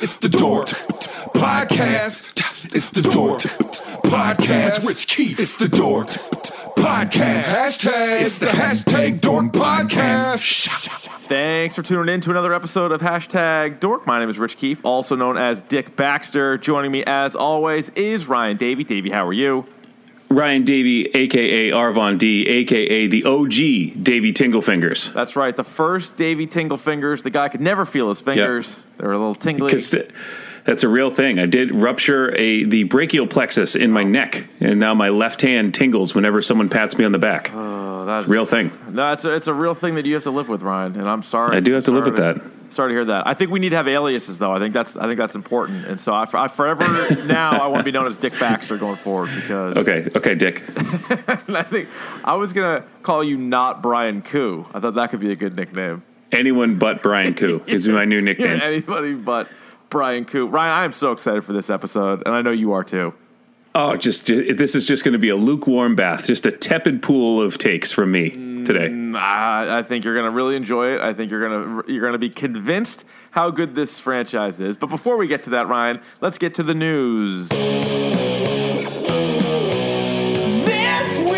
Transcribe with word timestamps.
It's 0.00 0.16
the 0.16 0.28
Dork 0.28 0.68
Podcast. 1.34 2.74
It's 2.74 2.88
the 2.90 3.02
Dork 3.02 3.40
Podcast. 4.02 4.86
Rich 4.86 5.06
Keefe. 5.06 5.38
It's 5.40 5.56
the 5.56 5.68
Dork 5.68 6.08
Podcast. 6.08 7.42
Hashtag. 7.44 8.22
It's 8.22 8.38
the 8.38 8.46
hashtag 8.46 9.20
Dork 9.20 9.46
Podcast. 9.46 10.68
Thanks 11.28 11.74
for 11.74 11.82
tuning 11.82 12.14
in 12.14 12.20
to 12.22 12.30
another 12.30 12.52
episode 12.52 12.92
of 12.92 13.00
Hashtag 13.00 13.80
Dork. 13.80 14.06
My 14.06 14.18
name 14.18 14.28
is 14.28 14.38
Rich 14.38 14.56
Keefe, 14.58 14.84
also 14.84 15.16
known 15.16 15.36
as 15.36 15.62
Dick 15.62 15.96
Baxter. 15.96 16.58
Joining 16.58 16.92
me, 16.92 17.02
as 17.06 17.34
always, 17.34 17.90
is 17.90 18.26
Ryan 18.28 18.56
Davey. 18.56 18.84
Davey, 18.84 19.10
how 19.10 19.26
are 19.26 19.32
you? 19.32 19.66
Ryan 20.34 20.64
Davey, 20.64 21.06
aka 21.06 21.70
Arvon 21.70 22.18
D, 22.18 22.46
aka 22.46 23.06
the 23.06 23.24
OG 23.24 24.02
Davey 24.02 24.32
Tinglefingers. 24.32 25.12
That's 25.12 25.36
right, 25.36 25.54
the 25.54 25.64
first 25.64 26.16
Davey 26.16 26.46
Tinglefingers. 26.46 27.22
The 27.22 27.30
guy 27.30 27.48
could 27.48 27.60
never 27.60 27.84
feel 27.84 28.08
his 28.08 28.20
fingers; 28.20 28.86
they 28.98 29.06
were 29.06 29.12
a 29.12 29.18
little 29.18 29.34
tingly. 29.34 29.66
Because 29.66 29.94
that's 30.64 30.82
a 30.82 30.88
real 30.88 31.10
thing. 31.10 31.38
I 31.38 31.46
did 31.46 31.72
rupture 31.72 32.34
a 32.36 32.64
the 32.64 32.84
brachial 32.84 33.26
plexus 33.26 33.76
in 33.76 33.92
my 33.92 34.02
neck, 34.02 34.46
and 34.60 34.80
now 34.80 34.94
my 34.94 35.10
left 35.10 35.42
hand 35.42 35.74
tingles 35.74 36.14
whenever 36.14 36.42
someone 36.42 36.68
pats 36.68 36.98
me 36.98 37.04
on 37.04 37.12
the 37.12 37.18
back. 37.18 37.50
Oh, 37.52 38.04
that's 38.06 38.28
real 38.28 38.46
thing. 38.46 38.72
No, 38.90 39.12
it's 39.12 39.24
a, 39.24 39.34
it's 39.34 39.46
a 39.46 39.54
real 39.54 39.74
thing 39.74 39.94
that 39.96 40.06
you 40.06 40.14
have 40.14 40.24
to 40.24 40.30
live 40.30 40.48
with, 40.48 40.62
Ryan. 40.62 40.96
And 40.96 41.08
I'm 41.08 41.22
sorry. 41.22 41.56
I 41.56 41.60
do 41.60 41.72
have 41.74 41.84
to 41.84 41.90
live 41.90 42.04
with 42.04 42.16
that. 42.16 42.42
Sorry 42.70 42.90
to 42.90 42.94
hear 42.94 43.04
that. 43.04 43.26
I 43.26 43.34
think 43.34 43.50
we 43.50 43.60
need 43.60 43.68
to 43.70 43.76
have 43.76 43.86
aliases, 43.86 44.38
though. 44.38 44.52
I 44.52 44.58
think 44.58 44.74
that's 44.74 44.96
I 44.96 45.02
think 45.02 45.16
that's 45.16 45.36
important. 45.36 45.86
And 45.86 46.00
so 46.00 46.12
I, 46.12 46.26
I 46.32 46.48
forever 46.48 46.84
now 47.26 47.52
I 47.62 47.68
want 47.68 47.80
to 47.80 47.84
be 47.84 47.92
known 47.92 48.06
as 48.06 48.16
Dick 48.16 48.32
Baxter 48.38 48.78
going 48.78 48.96
forward 48.96 49.30
because 49.34 49.76
Okay, 49.76 50.08
okay, 50.16 50.34
Dick. 50.34 50.62
I 51.48 51.62
think 51.62 51.88
I 52.24 52.34
was 52.34 52.52
gonna 52.52 52.84
call 53.02 53.22
you 53.22 53.36
not 53.36 53.82
Brian 53.82 54.22
Koo. 54.22 54.66
I 54.74 54.80
thought 54.80 54.94
that 54.94 55.10
could 55.10 55.20
be 55.20 55.30
a 55.30 55.36
good 55.36 55.54
nickname. 55.54 56.02
Anyone 56.32 56.78
but 56.78 57.02
Brian 57.02 57.34
Koo 57.34 57.62
is 57.66 57.86
my 57.86 58.04
new 58.04 58.20
nickname. 58.20 58.60
Anybody 58.60 59.14
but 59.14 59.48
Brian 59.90 60.24
Koo. 60.24 60.46
Ryan, 60.46 60.72
I 60.72 60.84
am 60.84 60.92
so 60.92 61.12
excited 61.12 61.44
for 61.44 61.52
this 61.52 61.70
episode, 61.70 62.22
and 62.26 62.34
I 62.34 62.42
know 62.42 62.50
you 62.50 62.72
are 62.72 62.84
too. 62.84 63.14
Oh, 63.76 63.96
just 63.96 64.26
this 64.26 64.76
is 64.76 64.84
just 64.84 65.02
going 65.02 65.14
to 65.14 65.18
be 65.18 65.30
a 65.30 65.36
lukewarm 65.36 65.96
bath, 65.96 66.28
just 66.28 66.46
a 66.46 66.52
tepid 66.52 67.02
pool 67.02 67.42
of 67.42 67.58
takes 67.58 67.90
from 67.90 68.12
me 68.12 68.30
today. 68.64 68.86
I, 69.18 69.78
I 69.78 69.82
think 69.82 70.04
you're 70.04 70.14
gonna 70.14 70.30
really 70.30 70.54
enjoy 70.54 70.94
it. 70.94 71.00
I 71.00 71.12
think 71.12 71.30
you're 71.30 71.48
gonna 71.48 71.82
you're 71.88 72.04
gonna 72.04 72.18
be 72.18 72.30
convinced 72.30 73.04
how 73.32 73.50
good 73.50 73.74
this 73.74 73.98
franchise 73.98 74.60
is. 74.60 74.76
But 74.76 74.90
before 74.90 75.16
we 75.16 75.26
get 75.26 75.42
to 75.44 75.50
that, 75.50 75.66
Ryan, 75.66 76.00
let's 76.20 76.38
get 76.38 76.54
to 76.54 76.62
the 76.62 76.74
news. 76.74 77.48
This 77.48 79.00
week. 81.18 81.34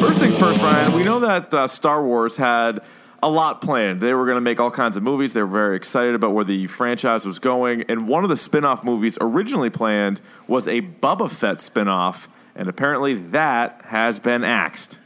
First 0.00 0.20
things 0.20 0.38
first, 0.38 0.60
Ryan. 0.60 0.92
We 0.92 1.02
know 1.02 1.18
that 1.20 1.52
uh, 1.52 1.66
Star 1.66 2.04
Wars 2.04 2.36
had 2.36 2.80
a 3.22 3.28
lot 3.28 3.60
planned. 3.60 4.00
They 4.00 4.12
were 4.12 4.24
going 4.24 4.36
to 4.36 4.42
make 4.42 4.60
all 4.60 4.70
kinds 4.70 4.96
of 4.96 5.02
movies. 5.02 5.32
They 5.32 5.40
were 5.40 5.46
very 5.46 5.76
excited 5.76 6.14
about 6.14 6.32
where 6.32 6.44
the 6.44 6.66
franchise 6.66 7.24
was 7.24 7.38
going. 7.38 7.82
And 7.88 8.08
one 8.08 8.24
of 8.24 8.30
the 8.30 8.36
spin 8.36 8.64
off 8.64 8.84
movies 8.84 9.16
originally 9.20 9.70
planned 9.70 10.20
was 10.46 10.68
a 10.68 10.82
Boba 10.82 11.30
Fett 11.30 11.60
spin 11.60 11.88
off. 11.88 12.28
And 12.54 12.68
apparently 12.68 13.14
that 13.14 13.82
has 13.86 14.18
been 14.18 14.44
axed. 14.44 14.98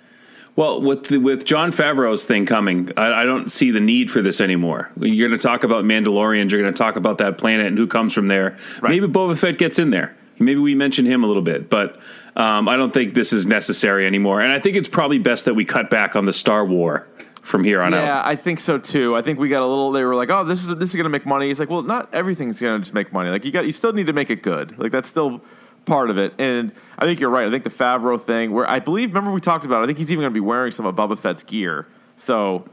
Well, 0.57 0.83
with 0.83 1.05
the, 1.05 1.19
with 1.19 1.45
Jon 1.45 1.71
Favreau's 1.71 2.25
thing 2.25 2.45
coming, 2.45 2.91
I, 2.97 3.23
I 3.23 3.25
don't 3.25 3.51
see 3.51 3.71
the 3.71 3.81
need 3.81 4.11
for 4.11 4.21
this 4.21 4.41
anymore. 4.41 4.91
You're 4.99 5.29
going 5.29 5.39
to 5.39 5.43
talk 5.43 5.65
about 5.65 5.85
Mandalorians. 5.85 6.51
You're 6.51 6.61
going 6.61 6.75
to 6.75 6.79
talk 6.79 6.97
about 6.97 7.19
that 7.19 7.39
planet 7.39 7.67
and 7.67 7.79
who 7.79 7.87
comes 7.87 8.13
from 8.13 8.29
there. 8.29 8.59
Right. 8.83 8.91
Maybe 8.91 9.07
Boba 9.07 9.39
Fett 9.39 9.59
gets 9.59 9.79
in 9.79 9.91
there. 9.91 10.17
Maybe 10.39 10.59
we 10.59 10.75
mention 10.75 11.05
him 11.05 11.23
a 11.23 11.27
little 11.27 11.43
bit, 11.43 11.69
but 11.69 12.01
um, 12.35 12.67
I 12.67 12.77
don't 12.77 12.95
think 12.95 13.13
this 13.13 13.33
is 13.33 13.47
necessary 13.47 14.07
anymore. 14.07 14.41
And 14.41 14.51
I 14.51 14.59
think 14.59 14.77
it's 14.77 14.89
probably 14.89 15.19
best 15.19 15.45
that 15.45 15.55
we 15.55 15.67
cut 15.67 15.91
back 15.91 16.17
on 16.17 16.25
the 16.25 16.33
Star 16.33 16.65
War 16.65 17.07
from 17.43 17.65
here 17.65 17.81
on 17.83 17.93
Yeah, 17.93 18.19
out. 18.19 18.27
I 18.27 18.37
think 18.37 18.61
so 18.61 18.79
too. 18.79 19.17
I 19.17 19.23
think 19.23 19.39
we 19.39 19.49
got 19.49 19.63
a 19.63 19.67
little. 19.67 19.91
They 19.93 20.05
were 20.05 20.15
like, 20.15 20.31
"Oh, 20.31 20.45
this 20.45 20.63
is 20.63 20.69
this 20.77 20.91
is 20.91 20.95
going 20.95 21.05
to 21.05 21.11
make 21.11 21.27
money." 21.27 21.49
He's 21.49 21.59
like, 21.61 21.71
well, 21.71 21.83
not 21.83 22.13
everything's 22.15 22.61
going 22.61 22.79
to 22.79 22.85
just 22.85 22.95
make 22.95 23.13
money. 23.13 23.31
Like 23.31 23.45
you 23.45 23.51
got, 23.53 23.67
you 23.67 23.73
still 23.73 23.93
need 23.93 24.07
to 24.07 24.13
make 24.13 24.31
it 24.31 24.43
good. 24.43 24.79
Like 24.79 24.93
that's 24.93 25.09
still 25.09 25.41
part 25.87 26.11
of 26.11 26.19
it. 26.19 26.35
And 26.39 26.73
I 26.99 27.05
think 27.07 27.19
you're 27.21 27.31
right. 27.31 27.47
I 27.47 27.51
think 27.51 27.65
the 27.65 27.71
Favreau 27.71 28.21
thing, 28.23 28.53
where 28.53 28.69
I 28.71 28.79
believe, 28.79 29.09
remember 29.11 29.31
we 29.33 29.41
talked 29.41 29.65
about. 29.65 29.81
it, 29.81 29.85
I 29.85 29.87
think 29.87 29.99
he's 29.99 30.13
even 30.13 30.23
going 30.23 30.33
to 30.33 30.35
be 30.35 30.45
wearing 30.45 30.71
some 30.73 30.85
of 30.87 30.95
Boba 30.95 31.19
Fett's 31.19 31.43
gear. 31.43 31.87
So 32.17 32.69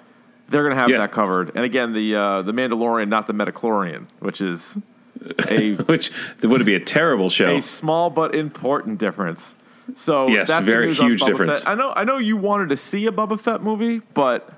they're 0.50 0.64
going 0.64 0.76
to 0.76 0.80
have 0.82 0.90
Yeah. 0.90 0.98
that 1.00 1.12
covered. 1.12 1.52
And 1.56 1.64
again, 1.64 1.94
the 1.94 2.16
uh, 2.16 2.42
the 2.42 2.52
Mandalorian, 2.52 3.08
not 3.08 3.28
the 3.28 3.34
Metachlorian, 3.34 4.08
which 4.20 4.42
is 4.42 4.78
a 5.48 5.76
Which 5.76 6.12
would 6.44 6.66
be 6.66 6.76
a 6.76 6.80
terrible 6.80 7.30
show. 7.30 7.56
a 7.56 7.62
small 7.62 8.10
but 8.10 8.36
important 8.36 9.00
difference. 9.00 9.56
So 9.96 10.28
Yes, 10.28 10.48
that's 10.50 10.66
very 10.66 10.94
huge 10.94 11.22
difference. 11.22 11.60
Fett. 11.60 11.70
I 11.70 11.76
know. 11.76 11.94
I 11.96 12.04
know 12.04 12.18
you 12.18 12.38
wanted 12.38 12.70
to 12.70 12.78
see 12.78 13.06
a 13.08 13.12
Boba 13.12 13.40
Fett 13.40 13.62
movie, 13.64 14.00
but 14.14 14.50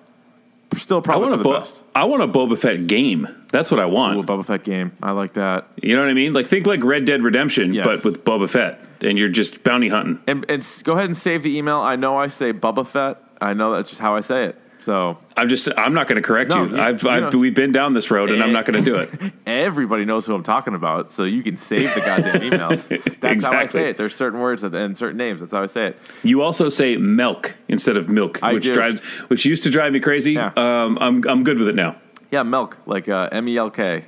still 0.78 0.98
I 1.00 1.02
probably 1.02 1.30
want 1.30 1.34
a 1.36 1.38
the 1.38 1.44
Bo- 1.44 1.60
best. 1.60 1.84
I 1.96 2.04
want 2.06 2.24
a 2.24 2.28
Boba 2.28 2.58
Fett 2.58 2.88
game. 2.88 3.28
That's 3.52 3.72
what 3.72 3.80
I 3.80 3.86
want. 3.86 4.18
Ooh, 4.18 4.22
a 4.22 4.24
Boba 4.24 4.46
Fett 4.46 4.64
game. 4.64 4.92
I 5.02 5.12
like 5.12 5.34
that. 5.34 5.68
You 5.82 5.96
know 5.96 6.02
what 6.02 6.10
I 6.10 6.14
mean? 6.14 6.34
Like 6.34 6.48
think 6.48 6.66
like 6.68 6.84
Red 6.84 7.06
Dead 7.06 7.22
Redemption, 7.24 7.74
Yes. 7.74 7.86
but 7.86 8.04
with 8.04 8.24
Boba 8.24 8.50
Fett, 8.50 8.80
and 9.02 9.18
you're 9.18 9.30
just 9.30 9.64
bounty 9.64 9.88
hunting. 9.90 10.20
And, 10.28 10.46
and 10.50 10.66
go 10.84 10.94
ahead 10.94 11.06
and 11.06 11.18
save 11.18 11.44
the 11.44 11.58
email. 11.58 11.78
I 11.78 11.96
know 11.96 12.18
I 12.18 12.28
say 12.28 12.54
Boba 12.54 12.86
Fett. 12.88 13.18
I 13.42 13.54
know 13.54 13.74
that's 13.74 13.90
just 13.90 14.02
how 14.02 14.16
I 14.16 14.20
say 14.22 14.46
it. 14.46 14.62
So 14.90 15.20
I'm 15.38 15.48
just 15.50 15.70
I'm 15.78 15.94
not 15.94 16.08
going 16.08 16.16
to 16.16 16.28
correct 16.28 16.50
No, 16.50 16.64
you. 16.64 16.76
you- 16.76 16.82
I've, 16.82 17.04
you 17.04 17.10
I've 17.12 17.34
we've 17.36 17.54
been 17.54 17.72
down 17.72 17.94
this 17.94 18.10
road, 18.10 18.32
and 18.32 18.42
I'm 18.42 18.52
not 18.52 18.66
going 18.66 18.84
to 18.84 18.90
do 18.92 18.96
it. 18.98 19.34
everybody 19.46 20.04
knows 20.04 20.26
who 20.26 20.34
I'm 20.34 20.42
talking 20.42 20.74
about. 20.74 21.12
So 21.12 21.26
you 21.26 21.44
can 21.44 21.58
save 21.58 21.94
the 21.94 22.02
goddamn 22.02 22.42
emails. 22.42 22.88
That's 23.20 23.46
how 23.46 23.52
I 23.52 23.68
say 23.68 23.92
it. 23.92 23.98
There's 23.98 24.16
certain 24.16 24.40
words 24.40 24.64
and- 24.64 24.98
certain 24.98 25.18
names. 25.18 25.42
That's 25.42 25.54
how 25.54 25.62
I 25.62 25.68
say 25.68 25.86
it. 25.90 26.00
You 26.24 26.42
also 26.42 26.70
say 26.70 26.98
milk 26.98 27.54
instead 27.68 27.98
of 27.98 28.10
milk, 28.10 28.42
I 28.42 28.54
which 28.54 28.64
do. 28.64 28.74
drives 28.74 29.02
which 29.30 29.46
used 29.46 29.62
to 29.66 29.70
drive 29.70 29.94
me 29.94 30.00
crazy. 30.00 30.34
Yeah. 30.34 30.54
Um, 30.58 30.98
I'm 31.00 31.24
I'm 31.30 31.44
good 31.44 31.60
with 31.60 31.68
it 31.68 31.76
now. 31.76 31.96
Yeah, 32.32 32.42
milk, 32.42 32.80
like 32.88 33.08
uh, 33.08 33.30
M 33.32 33.48
E 33.48 33.58
L 33.58 33.70
K. 33.70 34.06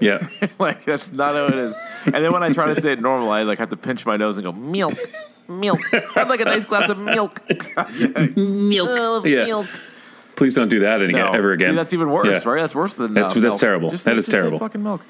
Yeah. 0.00 0.26
like 0.58 0.84
that's 0.84 1.12
not 1.12 1.34
how 1.34 1.46
it 1.46 1.54
is. 1.54 1.76
And 2.06 2.14
then 2.16 2.32
when 2.32 2.42
I 2.42 2.52
try 2.52 2.74
to 2.74 2.80
say 2.80 2.90
it 2.94 3.00
normal, 3.00 3.30
I 3.30 3.44
like 3.44 3.58
have 3.60 3.68
to 3.68 3.76
pinch 3.76 4.04
my 4.04 4.16
nose 4.16 4.38
and 4.38 4.44
go 4.44 4.50
milk, 4.50 4.98
milk. 5.48 5.78
I'd 6.16 6.28
like 6.28 6.40
a 6.40 6.44
nice 6.46 6.64
glass 6.64 6.88
of 6.90 6.98
milk. 6.98 7.40
milk, 8.36 9.24
Yeah. 9.24 9.62
Please 10.36 10.54
don't 10.54 10.68
do 10.68 10.80
that 10.80 11.02
any, 11.02 11.12
No. 11.14 11.32
ever 11.32 11.52
again. 11.52 11.70
See, 11.70 11.76
that's 11.76 11.94
even 11.94 12.10
worse, 12.10 12.26
Yeah. 12.44 12.48
right? 12.50 12.60
That's 12.60 12.74
worse 12.74 12.94
than 12.94 13.14
That's- 13.14 13.32
uh, 13.32 13.40
that's 13.40 13.42
milk. 13.54 13.60
terrible. 13.60 13.90
Just 13.90 14.04
That 14.04 14.16
is 14.16 14.26
just 14.26 14.30
terrible. 14.36 14.58
Fucking 14.58 14.82
milk. 14.82 15.02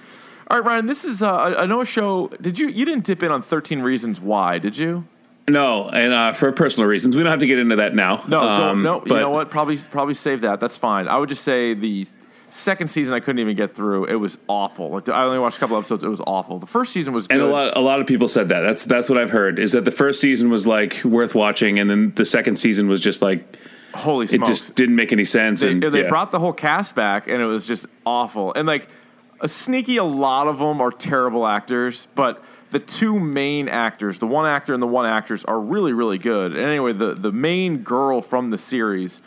All 0.48 0.58
right, 0.58 0.64
Ryan. 0.66 0.86
This 0.86 1.04
is 1.04 1.22
uh, 1.22 1.56
I 1.58 1.66
know 1.66 1.80
a 1.80 1.84
show. 1.84 2.30
Did 2.40 2.58
you 2.58 2.68
you 2.68 2.84
didn't 2.84 3.04
dip 3.04 3.22
in 3.22 3.30
on 3.32 3.42
Thirteen 3.42 3.82
Reasons 3.82 4.20
Why? 4.20 4.58
Did 4.58 4.78
you? 4.78 5.04
No, 5.48 5.88
and 5.88 6.12
uh, 6.12 6.32
for 6.32 6.50
personal 6.52 6.88
reasons, 6.88 7.14
we 7.16 7.22
don't 7.22 7.30
have 7.30 7.38
to 7.40 7.46
get 7.46 7.58
into 7.58 7.76
that 7.76 7.94
now. 7.94 8.22
No, 8.26 8.40
don't, 8.40 8.60
Um, 8.60 8.82
no. 8.82 9.00
but 9.00 9.14
you 9.14 9.20
know 9.20 9.30
what? 9.30 9.50
Probably 9.50 9.78
probably 9.90 10.14
save 10.14 10.40
that. 10.42 10.60
That's 10.60 10.76
fine. 10.76 11.08
I 11.08 11.18
would 11.18 11.28
just 11.28 11.42
say 11.44 11.74
the 11.74 12.06
second 12.50 12.88
season 12.88 13.12
I 13.12 13.18
couldn't 13.20 13.40
even 13.40 13.56
get 13.56 13.74
through. 13.74 14.04
It 14.06 14.14
was 14.16 14.38
awful. 14.48 14.90
Like 14.90 15.08
I 15.08 15.24
only 15.24 15.38
watched 15.40 15.56
a 15.56 15.60
couple 15.60 15.76
episodes. 15.76 16.02
It 16.04 16.08
was 16.08 16.20
awful. 16.26 16.58
The 16.60 16.66
first 16.66 16.92
season 16.92 17.12
was 17.12 17.26
good. 17.26 17.38
And 17.40 17.46
a 17.48 17.50
lot, 17.52 17.76
a 17.76 17.80
lot 17.80 18.00
of 18.00 18.06
people 18.06 18.28
said 18.28 18.48
that. 18.50 18.60
That's 18.60 18.84
that's 18.84 19.08
what 19.10 19.18
I've 19.18 19.30
heard. 19.30 19.58
Is 19.58 19.72
that 19.72 19.84
the 19.84 19.90
first 19.90 20.20
season 20.20 20.48
was 20.50 20.66
like 20.66 21.00
worth 21.04 21.34
watching, 21.34 21.78
and 21.80 21.90
then 21.90 22.12
the 22.14 22.24
second 22.24 22.56
season 22.58 22.88
was 22.88 23.00
just 23.00 23.20
like 23.22 23.56
Holy 23.96 24.26
it 24.26 24.44
just 24.44 24.74
didn't 24.74 24.96
make 24.96 25.12
any 25.12 25.24
sense. 25.24 25.60
they, 25.60 25.72
and 25.72 25.82
they 25.82 26.02
yeah. 26.02 26.08
brought 26.08 26.30
the 26.30 26.38
whole 26.38 26.52
cast 26.52 26.94
back, 26.94 27.26
and 27.26 27.40
it 27.40 27.46
was 27.46 27.66
just 27.66 27.86
awful. 28.04 28.52
And 28.54 28.66
like 28.66 28.88
a 29.40 29.48
sneaky, 29.48 29.96
a 29.96 30.04
lot 30.04 30.46
of 30.46 30.58
them 30.58 30.80
are 30.80 30.90
terrible 30.90 31.46
actors, 31.46 32.08
but 32.14 32.42
the 32.70 32.78
two 32.78 33.18
main 33.18 33.68
actors, 33.68 34.18
the 34.18 34.26
one 34.26 34.46
actor 34.46 34.74
and 34.74 34.82
the 34.82 34.86
one 34.86 35.06
actress, 35.06 35.44
are 35.44 35.60
really, 35.60 35.92
really 35.92 36.18
good. 36.18 36.52
And 36.52 36.60
anyway, 36.60 36.92
the 36.92 37.14
the 37.14 37.32
main 37.32 37.78
girl 37.78 38.20
from 38.20 38.50
the 38.50 38.58
series, 38.58 39.22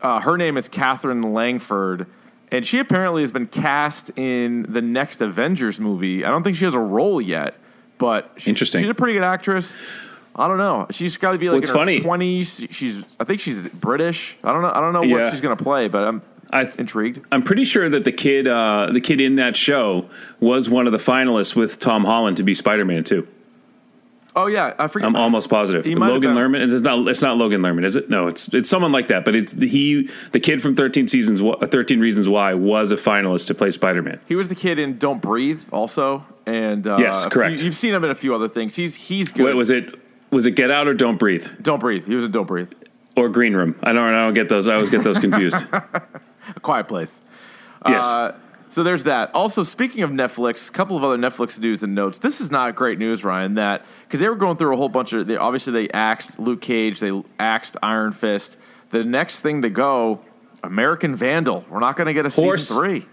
uh, 0.00 0.20
her 0.20 0.36
name 0.36 0.56
is 0.56 0.68
Katherine 0.68 1.22
Langford. 1.34 2.06
And 2.50 2.66
she 2.66 2.78
apparently 2.78 3.20
has 3.22 3.30
been 3.30 3.46
cast 3.46 4.10
in 4.16 4.62
the 4.70 4.80
next 4.80 5.20
Avengers 5.20 5.78
movie. 5.78 6.24
I 6.24 6.30
don't 6.30 6.42
think 6.42 6.56
she 6.56 6.64
has 6.64 6.74
a 6.74 6.80
role 6.80 7.20
yet, 7.20 7.58
but 7.98 8.32
she- 8.38 8.48
Interesting. 8.48 8.80
She's 8.82 8.90
a 8.90 8.94
pretty 8.94 9.12
good 9.12 9.22
actress. 9.22 9.78
I 10.38 10.46
don't 10.48 10.58
know. 10.58 10.86
She's 10.90 11.16
got 11.16 11.32
to 11.32 11.38
be 11.38 11.48
like 11.50 11.56
What's 11.56 11.68
in 11.68 11.74
her 11.74 11.78
funny- 11.80 12.00
twenties. 12.00 12.64
She's. 12.70 13.02
I 13.18 13.24
think 13.24 13.40
she's 13.40 13.66
British. 13.68 14.36
I 14.44 14.52
don't 14.52 14.62
know. 14.62 14.72
I 14.72 14.80
don't 14.80 14.92
know 14.92 15.00
what 15.00 15.08
Yeah. 15.08 15.30
she's 15.30 15.40
gonna 15.40 15.56
play, 15.56 15.88
but 15.88 16.04
I'm 16.04 16.22
I 16.50 16.64
th- 16.64 16.76
intrigued. 16.78 17.20
I'm 17.32 17.42
pretty 17.42 17.64
sure 17.64 17.88
that 17.90 18.04
the 18.04 18.12
kid, 18.12 18.46
uh, 18.46 18.88
the 18.92 19.00
kid 19.00 19.20
in 19.20 19.36
that 19.36 19.56
show, 19.56 20.06
was 20.40 20.70
one 20.70 20.86
of 20.86 20.92
the 20.92 20.98
finalists 20.98 21.54
with 21.56 21.78
Tom 21.80 22.04
Holland 22.04 22.36
to 22.38 22.42
be 22.42 22.54
Spider 22.54 22.84
Man 22.84 23.02
too. 23.04 23.26
Oh 24.36 24.46
yeah, 24.46 24.74
I 24.78 24.86
forget. 24.86 25.08
I'm 25.08 25.16
almost 25.16 25.50
positive. 25.50 25.84
He 25.84 25.96
might 25.96 26.06
have 26.06 26.14
Logan 26.22 26.34
been- 26.34 26.52
Lerman. 26.52 26.62
It's 26.62 26.80
not. 26.80 27.08
It's 27.08 27.22
not 27.22 27.36
Logan 27.38 27.60
Lerman, 27.60 27.84
is 27.84 27.96
it? 27.96 28.08
No, 28.08 28.28
it's 28.28 28.46
it's 28.54 28.68
someone 28.70 28.92
like 28.92 29.08
that. 29.08 29.24
But 29.24 29.34
it's 29.34 29.52
he, 29.54 30.08
the 30.30 30.38
kid 30.38 30.62
from 30.62 30.76
Thirteen 30.76 31.08
Seasons, 31.08 31.40
Wh- 31.40 31.60
Thirteen 31.66 31.98
Reasons 31.98 32.28
Why, 32.28 32.54
was 32.54 32.92
a 32.92 32.96
finalist 32.96 33.48
to 33.48 33.54
play 33.54 33.72
Spider 33.72 34.02
Man. 34.02 34.20
He 34.28 34.36
was 34.36 34.48
the 34.48 34.54
kid 34.54 34.78
in 34.78 34.98
Don't 34.98 35.20
Breathe, 35.20 35.62
also, 35.72 36.24
and 36.46 36.86
uh, 36.86 36.98
Yes, 37.00 37.24
a 37.24 37.30
correct. 37.30 37.62
you've 37.62 37.74
seen 37.74 37.92
him 37.92 38.04
in 38.04 38.10
a 38.10 38.14
few 38.14 38.32
other 38.32 38.48
things. 38.48 38.76
He's 38.76 38.94
he's 38.94 39.32
good. 39.32 39.42
What 39.42 39.56
was 39.56 39.70
it? 39.70 39.98
Was 40.30 40.46
it 40.46 40.52
Get 40.52 40.70
Out 40.70 40.86
or 40.88 40.94
Don't 40.94 41.18
Breathe 41.18 41.46
Don't 41.62 41.78
Breathe. 41.80 42.06
He 42.06 42.14
was 42.14 42.24
a 42.24 42.28
Don't 42.28 42.46
Breathe. 42.46 42.72
or 43.16 43.28
Green 43.28 43.54
Room? 43.54 43.78
I 43.82 43.92
don't. 43.92 44.12
I 44.14 44.22
don't 44.24 44.34
get 44.34 44.48
those. 44.48 44.68
I 44.68 44.74
always 44.74 44.90
get 44.90 45.04
those 45.04 45.18
confused. 45.18 45.64
A 45.72 46.60
Quiet 46.60 46.88
Place. 46.88 47.20
yes. 47.86 48.06
Uh, 48.06 48.36
so 48.70 48.82
there's 48.82 49.04
that. 49.04 49.34
Also, 49.34 49.62
speaking 49.64 50.02
of 50.02 50.10
Netflix, 50.10 50.68
a 50.68 50.72
couple 50.72 50.96
of 50.96 51.02
other 51.04 51.16
Netflix 51.16 51.58
news 51.58 51.82
and 51.82 51.94
notes. 51.94 52.18
This 52.18 52.40
is 52.40 52.50
not 52.50 52.74
great 52.74 52.98
news, 52.98 53.24
Ryan. 53.24 53.54
That 53.54 53.84
because 54.06 54.20
they 54.20 54.28
were 54.28 54.34
going 54.36 54.56
through 54.56 54.74
a 54.74 54.76
whole 54.76 54.88
bunch 54.90 55.12
of. 55.14 55.26
They, 55.26 55.36
obviously, 55.36 55.72
they 55.72 55.88
axed 55.90 56.38
Luke 56.38 56.60
Cage. 56.60 57.00
They 57.00 57.22
axed 57.38 57.76
Iron 57.82 58.12
Fist. 58.12 58.56
The 58.90 59.04
next 59.04 59.40
thing 59.40 59.62
to 59.62 59.70
go, 59.70 60.20
American 60.62 61.14
Vandal. 61.16 61.64
We're 61.70 61.80
not 61.80 61.96
going 61.96 62.06
to 62.06 62.14
get 62.14 62.26
a 62.26 62.30
Horse. 62.30 62.68
season 62.68 62.82
three. 62.82 63.06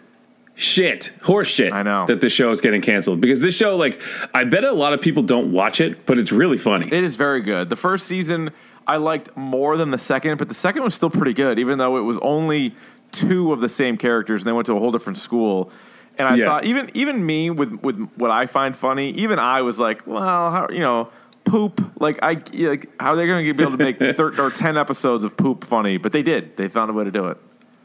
Shit, 0.56 1.14
horse 1.24 1.48
shit. 1.50 1.74
I 1.74 1.84
know. 1.84 2.06
that 2.08 2.22
this 2.22 2.34
show 2.34 2.52
is 2.52 2.62
getting 2.62 2.82
canceled 2.82 3.22
because 3.22 3.42
this 3.42 3.56
show, 3.56 3.76
like, 3.78 4.02
I 4.34 4.44
bet 4.46 4.64
a 4.64 4.72
lot 4.72 4.94
of 4.94 5.02
people 5.02 5.24
don't 5.24 5.52
watch 5.52 5.82
it, 5.82 6.06
but 6.06 6.18
it's 6.18 6.32
really 6.32 6.58
funny. 6.58 6.88
It 6.88 7.04
is 7.04 7.16
very 7.16 7.42
good. 7.42 7.70
The 7.70 7.76
first 7.76 8.08
season 8.08 8.52
I 8.88 8.98
liked 8.98 9.36
more 9.36 9.78
than 9.78 9.92
the 9.92 9.98
second, 9.98 10.38
but 10.38 10.48
the 10.48 10.54
second 10.56 10.84
was 10.84 10.94
still 10.96 11.10
pretty 11.10 11.34
good, 11.34 11.60
even 11.60 11.78
though 11.78 11.98
it 11.98 12.02
was 12.02 12.18
only 12.22 12.76
two 13.12 13.52
of 13.54 13.62
the 13.62 13.70
same 13.70 13.98
characters 13.98 14.42
and 14.42 14.48
they 14.48 14.52
went 14.54 14.66
to 14.68 14.74
a 14.74 14.80
whole 14.80 14.92
different 14.92 15.18
school. 15.18 15.72
And 16.18 16.28
I 16.28 16.36
Yeah. 16.36 16.46
thought 16.46 16.66
even 16.66 16.90
even 16.94 17.26
me 17.26 17.50
with 17.50 17.74
with 17.82 18.10
what 18.16 18.32
I 18.32 18.46
find 18.46 18.76
funny, 18.76 19.10
even 19.12 19.38
I 19.40 19.62
was 19.64 19.78
like, 19.80 20.06
well, 20.08 20.22
how 20.52 20.68
you 20.72 20.80
know. 20.80 21.10
Poop, 21.44 21.80
like 22.02 22.18
I, 22.24 22.42
like 22.56 22.90
how 23.00 23.12
are 23.12 23.16
they 23.16 23.28
going 23.28 23.46
to 23.46 23.54
be 23.54 23.62
able 23.62 23.78
to 23.78 23.84
make 23.84 24.00
thir- 24.18 24.34
or 24.42 24.50
ten 24.50 24.78
episodes 24.78 25.24
of 25.24 25.38
poop 25.38 25.64
funny? 25.64 25.98
But 25.98 26.12
they 26.12 26.24
did. 26.24 26.58
They 26.58 26.68
found 26.70 26.90
a 26.90 26.94
way 26.94 27.04
to 27.04 27.12
do 27.12 27.28
it. 27.28 27.38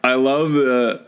I 0.03 0.15
love 0.15 0.53
the 0.53 1.03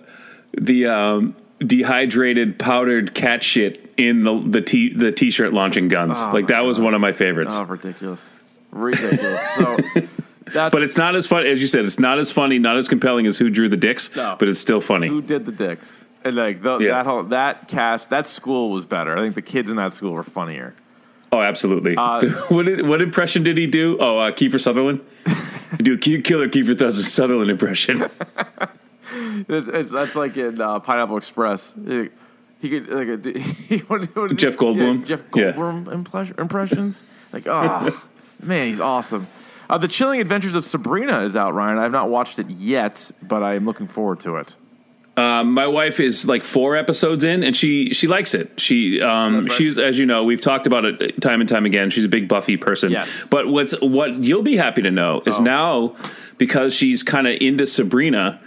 the 0.61 0.85
um, 0.87 1.35
dehydrated 1.67 2.59
powdered 2.59 3.14
cat 3.14 3.43
shit 3.43 3.93
in 3.97 4.20
the 4.20 4.41
the 4.41 4.61
t 4.61 4.93
the 4.93 5.12
t-shirt 5.12 5.53
launching 5.53 5.88
guns. 5.88 6.19
Oh 6.20 6.31
like 6.32 6.49
that 6.49 6.61
was 6.61 6.81
one 6.81 6.94
of 6.94 7.00
my 7.00 7.12
favorites. 7.12 7.55
Oh, 7.56 7.64
ridiculous, 7.64 8.35
ridiculous. 8.70 9.41
so 9.56 9.76
that's 10.53 10.73
But 10.73 10.82
it's 10.82 10.97
not 10.97 11.14
as 11.17 11.26
funny 11.26 11.49
as 11.49 11.61
you 11.62 11.69
said. 11.69 11.85
It's 11.85 11.99
not 11.99 12.19
as 12.19 12.31
funny, 12.31 12.59
not 12.59 12.76
as 12.76 12.88
compelling 12.88 13.26
as 13.26 13.38
Who 13.38 13.50
Drew 13.50 13.69
the 13.69 13.76
Dicks. 13.76 14.14
No. 14.17 14.37
But 14.38 14.49
it's 14.49 14.61
still 14.61 14.81
funny. 14.81 15.09
who 15.09 15.23
did 15.23 15.47
the 15.47 15.53
dicks 15.53 16.05
and 16.25 16.37
like 16.37 16.62
the, 16.62 16.79
Yeah. 16.79 16.93
that 16.97 17.06
whole 17.06 17.23
that 17.25 17.69
cast 17.69 18.11
that 18.11 18.26
school 18.26 18.70
was 18.70 18.87
better. 18.87 19.17
I 19.17 19.20
think 19.20 19.35
the 19.35 19.43
kids 19.43 19.70
in 19.70 19.76
that 19.76 19.93
school 19.93 20.12
were 20.12 20.23
funnier. 20.23 20.75
Oh, 21.32 21.41
absolutely. 21.41 21.97
Uh, 21.97 22.20
what 22.49 22.64
did, 22.67 22.87
what 22.87 23.00
impression 23.00 23.43
did 23.43 23.56
he 23.56 23.67
do? 23.67 23.97
Oh, 23.99 24.19
uh, 24.19 24.32
Kiefer 24.32 24.61
Sutherland. 24.61 25.00
do 25.79 25.94
a 25.94 25.99
killer 25.99 26.49
Kiefer 26.49 26.93
Sutherland 26.93 27.50
impression. 27.50 28.06
It's, 29.49 29.69
it's, 29.69 29.91
that's 29.91 30.14
like 30.14 30.37
in 30.37 30.61
uh, 30.61 30.79
Pineapple 30.81 31.17
Express. 31.17 31.75
He, 31.87 32.09
he 32.61 32.69
could 32.70 32.88
like 32.88 33.09
a, 33.26 33.38
he, 33.41 33.79
what, 33.88 34.14
what 34.17 34.37
Jeff 34.37 34.56
Goldblum? 34.56 35.00
yeah, 35.00 35.06
Jeff 35.06 35.23
Yeah. 35.35 35.53
Goldblum 35.53 35.85
impres- 35.87 36.38
impressions. 36.38 37.05
Like 37.32 37.47
oh 37.47 38.05
man, 38.43 38.67
he's 38.69 38.81
awesome. 38.81 39.26
Uh, 39.70 39.79
the 39.79 39.88
Chilling 39.88 40.20
Adventures 40.20 40.55
of 40.55 40.64
Sabrina 40.64 41.23
is 41.23 41.35
out, 41.35 41.55
Ryan. 41.55 41.79
I 41.79 41.82
have 41.85 41.93
not 41.93 42.11
watched 42.11 42.38
it 42.38 42.50
yet, 42.50 43.11
but 43.23 43.43
I 43.43 43.55
am 43.55 43.64
looking 43.64 43.87
forward 43.87 44.20
to 44.20 44.37
it. 44.37 44.56
Um, 45.17 45.53
my 45.53 45.67
wife 45.67 46.00
is 46.00 46.26
like 46.26 46.43
four 46.44 46.75
episodes 46.76 47.23
in, 47.25 47.43
and 47.43 47.55
she 47.56 47.93
she 47.93 48.06
likes 48.06 48.32
it. 48.35 48.59
She 48.61 49.00
um, 49.03 49.43
right. 49.43 49.53
she's 49.53 49.79
as 49.79 49.99
you 49.99 50.06
know 50.06 50.25
we've 50.25 50.41
talked 50.41 50.67
about 50.67 50.85
it 50.85 51.20
time 51.20 51.41
and 51.41 51.49
time 51.49 51.67
again. 51.67 51.91
She's 51.91 52.05
a 52.05 52.09
big 52.09 52.29
Buffy 52.29 52.56
person. 52.56 52.91
Yes. 52.93 53.26
But 53.31 53.49
what's 53.49 53.79
what 53.81 54.14
you'll 54.14 54.43
be 54.43 54.56
happy 54.56 54.82
to 54.82 54.91
know 54.91 55.23
is 55.26 55.38
Oh. 55.38 55.43
now 55.43 55.97
because 56.38 56.75
she's 56.75 57.03
kind 57.03 57.26
of 57.26 57.37
into 57.41 57.67
Sabrina. 57.67 58.41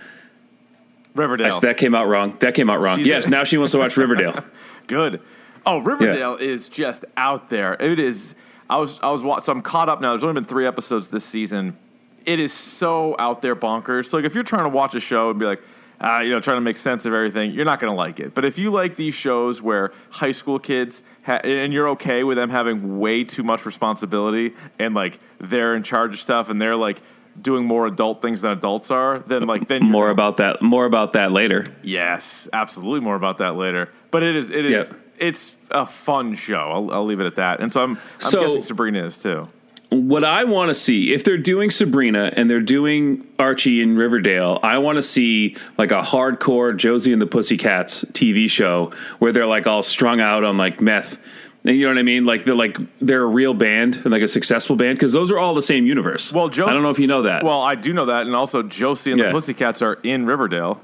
Riverdale. 1.15 1.47
Yes, 1.47 1.59
that 1.61 1.77
came 1.77 1.95
out 1.95 2.07
wrong. 2.07 2.33
That 2.41 2.53
came 2.53 2.69
out 2.69 2.79
wrong. 2.81 2.99
She's 2.99 3.07
yes, 3.07 3.25
a- 3.25 3.29
now 3.29 3.43
she 3.43 3.57
wants 3.57 3.71
to 3.71 3.79
watch 3.79 3.97
Riverdale. 3.97 4.43
Good. 4.87 5.21
Oh, 5.65 5.79
Riverdale 5.79 6.35
is 6.35 6.69
just 6.69 7.05
out 7.17 7.49
there. 7.49 7.73
It 7.79 7.99
is. 7.99 8.35
I 8.69 8.77
was. 8.77 8.99
I 9.01 9.09
was. 9.11 9.23
wa- 9.23 9.39
So 9.39 9.51
I'm 9.51 9.61
caught 9.61 9.89
up 9.89 10.01
now. 10.01 10.11
There's 10.11 10.23
only 10.23 10.35
been 10.35 10.43
three 10.45 10.67
episodes 10.67 11.07
this 11.07 11.25
season. 11.25 11.77
It 12.25 12.39
is 12.39 12.51
so 12.53 13.15
out 13.19 13.41
there 13.41 13.55
bonkers. 13.55 14.05
So 14.07 14.17
like, 14.17 14.25
if 14.25 14.33
you're 14.35 14.43
trying 14.43 14.63
to 14.63 14.69
watch 14.69 14.95
a 14.95 14.99
show 14.99 15.29
and 15.29 15.37
be 15.39 15.45
like, 15.45 15.61
uh, 16.01 16.19
you 16.23 16.31
know, 16.31 16.39
trying 16.39 16.57
to 16.57 16.61
make 16.61 16.75
sense 16.77 17.05
of 17.05 17.13
everything, 17.13 17.51
you're 17.51 17.65
not 17.65 17.79
going 17.79 17.91
to 17.91 17.95
like 17.95 18.19
it. 18.19 18.33
But 18.33 18.45
if 18.45 18.57
you 18.59 18.69
like 18.71 18.95
these 18.95 19.13
shows 19.13 19.61
where 19.61 19.91
high 20.09 20.31
school 20.31 20.57
kids 20.59 21.03
ha- 21.23 21.39
and 21.43 21.71
you're 21.71 21.87
okay 21.89 22.23
with 22.23 22.37
them 22.37 22.49
having 22.49 22.99
way 22.99 23.23
too 23.23 23.43
much 23.43 23.65
responsibility 23.65 24.53
and 24.79 24.93
like 24.95 25.19
they're 25.39 25.75
in 25.75 25.83
charge 25.83 26.13
of 26.15 26.19
stuff 26.19 26.49
and 26.49 26.59
they're 26.61 26.75
like 26.75 26.99
doing 27.41 27.65
more 27.65 27.85
adult 27.87 28.21
things 28.21 28.41
than 28.41 28.51
adults 28.51 28.91
are, 28.91 29.19
then 29.27 29.45
like 29.47 29.67
then 29.67 29.83
more 29.83 30.09
about 30.09 30.37
that. 30.37 30.61
More 30.61 30.85
about 30.85 31.13
that 31.13 31.31
later. 31.31 31.63
Yes, 31.83 32.47
absolutely. 32.53 33.01
More 33.01 33.15
about 33.15 33.37
that 33.39 33.55
later. 33.55 33.89
But 34.11 34.23
it 34.23 34.35
is 34.35 34.49
it 34.49 34.65
is 34.65 34.89
Yep. 34.91 34.99
it's 35.19 35.55
a 35.71 35.85
fun 35.85 36.35
show. 36.35 36.55
I'll, 36.71 36.91
I'll 36.91 37.05
leave 37.05 37.19
it 37.19 37.25
at 37.25 37.35
that. 37.35 37.59
And 37.59 37.71
so 37.73 37.83
I'm 37.83 37.91
I'm 37.91 37.99
So- 38.19 38.41
guessing 38.47 38.63
Sabrina 38.63 39.03
is 39.05 39.17
too. 39.17 39.49
What 39.89 40.23
I 40.23 40.45
want 40.45 40.69
to 40.69 40.73
see, 40.73 41.13
if 41.13 41.23
they're 41.23 41.37
doing 41.37 41.69
Sabrina 41.69 42.31
and 42.35 42.49
they're 42.49 42.59
doing 42.59 43.25
Archie 43.37 43.81
in 43.81 43.95
Riverdale, 43.95 44.59
I 44.63 44.79
want 44.79 44.95
to 44.97 45.01
see 45.01 45.55
like 45.77 45.91
a 45.91 46.01
hardcore 46.01 46.75
Josie 46.75 47.13
and 47.13 47.21
the 47.21 47.27
Pussycats 47.27 48.03
TV 48.05 48.49
show 48.49 48.91
where 49.19 49.31
they're 49.31 49.45
like 49.45 49.67
all 49.67 49.83
strung 49.83 50.19
out 50.19 50.43
on 50.43 50.57
like 50.57 50.81
meth. 50.81 51.19
And 51.65 51.75
you 51.75 51.83
know 51.83 51.89
what 51.93 51.97
I 51.97 52.03
mean? 52.03 52.25
Like 52.25 52.45
they're 52.45 52.53
like 52.55 52.77
they're 53.01 53.23
a 53.23 53.27
real 53.27 53.53
band 53.55 53.95
and 54.03 54.11
like 54.11 54.21
a 54.21 54.27
successful 54.27 54.75
band 54.75 54.97
because 54.99 55.13
those 55.13 55.31
are 55.31 55.39
all 55.39 55.55
the 55.55 55.61
same 55.63 55.85
universe. 55.87 56.31
Well, 56.31 56.47
Josie- 56.49 56.69
I 56.69 56.73
don't 56.73 56.83
know 56.83 56.91
if 56.91 56.99
you 56.99 57.07
know 57.07 57.23
that. 57.23 57.43
Well, 57.43 57.61
I 57.61 57.73
do 57.75 57.91
know 57.91 58.05
that, 58.05 58.27
and 58.27 58.35
also 58.35 58.61
Josie 58.61 59.11
and 59.11 59.19
Yeah. 59.19 59.27
the 59.27 59.31
Pussycats 59.31 59.81
are 59.81 59.95
in 60.03 60.25
Riverdale. 60.27 60.81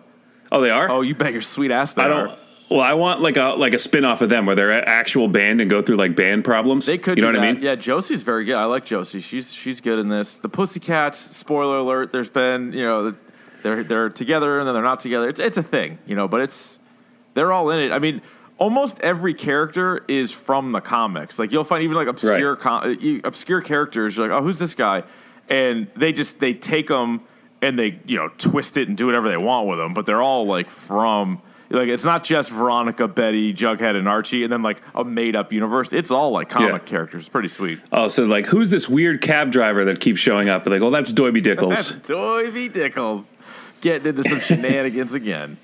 oh, 0.52 0.60
they 0.60 0.72
are. 0.72 0.90
Oh, 0.90 1.02
you 1.02 1.14
bet 1.16 1.32
your 1.34 1.42
sweet 1.42 1.70
ass 1.72 1.94
they 1.94 2.02
I 2.04 2.08
don't. 2.08 2.30
are. 2.32 2.38
Well, 2.72 2.80
I 2.82 2.94
want 2.94 3.22
like 3.22 3.38
a 3.38 3.50
like 3.58 3.74
a 3.74 3.80
spin 3.80 4.06
off 4.06 4.22
of 4.22 4.30
them 4.30 4.46
where 4.46 4.56
they're 4.56 4.72
an 4.72 4.86
actual 4.88 5.28
band 5.28 5.62
and 5.62 5.70
go 5.70 5.82
through 5.82 5.98
like 5.98 6.16
band 6.16 6.44
problems. 6.46 6.86
They 6.88 6.98
could. 6.98 7.18
You 7.18 7.22
know 7.22 7.32
do 7.32 7.38
what 7.38 7.42
that. 7.44 7.50
I 7.50 7.54
mean? 7.54 7.64
Yeah, 7.64 7.76
Josie's 7.76 8.24
very 8.24 8.46
good. 8.46 8.56
I 8.56 8.64
like 8.66 8.86
Josie. 8.86 9.20
She's 9.22 9.54
she's 9.54 9.82
good 9.82 10.00
in 10.00 10.08
this. 10.10 10.38
The 10.38 10.50
Pussycats. 10.50 11.20
Spoiler 11.20 11.78
alert. 11.78 12.12
There's 12.12 12.30
been 12.30 12.72
you 12.74 12.84
know 12.86 13.14
they're 13.62 13.84
they're 13.84 14.10
together 14.10 14.58
and 14.58 14.66
then 14.68 14.74
they're 14.74 14.82
not 14.84 15.00
together. 15.02 15.28
It's 15.30 15.40
it's 15.40 15.58
a 15.58 15.64
thing, 15.64 16.00
you 16.08 16.16
know. 16.16 16.28
But 16.30 16.42
it's 16.42 16.80
they're 17.34 17.52
all 17.52 17.70
in 17.72 17.80
it. 17.82 17.92
I 17.92 18.00
mean, 18.00 18.22
almost 18.62 19.00
every 19.02 19.34
character 19.34 20.06
is 20.08 20.32
from 20.32 20.72
the 20.72 20.80
comics. 20.82 21.40
Like 21.40 21.52
you'll 21.52 21.64
find 21.64 21.84
even 21.84 21.96
like 21.98 22.08
obscure 22.08 22.52
Right. 22.54 22.60
com- 22.60 22.84
uh, 23.24 23.28
obscure 23.28 23.60
characters. 23.62 24.16
You're 24.16 24.28
like, 24.28 24.38
oh, 24.40 24.44
who's 24.44 24.60
this 24.60 24.76
guy? 24.76 25.02
And 25.50 25.88
they 25.96 26.14
just 26.14 26.40
they 26.40 26.54
take 26.54 26.88
them 26.88 27.22
and 27.62 27.78
they 27.78 28.00
you 28.06 28.18
know 28.18 28.30
twist 28.38 28.78
it 28.78 28.88
and 28.88 28.96
do 28.96 29.08
whatever 29.08 29.28
they 29.30 29.38
want 29.38 29.68
with 29.68 29.80
them. 29.80 29.94
But 29.96 30.06
they're 30.06 30.22
all 30.22 30.46
like 30.46 30.70
from. 30.70 31.42
Like 31.74 31.88
it's 31.88 32.04
not 32.04 32.26
just 32.26 32.52
Veronica, 32.52 33.08
Betty, 33.08 33.54
Jughead, 33.54 33.96
and 33.96 34.06
Archie, 34.06 34.44
and 34.44 34.52
then 34.52 34.62
like 34.62 34.82
a 34.94 35.06
made-up 35.06 35.54
universe. 35.54 35.94
It's 35.94 36.12
all 36.12 36.32
like 36.32 36.50
comic 36.50 36.70
Yeah. 36.84 36.90
characters. 36.90 37.22
It's 37.22 37.30
pretty 37.30 37.48
sweet. 37.48 37.80
Oh, 37.94 38.10
so 38.10 38.26
like 38.26 38.46
who's 38.46 38.70
this 38.70 38.90
weird 38.90 39.22
cab 39.22 39.52
driver 39.54 39.86
that 39.86 40.02
keeps 40.02 40.20
showing 40.20 40.50
up? 40.50 40.68
Like, 40.68 40.82
oh, 40.82 40.90
that's 40.90 41.14
Doiby 41.14 41.42
That's 41.46 41.94
Dickles. 41.94 42.04
Toy 42.06 42.52
Dickles 42.70 43.32
getting 43.80 44.08
into 44.08 44.30
some 44.30 44.40
shenanigans 44.48 45.14
again. 45.14 45.56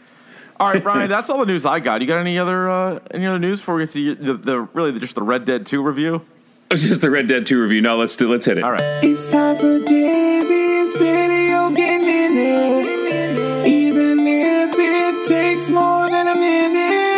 All 0.59 0.69
right, 0.71 0.81
Brian, 0.81 1.09
that's 1.09 1.29
all 1.29 1.39
the 1.39 1.45
news 1.45 1.65
I 1.65 1.79
got. 1.79 2.01
You 2.01 2.07
got 2.07 2.19
any 2.19 2.37
other 2.37 2.69
uh, 2.69 2.99
any 3.11 3.25
other 3.25 3.39
news 3.39 3.59
before 3.59 3.75
we 3.75 3.85
get 3.85 3.91
to 3.93 4.15
the, 4.15 4.33
the 4.33 4.59
really 4.73 4.99
just 4.99 5.15
the 5.15 5.23
Red 5.23 5.45
Dead 5.45 5.65
Two 5.65 5.81
review? 5.81 6.25
It's 6.71 6.83
just 6.87 7.01
the 7.01 7.09
Red 7.09 7.27
Dead 7.27 7.45
Two 7.45 7.61
review. 7.61 7.81
No, 7.81 7.97
let's 7.97 8.15
do. 8.15 8.29
Let's 8.29 8.45
hit 8.45 8.57
it. 8.57 8.63
All 8.63 8.71
right. 8.71 8.81
It's 9.03 9.27
time 9.27 9.55
for 9.55 9.79
Davey's 9.79 10.95
Video 10.95 11.69
Game 11.71 12.01
Minute. 12.01 13.67
Even 13.67 14.25
if 14.27 14.73
it 14.75 15.27
takes 15.27 15.69
more 15.69 16.09
than 16.09 16.27
a 16.27 16.35
minute. 16.35 17.16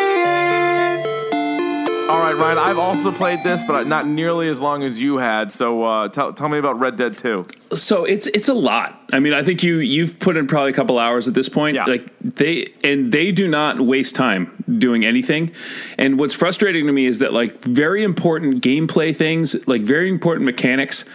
All 2.10 2.18
right, 2.18 2.36
Ryan. 2.36 2.58
I've 2.58 2.80
also 2.80 3.12
played 3.12 3.44
this, 3.44 3.62
but 3.68 3.86
not 3.86 4.08
nearly 4.08 4.50
as 4.50 4.60
long 4.60 4.82
as 4.82 5.00
you 5.00 5.18
had. 5.18 5.52
So 5.52 5.84
uh, 5.84 6.10
tell 6.10 6.34
tell 6.34 6.50
me 6.50 6.58
about 6.58 6.80
Red 6.80 6.96
Dead 6.96 7.14
Two. 7.14 7.46
So 7.72 8.04
it's 8.04 8.26
it's 8.26 8.48
a 8.48 8.54
lot. 8.56 9.00
I 9.14 9.20
mean, 9.20 9.34
I 9.34 9.44
think 9.44 9.62
you 9.62 9.78
you've 9.78 10.18
put 10.18 10.36
in 10.36 10.48
probably 10.48 10.72
a 10.72 10.74
couple 10.74 10.98
hours 10.98 11.28
at 11.28 11.36
this 11.36 11.50
point. 11.50 11.76
Yeah. 11.76 11.86
Like 11.86 12.12
they 12.20 12.74
and 12.84 13.12
they 13.12 13.32
do 13.32 13.48
not 13.48 13.80
waste 13.80 14.16
time 14.16 14.64
doing 14.80 15.06
anything. 15.06 15.52
And 16.00 16.18
what's 16.18 16.34
frustrating 16.34 16.88
to 16.88 16.92
me 16.92 17.06
is 17.06 17.20
that 17.20 17.32
like 17.32 17.62
very 17.64 18.04
important 18.04 18.64
gameplay 18.64 19.16
things, 19.16 19.68
like 19.68 19.84
very 19.84 20.10
important 20.10 20.46
mechanics, 20.48 21.06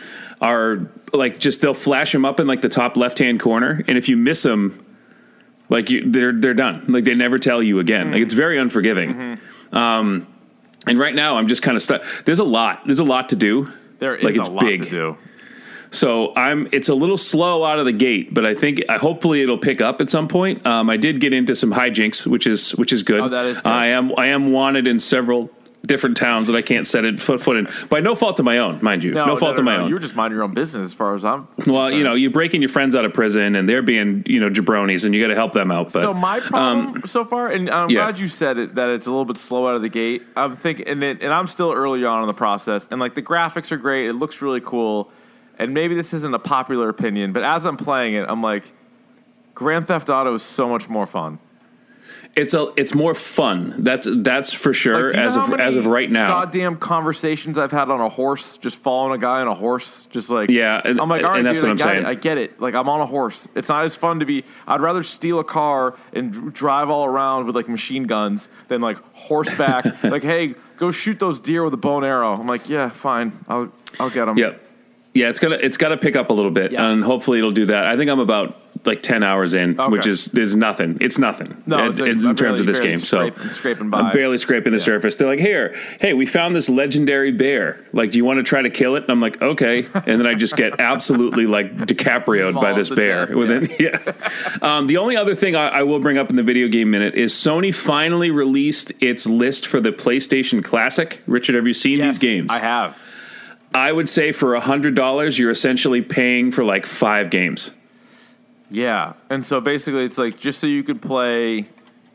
are 0.40 0.88
like 1.12 1.40
just 1.40 1.60
they'll 1.60 1.74
flash 1.74 2.12
them 2.12 2.24
up 2.24 2.38
in 2.38 2.46
like 2.46 2.62
the 2.62 2.68
top 2.68 2.96
left 2.96 3.18
hand 3.18 3.40
corner, 3.40 3.82
and 3.88 3.98
if 3.98 4.08
you 4.08 4.16
miss 4.16 4.44
them. 4.44 4.80
Like 5.70 5.88
you, 5.88 6.08
they're 6.08 6.32
they're 6.32 6.52
done. 6.52 6.84
Like 6.88 7.04
they 7.04 7.14
never 7.14 7.38
tell 7.38 7.62
you 7.62 7.78
again. 7.78 8.12
Like 8.12 8.20
it's 8.20 8.34
very 8.34 8.58
unforgiving. 8.58 9.40
Um, 9.72 10.26
and 10.86 10.98
right 10.98 11.14
now 11.14 11.36
I'm 11.36 11.48
just 11.48 11.62
kind 11.62 11.76
of 11.76 11.82
stuck. 11.82 12.02
There's 12.24 12.38
a 12.38 12.44
lot. 12.44 12.82
There's 12.86 12.98
a 12.98 13.04
lot 13.04 13.30
to 13.30 13.36
do. 13.36 13.72
There 13.98 14.14
is 14.16 14.24
like 14.24 14.36
a 14.36 14.50
lot 14.50 14.60
big. 14.60 14.84
to 14.84 14.90
do. 14.90 15.18
So 15.90 16.34
I'm. 16.34 16.68
It's 16.72 16.88
a 16.88 16.94
little 16.94 17.16
slow 17.16 17.64
out 17.64 17.78
of 17.78 17.84
the 17.84 17.92
gate, 17.92 18.34
but 18.34 18.44
I 18.44 18.54
think 18.54 18.82
I 18.88 18.96
hopefully 18.98 19.42
it'll 19.42 19.58
pick 19.58 19.80
up 19.80 20.00
at 20.00 20.10
some 20.10 20.26
point. 20.26 20.66
Um, 20.66 20.90
I 20.90 20.96
did 20.96 21.20
get 21.20 21.32
into 21.32 21.54
some 21.54 21.72
hijinks, 21.72 22.26
which 22.26 22.46
is 22.46 22.74
which 22.74 22.92
is 22.92 23.02
good. 23.04 23.20
Oh, 23.20 23.28
that 23.28 23.46
is 23.46 23.56
good. 23.58 23.66
I 23.66 23.86
am 23.86 24.12
I 24.18 24.26
am 24.26 24.50
wanted 24.50 24.86
in 24.88 24.98
several 24.98 25.50
different 25.86 26.16
towns 26.16 26.46
that 26.46 26.56
I 26.56 26.62
can't 26.62 26.86
set 26.86 27.04
it 27.04 27.20
foot 27.20 27.40
foot 27.40 27.56
in 27.56 27.68
by 27.88 28.00
no 28.00 28.14
fault 28.14 28.38
of 28.38 28.44
my 28.44 28.58
own, 28.58 28.78
mind 28.82 29.04
you. 29.04 29.12
No, 29.12 29.36
fault 29.36 29.58
of 29.58 29.64
my 29.64 29.76
own. 29.76 29.88
You 29.88 29.94
were 29.94 30.00
just 30.00 30.14
minding 30.14 30.36
your 30.36 30.44
own 30.44 30.54
business, 30.54 30.84
as 30.84 30.94
far 30.94 31.14
as 31.14 31.24
I'm. 31.24 31.46
well, 31.56 31.84
concerned. 31.84 31.98
you 31.98 32.04
know, 32.04 32.14
you're 32.14 32.30
breaking 32.30 32.62
your 32.62 32.68
friends 32.68 32.94
out 32.94 33.04
of 33.04 33.12
prison, 33.12 33.54
and 33.54 33.68
they're 33.68 33.82
being 33.82 34.22
you 34.26 34.40
know 34.40 34.50
jabronis, 34.50 35.04
and 35.04 35.14
you 35.14 35.20
got 35.20 35.28
to 35.28 35.34
help 35.34 35.52
them 35.52 35.70
out. 35.70 35.92
But 35.92 36.02
so 36.02 36.14
my 36.14 36.38
um, 36.38 36.42
problem 36.42 37.06
so 37.06 37.24
far, 37.24 37.48
and 37.48 37.70
I'm 37.70 37.90
yeah. 37.90 38.04
glad 38.04 38.18
you 38.18 38.28
said 38.28 38.58
it 38.58 38.74
that 38.74 38.90
it's 38.90 39.06
a 39.06 39.10
little 39.10 39.24
bit 39.24 39.36
slow 39.36 39.68
out 39.68 39.76
of 39.76 39.82
the 39.82 39.88
gate. 39.88 40.22
I'm 40.36 40.56
thinking, 40.56 40.88
and, 40.88 41.02
it, 41.02 41.22
and 41.22 41.32
I'm 41.32 41.46
still 41.46 41.72
early 41.72 42.04
on 42.04 42.22
in 42.22 42.28
the 42.28 42.34
process, 42.34 42.88
and 42.90 43.00
like 43.00 43.14
the 43.14 43.22
graphics 43.22 43.72
are 43.72 43.76
great, 43.76 44.08
it 44.08 44.14
looks 44.14 44.42
really 44.42 44.60
cool, 44.60 45.10
and 45.58 45.74
maybe 45.74 45.94
this 45.94 46.12
isn't 46.14 46.34
a 46.34 46.38
popular 46.38 46.88
opinion, 46.88 47.32
but 47.32 47.42
as 47.42 47.64
I'm 47.64 47.76
playing 47.76 48.14
it, 48.14 48.26
I'm 48.28 48.42
like, 48.42 48.64
Grand 49.54 49.86
Theft 49.86 50.10
Auto 50.10 50.34
is 50.34 50.42
so 50.42 50.68
much 50.68 50.88
more 50.88 51.06
fun. 51.06 51.38
It's 52.36 52.52
a 52.54 52.72
it's 52.76 52.94
more 52.94 53.14
fun. 53.14 53.74
That's 53.84 54.08
that's 54.10 54.52
for 54.52 54.72
sure. 54.74 55.10
Like, 55.10 55.16
as 55.18 55.36
of 55.36 55.52
as 55.54 55.76
of 55.76 55.86
right 55.86 56.10
now, 56.10 56.26
goddamn 56.28 56.76
conversations 56.76 57.58
I've 57.58 57.70
had 57.70 57.90
on 57.90 58.00
a 58.00 58.08
horse, 58.08 58.56
just 58.56 58.76
following 58.78 59.14
a 59.14 59.18
guy 59.18 59.40
on 59.40 59.46
a 59.48 59.54
horse, 59.54 60.06
just 60.10 60.30
like 60.30 60.50
Yeah, 60.50 60.80
and- 60.84 61.00
I'm 61.00 61.08
like, 61.08 61.22
all 61.22 61.30
right, 61.30 61.38
and 61.38 61.46
that's 61.46 61.60
dude, 61.60 61.70
what 61.70 61.80
I 61.80 61.84
I'm 61.84 61.94
saying. 61.94 62.02
it. 62.04 62.08
I 62.08 62.14
get 62.14 62.38
it. 62.38 62.60
Like 62.60 62.74
I'm 62.74 62.88
on 62.88 63.00
a 63.00 63.06
horse. 63.06 63.46
It's 63.54 63.68
not 63.68 63.84
as 63.84 63.94
fun 63.96 64.20
to 64.20 64.26
be. 64.26 64.44
I'd 64.66 64.80
rather 64.80 65.02
steal 65.02 65.38
a 65.38 65.44
car 65.44 65.94
and 66.12 66.52
drive 66.52 66.90
all 66.90 67.04
around 67.04 67.46
with 67.46 67.54
like 67.54 67.68
machine 67.68 68.04
guns 68.04 68.48
than 68.68 68.80
like 68.80 68.98
horseback. 69.14 69.84
like, 70.04 70.22
hey, 70.22 70.54
go 70.76 70.90
shoot 70.90 71.20
those 71.20 71.38
deer 71.40 71.62
with 71.62 71.74
a 71.74 71.76
bow 71.78 71.98
and 71.98 72.06
arrow. 72.06 72.34
I'm 72.34 72.46
like, 72.46 72.68
yeah, 72.68 72.88
fine, 72.90 73.44
I'll 73.48 73.72
I'll 74.00 74.10
get 74.10 74.24
them. 74.24 74.36
Yep. 74.38 74.60
Yeah, 75.14 75.28
it's 75.28 75.38
gonna 75.38 75.56
it's 75.60 75.76
gotta 75.76 75.96
pick 75.96 76.16
up 76.16 76.30
a 76.30 76.32
little 76.32 76.50
bit, 76.50 76.72
Yeah. 76.72 76.84
and 76.90 77.04
hopefully 77.04 77.38
it'll 77.38 77.52
do 77.52 77.66
that. 77.66 77.84
I 77.86 77.96
think 77.96 78.10
I'm 78.10 78.18
about 78.18 78.60
like 78.86 79.02
ten 79.02 79.22
hours 79.22 79.54
in, 79.54 79.78
Okay. 79.80 79.90
which 79.90 80.06
is 80.06 80.28
is 80.34 80.54
nothing. 80.56 80.98
It's 81.00 81.18
nothing. 81.18 81.62
No, 81.66 81.78
in, 81.78 81.90
it's 81.90 82.00
like, 82.00 82.10
in 82.10 82.26
I'm 82.26 82.36
terms 82.36 82.60
of 82.60 82.66
this 82.66 82.80
game. 82.80 82.98
So 82.98 83.28
scraping- 83.30 83.48
scraping 83.52 83.90
by. 83.90 83.98
I'm 84.00 84.12
barely 84.12 84.38
scraping 84.38 84.72
the 84.72 84.80
surface. 84.80 85.16
They're 85.16 85.28
like, 85.28 85.38
here, 85.40 85.74
hey, 86.00 86.12
we 86.14 86.26
found 86.26 86.54
this 86.54 86.68
legendary 86.68 87.32
bear. 87.32 87.84
Like, 87.92 88.10
do 88.10 88.18
you 88.18 88.24
want 88.24 88.38
to 88.38 88.42
try 88.42 88.62
to 88.62 88.70
kill 88.70 88.96
it? 88.96 89.04
And 89.04 89.10
I'm 89.12 89.20
like, 89.20 89.40
okay. 89.40 89.86
And 89.94 90.20
then 90.20 90.26
I 90.26 90.34
just 90.34 90.56
get 90.56 90.80
absolutely 90.80 91.46
like 91.46 91.74
DiCaprio'd 91.76 92.54
by 92.60 92.72
this 92.72 92.90
bear. 92.90 93.26
death, 93.26 93.34
Within 93.34 93.70
yeah. 93.78 94.12
Um, 94.62 94.86
the 94.86 94.96
only 94.98 95.16
other 95.16 95.34
thing 95.34 95.56
I, 95.56 95.68
I 95.68 95.82
will 95.82 96.00
bring 96.00 96.18
up 96.18 96.30
in 96.30 96.36
the 96.36 96.42
video 96.42 96.68
game 96.68 96.90
minute 96.90 97.14
is 97.14 97.32
Sony 97.32 97.74
finally 97.74 98.30
released 98.30 98.92
its 99.00 99.26
list 99.26 99.66
for 99.66 99.80
the 99.80 99.92
PlayStation 99.92 100.62
Classic. 100.62 101.20
Richard, 101.26 101.54
have 101.54 101.66
you 101.66 101.72
seen 101.74 101.98
Yes, 101.98 102.14
these 102.14 102.18
games? 102.20 102.50
I 102.50 102.58
have. 102.58 102.98
I 103.72 103.90
would 103.90 104.08
say 104.08 104.30
for 104.32 104.54
hundred 104.60 104.94
dollars, 104.94 105.38
you're 105.38 105.50
essentially 105.50 106.00
paying 106.02 106.52
for 106.52 106.62
like 106.62 106.86
five 106.86 107.30
games. 107.30 107.72
Yeah, 108.74 109.14
and 109.30 109.44
so 109.44 109.60
basically, 109.60 110.04
it's 110.04 110.18
like 110.18 110.38
just 110.38 110.58
so 110.58 110.66
you 110.66 110.82
could 110.82 111.00
play. 111.00 111.68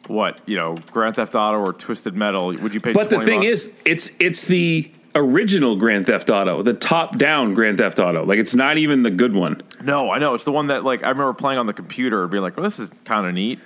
What 0.08 0.40
you 0.48 0.58
know, 0.58 0.76
Grand 0.90 1.18
Theft 1.18 1.36
Auto 1.36 1.60
or 1.60 1.72
Twisted 1.72 2.16
Metal? 2.16 2.48
Would 2.48 2.74
you 2.74 2.82
pay? 2.82 2.94
But 2.94 3.12
the 3.12 3.24
thing 3.24 3.42
bucks? 3.42 3.66
is, 3.66 3.74
it's 3.86 4.12
it's 4.20 4.46
the 4.46 4.92
original 5.14 5.76
Grand 5.76 6.08
Theft 6.08 6.32
Auto, 6.32 6.64
the 6.64 6.74
top 6.74 7.20
down 7.20 7.54
Grand 7.54 7.78
Theft 7.78 8.00
Auto. 8.00 8.26
Like 8.26 8.40
it's 8.40 8.56
not 8.56 8.80
even 8.80 9.04
the 9.04 9.12
good 9.12 9.36
one. 9.36 9.62
No, 9.84 10.10
I 10.10 10.18
know. 10.18 10.34
It's 10.34 10.46
the 10.46 10.52
one 10.52 10.68
that 10.68 10.84
like 10.84 11.04
I 11.04 11.10
remember 11.10 11.34
playing 11.34 11.60
on 11.60 11.68
the 11.68 11.74
computer 11.74 12.24
and 12.24 12.32
being 12.32 12.42
like, 12.42 12.58
"Well, 12.58 12.64
this 12.64 12.80
is 12.80 12.90
kind 13.06 13.28
of 13.28 13.36
neat." 13.36 13.60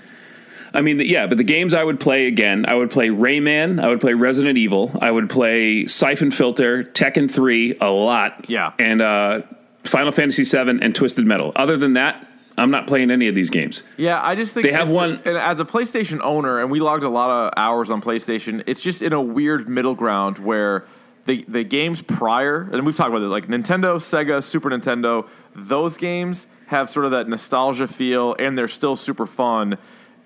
I 0.74 0.82
mean, 0.82 1.00
yeah, 1.00 1.28
but 1.28 1.38
the 1.38 1.44
games 1.44 1.74
I 1.74 1.84
would 1.84 2.00
play 2.00 2.26
again, 2.26 2.66
I 2.68 2.74
would 2.74 2.90
play 2.90 3.10
Rayman, 3.10 3.82
I 3.82 3.88
would 3.88 4.02
play 4.02 4.14
Resident 4.14 4.58
Evil, 4.58 4.92
I 5.02 5.12
would 5.12 5.30
play 5.30 5.86
Siphon 5.86 6.32
Filter, 6.32 6.84
Tekken 6.84 7.30
3 7.30 7.78
a 7.80 7.90
lot. 7.92 8.50
Yeah. 8.50 8.74
And 8.80 9.02
uh, 9.02 9.44
Final 9.84 10.12
Fantasy 10.12 10.44
7 10.44 10.82
and 10.82 10.96
Twisted 10.96 11.26
Metal. 11.26 11.52
Other 11.56 11.78
than 11.78 11.94
that, 11.94 12.28
I'm 12.58 12.70
not 12.72 12.86
playing 12.88 13.10
any 13.12 13.28
of 13.28 13.36
these 13.36 13.50
games. 13.50 13.84
Yeah, 13.98 14.20
I 14.24 14.36
just 14.36 14.54
think 14.54 14.66
They 14.66 14.72
have 14.74 14.90
one- 14.90 15.20
and 15.26 15.38
as 15.38 15.60
a 15.60 15.66
PlayStation 15.66 16.20
owner, 16.24 16.60
and 16.60 16.70
we 16.70 16.80
logged 16.80 17.04
a 17.04 17.10
lot 17.10 17.30
of 17.48 17.54
hours 17.58 17.90
on 17.90 18.02
PlayStation. 18.02 18.64
It's 18.68 18.80
just 18.82 19.02
in 19.02 19.12
a 19.14 19.22
weird 19.22 19.68
middle 19.68 19.96
ground 19.96 20.38
where 20.40 20.86
the 21.26 21.46
the 21.48 21.64
games 21.64 22.02
prior, 22.02 22.70
and 22.72 22.86
we've 22.86 22.96
talked 22.96 23.10
about 23.10 23.22
it, 23.24 23.28
like 23.28 23.48
Nintendo, 23.48 23.96
Sega, 23.96 24.44
Super 24.44 24.70
Nintendo. 24.70 25.28
Those 25.56 25.98
games 25.98 26.46
have 26.68 26.90
sort 26.90 27.06
of 27.06 27.12
that 27.12 27.28
nostalgia 27.28 27.88
feel, 27.88 28.36
and 28.38 28.58
they're 28.58 28.68
still 28.68 28.96
super 28.96 29.26
fun. 29.26 29.78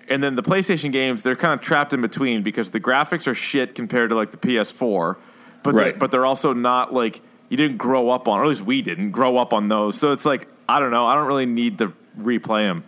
And 0.08 0.22
then 0.22 0.36
the 0.36 0.42
PlayStation 0.42 0.90
games, 0.90 1.22
they're 1.22 1.36
kind 1.36 1.52
of 1.52 1.60
trapped 1.60 1.92
in 1.92 2.00
between 2.00 2.42
because 2.42 2.70
the 2.72 2.80
graphics 2.80 3.26
are 3.26 3.34
shit 3.34 3.74
compared 3.74 4.10
to 4.10 4.16
like 4.16 4.30
the 4.32 4.38
PS4, 4.38 5.16
but 5.62 5.74
Right. 5.74 5.84
they're, 5.84 5.92
but 5.98 6.10
they're 6.10 6.26
also 6.26 6.52
not 6.52 6.92
like 6.94 7.20
you 7.48 7.56
didn't 7.56 7.76
grow 7.78 8.10
up 8.10 8.26
on, 8.28 8.40
or 8.40 8.42
at 8.42 8.48
least 8.48 8.62
we 8.62 8.82
didn't 8.82 9.10
grow 9.12 9.36
up 9.38 9.52
on 9.52 9.68
those. 9.68 9.96
So 9.98 10.12
it's 10.12 10.24
like 10.26 10.48
I 10.68 10.80
don't 10.80 10.90
know. 10.90 11.06
I 11.06 11.14
don't 11.14 11.26
really 11.26 11.46
need 11.46 11.78
to 11.78 11.92
replay 12.18 12.68
them. 12.68 12.84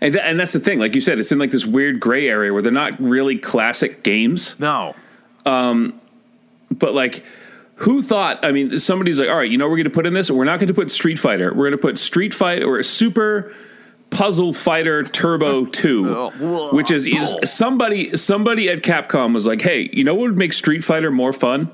And, 0.00 0.12
th- 0.14 0.24
and 0.24 0.38
that's 0.38 0.52
the 0.52 0.60
thing. 0.60 0.78
Like 0.78 0.94
you 0.94 1.00
said, 1.00 1.18
it's 1.18 1.32
in 1.32 1.38
like 1.38 1.50
this 1.50 1.66
weird 1.66 2.00
gray 2.00 2.28
area 2.28 2.52
where 2.52 2.62
they're 2.62 2.72
not 2.72 3.00
really 3.00 3.36
classic 3.38 4.02
games. 4.02 4.58
No. 4.58 4.94
Um, 5.46 6.00
But 6.70 6.94
like, 6.94 7.24
who 7.76 8.02
thought? 8.02 8.44
I 8.44 8.52
mean, 8.52 8.78
somebody's 8.78 9.18
like, 9.18 9.28
all 9.28 9.36
right, 9.36 9.50
you 9.50 9.58
know, 9.58 9.64
what 9.66 9.70
we're 9.72 9.78
going 9.78 9.84
to 9.84 9.90
put 9.90 10.06
in 10.06 10.14
this. 10.14 10.30
We're 10.30 10.44
not 10.44 10.60
going 10.60 10.68
to 10.68 10.74
put 10.74 10.90
Street 10.90 11.18
Fighter. 11.18 11.48
We're 11.50 11.64
going 11.68 11.72
to 11.72 11.78
put 11.78 11.98
Street 11.98 12.32
Fighter 12.32 12.66
or 12.66 12.82
Super 12.82 13.52
Puzzle 14.10 14.52
Fighter 14.52 15.02
Turbo 15.02 15.64
Two, 15.80 16.30
which 16.72 16.90
is, 16.90 17.06
is 17.06 17.34
somebody 17.44 18.16
somebody 18.16 18.68
at 18.68 18.82
Capcom 18.82 19.34
was 19.34 19.46
like, 19.46 19.62
hey, 19.62 19.90
you 19.92 20.04
know 20.04 20.14
what 20.14 20.28
would 20.28 20.38
make 20.38 20.52
Street 20.52 20.84
Fighter 20.84 21.10
more 21.10 21.32
fun? 21.32 21.70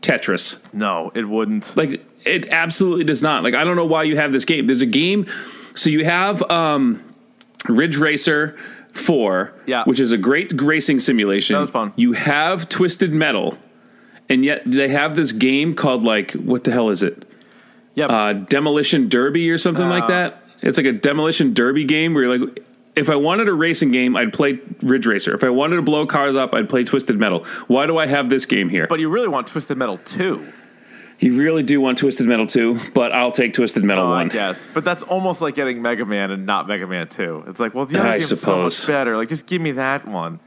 Tetris. 0.00 0.72
No, 0.74 1.12
it 1.14 1.28
wouldn't. 1.28 1.76
Like 1.76 2.04
it 2.24 2.48
absolutely 2.48 3.04
does 3.04 3.22
not. 3.22 3.44
Like 3.44 3.54
I 3.54 3.62
don't 3.62 3.76
know 3.76 3.86
why 3.86 4.02
you 4.02 4.16
have 4.16 4.32
this 4.32 4.44
game. 4.44 4.66
There's 4.66 4.82
a 4.82 4.86
game. 4.86 5.26
So 5.74 5.90
you 5.90 6.04
have 6.04 6.42
um, 6.50 7.02
Ridge 7.68 7.96
Racer 7.96 8.56
Four, 8.92 9.52
Yeah. 9.66 9.84
which 9.84 9.98
is 10.00 10.12
a 10.12 10.18
great 10.18 10.52
racing 10.60 11.00
simulation. 11.00 11.54
That 11.54 11.60
was 11.62 11.70
fun. 11.70 11.92
You 11.96 12.12
have 12.12 12.68
Twisted 12.68 13.12
Metal, 13.12 13.56
and 14.28 14.44
yet 14.44 14.62
they 14.66 14.88
have 14.88 15.16
this 15.16 15.32
game 15.32 15.74
called 15.74 16.04
like 16.04 16.32
what 16.32 16.64
the 16.64 16.70
hell 16.72 16.90
is 16.90 17.02
it? 17.02 17.24
Yeah, 17.94 18.06
Uh, 18.06 18.32
Demolition 18.34 19.08
Derby 19.08 19.50
or 19.50 19.58
something 19.58 19.88
like 19.88 20.08
that. 20.08 20.42
It's 20.62 20.76
like 20.76 20.86
a 20.86 20.92
demolition 20.92 21.54
derby 21.54 21.84
game 21.84 22.14
where 22.14 22.24
you're 22.24 22.38
like. 22.38 22.64
If 22.94 23.08
I 23.08 23.16
wanted 23.16 23.48
a 23.48 23.54
racing 23.54 23.90
game, 23.90 24.18
I'd 24.18 24.34
play 24.34 24.60
Ridge 24.82 25.06
Racer. 25.06 25.34
If 25.34 25.42
I 25.42 25.48
wanted 25.48 25.76
to 25.76 25.82
blow 25.82 26.04
cars 26.06 26.36
up, 26.36 26.54
I'd 26.54 26.68
play 26.68 26.84
Twisted 26.84 27.18
Metal. 27.18 27.42
Why 27.66 27.86
do 27.86 27.96
I 27.96 28.04
have 28.04 28.28
this 28.28 28.44
game 28.44 28.68
here? 28.68 28.86
but 28.86 29.00
you 29.00 29.08
really 29.08 29.28
want 29.28 29.46
Twisted 29.46 29.78
Metal 29.78 29.96
2. 29.96 30.46
You 31.22 31.36
really 31.38 31.62
do 31.62 31.80
want 31.80 31.98
Twisted 31.98 32.26
Metal 32.26 32.46
2, 32.46 32.78
but 32.94 33.12
I'll 33.12 33.30
take 33.32 33.54
Twisted 33.54 33.84
Metal 33.84 34.04
Oh, 34.04 34.12
I 34.12 34.22
1. 34.22 34.28
guess. 34.28 34.66
But 34.74 34.84
that's 34.84 35.02
almost 35.04 35.40
like 35.40 35.54
getting 35.54 35.80
Mega 35.80 36.04
Man 36.04 36.30
and 36.32 36.44
not 36.46 36.66
Mega 36.66 36.86
Man 36.86 37.06
2. 37.08 37.44
It's 37.46 37.60
like, 37.60 37.74
well, 37.74 37.86
the 37.86 37.98
other 38.00 38.08
I 38.08 38.18
game's 38.18 38.40
so 38.40 38.62
much 38.62 38.86
better. 38.86 39.16
Like, 39.16 39.28
just 39.28 39.46
give 39.46 39.62
me 39.62 39.70
that 39.72 40.06
one. 40.06 40.40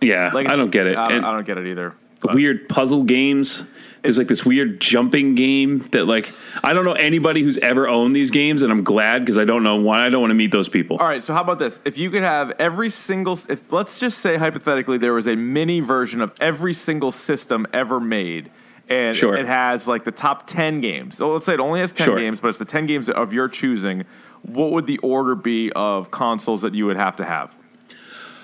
Yeah, 0.00 0.30
Like, 0.32 0.48
I 0.50 0.56
don't 0.56 0.70
get 0.70 0.86
it. 0.86 0.96
I 0.96 1.10
don't, 1.10 1.24
I 1.24 1.32
don't 1.32 1.46
get 1.46 1.58
it 1.58 1.66
either. 1.68 1.94
But- 2.20 2.34
weird 2.34 2.68
puzzle 2.68 3.04
games. 3.04 3.64
There's 4.02 4.16
like 4.16 4.28
this 4.28 4.46
weird 4.46 4.80
jumping 4.80 5.34
game 5.34 5.80
that 5.92 6.06
like 6.06 6.32
I 6.64 6.72
don't 6.72 6.86
know 6.86 6.92
anybody 6.94 7.42
who's 7.42 7.58
ever 7.58 7.86
owned 7.86 8.16
these 8.16 8.30
games, 8.30 8.62
and 8.62 8.72
I'm 8.72 8.82
glad 8.82 9.18
because 9.20 9.36
I 9.36 9.44
don't 9.44 9.62
know 9.62 9.76
why 9.76 10.06
I 10.06 10.08
don't 10.08 10.22
want 10.22 10.30
to 10.30 10.34
meet 10.34 10.52
those 10.52 10.70
people. 10.70 10.96
All 10.96 11.06
right, 11.06 11.22
so 11.22 11.34
how 11.34 11.42
about 11.42 11.58
this? 11.58 11.82
If 11.84 11.98
you 11.98 12.10
could 12.10 12.22
have 12.22 12.50
every 12.58 12.88
single, 12.88 13.38
if 13.50 13.70
let's 13.70 13.98
just 13.98 14.18
say 14.18 14.38
hypothetically 14.38 14.96
there 14.96 15.12
was 15.12 15.26
a 15.26 15.36
mini 15.36 15.80
version 15.80 16.22
of 16.22 16.32
every 16.40 16.72
single 16.72 17.12
system 17.12 17.66
ever 17.74 18.00
made, 18.00 18.50
and 18.90 19.16
Sure. 19.16 19.34
it 19.36 19.46
has 19.46 19.88
like 19.88 20.04
the 20.04 20.12
top 20.12 20.46
ten 20.46 20.80
games. 20.80 21.16
So 21.16 21.32
let's 21.32 21.46
say 21.46 21.54
it 21.54 21.60
only 21.60 21.80
has 21.80 21.92
ten 21.92 22.04
Sure. 22.06 22.18
games, 22.18 22.40
but 22.40 22.48
it's 22.48 22.58
the 22.58 22.64
ten 22.66 22.84
games 22.86 23.08
of 23.08 23.32
your 23.32 23.48
choosing. 23.48 24.04
What 24.42 24.72
would 24.72 24.86
the 24.86 24.98
order 24.98 25.34
be 25.34 25.70
of 25.72 26.10
consoles 26.10 26.62
that 26.62 26.74
you 26.74 26.86
would 26.86 26.96
have 26.96 27.16
to 27.16 27.24
have? 27.24 27.54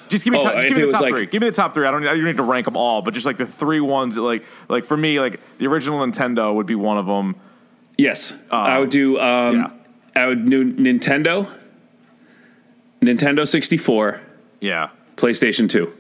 Just 0.08 0.24
give 0.24 0.32
me, 0.32 0.38
Oh, 0.38 0.42
top, 0.44 0.54
just 0.54 0.68
give 0.68 0.76
me 0.76 0.84
the 0.84 0.92
top 0.92 1.00
like- 1.00 1.14
three. 1.16 1.26
Give 1.26 1.42
me 1.42 1.48
the 1.48 1.54
top 1.56 1.74
three. 1.74 1.84
I 1.84 1.90
don't. 1.90 2.00
You 2.02 2.08
don't 2.08 2.24
need 2.24 2.36
to 2.36 2.42
rank 2.44 2.66
them 2.66 2.76
all, 2.76 3.02
but 3.02 3.12
just 3.12 3.26
like 3.26 3.38
the 3.38 3.46
three 3.46 3.80
ones 3.80 4.14
that 4.14 4.22
like, 4.22 4.44
like 4.68 4.84
for 4.84 4.96
me, 4.96 5.18
like 5.18 5.40
the 5.58 5.66
original 5.66 5.98
Nintendo 6.06 6.54
would 6.54 6.66
be 6.66 6.76
one 6.76 6.96
of 6.96 7.06
them. 7.06 7.34
Yes, 7.98 8.34
I 8.50 8.78
would 8.78 8.90
do. 8.90 9.18
Um, 9.18 9.56
yeah. 9.56 9.68
I 10.14 10.26
would 10.26 10.48
do 10.48 10.72
Nintendo, 10.74 11.48
Nintendo 13.02 13.46
64, 13.46 14.20
Yeah. 14.60 14.88
PlayStation 15.16 15.68
2. 15.68 15.92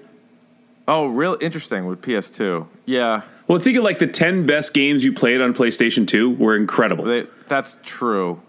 Oh, 0.88 1.06
real 1.06 1.36
interesting 1.40 1.86
with 1.86 2.00
PS2. 2.00 2.66
Yeah, 2.84 3.22
Well, 3.48 3.58
think 3.58 3.76
of 3.78 3.84
like 3.84 3.98
the 3.98 4.06
10 4.06 4.46
best 4.46 4.74
games 4.74 5.04
you 5.04 5.12
played 5.12 5.40
on 5.40 5.54
PlayStation 5.54 6.06
2 6.06 6.30
were 6.30 6.56
incredible. 6.56 7.04
They, 7.04 7.26
that's 7.48 7.76
true. 7.84 8.40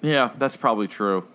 Yeah, 0.00 0.30
that's 0.38 0.56
probably 0.56 0.86
true. 0.86 1.26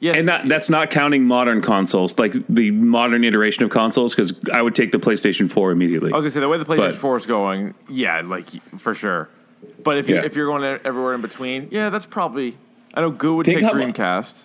Yes, 0.00 0.16
And 0.18 0.28
that, 0.28 0.48
that's 0.48 0.68
not 0.68 0.90
counting 0.90 1.24
modern 1.24 1.62
consoles, 1.62 2.18
like 2.18 2.34
the 2.48 2.70
modern 2.70 3.24
iteration 3.24 3.64
of 3.64 3.70
consoles, 3.70 4.14
because 4.14 4.38
I 4.52 4.60
would 4.60 4.74
take 4.74 4.92
the 4.92 4.98
PlayStation 4.98 5.50
4 5.50 5.70
immediately. 5.72 6.12
I 6.12 6.16
was 6.16 6.24
gonna 6.24 6.30
say 6.32 6.40
the 6.40 6.48
way 6.48 6.58
the 6.58 6.64
PlayStation 6.64 6.76
But- 6.92 6.94
4 6.96 7.16
is 7.16 7.26
going, 7.26 7.74
yeah, 7.88 8.20
like 8.20 8.46
for 8.78 8.94
sure. 8.94 9.28
But 9.82 9.96
if 9.98 10.08
you 10.08 10.16
Yeah. 10.16 10.24
if 10.24 10.36
you're 10.36 10.46
going 10.46 10.78
everywhere 10.84 11.14
in 11.14 11.22
between, 11.22 11.68
yeah, 11.70 11.88
that's 11.88 12.06
probably. 12.06 12.56
I 12.92 13.00
know 13.00 13.10
Goo 13.10 13.36
would 13.36 13.46
Think 13.46 13.60
take 13.60 13.72
Dreamcast. 13.72 14.44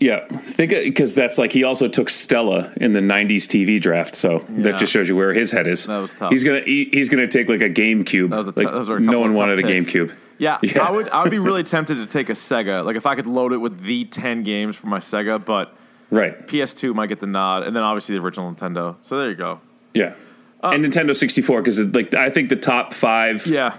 Yeah, 0.00 0.26
think 0.28 0.70
because 0.70 1.14
that's 1.16 1.38
like 1.38 1.50
he 1.50 1.64
also 1.64 1.88
took 1.88 2.08
Stella 2.08 2.72
in 2.76 2.92
the 2.92 3.00
'90s 3.00 3.46
TV 3.48 3.80
draft, 3.80 4.14
so 4.14 4.44
Yeah. 4.48 4.62
that 4.62 4.78
just 4.78 4.92
shows 4.92 5.08
you 5.08 5.16
where 5.16 5.32
his 5.34 5.50
head 5.50 5.66
is. 5.66 5.86
That 5.86 5.98
was 5.98 6.14
tough. 6.14 6.30
He's 6.30 6.44
gonna 6.44 6.60
he, 6.60 6.84
he's 6.92 7.08
gonna 7.08 7.26
take 7.26 7.48
like 7.48 7.62
a 7.62 7.68
GameCube. 7.70 8.30
That 8.30 8.36
was 8.36 8.46
a 8.48 8.52
t- 8.52 8.62
like, 8.64 8.72
those 8.72 8.88
were 8.88 8.98
a 8.98 9.00
no 9.00 9.18
one 9.18 9.34
wanted 9.34 9.58
a 9.58 9.62
picks. 9.66 9.90
GameCube. 9.90 10.14
Yeah, 10.38 10.58
Yeah. 10.62 10.82
I 10.86 10.92
would. 10.92 11.08
I 11.08 11.22
would 11.22 11.32
be 11.32 11.40
really 11.40 11.64
tempted 11.64 11.96
to 11.96 12.06
take 12.06 12.28
a 12.28 12.34
Sega. 12.34 12.84
Like 12.84 12.94
if 12.94 13.06
I 13.06 13.16
could 13.16 13.26
load 13.26 13.52
it 13.52 13.56
with 13.56 13.80
the 13.82 14.04
ten 14.04 14.44
games 14.44 14.76
for 14.76 14.86
my 14.86 15.00
Sega, 15.00 15.44
but 15.44 15.74
Right? 16.10 16.46
PS2 16.46 16.94
might 16.94 17.08
get 17.08 17.18
the 17.18 17.26
nod, 17.26 17.64
and 17.64 17.74
then 17.74 17.82
obviously 17.82 18.14
the 18.16 18.22
original 18.22 18.50
Nintendo. 18.54 18.94
So 19.02 19.18
there 19.18 19.28
you 19.30 19.34
go. 19.34 19.60
Yeah. 19.94 20.14
and 20.62 20.84
Nintendo 20.84 21.14
64 21.16 21.60
because 21.60 21.80
like 21.80 22.14
I 22.14 22.30
think 22.30 22.50
the 22.50 22.56
top 22.56 22.94
five 22.94 23.44
Yeah, 23.48 23.74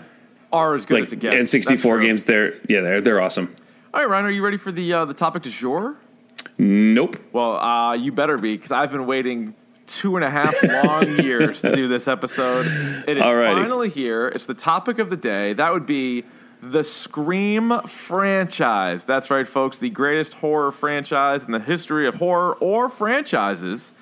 are 0.52 0.76
as 0.76 0.86
good 0.86 0.96
like 0.96 1.04
as 1.06 1.14
it 1.14 1.20
gets. 1.22 1.34
and 1.36 1.48
64 1.48 2.02
games. 2.02 2.26
They're 2.26 2.56
yeah 2.68 2.82
they're 2.82 3.00
they're 3.00 3.22
awesome. 3.22 3.56
All 3.94 4.02
right, 4.02 4.10
Ryan, 4.10 4.26
are 4.26 4.30
you 4.30 4.44
ready 4.44 4.58
for 4.58 4.72
the 4.74 4.92
uh, 4.94 5.06
the 5.06 5.14
topic 5.14 5.44
du 5.44 5.50
jour? 5.50 5.96
Nope. 6.58 7.18
Well, 7.34 7.58
uh, 7.60 7.94
you 7.94 8.12
better 8.12 8.38
be 8.38 8.56
because 8.56 8.72
I've 8.72 8.92
been 8.92 9.06
waiting 9.06 9.56
two 9.88 10.16
and 10.16 10.26
a 10.26 10.30
half 10.30 10.54
long 10.64 11.20
years 11.24 11.62
to 11.62 11.76
do 11.76 11.88
this 11.88 12.08
episode. 12.08 12.66
It 13.08 13.18
is 13.18 13.24
Alrighty. 13.24 13.54
finally 13.62 13.90
here. 13.90 14.28
It's 14.28 14.46
the 14.46 14.54
topic 14.54 15.00
of 15.00 15.10
the 15.10 15.18
day. 15.18 15.54
That 15.54 15.74
would 15.74 15.86
be 15.86 16.26
the 16.62 16.84
Scream 16.84 17.80
franchise. 17.88 19.04
That's 19.06 19.32
right, 19.32 19.48
folks. 19.48 19.78
The 19.80 19.90
greatest 19.90 20.36
horror 20.36 20.72
franchise 20.72 21.44
in 21.46 21.52
the 21.52 21.60
history 21.60 22.06
of 22.06 22.16
horror 22.16 22.54
or 22.56 22.90
franchises. 22.90 23.94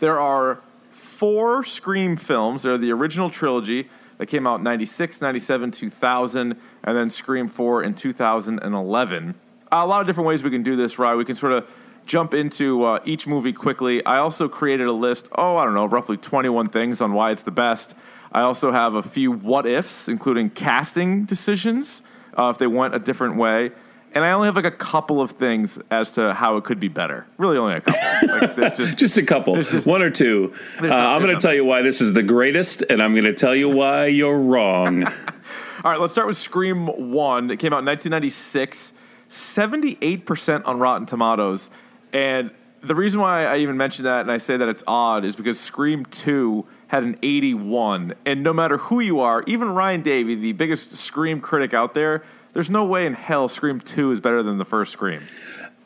There 0.00 0.20
are 0.20 0.62
four 0.90 1.64
Scream 1.64 2.16
films. 2.16 2.62
They're 2.62 2.78
the 2.78 2.92
original 2.92 3.30
trilogy 3.30 3.88
that 4.18 4.26
came 4.26 4.46
out 4.46 4.56
in 4.56 4.62
96, 4.62 5.20
97, 5.20 5.72
2000, 5.72 6.56
and 6.84 6.96
then 6.96 7.10
Scream 7.10 7.48
4 7.48 7.82
in 7.82 7.94
2011. 7.94 9.34
a 9.72 9.86
lot 9.86 10.00
of 10.00 10.06
different 10.06 10.28
ways 10.28 10.44
we 10.44 10.50
can 10.50 10.62
do 10.62 10.76
this, 10.76 10.98
right? 11.00 11.16
We 11.16 11.24
can 11.24 11.34
sort 11.34 11.52
of 11.52 11.68
jump 12.06 12.34
into 12.34 12.84
uh, 12.84 13.00
each 13.04 13.26
movie 13.26 13.52
quickly. 13.52 14.04
I 14.04 14.18
also 14.18 14.48
created 14.48 14.86
a 14.86 14.92
list, 14.92 15.28
oh, 15.36 15.56
I 15.56 15.64
don't 15.64 15.74
know, 15.74 15.86
roughly 15.86 16.16
21 16.16 16.68
things 16.68 17.00
on 17.00 17.12
why 17.12 17.30
it's 17.30 17.42
the 17.42 17.50
best. 17.50 17.94
I 18.32 18.40
also 18.42 18.72
have 18.72 18.94
a 18.94 19.02
few 19.02 19.30
what 19.32 19.66
ifs, 19.66 20.08
including 20.08 20.50
casting 20.50 21.24
decisions, 21.24 22.02
uh, 22.38 22.50
if 22.50 22.58
they 22.58 22.66
went 22.66 22.94
a 22.94 22.98
different 22.98 23.36
way. 23.36 23.70
And 24.12 24.24
I 24.24 24.30
only 24.30 24.46
have 24.46 24.54
like 24.54 24.64
a 24.64 24.70
couple 24.70 25.20
of 25.20 25.32
things 25.32 25.78
as 25.90 26.12
to 26.12 26.34
how 26.34 26.56
it 26.56 26.62
could 26.64 26.78
be 26.78 26.86
better. 26.86 27.26
Really, 27.36 27.56
only 27.58 27.74
a 27.74 27.80
couple. 27.80 28.28
like, 28.62 28.76
just, 28.76 28.98
Just 28.98 29.18
a 29.18 29.24
couple, 29.24 29.60
just- 29.60 29.86
one 29.86 30.02
or 30.02 30.10
two. 30.10 30.52
Uh, 30.80 30.86
I'm 30.88 31.20
going 31.22 31.34
to 31.34 31.40
tell 31.40 31.54
you 31.54 31.64
why 31.64 31.82
this 31.82 32.00
is 32.00 32.12
the 32.12 32.22
greatest, 32.22 32.82
and 32.88 33.02
I'm 33.02 33.12
going 33.14 33.24
to 33.24 33.34
tell 33.34 33.54
you 33.56 33.68
why 33.68 34.06
you're 34.06 34.38
wrong. 34.38 35.04
All 35.84 35.90
right, 35.90 36.00
let's 36.00 36.12
start 36.12 36.28
with 36.28 36.36
Scream 36.36 36.86
1. 36.86 37.50
It 37.50 37.58
came 37.58 37.72
out 37.72 37.80
in 37.80 37.86
1996, 37.86 38.92
78% 39.28 40.66
on 40.66 40.78
Rotten 40.78 41.06
Tomatoes. 41.06 41.70
And 42.14 42.52
the 42.80 42.94
reason 42.94 43.20
why 43.20 43.44
I 43.44 43.58
even 43.58 43.76
mention 43.76 44.04
that 44.04 44.22
and 44.22 44.30
I 44.30 44.38
say 44.38 44.56
that 44.56 44.68
it's 44.68 44.84
odd 44.86 45.24
is 45.24 45.36
because 45.36 45.58
Scream 45.58 46.06
2 46.06 46.64
had 46.88 47.02
an 47.02 47.18
81. 47.22 48.14
And 48.24 48.42
no 48.42 48.52
matter 48.52 48.78
who 48.78 49.00
you 49.00 49.20
are, 49.20 49.42
even 49.46 49.70
Ryan 49.70 50.02
Davey, 50.02 50.34
the 50.34 50.52
biggest 50.52 50.92
Scream 50.92 51.40
critic 51.40 51.74
out 51.74 51.94
there, 51.94 52.22
there's 52.52 52.70
no 52.70 52.84
way 52.84 53.04
in 53.04 53.14
hell 53.14 53.48
Scream 53.48 53.80
2 53.80 54.12
is 54.12 54.20
better 54.20 54.42
than 54.42 54.58
the 54.58 54.64
first 54.64 54.92
Scream. 54.92 55.22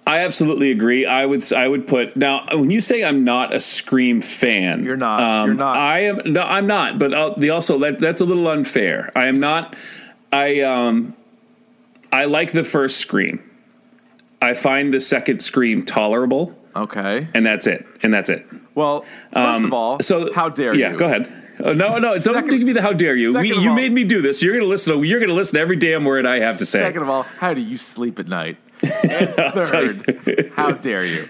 I 0.07 0.21
absolutely 0.21 0.71
agree. 0.71 1.05
I 1.05 1.27
would 1.27 1.53
I 1.53 1.69
would 1.69 1.87
put 1.87 2.17
now 2.17 2.47
when 2.53 2.71
you 2.71 2.81
say 2.81 3.05
I'm 3.05 3.25
not 3.25 3.55
a 3.55 3.61
Scream 3.61 4.23
fan, 4.23 4.83
You're 4.83 4.97
not. 4.97 5.45
You're 5.45 5.55
not. 5.55 5.77
I 5.77 6.05
am. 6.05 6.33
No, 6.33 6.41
I'm 6.41 6.67
not. 6.67 6.99
But 6.99 7.13
I'll, 7.13 7.37
the 7.37 7.51
also 7.51 7.79
that, 7.81 7.99
that's 7.99 8.23
a 8.23 8.25
little 8.25 8.49
unfair. 8.49 9.13
I 9.15 9.27
am 9.27 9.39
not. 9.39 9.77
I 10.33 10.63
um, 10.63 11.15
I 12.11 12.25
like 12.25 12.53
the 12.53 12.65
first 12.65 12.97
Scream. 12.97 13.48
I 14.41 14.55
find 14.55 14.93
the 14.95 15.01
second 15.01 15.41
Scream 15.43 15.85
tolerable, 15.85 16.57
Okay. 16.77 17.29
and 17.35 17.45
that's 17.45 17.67
it. 17.67 17.87
And 18.03 18.13
that's 18.15 18.31
it. 18.31 18.47
Well, 18.75 19.05
first 19.33 19.65
of 19.65 19.73
all, 19.73 19.95
Um, 19.95 20.01
So 20.03 20.33
how 20.33 20.49
dare 20.49 20.75
yeah, 20.75 20.89
you? 20.89 20.93
Yeah, 20.93 20.99
go 20.99 21.07
ahead. 21.07 21.33
Oh, 21.65 21.73
no, 21.73 21.99
no, 21.99 22.17
Second- 22.19 22.49
don't 22.51 22.59
give 22.59 22.67
me 22.67 22.73
the 22.73 22.83
how 22.83 22.93
dare 22.93 23.17
you. 23.17 23.35
We, 23.37 23.49
you 23.49 23.71
all- 23.71 23.75
made 23.75 23.93
me 23.93 24.05
do 24.05 24.23
this. 24.23 24.41
You're 24.43 24.53
gonna 24.55 24.67
listen. 24.67 24.95
To, 24.97 25.03
you're 25.03 25.19
gonna 25.19 25.33
listen 25.35 25.55
to 25.57 25.61
every 25.61 25.75
damn 25.77 26.05
word 26.05 26.25
I 26.25 26.39
have 26.39 26.59
to 26.59 26.67
say. 26.67 26.79
Second 26.79 27.03
of 27.03 27.09
all, 27.09 27.25
how 27.25 27.53
do 27.53 27.61
you 27.61 27.77
sleep 27.77 28.19
at 28.21 28.29
night? 28.29 28.57
And 28.83 29.35
third, 29.67 30.53
how 30.55 30.71
dare 30.71 31.05
you? 31.05 31.29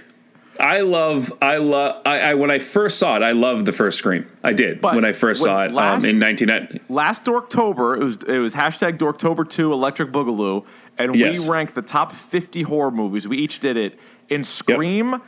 I 0.60 0.80
love, 0.80 1.32
I 1.40 1.58
love, 1.58 2.02
I, 2.04 2.20
I 2.20 2.34
when 2.34 2.50
I 2.50 2.58
first 2.58 2.98
saw 2.98 3.16
it, 3.16 3.22
I 3.22 3.30
loved 3.32 3.64
the 3.64 3.72
first 3.72 3.96
Scream. 3.96 4.26
I 4.44 4.52
did 4.52 4.80
But 4.82 4.96
when 4.96 5.04
I 5.04 5.12
first 5.12 5.40
when 5.40 5.48
saw 5.48 5.64
it 5.64 5.70
last- 5.70 6.00
um, 6.00 6.04
in 6.10 6.18
1990. 6.20 6.80
last 6.92 7.24
Dorktober, 7.24 7.96
it 7.98 8.04
was 8.04 8.16
it 8.28 8.38
was 8.38 8.54
hashtag 8.54 8.98
Dorktober 8.98 9.48
two 9.48 9.72
Electric 9.72 10.10
Boogaloo, 10.10 10.64
and 10.98 11.14
Yes. 11.14 11.40
we 11.46 11.48
ranked 11.52 11.74
the 11.74 11.82
top 11.82 12.12
fifty 12.12 12.62
horror 12.62 12.90
movies. 12.90 13.26
We 13.28 13.36
each 13.38 13.58
did 13.60 13.76
it. 13.76 13.98
And 14.30 14.46
Scream, 14.46 15.22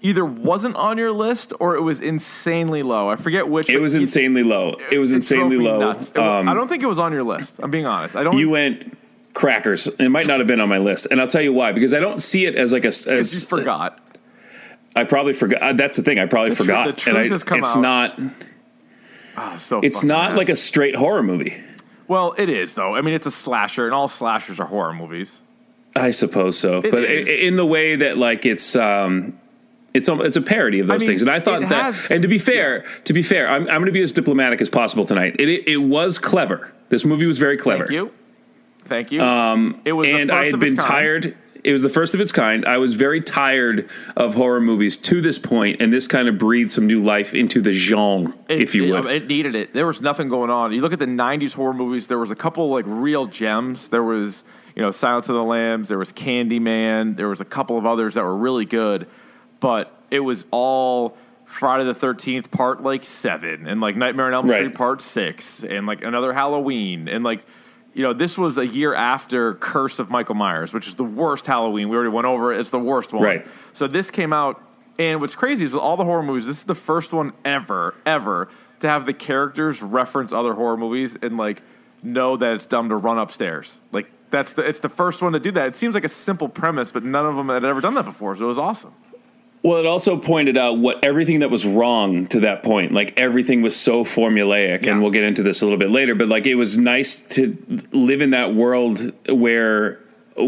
either 0.00 0.24
wasn't 0.24 0.76
on 0.76 0.96
your 0.98 1.12
list 1.12 1.52
or 1.60 1.74
it 1.76 1.82
was 1.82 2.00
insanely 2.00 2.82
low. 2.82 3.10
I 3.10 3.16
forget 3.16 3.48
which. 3.48 3.68
It 3.68 3.78
was 3.80 3.94
insanely 3.94 4.42
low. 4.42 4.76
It 4.90 4.98
was 4.98 5.10
drove 5.10 5.16
insanely 5.16 5.56
low. 5.58 5.90
Um, 6.16 6.48
I 6.48 6.54
don't 6.54 6.68
think 6.68 6.82
it 6.82 6.86
was 6.86 6.98
on 6.98 7.12
your 7.12 7.22
list. 7.22 7.60
I'm 7.62 7.70
being 7.70 7.86
honest. 7.86 8.16
I 8.16 8.22
don't. 8.22 8.36
you 8.38 8.48
went 8.50 8.96
crackers. 9.34 9.86
It 9.88 10.08
might 10.08 10.26
not 10.26 10.38
have 10.38 10.46
been 10.46 10.60
on 10.60 10.68
my 10.70 10.78
list, 10.78 11.08
and 11.10 11.20
I'll 11.20 11.28
tell 11.28 11.42
you 11.42 11.52
why. 11.52 11.72
Because 11.72 11.92
I 11.92 12.00
don't 12.00 12.20
see 12.22 12.46
it 12.46 12.54
as 12.54 12.72
like 12.72 12.84
a. 12.84 12.88
because 12.88 13.34
you 13.42 13.46
forgot. 13.46 13.98
I 14.94 15.04
probably 15.04 15.34
forgot. 15.34 15.60
uh, 15.60 15.72
That's 15.74 15.98
the 15.98 16.02
thing. 16.02 16.18
I 16.18 16.24
probably 16.24 16.50
The 16.50 16.56
forgot. 16.56 16.86
the 16.86 16.92
truth 16.94 17.14
and 17.16 17.18
I, 17.26 17.28
has 17.28 17.44
come 17.44 17.58
it's 17.58 17.76
out. 17.76 17.80
not. 17.82 18.18
Oh, 19.36 19.56
so 19.58 19.80
It's 19.80 20.02
not 20.02 20.30
mad. 20.30 20.38
like 20.38 20.48
a 20.48 20.56
straight 20.56 20.96
horror 20.96 21.22
movie. 21.22 21.54
Well, 22.08 22.34
it 22.38 22.48
is 22.48 22.74
though. 22.74 22.94
I 22.94 23.00
mean, 23.00 23.14
it's 23.14 23.26
a 23.26 23.30
slasher, 23.30 23.84
and 23.86 23.94
all 23.94 24.08
slashers 24.08 24.60
are 24.60 24.66
horror 24.66 24.92
movies. 24.94 25.42
I 25.94 26.10
suppose 26.10 26.58
so, 26.58 26.78
It 26.78 26.90
but 26.90 27.04
is. 27.04 27.26
in 27.28 27.56
the 27.56 27.64
way 27.64 27.96
that 27.96 28.18
like 28.18 28.44
it's 28.44 28.76
um, 28.76 29.38
it's 29.94 30.08
a- 30.08 30.20
it's 30.20 30.36
a 30.36 30.42
parody 30.42 30.78
of 30.80 30.86
those 30.88 31.00
mean, 31.00 31.08
things, 31.08 31.22
and 31.22 31.30
I 31.30 31.40
thought 31.40 31.60
that. 31.62 31.70
has- 31.72 32.10
and 32.10 32.20
to 32.22 32.28
be 32.28 32.38
fair, 32.38 32.84
to 33.04 33.12
be 33.12 33.22
fair, 33.22 33.48
I'm 33.48 33.62
I'm 33.62 33.76
going 33.80 33.86
to 33.86 33.92
be 33.92 34.02
as 34.02 34.12
diplomatic 34.12 34.60
as 34.60 34.68
possible 34.68 35.04
tonight. 35.06 35.36
It, 35.38 35.48
it 35.48 35.68
it 35.68 35.76
was 35.78 36.18
clever. 36.18 36.72
This 36.90 37.04
movie 37.04 37.26
was 37.26 37.38
very 37.38 37.56
clever. 37.56 37.86
Thank 37.86 37.90
you. 37.96 38.12
Thank 38.84 39.10
you. 39.10 39.20
Um, 39.22 39.80
it 39.84 39.92
was, 39.92 40.06
and 40.06 40.30
I 40.30 40.44
had 40.44 40.60
been 40.60 40.76
tired. 40.76 41.36
It 41.66 41.72
was 41.72 41.82
the 41.82 41.88
first 41.88 42.14
of 42.14 42.20
its 42.20 42.30
kind. 42.30 42.64
I 42.64 42.78
was 42.78 42.94
very 42.94 43.20
tired 43.20 43.90
of 44.16 44.34
horror 44.34 44.60
movies 44.60 44.96
to 44.98 45.20
this 45.20 45.36
point, 45.36 45.82
and 45.82 45.92
this 45.92 46.06
kind 46.06 46.28
of 46.28 46.38
breathed 46.38 46.70
some 46.70 46.86
new 46.86 47.02
life 47.02 47.34
into 47.34 47.60
the 47.60 47.72
genre, 47.72 48.32
It- 48.48 48.60
if 48.62 48.72
you 48.76 48.96
it- 48.96 49.06
It, 49.06 49.26
needed 49.26 49.56
it. 49.56 49.74
There 49.74 49.86
was 49.86 50.00
nothing 50.00 50.28
going 50.28 50.48
on. 50.48 50.72
You 50.72 50.80
look 50.80 50.92
at 50.92 51.00
the 51.00 51.06
'90s 51.08 51.54
horror 51.54 51.74
movies. 51.74 52.06
There 52.06 52.20
was 52.20 52.30
a 52.30 52.36
couple 52.36 52.68
like 52.70 52.84
real 52.86 53.26
gems. 53.26 53.88
There 53.88 54.04
was 54.04 54.44
you 54.76 54.82
know 54.82 54.92
Silence 54.92 55.28
of 55.28 55.34
the 55.34 55.42
Lambs. 55.42 55.88
There 55.88 55.98
was 55.98 56.12
Candyman. 56.12 57.16
There 57.16 57.28
was 57.28 57.40
a 57.40 57.44
couple 57.44 57.76
of 57.76 57.84
others 57.84 58.14
that 58.14 58.22
were 58.22 58.36
really 58.36 58.64
good, 58.64 59.08
but 59.58 59.92
it 60.12 60.20
was 60.20 60.46
all 60.52 61.16
Friday 61.46 61.82
the 61.82 61.94
Thirteenth 61.94 62.52
Part 62.52 62.84
like 62.84 63.04
seven, 63.04 63.66
and 63.66 63.80
like 63.80 63.96
Nightmare 63.96 64.26
on 64.26 64.34
Elm 64.34 64.46
Right. 64.46 64.58
Street 64.58 64.74
Part 64.76 65.02
six, 65.02 65.64
and 65.64 65.84
like 65.84 66.04
another 66.04 66.32
Halloween, 66.32 67.08
and 67.08 67.24
like. 67.24 67.44
You 67.96 68.02
know, 68.02 68.12
this 68.12 68.36
was 68.36 68.58
a 68.58 68.66
year 68.66 68.94
after 68.94 69.54
Curse 69.54 69.98
of 69.98 70.10
Michael 70.10 70.34
Myers, 70.34 70.74
which 70.74 70.86
is 70.86 70.96
the 70.96 71.04
worst 71.04 71.46
Halloween. 71.46 71.88
We 71.88 71.96
already 71.96 72.10
went 72.10 72.26
over 72.26 72.52
it. 72.52 72.60
It's 72.60 72.68
the 72.68 72.78
worst 72.78 73.14
one. 73.14 73.22
Right. 73.22 73.46
So 73.72 73.86
this 73.86 74.10
came 74.10 74.34
out, 74.34 74.60
and 74.98 75.18
what's 75.18 75.34
crazy 75.34 75.64
is 75.64 75.72
with 75.72 75.80
all 75.80 75.96
the 75.96 76.04
horror 76.04 76.22
movies, 76.22 76.44
this 76.44 76.58
is 76.58 76.64
the 76.64 76.74
first 76.74 77.14
one 77.14 77.32
ever, 77.42 77.94
ever 78.04 78.50
to 78.80 78.88
have 78.88 79.06
the 79.06 79.14
characters 79.14 79.80
reference 79.80 80.30
other 80.30 80.52
horror 80.52 80.76
movies 80.76 81.16
and 81.22 81.38
like 81.38 81.62
know 82.02 82.36
that 82.36 82.52
it's 82.52 82.66
dumb 82.66 82.90
to 82.90 82.96
run 82.96 83.18
upstairs. 83.18 83.80
Like 83.92 84.10
that's 84.28 84.52
the 84.52 84.62
it's 84.68 84.80
the 84.80 84.90
first 84.90 85.22
one 85.22 85.32
to 85.32 85.40
do 85.40 85.50
that. 85.52 85.68
It 85.68 85.76
seems 85.76 85.94
like 85.94 86.04
a 86.04 86.10
simple 86.10 86.50
premise, 86.50 86.92
but 86.92 87.02
none 87.02 87.24
of 87.24 87.36
them 87.36 87.48
had 87.48 87.64
ever 87.64 87.80
done 87.80 87.94
that 87.94 88.04
before, 88.04 88.36
so 88.36 88.44
it 88.44 88.48
was 88.48 88.58
awesome. 88.58 88.94
Well, 89.66 89.78
it 89.80 89.86
also 89.86 90.16
pointed 90.16 90.56
out 90.56 90.78
what 90.78 91.04
everything 91.04 91.40
that 91.40 91.50
was 91.50 91.66
wrong 91.66 92.28
to 92.28 92.38
that 92.40 92.62
point. 92.62 92.92
Like 92.92 93.18
everything 93.18 93.62
was 93.62 93.74
so 93.74 94.04
formulaic, 94.04 94.84
Yeah. 94.86 94.92
and 94.92 95.02
we'll 95.02 95.10
get 95.10 95.24
into 95.24 95.42
this 95.42 95.60
a 95.60 95.64
little 95.64 95.78
bit 95.78 95.90
later. 95.90 96.14
But 96.14 96.28
like 96.28 96.46
it 96.46 96.54
was 96.54 96.78
nice 96.78 97.20
to 97.34 97.58
live 97.90 98.22
in 98.22 98.30
that 98.30 98.54
world 98.54 99.12
where 99.28 99.98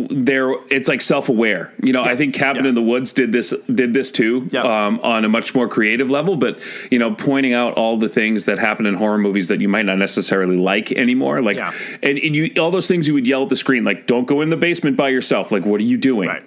there 0.09 0.53
it's 0.71 0.89
like 0.89 1.01
self-aware. 1.01 1.73
You 1.83 1.93
know, 1.93 2.05
I 2.05 2.15
think 2.15 2.33
Cabin 2.33 2.63
Yeah. 2.63 2.69
in 2.69 2.75
the 2.77 2.83
Woods 2.83 3.13
did 3.13 3.33
this 3.33 3.53
did 3.75 3.93
this 3.93 4.13
too 4.13 4.47
Yeah. 4.53 4.63
um, 4.63 5.01
on 5.03 5.25
a 5.25 5.29
much 5.29 5.53
more 5.53 5.67
creative 5.67 6.09
level. 6.13 6.37
But 6.37 6.61
you 6.93 7.01
know, 7.01 7.11
pointing 7.11 7.55
out 7.55 7.73
all 7.75 7.97
the 7.97 8.09
things 8.09 8.45
that 8.45 8.61
happen 8.61 8.87
in 8.87 8.95
horror 8.95 9.19
movies 9.19 9.49
that 9.49 9.61
you 9.61 9.69
might 9.69 9.87
not 9.87 9.99
necessarily 9.99 10.57
like 10.57 10.93
anymore. 10.93 11.43
Like, 11.43 11.57
Yeah. 11.57 11.73
and, 12.05 12.19
and 12.21 12.37
you 12.37 12.53
all 12.61 12.71
those 12.71 12.87
things 12.87 13.09
you 13.09 13.15
would 13.15 13.27
yell 13.27 13.43
at 13.43 13.49
the 13.49 13.57
screen 13.57 13.83
like, 13.83 14.07
"Don't 14.07 14.29
go 14.29 14.43
in 14.43 14.51
the 14.51 14.57
basement 14.57 14.97
by 14.97 15.09
yourself." 15.09 15.51
Like, 15.51 15.67
what 15.67 15.81
are 15.81 15.85
you 15.93 15.97
doing? 15.97 16.29
Right. 16.29 16.45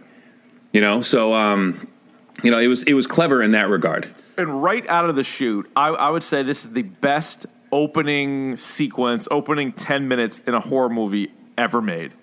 You 0.72 0.80
know, 0.80 1.02
so 1.02 1.34
um, 1.34 1.80
you 2.44 2.52
know, 2.52 2.60
it 2.60 2.68
was 2.68 2.84
it 2.84 2.94
was 2.94 3.08
clever 3.08 3.42
in 3.42 3.52
that 3.52 3.70
regard. 3.70 4.14
And 4.38 4.64
right 4.64 4.88
out 4.88 5.10
of 5.10 5.16
the 5.16 5.24
chute, 5.24 5.70
I, 5.76 5.90
I 5.90 6.10
would 6.10 6.24
say 6.24 6.44
this 6.44 6.66
is 6.66 6.72
the 6.72 6.84
best 6.84 7.46
opening 7.72 8.58
sequence, 8.58 9.28
opening 9.30 9.72
ten 9.72 10.08
minutes 10.08 10.42
in 10.48 10.54
a 10.54 10.60
horror 10.60 10.90
movie 10.90 11.32
ever 11.58 11.82
made. 11.82 12.14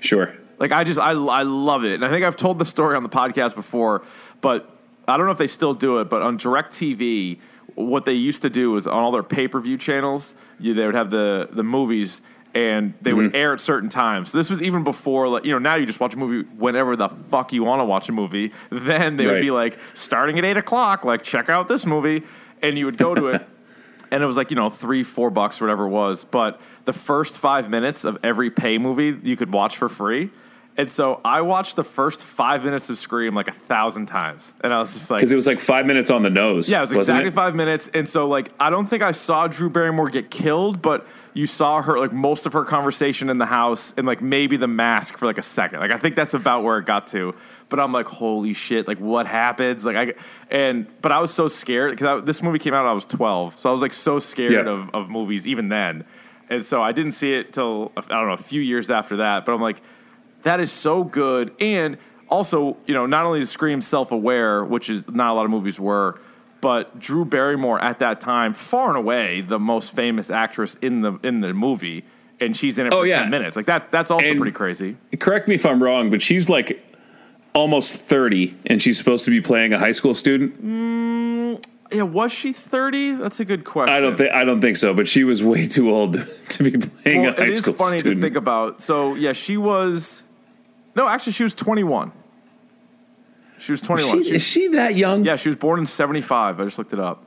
Sure. 0.00 0.34
Like 0.58 0.72
I 0.72 0.84
just 0.84 1.00
I 1.00 1.10
I 1.10 1.42
love 1.42 1.84
it, 1.84 1.94
and 1.94 2.04
I 2.04 2.10
think 2.10 2.24
I've 2.24 2.36
told 2.36 2.58
the 2.58 2.64
story 2.64 2.96
on 2.96 3.02
the 3.02 3.08
podcast 3.08 3.54
before, 3.54 4.02
but 4.40 4.70
I 5.08 5.16
don't 5.16 5.26
know 5.26 5.32
if 5.32 5.38
they 5.38 5.46
still 5.46 5.74
do 5.74 5.98
it. 5.98 6.08
But 6.08 6.22
on 6.22 6.38
Directv, 6.38 7.38
what 7.74 8.04
they 8.04 8.12
used 8.12 8.42
to 8.42 8.50
do 8.50 8.70
was 8.70 8.86
on 8.86 9.02
all 9.02 9.10
their 9.10 9.22
pay 9.22 9.48
per 9.48 9.60
view 9.60 9.76
channels, 9.76 10.34
you, 10.60 10.74
they 10.74 10.86
would 10.86 10.94
have 10.94 11.10
the 11.10 11.48
the 11.50 11.64
movies, 11.64 12.20
and 12.54 12.94
they 13.02 13.12
would 13.12 13.26
mm-hmm. 13.26 13.36
air 13.36 13.52
at 13.52 13.60
certain 13.60 13.88
times. 13.88 14.30
So 14.30 14.38
this 14.38 14.48
was 14.48 14.62
even 14.62 14.84
before, 14.84 15.28
like 15.28 15.44
you 15.44 15.52
know, 15.52 15.58
now 15.58 15.74
you 15.74 15.86
just 15.86 16.00
watch 16.00 16.14
a 16.14 16.18
movie 16.18 16.48
whenever 16.56 16.96
the 16.96 17.08
fuck 17.08 17.52
you 17.52 17.64
want 17.64 17.80
to 17.80 17.84
watch 17.84 18.08
a 18.08 18.12
movie. 18.12 18.52
Then 18.70 19.16
they 19.16 19.26
would 19.26 19.40
be 19.40 19.50
like 19.50 19.78
starting 19.94 20.38
at 20.38 20.44
eight 20.44 20.56
o'clock, 20.56 21.04
like 21.04 21.22
check 21.22 21.48
out 21.48 21.68
this 21.68 21.86
movie, 21.86 22.22
and 22.62 22.78
you 22.78 22.84
would 22.86 22.98
go 22.98 23.14
to 23.14 23.28
it. 23.28 23.46
and 24.10 24.22
it 24.22 24.26
was 24.26 24.36
like 24.36 24.50
you 24.50 24.56
know 24.56 24.70
three 24.70 25.02
four 25.02 25.30
bucks 25.30 25.60
whatever 25.60 25.86
it 25.86 25.88
was 25.88 26.24
but 26.24 26.60
the 26.84 26.92
first 26.92 27.38
five 27.38 27.70
minutes 27.70 28.04
of 28.04 28.18
every 28.22 28.50
pay 28.50 28.78
movie 28.78 29.18
you 29.22 29.34
could 29.34 29.52
watch 29.52 29.76
for 29.76 29.88
free 29.88 30.30
And 30.76 30.90
so 30.90 31.20
I 31.24 31.40
watched 31.40 31.76
the 31.76 31.84
first 31.84 32.24
five 32.24 32.64
minutes 32.64 32.90
of 32.90 32.98
Scream 32.98 33.34
like 33.34 33.48
a 33.48 33.52
thousand 33.52 34.06
times, 34.06 34.52
and 34.62 34.74
I 34.74 34.80
was 34.80 34.92
just 34.92 35.08
like, 35.08 35.18
Because 35.18 35.30
it 35.30 35.36
was 35.36 35.46
like 35.46 35.60
five 35.60 35.86
minutes 35.86 36.10
on 36.10 36.22
the 36.22 36.30
nose. 36.30 36.68
yeah, 36.68 36.78
it 36.78 36.82
was 36.82 36.92
exactly 36.92 37.30
five 37.30 37.54
minutes. 37.54 37.88
And 37.94 38.08
so, 38.08 38.26
like, 38.26 38.50
I 38.58 38.70
don't 38.70 38.86
think 38.86 39.02
I 39.02 39.12
saw 39.12 39.46
Drew 39.46 39.70
Barrymore 39.70 40.10
get 40.10 40.30
killed, 40.30 40.82
but 40.82 41.06
you 41.34 41.46
saw 41.48 41.82
her, 41.82 41.98
like, 41.98 42.12
most 42.12 42.46
of 42.46 42.52
her 42.52 42.64
conversation 42.64 43.28
in 43.28 43.38
the 43.38 43.46
house 43.46 43.92
and, 43.96 44.06
like, 44.06 44.22
maybe 44.22 44.56
the 44.56 44.68
mask 44.68 45.18
for, 45.18 45.26
like, 45.26 45.36
a 45.36 45.42
second. 45.42 45.80
Like, 45.80 45.90
I 45.90 45.98
think 45.98 46.14
that's 46.14 46.32
about 46.32 46.62
where 46.62 46.78
it 46.78 46.86
got 46.86 47.08
to. 47.08 47.34
But 47.68 47.80
I'm 47.80 47.92
like, 47.92 48.06
holy 48.06 48.52
shit, 48.52 48.86
like, 48.86 48.98
what 48.98 49.26
happens? 49.26 49.84
Like, 49.84 49.96
I, 49.96 50.14
and, 50.48 50.86
but 51.02 51.10
I 51.10 51.18
was 51.20 51.34
so 51.34 51.48
scared 51.48 51.90
because 51.90 52.22
this 52.24 52.40
movie 52.40 52.60
came 52.60 52.72
out 52.72 52.82
when 52.84 52.90
I 52.90 52.94
was 52.94 53.04
12. 53.04 53.58
So 53.58 53.68
I 53.68 53.72
was, 53.72 53.82
like, 53.82 53.92
so 53.92 54.20
scared 54.20 54.52
Yeah. 54.52 54.72
of, 54.72 54.90
of 54.94 55.10
movies 55.10 55.44
even 55.46 55.68
then. 55.68 56.04
And 56.48 56.64
so 56.64 56.80
I 56.82 56.92
didn't 56.92 57.12
see 57.12 57.34
it 57.34 57.52
till, 57.52 57.90
I 57.96 58.02
don't 58.02 58.28
know, 58.28 58.34
a 58.34 58.36
few 58.36 58.60
years 58.60 58.90
after 58.90 59.16
that. 59.16 59.44
But 59.44 59.54
I'm 59.54 59.60
like, 59.60 59.82
that 60.44 60.60
is 60.60 60.70
so 60.70 61.02
good. 61.02 61.52
And 61.58 61.98
also, 62.28 62.76
you 62.86 62.94
know, 62.94 63.06
not 63.06 63.24
only 63.26 63.40
is 63.40 63.50
Scream 63.50 63.80
self 63.80 64.12
aware, 64.12 64.64
which 64.64 64.88
is 64.88 65.08
not 65.08 65.30
a 65.30 65.34
lot 65.34 65.46
of 65.46 65.50
movies 65.50 65.80
were, 65.80 66.20
but 66.64 66.98
Drew 66.98 67.24
Barrymore 67.26 67.78
at 67.80 67.98
that 67.98 68.20
time, 68.22 68.54
far 68.54 68.88
and 68.88 68.96
away 68.96 69.42
the 69.42 69.58
most 69.58 69.94
famous 69.94 70.30
actress 70.30 70.76
in 70.80 71.02
the 71.02 71.18
in 71.22 71.40
the 71.42 71.52
movie, 71.52 72.04
and 72.40 72.56
she's 72.56 72.78
in 72.78 72.86
it 72.86 72.92
Oh, 72.94 73.00
for 73.02 73.06
yeah. 73.06 73.20
ten 73.20 73.30
minutes. 73.30 73.54
Like 73.54 73.66
that 73.66 73.92
that's 73.92 74.10
also 74.10 74.26
And- 74.26 74.38
pretty 74.38 74.52
crazy. 74.52 74.96
Correct 75.20 75.46
me 75.46 75.54
if 75.56 75.66
I'm 75.66 75.82
wrong, 75.82 76.08
but 76.10 76.22
she's 76.22 76.48
like 76.48 76.82
almost 77.54 77.96
30 78.00 78.54
and 78.66 78.82
she's 78.82 78.98
supposed 78.98 79.24
to 79.26 79.30
be 79.30 79.40
playing 79.40 79.72
a 79.72 79.78
high 79.78 79.92
school 79.92 80.12
student. 80.14 80.60
Mm, 80.64 81.64
yeah, 81.92 82.02
was 82.02 82.32
she 82.32 82.52
thirty? 82.52 83.12
That's 83.12 83.38
a 83.40 83.44
good 83.44 83.64
question. 83.64 83.94
I 83.94 84.00
don't 84.00 84.16
think 84.16 84.32
I 84.32 84.42
don't 84.44 84.60
think 84.62 84.76
so, 84.78 84.94
but 84.94 85.06
she 85.06 85.22
was 85.22 85.44
way 85.44 85.66
too 85.68 85.90
old 85.90 86.14
to 86.48 86.62
be 86.64 86.70
playing 86.78 87.22
Well, 87.22 87.34
a 87.34 87.40
high 87.40 87.50
school 87.50 87.60
student. 87.60 87.66
it 87.66 87.70
is 87.74 87.76
funny 87.76 87.98
student. 87.98 88.20
to 88.22 88.26
think 88.26 88.36
about. 88.36 88.80
So 88.82 89.14
yeah, 89.16 89.32
she 89.34 89.56
was. 89.58 90.24
No, 90.96 91.06
actually, 91.08 91.34
she 91.34 91.42
was 91.44 91.54
twenty 91.54 91.84
one. 91.84 92.10
She 93.58 93.72
was 93.72 93.80
twenty 93.80 94.04
one. 94.04 94.22
She- 94.22 94.34
is 94.34 94.42
she 94.42 94.68
that 94.68 94.96
young? 94.96 95.24
yeah, 95.24 95.36
she 95.36 95.48
was 95.48 95.56
born 95.56 95.80
in 95.80 95.86
seventy 95.86 96.20
five. 96.20 96.60
I 96.60 96.64
just 96.64 96.78
looked 96.78 96.92
it 96.92 97.00
up. 97.00 97.24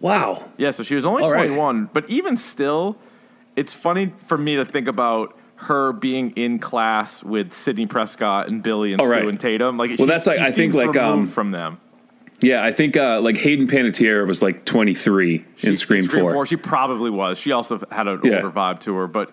Wow. 0.00 0.44
Yeah, 0.56 0.70
so 0.72 0.82
she 0.82 0.94
was 0.94 1.06
only 1.06 1.22
All 1.22 1.30
right. 1.30 1.46
21, 1.46 1.88
but 1.92 2.08
even 2.10 2.36
still, 2.36 2.96
it's 3.56 3.72
funny 3.72 4.12
for 4.26 4.36
me 4.36 4.56
to 4.56 4.64
think 4.64 4.88
about 4.88 5.38
her 5.56 5.92
being 5.92 6.32
in 6.32 6.58
class 6.58 7.22
with 7.22 7.52
Sidney 7.52 7.86
Prescott 7.86 8.48
and 8.48 8.62
Billy 8.62 8.92
and 8.92 9.00
Oh, 9.00 9.04
Stu 9.04 9.12
right. 9.12 9.26
and 9.28 9.40
Tatum. 9.40 9.76
Like, 9.78 9.98
Well, 9.98 10.08
that's 10.08 10.26
like- 10.26 10.40
I 10.40 10.50
think, 10.50 10.74
like, 10.74 10.96
um, 10.96 11.26
from 11.26 11.52
them. 11.52 11.78
Yeah, 12.40 12.62
I 12.64 12.72
think 12.72 12.96
uh, 12.96 13.20
like 13.22 13.36
Hayden 13.38 13.66
Panettiere 13.68 14.26
was 14.26 14.42
like 14.42 14.64
23 14.64 15.36
in 15.36 15.44
She- 15.56 15.76
Scream, 15.76 16.06
4. 16.06 16.44
She 16.44 16.56
probably 16.56 17.08
was. 17.10 17.38
She 17.38 17.52
also 17.52 17.80
had 17.90 18.08
an 18.08 18.20
Yeah. 18.24 18.36
older 18.36 18.50
vibe 18.50 18.80
to 18.80 18.94
her, 18.96 19.06
but. 19.06 19.30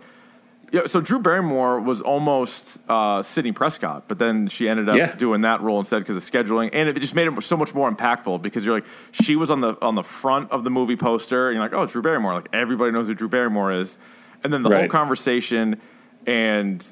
Yeah, 0.72 0.88
so 0.88 1.02
Drew 1.02 1.20
Barrymore 1.20 1.82
was 1.82 2.02
almost 2.02 2.80
uh, 2.88 3.22
Sidney 3.22 3.52
Prescott, 3.52 4.06
but 4.08 4.20
then 4.20 4.48
she 4.48 4.70
ended 4.70 4.88
up 4.88 4.96
Yeah. 4.96 5.14
doing 5.16 5.42
that 5.42 5.60
role 5.62 5.80
instead 5.80 6.00
because 6.00 6.16
of 6.16 6.24
scheduling, 6.24 6.70
and 6.72 6.88
it 6.88 6.98
just 7.00 7.14
made 7.14 7.28
it 7.28 7.44
so 7.44 7.58
much 7.58 7.76
more 7.76 7.92
impactful 7.92 8.42
because 8.42 8.66
you're 8.66 8.76
like, 8.76 8.86
she 9.12 9.36
was 9.36 9.52
on 9.52 9.60
the 9.60 9.76
on 9.82 9.96
the 9.96 10.04
front 10.04 10.50
of 10.50 10.64
the 10.64 10.70
movie 10.70 10.96
poster, 10.96 11.50
and 11.50 11.56
you're 11.56 11.64
like, 11.66 11.74
oh, 11.74 11.86
Drew 11.86 12.02
Barrymore, 12.02 12.34
like 12.36 12.48
everybody 12.54 12.92
knows 12.94 13.08
who 13.08 13.14
Drew 13.14 13.28
Barrymore 13.28 13.74
is, 13.74 13.98
and 14.46 14.54
then 14.54 14.64
the 14.64 14.70
whole 14.70 14.88
conversation, 14.90 15.82
and 16.26 16.86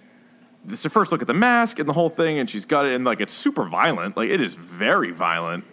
it's 0.67 0.83
the 0.83 0.89
first 0.89 1.13
look 1.13 1.21
at 1.21 1.27
the 1.27 1.33
mask 1.33 1.79
and 1.79 1.87
the 1.87 1.93
whole 1.93 2.09
thing, 2.09 2.37
and 2.37 2.49
she's 2.49 2.65
got 2.65 2.85
it, 2.85 2.93
and 2.93 3.05
like 3.05 3.21
it's 3.21 3.33
super 3.33 3.63
violent, 3.63 4.17
like 4.17 4.29
it 4.29 4.41
is 4.41 4.55
very 4.55 5.11
violent, 5.11 5.63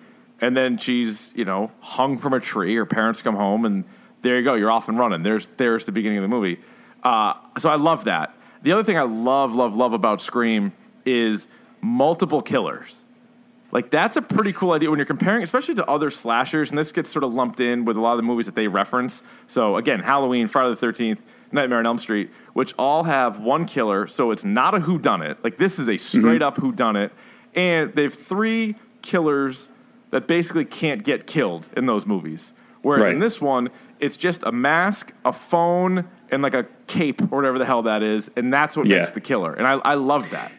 and 0.40 0.56
then 0.56 0.78
she's 0.78 1.32
you 1.34 1.44
know 1.44 1.72
hung 1.80 2.18
from 2.18 2.32
a 2.34 2.38
tree. 2.40 2.76
Her 2.76 2.86
parents 2.86 3.20
come 3.20 3.34
home, 3.34 3.64
and 3.64 3.82
there 4.22 4.36
you 4.38 4.44
go, 4.44 4.54
you're 4.54 4.70
off 4.70 4.88
and 4.88 4.96
running. 4.96 5.24
There's 5.24 5.48
there's 5.56 5.86
the 5.86 5.92
beginning 5.92 6.18
of 6.18 6.22
the 6.22 6.28
movie. 6.28 6.60
Uh, 7.06 7.34
so 7.58 7.70
I 7.70 7.76
love 7.76 8.04
that. 8.04 8.34
The 8.62 8.72
other 8.72 8.82
thing 8.82 8.98
I 8.98 9.02
love, 9.02 9.54
love, 9.54 9.76
love 9.76 9.92
about 9.92 10.20
Scream 10.20 10.72
is 11.04 11.46
multiple 11.80 12.42
killers. 12.42 13.04
Like 13.70 13.90
that's 13.90 14.16
a 14.16 14.22
pretty 14.22 14.52
cool 14.52 14.72
idea 14.72 14.90
when 14.90 14.98
you're 14.98 15.06
comparing, 15.06 15.44
especially 15.44 15.76
to 15.76 15.86
other 15.86 16.10
slashers, 16.10 16.70
and 16.70 16.78
this 16.78 16.90
gets 16.90 17.08
sort 17.08 17.22
of 17.22 17.32
lumped 17.32 17.60
in 17.60 17.84
with 17.84 17.96
a 17.96 18.00
lot 18.00 18.12
of 18.12 18.16
the 18.16 18.24
movies 18.24 18.46
that 18.46 18.56
they 18.56 18.66
reference. 18.66 19.22
So 19.46 19.76
again, 19.76 20.00
Halloween, 20.00 20.48
Friday 20.48 20.70
the 20.70 20.76
Thirteenth, 20.76 21.22
Nightmare 21.52 21.78
on 21.78 21.86
Elm 21.86 21.98
Street, 21.98 22.30
which 22.54 22.74
all 22.76 23.04
have 23.04 23.38
one 23.38 23.66
killer, 23.66 24.08
so 24.08 24.32
it's 24.32 24.44
not 24.44 24.74
a 24.74 24.80
whodunit. 24.80 25.36
Like 25.44 25.58
this 25.58 25.78
is 25.78 25.88
a 25.88 25.98
straight 25.98 26.42
up 26.42 26.56
whodunit, 26.56 27.10
and 27.54 27.94
they 27.94 28.02
have 28.02 28.14
three 28.14 28.74
killers 29.02 29.68
that 30.10 30.26
basically 30.26 30.64
can't 30.64 31.04
get 31.04 31.28
killed 31.28 31.68
in 31.76 31.86
those 31.86 32.04
movies. 32.04 32.52
Whereas 32.82 33.04
Right. 33.04 33.14
in 33.14 33.20
this 33.20 33.40
one, 33.40 33.70
it's 34.00 34.16
just 34.16 34.42
a 34.44 34.52
mask, 34.52 35.12
a 35.24 35.32
phone, 35.32 36.08
and 36.30 36.42
like 36.42 36.54
a 36.54 36.66
cape 36.86 37.20
or 37.32 37.36
whatever 37.36 37.58
the 37.58 37.64
hell 37.66 37.82
that 37.82 38.02
is, 38.02 38.30
and 38.36 38.52
that's 38.52 38.76
what 38.76 38.86
Yeah. 38.86 38.98
makes 38.98 39.12
the 39.12 39.20
killer. 39.20 39.52
And 39.54 39.66
I, 39.66 39.72
I 39.74 39.94
love 39.94 40.28
that. 40.30 40.52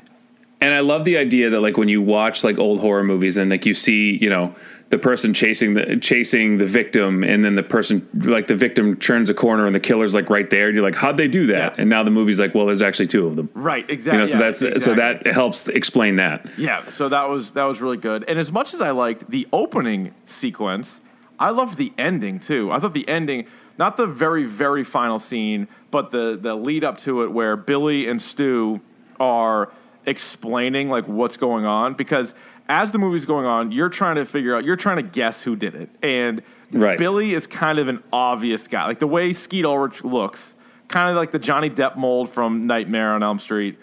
And 0.59 0.73
I 0.73 0.79
love 0.79 1.05
the 1.05 1.17
idea 1.17 1.51
that 1.51 1.61
like 1.61 1.77
when 1.77 1.87
you 1.87 2.01
watch 2.01 2.43
like 2.43 2.57
old 2.57 2.79
horror 2.79 3.03
movies 3.03 3.37
and 3.37 3.51
like 3.51 3.67
you 3.67 3.75
see, 3.75 4.17
you 4.19 4.27
know, 4.27 4.55
the 4.89 4.97
person 4.97 5.31
chasing 5.31 5.75
the 5.75 5.97
chasing 5.97 6.57
the 6.57 6.65
victim 6.65 7.23
and 7.23 7.45
then 7.45 7.53
the 7.53 7.61
person 7.61 8.07
like 8.13 8.47
the 8.47 8.55
victim 8.55 8.95
turns 8.95 9.29
a 9.29 9.35
corner 9.35 9.67
and 9.67 9.75
the 9.75 9.79
killer's 9.79 10.15
like 10.15 10.31
right 10.31 10.49
there 10.49 10.65
and 10.67 10.73
you're 10.75 10.83
like, 10.83 10.95
how'd 10.95 11.15
they 11.17 11.27
do 11.27 11.45
that? 11.47 11.75
Yeah. 11.75 11.81
And 11.81 11.91
now 11.91 12.01
the 12.03 12.09
movie's 12.09 12.39
like, 12.39 12.55
well, 12.55 12.65
there's 12.65 12.81
actually 12.81 13.05
two 13.05 13.27
of 13.27 13.35
them. 13.35 13.49
Right, 13.53 13.87
You 13.87 13.93
exactly. 13.93 14.17
know, 14.17 14.25
so 14.25 14.37
that's 14.39 14.83
so 14.83 14.95
that 14.95 15.27
helps 15.27 15.67
explain 15.67 16.15
that. 16.15 16.49
Yeah, 16.57 16.89
so 16.89 17.07
that 17.09 17.29
was 17.29 17.51
that 17.51 17.65
was 17.65 17.79
really 17.79 17.97
good. 17.97 18.23
And 18.27 18.39
as 18.39 18.51
much 18.51 18.73
as 18.73 18.81
I 18.81 18.89
liked 18.91 19.29
the 19.29 19.47
opening 19.53 20.15
sequence, 20.25 21.01
I 21.39 21.51
loved 21.51 21.77
the 21.77 21.93
ending 21.97 22.39
too. 22.39 22.71
I 22.71 22.79
thought 22.79 22.93
the 22.93 23.07
ending, 23.07 23.45
not 23.77 23.97
the 23.97 24.07
very 24.07 24.43
very 24.43 24.83
final 24.83 25.19
scene, 25.19 25.67
but 25.91 26.11
the 26.11 26.37
the 26.39 26.55
lead 26.55 26.83
up 26.83 26.97
to 26.99 27.23
it 27.23 27.31
where 27.31 27.55
Billy 27.55 28.07
and 28.07 28.21
Stu 28.21 28.81
are 29.19 29.71
explaining 30.05 30.89
like 30.89 31.07
what's 31.07 31.37
going 31.37 31.65
on 31.65 31.93
because 31.93 32.33
as 32.69 32.91
the 32.91 32.97
movie's 32.97 33.25
going 33.25 33.45
on, 33.45 33.71
you're 33.71 33.89
trying 33.89 34.15
to 34.15 34.25
figure 34.25 34.55
out, 34.55 34.65
you're 34.65 34.75
trying 34.75 34.97
to 34.97 35.03
guess 35.03 35.43
who 35.43 35.55
did 35.55 35.73
it. 35.75 35.89
And 36.01 36.41
Right. 36.71 36.97
Billy 36.97 37.33
is 37.33 37.47
kind 37.47 37.79
of 37.79 37.87
an 37.87 38.03
obvious 38.11 38.67
guy. 38.67 38.85
Like 38.85 38.99
the 38.99 39.07
way 39.07 39.31
Skeet 39.31 39.63
Ulrich 39.65 40.03
looks, 40.03 40.55
kind 40.87 41.09
of 41.09 41.15
like 41.15 41.31
the 41.31 41.39
Johnny 41.39 41.69
Depp 41.69 41.95
mold 41.95 42.29
from 42.29 42.67
Nightmare 42.67 43.13
on 43.13 43.23
Elm 43.23 43.39
Street. 43.39 43.77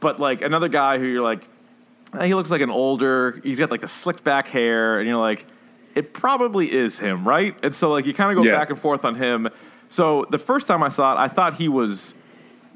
But 0.00 0.18
like 0.18 0.40
another 0.40 0.68
guy 0.68 0.98
who 0.98 1.04
you're 1.06 1.22
like, 1.22 1.44
he 2.22 2.34
looks 2.34 2.50
like 2.50 2.60
an 2.60 2.70
older, 2.70 3.40
he's 3.42 3.58
got 3.58 3.70
like 3.70 3.80
the 3.80 3.88
slicked 3.88 4.24
back 4.24 4.48
hair, 4.48 5.00
and 5.00 5.08
you're 5.08 5.20
like, 5.20 5.44
it 5.94 6.12
probably 6.12 6.72
is 6.72 6.98
him, 6.98 7.26
right? 7.26 7.54
And 7.62 7.74
so 7.74 7.90
like 7.90 8.06
you 8.06 8.14
kind 8.14 8.36
of 8.36 8.42
go 8.42 8.48
Yeah. 8.48 8.56
back 8.58 8.70
and 8.70 8.78
forth 8.78 9.04
on 9.04 9.14
him. 9.14 9.48
So 9.88 10.26
the 10.30 10.38
first 10.38 10.66
time 10.66 10.82
I 10.82 10.88
saw 10.88 11.14
it, 11.14 11.18
I 11.18 11.28
thought 11.28 11.54
he 11.54 11.68
was 11.68 12.14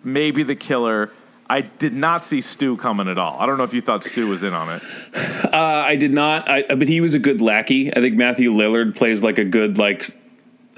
maybe 0.05 0.43
the 0.43 0.55
killer. 0.55 1.11
I 1.51 1.63
did 1.63 1.95
not 1.95 2.25
see 2.25 2.41
Stu 2.43 2.77
coming 2.77 3.09
at 3.09 3.17
all. 3.19 3.39
I 3.41 3.47
don't 3.47 3.57
know 3.57 3.65
if 3.65 3.73
you 3.73 3.81
thought 3.81 4.05
Stu 4.05 4.29
was 4.29 4.43
in 4.43 4.53
on 4.53 4.69
it. 4.71 4.83
Uh, 5.53 5.57
I 5.57 5.97
did 5.97 6.13
not, 6.13 6.49
I, 6.49 6.63
but 6.75 6.87
he 6.89 7.01
was 7.01 7.15
a 7.15 7.19
good 7.19 7.41
lackey. 7.41 7.91
I 7.91 8.01
think 8.01 8.17
Matthew 8.17 8.53
Lillard 8.53 8.95
plays 8.95 9.23
like 9.25 9.39
a 9.39 9.45
good 9.45 9.79
like 9.79 10.05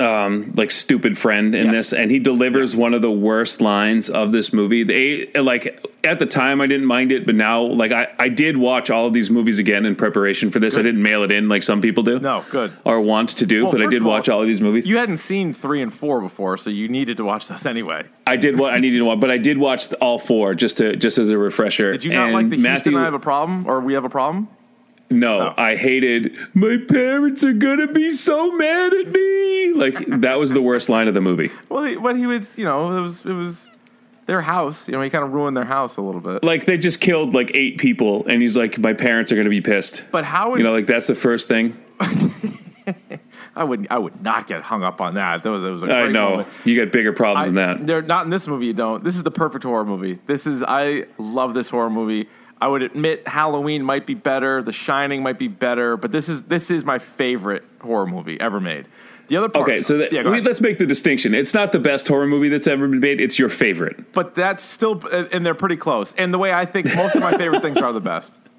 um 0.00 0.52
like 0.56 0.70
stupid 0.70 1.16
friend 1.18 1.54
in 1.54 1.66
Yes. 1.66 1.74
this 1.90 1.92
and 1.92 2.10
he 2.10 2.18
delivers 2.18 2.74
one 2.74 2.94
of 2.94 3.02
the 3.02 3.10
worst 3.10 3.60
lines 3.60 4.08
of 4.10 4.32
this 4.32 4.52
movie 4.52 4.82
they 4.82 5.30
like 5.40 5.84
at 6.02 6.18
the 6.18 6.26
time 6.26 6.60
i 6.60 6.66
didn't 6.66 6.86
mind 6.86 7.12
it 7.12 7.26
but 7.26 7.34
now 7.34 7.60
like 7.62 7.92
i 7.92 8.08
i 8.18 8.28
did 8.28 8.56
watch 8.56 8.90
all 8.90 9.06
of 9.06 9.12
these 9.12 9.28
movies 9.30 9.58
again 9.58 9.84
in 9.84 9.94
preparation 9.94 10.50
for 10.50 10.58
this 10.58 10.78
i 10.78 10.82
didn't 10.82 11.02
mail 11.02 11.22
it 11.22 11.30
in 11.30 11.48
like 11.48 11.62
some 11.62 11.80
people 11.82 12.02
do 12.02 12.18
No, 12.18 12.44
good. 12.50 12.72
or 12.84 13.00
want 13.00 13.28
to 13.30 13.46
do 13.46 13.64
Well, 13.64 13.72
but 13.72 13.82
i 13.82 13.86
did 13.86 14.02
all, 14.02 14.08
watch 14.08 14.28
all 14.28 14.40
of 14.40 14.46
these 14.48 14.60
movies 14.62 14.86
You 14.86 14.96
hadn't 14.96 15.18
seen 15.18 15.52
three 15.52 15.82
and 15.82 15.92
four 15.92 16.20
before, 16.20 16.56
so 16.56 16.70
you 16.70 16.88
needed 16.88 17.18
to 17.18 17.24
watch 17.24 17.46
those 17.48 17.66
anyway. 17.66 18.06
i 18.26 18.36
did 18.36 18.58
what 18.58 18.72
i 18.72 18.78
needed 18.78 18.98
to 18.98 19.04
watch 19.04 19.20
but 19.20 19.30
i 19.30 19.36
did 19.38 19.58
watch 19.58 19.92
all 19.94 20.18
four 20.18 20.54
just 20.54 20.78
to 20.78 20.96
just 20.96 21.18
as 21.18 21.28
a 21.30 21.36
refresher 21.38 21.92
Did 21.92 22.04
you 22.04 22.12
not 22.12 22.24
And 22.26 22.32
like 22.34 22.48
the 22.48 22.56
Houston 22.56 22.62
Matthew- 22.94 22.98
I 22.98 23.04
have 23.04 23.14
a 23.14 23.18
problem 23.18 23.66
or 23.66 23.80
we 23.80 23.92
have 23.94 24.04
a 24.04 24.08
problem? 24.10 24.48
No, 25.10 25.38
No. 25.40 25.54
I 25.56 25.74
hated 25.76 26.38
my 26.54 26.78
parents 26.88 27.42
are 27.44 27.52
gonna 27.52 27.88
be 27.88 28.12
so 28.12 28.52
mad 28.52 28.94
at 28.94 29.08
me. 29.08 29.72
Like 29.74 30.06
that 30.20 30.38
was 30.38 30.52
the 30.52 30.62
worst 30.62 30.88
line 30.88 31.08
of 31.08 31.14
the 31.14 31.20
movie. 31.20 31.50
Well, 31.68 31.84
he, 31.84 31.96
but 31.96 32.16
he 32.16 32.26
was, 32.26 32.56
you 32.56 32.64
know, 32.64 32.96
it 32.96 33.00
was 33.00 33.24
it 33.26 33.32
was 33.32 33.66
their 34.26 34.40
house. 34.42 34.86
You 34.86 34.92
know, 34.92 35.02
he 35.02 35.10
kind 35.10 35.24
of 35.24 35.32
ruined 35.32 35.56
their 35.56 35.64
house 35.64 35.96
a 35.96 36.00
little 36.02 36.20
bit. 36.20 36.44
Like 36.44 36.64
they 36.64 36.78
just 36.78 37.00
killed 37.00 37.34
like 37.34 37.50
eight 37.54 37.78
people, 37.78 38.24
and 38.28 38.40
he's 38.40 38.56
like, 38.56 38.78
my 38.78 38.92
parents 38.92 39.32
are 39.32 39.36
gonna 39.36 39.48
be 39.50 39.60
pissed. 39.60 40.04
But 40.12 40.24
how 40.24 40.50
would 40.50 40.58
You 40.58 40.64
know, 40.64 40.72
like 40.72 40.86
that's 40.86 41.08
the 41.08 41.14
first 41.16 41.48
thing. 41.48 41.76
I 43.56 43.64
would 43.64 43.88
I 43.90 43.98
would 43.98 44.22
not 44.22 44.46
get 44.46 44.62
hung 44.62 44.82
up 44.84 45.00
on 45.00 45.14
that. 45.14 45.42
That 45.42 45.50
was 45.50 45.64
it 45.64 45.70
was 45.70 45.82
a 45.82 45.86
great 45.86 45.96
I 45.96 46.08
know 46.08 46.30
moment. 46.30 46.48
you 46.64 46.76
got 46.76 46.92
bigger 46.92 47.12
problems 47.12 47.44
I- 47.44 47.46
than 47.46 47.54
that. 47.56 47.86
They're 47.86 48.02
not 48.02 48.24
in 48.24 48.30
this 48.30 48.46
movie. 48.46 48.66
You 48.66 48.72
don't. 48.74 49.02
This 49.02 49.16
is 49.16 49.22
the 49.24 49.30
perfect 49.30 49.64
horror 49.64 49.84
movie. 49.84 50.18
This 50.26 50.46
is. 50.46 50.62
I 50.62 51.06
love 51.18 51.54
this 51.54 51.68
horror 51.68 51.90
movie. 51.90 52.28
I 52.60 52.68
would 52.68 52.82
admit 52.82 53.26
Halloween 53.26 53.82
might 53.82 54.06
be 54.06 54.14
better. 54.14 54.62
The 54.62 54.72
Shining 54.72 55.22
might 55.22 55.38
be 55.38 55.48
better, 55.48 55.96
but 55.96 56.12
this 56.12 56.28
is 56.28 56.42
this 56.42 56.70
is 56.70 56.84
my 56.84 56.98
favorite 56.98 57.64
horror 57.80 58.06
movie 58.06 58.38
ever 58.40 58.60
made. 58.60 58.86
The 59.28 59.36
other 59.36 59.48
part. 59.48 59.68
Okay, 59.68 59.80
so 59.80 59.96
that, 59.98 60.12
yeah, 60.12 60.28
we, 60.28 60.40
let's 60.40 60.60
make 60.60 60.78
the 60.78 60.86
distinction. 60.86 61.34
It's 61.34 61.54
not 61.54 61.70
the 61.70 61.78
best 61.78 62.08
horror 62.08 62.26
movie 62.26 62.48
that's 62.48 62.66
ever 62.66 62.88
been 62.88 62.98
made. 62.98 63.20
It's 63.20 63.38
your 63.38 63.48
favorite. 63.48 64.12
but 64.12 64.34
that's 64.34 64.62
still, 64.64 65.00
and 65.08 65.46
they're 65.46 65.54
pretty 65.54 65.76
close. 65.76 66.12
And 66.14 66.34
the 66.34 66.38
way 66.38 66.52
I 66.52 66.64
think 66.66 66.92
most 66.96 67.14
of 67.14 67.22
my 67.22 67.36
favorite 67.38 67.62
things 67.62 67.78
are 67.78 67.92
the 67.92 68.00
best. 68.00 68.40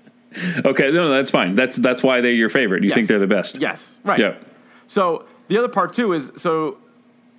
Okay, 0.64 0.92
no, 0.92 1.10
that's 1.10 1.30
fine. 1.30 1.56
That's 1.56 1.76
that's 1.76 2.02
why 2.02 2.22
they're 2.22 2.32
your 2.32 2.48
favorite. 2.48 2.84
You 2.84 2.90
Yes. 2.90 2.96
think 2.96 3.08
they're 3.10 3.20
the 3.20 3.28
best. 3.28 3.60
Yes, 3.60 4.00
right. 4.06 4.18
Yeah. 4.18 4.36
So 4.88 5.26
the 5.50 5.58
other 5.58 5.68
part 5.68 5.92
too 5.92 6.14
is 6.14 6.32
so 6.38 6.78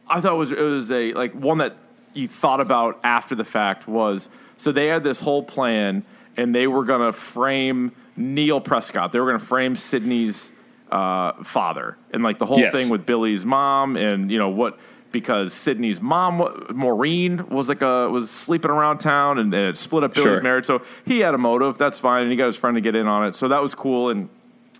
I 0.07 0.21
thought 0.21 0.35
it 0.35 0.39
was 0.39 0.53
it 0.53 0.61
was 0.61 0.93
a 0.93 1.15
like 1.15 1.33
one 1.33 1.57
that 1.57 1.75
you 2.13 2.29
thought 2.29 2.61
about 2.61 3.01
after 3.03 3.35
the 3.35 3.45
fact 3.45 3.89
was 3.89 4.29
so 4.59 4.73
they 4.73 4.89
had 4.89 5.05
this 5.05 5.21
whole 5.21 5.43
plan 5.43 6.05
and 6.37 6.55
they 6.55 6.67
were 6.67 6.85
gonna 6.85 7.13
frame 7.13 7.93
Neil 8.17 8.61
Prescott. 8.61 9.13
They 9.13 9.21
were 9.21 9.27
gonna 9.27 9.39
frame 9.39 9.77
Sidney's 9.77 10.53
uh, 10.91 11.43
father, 11.45 11.97
and 12.13 12.23
like 12.23 12.39
the 12.39 12.47
whole 12.47 12.59
Yes. 12.61 12.75
thing 12.75 12.91
with 12.91 13.07
Billy's 13.07 13.45
mom, 13.47 13.97
and 13.97 14.31
you 14.31 14.39
know 14.39 14.49
what. 14.51 14.79
Because 15.11 15.53
Sidney's 15.53 16.01
mom, 16.01 16.39
Maureen, 16.75 17.47
was 17.51 17.69
like 17.69 17.83
a 17.83 18.09
was 18.09 18.31
sleeping 18.31 18.71
around 18.71 18.97
town, 18.97 19.39
and, 19.39 19.53
and 19.53 19.69
it 19.69 19.77
split 19.77 20.05
up 20.05 20.15
Billy's 20.15 20.37
Sure. 20.37 20.41
marriage. 20.43 20.65
So 20.65 20.81
he 21.05 21.19
had 21.21 21.35
a 21.35 21.39
motive. 21.39 21.77
That's 21.77 21.99
fine, 21.99 22.23
and 22.23 22.31
he 22.31 22.37
got 22.39 22.47
his 22.47 22.57
friend 22.57 22.75
to 22.77 22.81
get 22.81 22.95
in 22.95 23.07
on 23.07 23.27
it. 23.27 23.35
So 23.35 23.47
that 23.49 23.61
was 23.61 23.75
cool. 23.75 24.09
And 24.09 24.31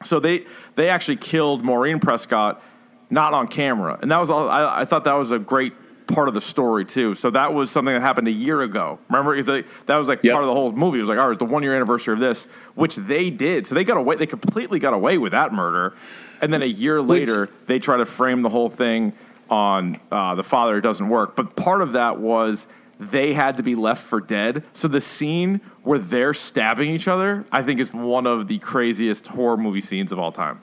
so 0.03 0.19
they 0.21 0.47
they 0.75 0.89
actually 0.89 1.17
killed 1.17 1.63
Maureen 1.63 1.99
Prescott, 2.01 2.63
not 3.11 3.35
on 3.35 3.47
camera, 3.47 3.99
and 4.01 4.11
that 4.11 4.17
was 4.19 4.31
all. 4.31 4.49
I, 4.49 4.81
I 4.81 4.85
thought 4.87 5.05
that 5.05 5.13
was 5.13 5.31
a 5.33 5.39
great 5.39 5.75
part 6.13 6.29
of 6.29 6.35
the 6.35 6.41
story 6.41 6.85
too. 6.85 7.15
So 7.15 7.31
that 7.31 7.53
was 7.55 7.71
something 7.71 7.95
that 7.95 8.01
happened 8.03 8.29
a 8.29 8.33
year 8.33 8.61
ago. 8.63 8.99
Remember, 9.09 9.41
they- 9.43 9.65
that 9.87 9.97
was 9.97 10.09
like 10.09 10.21
Yep. 10.23 10.33
part 10.33 10.45
of 10.45 10.49
the 10.49 10.55
whole 10.55 10.73
movie. 10.73 10.99
It 10.99 11.03
was 11.03 11.09
like, 11.09 11.19
all 11.19 11.27
right, 11.27 11.33
it's 11.33 11.39
the 11.39 11.45
one 11.45 11.63
year 11.63 11.75
anniversary 11.75 12.15
of 12.15 12.21
this, 12.21 12.47
which 12.75 12.97
they 12.97 13.31
did. 13.31 13.67
So 13.67 13.75
they 13.75 13.85
got 13.85 13.97
away. 13.97 14.17
They 14.17 14.27
completely 14.27 14.79
got 14.79 14.95
away 14.95 15.19
with 15.19 15.33
that 15.33 15.53
murder, 15.53 15.95
and 16.41 16.53
then 16.53 16.63
a 16.63 16.67
year 16.67 17.01
later, 17.03 17.49
they 17.67 17.79
try 17.79 17.97
to 17.97 18.07
frame 18.07 18.43
the 18.43 18.49
whole 18.51 18.69
thing 18.69 19.13
on 19.51 19.99
uh, 20.11 20.35
the 20.35 20.43
father. 20.45 20.77
It 20.79 20.83
doesn't 20.83 21.09
work. 21.09 21.35
But 21.37 21.57
part 21.57 21.83
of 21.83 21.93
that 21.93 22.19
was. 22.21 22.67
They 23.01 23.33
had 23.35 23.57
to 23.57 23.65
be 23.65 23.75
left 23.75 24.05
for 24.05 24.21
dead. 24.21 24.63
So 24.75 24.87
the 24.87 25.01
scene 25.01 25.61
where 25.83 25.99
they're 25.99 26.33
stabbing 26.33 26.89
each 26.89 27.09
other, 27.09 27.45
I 27.51 27.63
think, 27.65 27.81
is 27.81 27.93
one 27.93 28.29
of 28.29 28.47
the 28.47 28.59
craziest 28.59 29.27
horror 29.27 29.57
movie 29.57 29.81
scenes 29.81 30.13
of 30.13 30.21
all 30.21 30.31
time. 30.31 30.61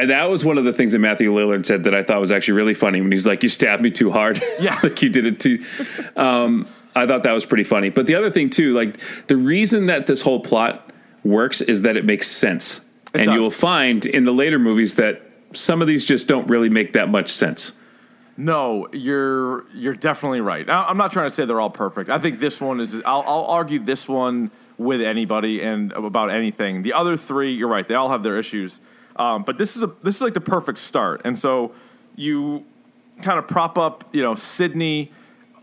And 0.00 0.10
that 0.10 0.30
was 0.30 0.44
one 0.44 0.58
of 0.58 0.64
the 0.64 0.72
things 0.72 0.92
that 0.92 0.98
Matthew 1.00 1.32
Lillard 1.32 1.66
said 1.66 1.84
that 1.84 1.94
I 1.94 2.02
thought 2.02 2.20
was 2.20 2.30
actually 2.32 2.54
really 2.54 2.74
funny 2.74 3.00
when 3.00 3.10
he's 3.10 3.26
like, 3.26 3.42
"You 3.42 3.48
stabbed 3.48 3.82
me 3.82 3.90
too 3.90 4.10
hard." 4.10 4.42
Yeah. 4.60 4.78
like 4.82 5.02
you 5.02 5.08
did 5.08 5.26
it 5.26 5.40
too. 5.40 5.64
Um, 6.16 6.66
I 6.96 7.06
thought 7.06 7.22
that 7.24 7.32
was 7.32 7.44
pretty 7.46 7.64
funny. 7.64 7.90
But 7.90 8.06
the 8.06 8.14
other 8.14 8.30
thing 8.30 8.50
too, 8.50 8.74
like 8.74 8.98
the 9.26 9.36
reason 9.36 9.86
that 9.86 10.06
this 10.06 10.20
whole 10.22 10.40
plot 10.40 10.90
works 11.24 11.60
is 11.60 11.82
that 11.82 11.96
it 11.96 12.04
makes 12.04 12.28
sense, 12.28 12.78
It 13.14 13.20
and 13.20 13.26
does. 13.26 13.34
you 13.34 13.40
will 13.40 13.50
find 13.50 14.04
in 14.06 14.24
the 14.24 14.32
later 14.32 14.58
movies 14.58 14.94
that 14.94 15.22
some 15.52 15.80
of 15.82 15.88
these 15.88 16.04
just 16.04 16.28
don't 16.28 16.48
really 16.48 16.68
make 16.68 16.92
that 16.94 17.08
much 17.08 17.28
sense. 17.30 17.72
No, 18.36 18.86
you're 18.92 19.64
you're 19.74 19.94
definitely 19.94 20.40
right. 20.40 20.68
I'm 20.70 20.96
not 20.96 21.10
trying 21.12 21.26
to 21.28 21.34
say 21.34 21.44
they're 21.44 21.60
all 21.60 21.70
perfect. 21.70 22.08
I 22.08 22.18
think 22.18 22.38
this 22.38 22.60
one 22.60 22.80
is. 22.80 22.94
I'll, 23.04 23.24
I'll 23.26 23.44
argue 23.46 23.80
this 23.80 24.06
one 24.08 24.50
with 24.76 25.00
anybody 25.00 25.60
and 25.60 25.90
about 25.92 26.30
anything. 26.30 26.82
The 26.82 26.92
other 26.92 27.16
three, 27.16 27.52
you're 27.52 27.68
right. 27.68 27.86
They 27.86 27.94
all 27.96 28.10
have 28.10 28.22
their 28.22 28.38
issues. 28.38 28.80
Um, 29.18 29.42
but 29.42 29.58
this 29.58 29.76
is 29.76 29.82
a 29.82 29.90
this 30.02 30.16
is 30.16 30.22
like 30.22 30.34
the 30.34 30.40
perfect 30.40 30.78
start. 30.78 31.22
And 31.24 31.38
so 31.38 31.72
you 32.16 32.64
kind 33.22 33.38
of 33.38 33.48
prop 33.48 33.76
up, 33.76 34.04
you 34.12 34.22
know, 34.22 34.34
Sidney 34.34 35.10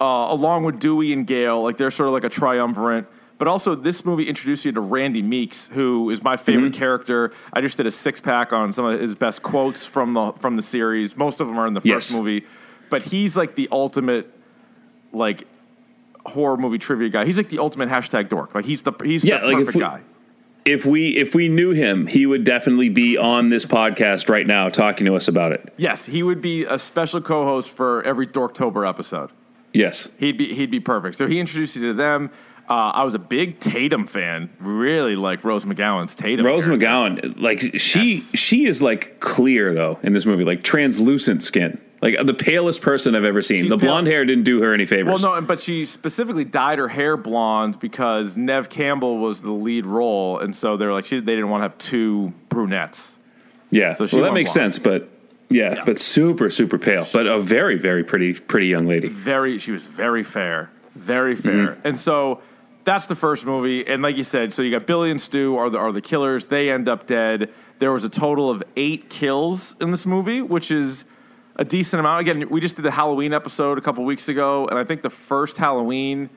uh, 0.02 0.28
along 0.30 0.63
with 0.65 0.80
Dewey 0.80 1.13
and 1.13 1.26
Gale. 1.26 1.62
Like 1.63 1.78
they're 1.78 1.91
sort 1.91 2.08
of 2.08 2.13
like 2.13 2.24
a 2.26 2.30
triumvirate. 2.30 3.06
But 3.38 3.50
also, 3.50 3.76
this 3.76 4.06
movie 4.06 4.30
introduced 4.30 4.63
you 4.63 4.72
to 4.72 4.80
Randy 4.80 5.22
Meeks, 5.22 5.68
who 5.74 6.10
is 6.10 6.24
my 6.24 6.38
favorite 6.38 6.72
character. 6.74 7.34
I 7.52 7.60
just 7.60 7.76
did 7.76 7.86
a 7.86 7.91
six 7.91 8.22
pack 8.22 8.54
on 8.54 8.72
some 8.72 8.86
of 8.86 8.98
his 9.00 9.13
best 9.13 9.44
quotes 9.44 9.86
from 9.86 10.13
the 10.13 10.32
from 10.39 10.56
the 10.56 10.62
series. 10.62 11.18
Most 11.18 11.41
of 11.41 11.48
them 11.48 11.58
are 11.60 11.68
in 11.68 11.74
the 11.74 11.82
first 11.82 12.12
Yes. 12.12 12.13
movie, 12.13 12.46
but 12.89 13.04
he's 13.04 13.36
like 13.36 13.56
the 13.56 13.68
ultimate 13.74 14.32
like 15.12 15.48
horror 16.26 16.56
movie 16.58 16.78
trivia 16.78 17.10
guy. 17.10 17.26
He's 17.26 17.36
like 17.38 17.50
the 17.50 17.60
ultimate 17.60 17.89
hashtag 17.89 18.30
dork. 18.30 18.56
Like 18.56 18.63
he's 18.65 18.84
the 18.84 18.94
he's 19.04 19.24
Yeah, 19.26 19.39
the 19.41 19.48
like 19.48 19.58
perfect 19.58 19.76
we- 19.76 19.82
guy. 19.82 20.02
If 20.65 20.86
we 20.86 21.15
if 21.15 21.36
we 21.36 21.47
knew 21.47 21.71
him, 21.71 22.08
he 22.08 22.25
would 22.25 22.43
definitely 22.43 22.89
be 22.89 23.17
on 23.17 23.49
this 23.49 23.65
podcast 23.65 24.28
right 24.30 24.47
now 24.47 24.67
talking 24.69 25.06
to 25.06 25.15
us 25.15 25.28
about 25.28 25.51
it. 25.51 25.71
Yes, 25.78 26.08
he 26.08 26.23
would 26.23 26.41
be 26.41 26.65
a 26.65 26.80
special 26.80 27.21
co-host 27.21 27.69
for 27.69 28.01
every 28.04 28.25
Dorktober 28.25 28.88
episode. 28.88 29.30
Yes. 29.73 30.10
He'd 30.17 30.38
be 30.38 30.54
he'd 30.54 30.71
be 30.71 30.80
perfect. 30.80 31.17
So 31.17 31.28
he 31.28 31.39
introduced 31.39 31.75
you 31.75 31.84
to 31.84 31.93
them. 31.93 32.32
Uh, 32.67 32.73
I 32.95 33.04
was 33.04 33.13
a 33.13 33.19
big 33.19 33.60
Tatum 33.60 34.08
fan. 34.08 34.49
Really 34.60 35.15
like 35.15 35.43
Rose 35.43 35.65
McGowan's 35.65 36.15
Tatum. 36.15 36.45
Rose 36.45 36.65
character. 36.65 36.88
McGowan, 36.88 37.39
like 37.39 37.80
she 37.80 38.15
Yes. 38.15 38.32
she 38.36 38.65
is 38.65 38.82
like 38.82 39.19
clear 39.19 39.73
though 39.73 39.99
in 40.01 40.13
this 40.13 40.25
movie, 40.25 40.43
like 40.43 40.63
translucent 40.63 41.43
skin, 41.43 41.80
like 42.01 42.15
the 42.25 42.34
palest 42.34 42.82
person 42.82 43.13
I've 43.15 43.23
ever 43.23 43.43
seen. 43.43 43.62
She's 43.63 43.69
the 43.69 43.78
pale- 43.78 43.89
blonde 43.89 44.08
hair 44.08 44.25
didn't 44.25 44.45
do 44.45 44.62
her 44.63 44.73
any 44.73 44.88
favors. 44.88 45.21
Well, 45.21 45.36
no, 45.39 45.45
but 45.45 45.60
she 45.60 45.86
specifically 45.86 46.43
dyed 46.43 46.80
her 46.80 46.88
hair 46.88 47.17
blonde 47.17 47.80
because 47.80 48.36
Neve 48.36 48.69
Campbell 48.69 49.19
was 49.19 49.41
the 49.41 49.51
lead 49.51 49.86
role, 49.86 50.39
and 50.39 50.56
so 50.56 50.75
they're 50.75 50.91
like 50.93 51.06
she, 51.06 51.19
they 51.19 51.36
didn't 51.36 51.49
want 51.49 51.62
to 51.62 51.65
have 51.69 51.78
two 51.78 52.34
brunettes. 52.49 53.19
yeah, 53.69 53.93
so 53.93 54.08
she 54.08 54.15
well 54.15 54.25
that 54.25 54.34
makes 54.34 54.51
blonde. 54.54 54.73
sense, 54.73 54.84
but 54.84 55.08
yeah, 55.49 55.75
Yeah. 55.75 55.84
but 55.86 55.99
super 55.99 56.49
super 56.49 56.80
pale, 56.80 57.06
but 57.13 57.28
a 57.28 57.39
very 57.39 57.78
very 57.78 58.04
pretty 58.04 58.34
pretty 58.34 58.67
young 58.67 58.88
lady. 58.88 59.08
very 59.10 59.60
she 59.60 59.71
was 59.71 59.86
very 59.86 60.23
fair 60.23 60.71
very 60.95 61.36
fair 61.36 61.78
and 61.84 61.99
so 61.99 62.39
that's 62.86 63.08
the 63.08 63.15
first 63.15 63.45
movie 63.45 63.86
and 63.86 64.02
like 64.02 64.15
you 64.15 64.24
said 64.24 64.54
so 64.54 64.62
you 64.62 64.71
got 64.71 64.86
billy 64.88 65.12
and 65.12 65.19
stu 65.19 65.58
are 65.58 65.69
the, 65.69 65.78
are 65.78 65.91
the 65.91 66.02
killers. 66.02 66.48
They 66.48 66.69
end 66.69 66.88
up 66.88 67.06
dead. 67.08 67.52
There 67.80 67.91
was 67.91 68.06
a 68.06 68.10
total 68.10 68.50
of 68.50 68.63
eight 68.78 69.10
kills 69.10 69.76
in 69.82 69.91
this 69.91 70.06
movie 70.06 70.41
which 70.41 70.71
is 70.71 71.04
a 71.58 71.65
decent 71.65 72.00
amount. 72.00 72.21
Again 72.21 72.50
we 72.50 72.62
just 72.62 72.76
did 72.76 72.84
the 72.84 72.91
halloween 72.91 73.34
episode 73.34 73.78
a 73.78 73.82
couple 73.82 74.06
weeks 74.06 74.30
ago 74.30 74.67
and 74.67 74.80
i 74.80 74.84
think 74.84 75.02
the 75.02 75.10
first 75.10 75.58
halloween 75.58 76.30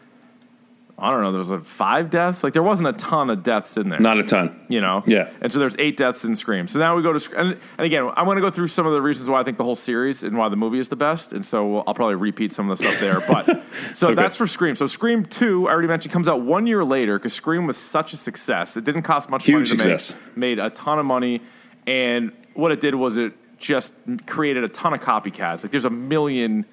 i 0.99 1.11
don't 1.11 1.23
know 1.23 1.31
there 1.31 1.39
was 1.39 1.51
like 1.51 1.65
five 1.65 2.11
deaths 2.11 2.43
like 2.43 2.53
there 2.53 2.63
wasn't 2.63 2.87
a 2.89 2.93
ton 2.95 3.31
of 3.31 3.43
deaths 3.43 3.77
in 3.77 3.89
there 3.89 4.01
Not 4.01 4.19
a 4.19 4.23
ton. 4.25 4.59
you 4.69 4.81
know? 4.81 5.03
Yeah. 5.07 5.31
And 5.41 5.53
so 5.53 5.59
there's 5.59 5.77
eight 5.79 5.97
deaths 5.97 6.25
in 6.25 6.35
Scream. 6.37 6.67
So 6.69 6.79
now 6.79 6.97
we 6.97 7.03
go 7.03 7.13
to 7.17 7.37
and, 7.39 7.57
and 7.79 7.85
again, 7.87 8.11
I'm 8.17 8.25
going 8.25 8.37
to 8.37 8.41
go 8.43 8.51
through 8.51 8.67
some 8.69 8.87
of 8.87 8.93
the 8.93 9.01
reasons 9.01 9.29
why 9.31 9.41
I 9.41 9.45
think 9.45 9.57
the 9.59 9.65
whole 9.65 9.77
series 9.77 10.23
and 10.25 10.37
why 10.37 10.49
the 10.49 10.57
movie 10.57 10.79
is 10.79 10.89
the 10.89 10.97
best. 10.97 11.33
And 11.33 11.45
so 11.47 11.67
we'll, 11.67 11.85
I'll 11.87 11.95
probably 11.95 12.17
repeat 12.17 12.53
some 12.53 12.69
of 12.71 12.77
the 12.79 12.85
stuff 12.85 13.01
there. 13.01 13.21
But 13.21 13.63
so 13.95 14.09
Okay. 14.09 14.15
that's 14.17 14.37
for 14.37 14.47
Scream. 14.47 14.75
So 14.75 14.87
Scream 14.87 15.25
Two, 15.25 15.69
I 15.69 15.73
already 15.73 15.89
mentioned, 15.89 16.13
comes 16.13 16.29
out 16.29 16.41
one 16.43 16.67
year 16.67 16.85
later 16.85 17.19
because 17.19 17.33
Scream 17.33 17.67
was 17.67 17.77
such 17.77 18.13
a 18.13 18.17
success. 18.17 18.77
It 18.77 18.85
didn't 18.85 19.03
cost 19.03 19.31
much 19.31 19.45
Huge 19.45 19.55
money 19.55 19.65
to 19.65 19.99
success. 19.99 20.15
make, 20.35 20.37
made 20.37 20.59
a 20.59 20.71
ton 20.71 20.99
of 20.99 21.07
money, 21.07 21.41
and 21.87 22.33
what 22.55 22.73
it 22.73 22.81
did 22.81 22.95
was 22.97 23.17
it 23.17 23.33
just 23.59 23.93
created 24.27 24.65
a 24.65 24.69
ton 24.69 24.93
of 24.95 25.01
copycats. 25.01 25.63
Like 25.63 25.71
there's 25.71 25.85
a 25.85 25.91
million, 25.91 26.65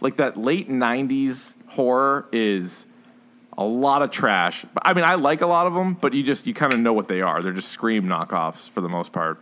like 0.00 0.16
that 0.16 0.36
late 0.36 0.68
'90s 0.68 1.54
horror 1.68 2.26
is 2.32 2.84
a 3.60 3.64
lot 3.64 4.00
of 4.00 4.10
trash. 4.10 4.64
I 4.80 4.94
mean, 4.94 5.04
I 5.04 5.14
like 5.16 5.42
a 5.42 5.46
lot 5.46 5.66
of 5.66 5.74
them, 5.74 5.92
but 5.92 6.14
you 6.14 6.22
just 6.22 6.46
you 6.46 6.54
kind 6.54 6.72
of 6.72 6.80
know 6.80 6.94
what 6.94 7.08
they 7.08 7.20
are. 7.20 7.42
They're 7.42 7.52
just 7.52 7.68
Scream 7.68 8.06
knockoffs 8.06 8.70
for 8.70 8.80
the 8.80 8.88
most 8.88 9.12
part. 9.12 9.38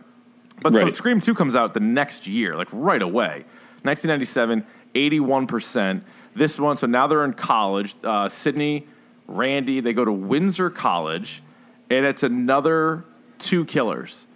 But 0.61 0.73
so 0.73 0.89
Scream 0.89 1.21
2 1.21 1.33
comes 1.33 1.55
out 1.55 1.73
the 1.73 1.79
next 1.79 2.27
year, 2.27 2.57
like 2.57 2.67
right 2.73 3.01
away. 3.01 3.45
1997, 3.83 4.65
81%. 4.93 6.01
This 6.35 6.59
one, 6.59 6.75
so 6.75 6.85
now 6.85 7.07
they're 7.07 7.23
in 7.23 7.31
college. 7.31 7.95
Uh, 8.03 8.27
Sydney, 8.27 8.87
Randy, 9.25 9.79
they 9.79 9.93
go 9.93 10.03
to 10.03 10.11
Windsor 10.11 10.69
College, 10.69 11.41
and 11.89 12.05
it's 12.05 12.21
another 12.21 13.05
two 13.37 13.63
killers. 13.63 14.27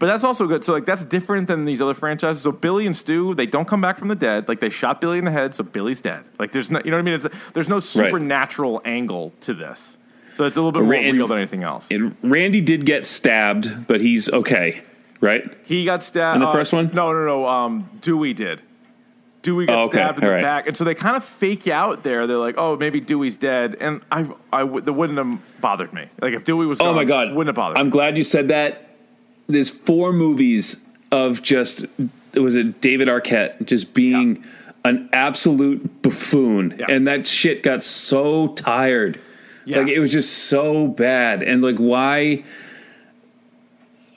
But 0.00 0.06
that's 0.06 0.24
also 0.24 0.46
good. 0.48 0.64
So 0.64 0.72
like 0.72 0.86
that's 0.86 1.04
different 1.04 1.46
than 1.46 1.66
these 1.66 1.80
other 1.82 1.92
franchises. 1.94 2.42
So 2.42 2.50
Billy 2.52 2.86
and 2.86 2.96
Stu, 2.96 3.34
they 3.34 3.44
don't 3.46 3.68
come 3.68 3.80
back 3.82 3.98
from 3.98 4.08
the 4.08 4.14
dead. 4.16 4.48
Like 4.48 4.58
they 4.60 4.70
shot 4.70 5.00
Billy 5.00 5.18
in 5.18 5.26
the 5.26 5.30
head, 5.30 5.54
so 5.54 5.62
Billy's 5.62 6.00
dead. 6.00 6.24
Like 6.38 6.52
there's 6.52 6.70
no, 6.70 6.80
you 6.84 6.90
know 6.90 6.96
what 6.96 7.02
I 7.02 7.04
mean? 7.04 7.14
It's, 7.14 7.26
there's 7.52 7.68
no 7.68 7.80
supernatural 7.80 8.80
angle 8.84 9.32
to 9.42 9.54
this. 9.54 9.98
So 10.36 10.46
it's 10.46 10.56
a 10.56 10.62
little 10.62 10.72
bit 10.72 10.84
more 10.84 11.12
real 11.12 11.26
than 11.26 11.36
anything 11.38 11.62
else. 11.64 11.88
And 11.90 12.16
Randy 12.22 12.62
did 12.62 12.86
get 12.86 13.04
stabbed, 13.04 13.86
but 13.86 14.00
he's 14.00 14.30
okay, 14.30 14.82
right? 15.20 15.44
He 15.66 15.84
got 15.84 16.02
stabbed 16.02 16.36
In 16.36 16.40
the 16.40 16.48
uh, 16.48 16.52
first 16.52 16.72
one? 16.72 16.90
No, 16.94 17.12
no, 17.12 17.26
no. 17.26 17.46
Um, 17.46 17.90
Dewey 18.00 18.32
did. 18.32 18.62
Dewey 19.42 19.66
got 19.66 19.78
Oh, 19.78 19.84
okay. 19.84 19.98
stabbed 19.98 20.18
in 20.18 20.24
All 20.24 20.30
the 20.30 20.34
right. 20.36 20.42
back, 20.42 20.66
and 20.66 20.76
so 20.76 20.84
they 20.84 20.94
kind 20.94 21.16
of 21.16 21.24
fake 21.24 21.68
out 21.68 22.04
there. 22.04 22.26
They're 22.26 22.36
like, 22.38 22.56
"Oh, 22.58 22.76
maybe 22.76 23.00
Dewey's 23.00 23.36
dead," 23.38 23.76
and 23.80 24.00
I, 24.10 24.26
I, 24.52 24.64
that 24.64 24.92
wouldn't 24.92 25.18
have 25.18 25.60
bothered 25.60 25.92
me. 25.92 26.08
Like 26.22 26.32
if 26.34 26.44
Dewey 26.44 26.66
was, 26.66 26.80
Oh 26.80 26.92
my 26.94 27.04
god, 27.04 27.28
wouldn't 27.34 27.48
have 27.48 27.54
bothered. 27.54 27.78
I'm 27.78 27.86
me. 27.86 27.90
glad 27.90 28.16
you 28.18 28.24
said 28.24 28.48
that. 28.48 28.89
There's 29.50 29.70
four 29.70 30.12
movies 30.12 30.80
of 31.10 31.42
just 31.42 31.84
it 32.32 32.40
was 32.40 32.56
it 32.56 32.80
David 32.80 33.08
Arquette 33.08 33.64
just 33.64 33.92
being 33.94 34.44
an 34.84 35.08
absolute 35.12 36.02
buffoon, 36.02 36.76
Yeah. 36.78 36.86
and 36.88 37.06
that 37.06 37.26
shit 37.26 37.62
got 37.62 37.82
so 37.82 38.48
tired. 38.48 39.18
Yeah. 39.64 39.78
Like 39.80 39.88
it 39.88 40.00
was 40.00 40.10
just 40.12 40.32
so 40.48 40.86
bad, 40.88 41.42
and 41.42 41.62
like 41.62 41.76
why? 41.76 42.44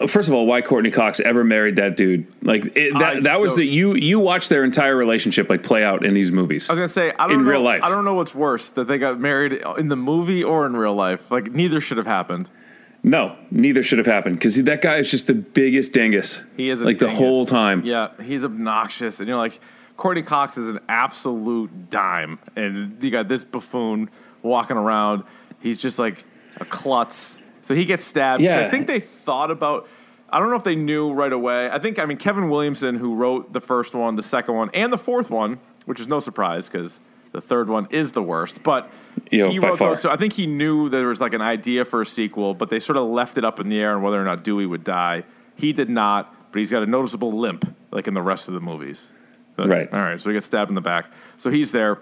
First 0.07 0.27
of 0.27 0.33
all, 0.35 0.45
why 0.45 0.61
Courteney 0.61 0.91
Cox 0.91 1.19
ever 1.21 1.43
married 1.43 1.77
that 1.77 1.95
dude? 1.95 2.27
Like 2.43 2.65
it, 2.75 2.93
that, 2.93 3.17
I 3.17 3.19
that 3.21 3.39
was 3.39 3.55
the 3.55 3.63
you 3.65 3.95
you 3.95 4.19
watch 4.19 4.49
their 4.49 4.63
entire 4.63 4.95
relationship 4.95 5.49
like 5.49 5.63
play 5.63 5.83
out 5.83 6.05
in 6.05 6.13
these 6.13 6.31
movies. 6.31 6.69
I 6.69 6.73
was 6.73 6.77
gonna 6.79 6.87
say, 6.89 7.11
I 7.17 7.27
don't 7.27 7.39
in 7.39 7.43
know, 7.45 7.51
real 7.51 7.61
life. 7.61 7.83
I 7.83 7.89
don't 7.89 8.03
know 8.03 8.15
what's 8.15 8.35
worse 8.35 8.69
that 8.69 8.87
they 8.87 8.97
got 8.97 9.19
married 9.19 9.61
in 9.77 9.87
the 9.89 9.95
movie 9.95 10.43
or 10.43 10.65
in 10.65 10.75
real 10.75 10.95
life. 10.95 11.29
Like 11.31 11.51
neither 11.51 11.79
should 11.79 11.97
have 11.97 12.07
happened. 12.07 12.49
No, 13.03 13.35
neither 13.51 13.83
should 13.83 13.97
have 13.97 14.07
happened 14.07 14.37
because 14.37 14.55
that 14.63 14.81
guy 14.81 14.95
is 14.95 15.11
just 15.11 15.27
the 15.27 15.33
biggest 15.33 15.91
dingus. 15.93 16.41
He 16.55 16.69
is 16.69 16.81
like 16.81 16.99
the 16.99 17.09
whole 17.09 17.45
time. 17.45 17.83
Yeah, 17.83 18.11
he's 18.21 18.45
obnoxious, 18.45 19.19
and 19.19 19.27
you're 19.27 19.37
like, 19.37 19.59
Courteney 19.97 20.23
Cox 20.23 20.57
is 20.57 20.69
an 20.69 20.79
absolute 20.87 21.89
dime, 21.89 22.39
and 22.55 23.03
you 23.03 23.11
got 23.11 23.27
this 23.27 23.43
buffoon 23.43 24.09
walking 24.41 24.77
around. 24.77 25.23
He's 25.59 25.77
just 25.77 25.99
like 25.99 26.23
a 26.57 26.65
klutz. 26.65 27.41
So 27.61 27.75
he 27.75 27.85
gets 27.85 28.05
stabbed. 28.05 28.41
Yeah. 28.41 28.59
I 28.59 28.69
think 28.69 28.87
they 28.87 28.99
thought 28.99 29.51
about. 29.51 29.87
I 30.29 30.39
don't 30.39 30.49
know 30.49 30.55
if 30.55 30.63
they 30.63 30.75
knew 30.75 31.13
right 31.13 31.31
away. 31.31 31.69
I 31.69 31.79
think 31.79 31.99
I 31.99 32.05
mean 32.05 32.17
Kevin 32.17 32.49
Williamson, 32.49 32.95
who 32.95 33.15
wrote 33.15 33.53
the 33.53 33.61
first 33.61 33.93
one, 33.93 34.15
the 34.15 34.23
second 34.23 34.55
one, 34.55 34.69
and 34.73 34.91
the 34.91 34.97
fourth 34.97 35.29
one, 35.29 35.59
which 35.85 35.99
is 35.99 36.07
no 36.07 36.19
surprise 36.19 36.67
because 36.69 37.01
The 37.33 37.41
third 37.41 37.67
one 37.67 37.87
is 37.89 38.11
the 38.13 38.21
worst, 38.23 38.63
but 38.63 38.89
Yo, 39.31 39.49
he 39.49 39.59
wrote 39.59 39.77
far. 39.79 39.89
those. 39.89 40.01
So 40.01 40.09
I 40.11 40.15
think 40.17 40.33
he 40.33 40.45
knew 40.47 40.87
there 40.87 41.07
was 41.07 41.19
like 41.19 41.33
an 41.33 41.41
idea 41.41 41.83
for 41.83 42.01
a 42.01 42.05
sequel, 42.05 42.53
but 42.53 42.69
they 42.69 42.79
sort 42.79 42.95
of 42.95 43.07
left 43.07 43.37
it 43.37 43.43
up 43.43 43.59
in 43.59 43.69
the 43.69 43.79
air 43.79 43.95
on 43.95 44.01
whether 44.03 44.21
or 44.21 44.23
not 44.23 44.43
Dewey 44.43 44.65
would 44.67 44.83
die. 44.83 45.23
He 45.55 45.73
did 45.73 45.89
not, 45.89 46.51
but 46.51 46.59
he's 46.59 46.69
got 46.71 46.83
a 46.83 46.85
noticeable 46.85 47.31
limp, 47.31 47.75
like 47.91 48.07
in 48.07 48.13
the 48.13 48.21
rest 48.21 48.47
of 48.47 48.53
the 48.53 48.59
movies. 48.61 49.11
But- 49.55 49.67
Right. 49.67 49.91
All 49.91 49.99
right. 49.99 50.19
So 50.21 50.29
he 50.29 50.35
gets 50.35 50.45
stabbed 50.45 50.69
in 50.69 50.75
the 50.75 50.81
back. 50.81 51.05
So 51.37 51.49
he's 51.49 51.71
there. 51.71 51.99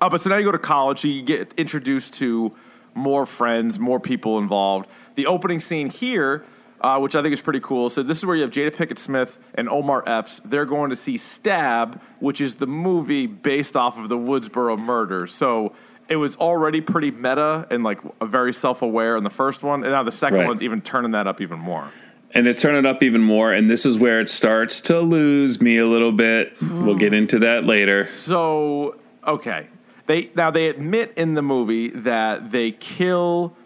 Oh, 0.00 0.08
but 0.08 0.20
so 0.20 0.30
now 0.30 0.36
you 0.36 0.44
go 0.44 0.52
to 0.52 0.58
college. 0.58 1.04
You 1.04 1.20
get 1.22 1.52
introduced 1.56 2.14
to 2.14 2.52
more 2.94 3.26
friends, 3.26 3.78
more 3.78 4.00
people 4.00 4.38
involved. 4.38 4.88
The 5.16 5.26
opening 5.26 5.60
scene 5.60 5.90
here, 5.90 6.44
uh, 6.80 6.98
which 6.98 7.14
I 7.14 7.22
think 7.22 7.32
is 7.32 7.40
pretty 7.40 7.60
cool. 7.60 7.90
So 7.90 8.02
this 8.02 8.18
is 8.18 8.26
where 8.26 8.36
you 8.36 8.42
have 8.42 8.50
Jada 8.50 8.70
Pinkett 8.70 8.98
Smith 8.98 9.38
and 9.54 9.68
Omar 9.68 10.02
Epps. 10.06 10.40
They're 10.44 10.64
going 10.64 10.90
to 10.90 10.96
see 10.96 11.16
Stab, 11.16 12.00
which 12.20 12.40
is 12.40 12.56
the 12.56 12.66
movie 12.66 13.26
based 13.26 13.76
off 13.76 13.98
of 13.98 14.08
the 14.08 14.16
Woodsboro 14.16 14.78
murder. 14.78 15.26
So 15.26 15.72
it 16.08 16.16
was 16.16 16.36
already 16.36 16.80
pretty 16.80 17.10
meta 17.10 17.66
and 17.70 17.84
like 17.84 17.98
very 18.22 18.52
self 18.52 18.82
aware 18.82 19.16
in 19.16 19.24
the 19.24 19.30
first 19.30 19.62
one, 19.62 19.82
and 19.84 19.92
now 19.92 20.02
the 20.02 20.10
second 20.12 20.38
Right. 20.40 20.46
one's 20.48 20.62
even 20.62 20.80
turning 20.80 21.12
that 21.12 21.26
up 21.26 21.40
even 21.40 21.58
more. 21.58 21.92
and 22.32 22.46
it's 22.46 22.60
turning 22.62 22.86
up 22.86 23.02
even 23.02 23.20
more. 23.22 23.52
And 23.52 23.68
this 23.70 23.84
is 23.84 23.98
where 23.98 24.20
it 24.20 24.28
starts 24.28 24.80
to 24.82 25.00
lose 25.00 25.60
me 25.60 25.78
a 25.78 25.86
little 25.86 26.12
bit. 26.12 26.56
We'll 26.62 26.94
get 26.96 27.12
into 27.12 27.40
that 27.40 27.64
later. 27.64 28.04
So 28.04 28.96
okay, 29.26 29.66
they 30.06 30.30
now 30.36 30.50
they 30.50 30.68
admit 30.68 31.12
in 31.16 31.34
the 31.34 31.42
movie 31.42 31.88
that 31.90 32.50
they 32.52 32.70
kill 32.72 33.56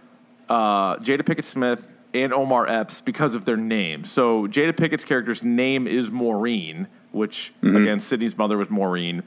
uh, 0.48 0.96
Jada 0.96 1.20
Pinkett 1.22 1.44
Smith 1.44 1.90
and 2.14 2.32
Omar 2.32 2.66
Epps 2.68 3.00
because 3.00 3.34
of 3.34 3.44
their 3.44 3.56
names. 3.56 4.10
So 4.10 4.46
Jada 4.46 4.72
Pinkett's 4.72 5.04
character's 5.04 5.42
name 5.42 5.86
is 5.86 6.10
Maureen, 6.10 6.86
which 7.12 7.52
again 7.62 8.00
Sidney's 8.00 8.38
mother 8.38 8.56
was 8.56 8.70
Maureen. 8.70 9.22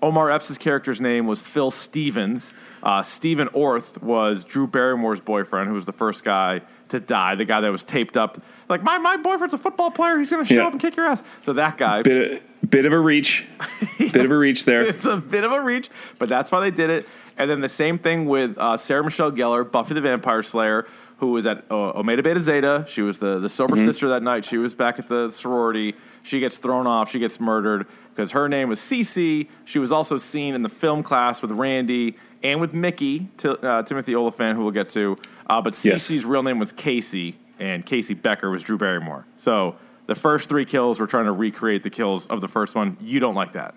Omar 0.00 0.32
Epps' 0.32 0.58
character's 0.58 1.00
name 1.00 1.28
was 1.28 1.42
Phil 1.42 1.70
Stevens. 1.70 2.54
Uh, 2.82 3.02
Stephen 3.04 3.46
Orth 3.52 4.02
was 4.02 4.42
Drew 4.42 4.66
Barrymore's 4.66 5.20
boyfriend, 5.20 5.68
who 5.68 5.74
was 5.74 5.84
the 5.84 5.92
first 5.92 6.24
guy 6.24 6.62
to 6.88 6.98
die, 6.98 7.36
the 7.36 7.44
guy 7.44 7.60
that 7.60 7.70
was 7.70 7.84
taped 7.84 8.16
up. 8.16 8.42
Like, 8.68 8.82
my, 8.82 8.98
my 8.98 9.16
boyfriend's 9.16 9.54
a 9.54 9.58
football 9.58 9.92
player. 9.92 10.18
He's 10.18 10.28
going 10.28 10.44
to 10.44 10.48
show 10.48 10.60
Yeah. 10.62 10.66
up 10.66 10.72
and 10.72 10.80
kick 10.80 10.96
your 10.96 11.06
ass. 11.06 11.22
So 11.40 11.52
that 11.52 11.78
guy. 11.78 12.02
Bit 12.02 12.32
of, 12.62 12.68
bit 12.70 12.84
of 12.84 12.92
a 12.92 12.98
reach. 12.98 13.46
Bit 13.98 14.16
of 14.24 14.32
a 14.32 14.36
reach 14.36 14.64
there. 14.64 14.82
it's 14.82 15.04
a 15.04 15.16
bit 15.18 15.44
of 15.44 15.52
a 15.52 15.60
reach, 15.60 15.88
but 16.18 16.28
that's 16.28 16.50
why 16.50 16.58
they 16.60 16.72
did 16.72 16.90
it. 16.90 17.06
And 17.38 17.48
then 17.48 17.60
the 17.60 17.68
same 17.68 17.98
thing 17.98 18.26
with 18.26 18.58
uh, 18.58 18.76
Sarah 18.76 19.04
Michelle 19.04 19.30
Gellar, 19.30 19.70
Buffy 19.70 19.94
the 19.94 20.00
Vampire 20.00 20.42
Slayer, 20.42 20.86
who 21.22 21.30
was 21.30 21.46
at 21.46 21.62
uh, 21.70 21.90
Omega 21.92 22.20
Beta 22.20 22.40
Zeta. 22.40 22.84
She 22.88 23.00
was 23.00 23.20
the, 23.20 23.38
the 23.38 23.48
sober 23.48 23.76
sister 23.76 24.08
that 24.08 24.24
night. 24.24 24.44
She 24.44 24.58
was 24.58 24.74
back 24.74 24.98
at 24.98 25.06
the 25.06 25.30
sorority. 25.30 25.94
She 26.24 26.40
gets 26.40 26.56
thrown 26.56 26.84
off. 26.88 27.12
She 27.12 27.20
gets 27.20 27.38
murdered 27.38 27.86
because 28.12 28.32
her 28.32 28.48
name 28.48 28.68
was 28.68 28.80
Cici. 28.80 29.46
She 29.64 29.78
was 29.78 29.92
also 29.92 30.16
seen 30.16 30.52
in 30.56 30.62
the 30.64 30.68
film 30.68 31.04
class 31.04 31.40
with 31.40 31.52
Randy 31.52 32.16
and 32.42 32.60
with 32.60 32.74
Mickey, 32.74 33.28
Ti- 33.36 33.50
uh, 33.62 33.84
Timothy 33.84 34.16
Olyphant, 34.16 34.56
who 34.56 34.64
we'll 34.64 34.72
get 34.72 34.88
to. 34.90 35.14
Uh, 35.48 35.62
but 35.62 35.78
Yes. 35.84 36.02
Cici's 36.10 36.24
real 36.24 36.42
name 36.42 36.58
was 36.58 36.72
Casey, 36.72 37.36
and 37.60 37.86
Casey 37.86 38.14
Becker 38.14 38.50
was 38.50 38.64
Drew 38.64 38.76
Barrymore. 38.76 39.24
So 39.36 39.76
the 40.06 40.16
first 40.16 40.48
three 40.48 40.64
kills 40.64 40.98
were 40.98 41.06
trying 41.06 41.26
to 41.26 41.32
recreate 41.32 41.84
the 41.84 41.90
kills 41.90 42.26
of 42.26 42.40
the 42.40 42.48
first 42.48 42.74
one. 42.74 42.96
You 43.00 43.20
don't 43.20 43.36
like 43.36 43.52
that. 43.52 43.76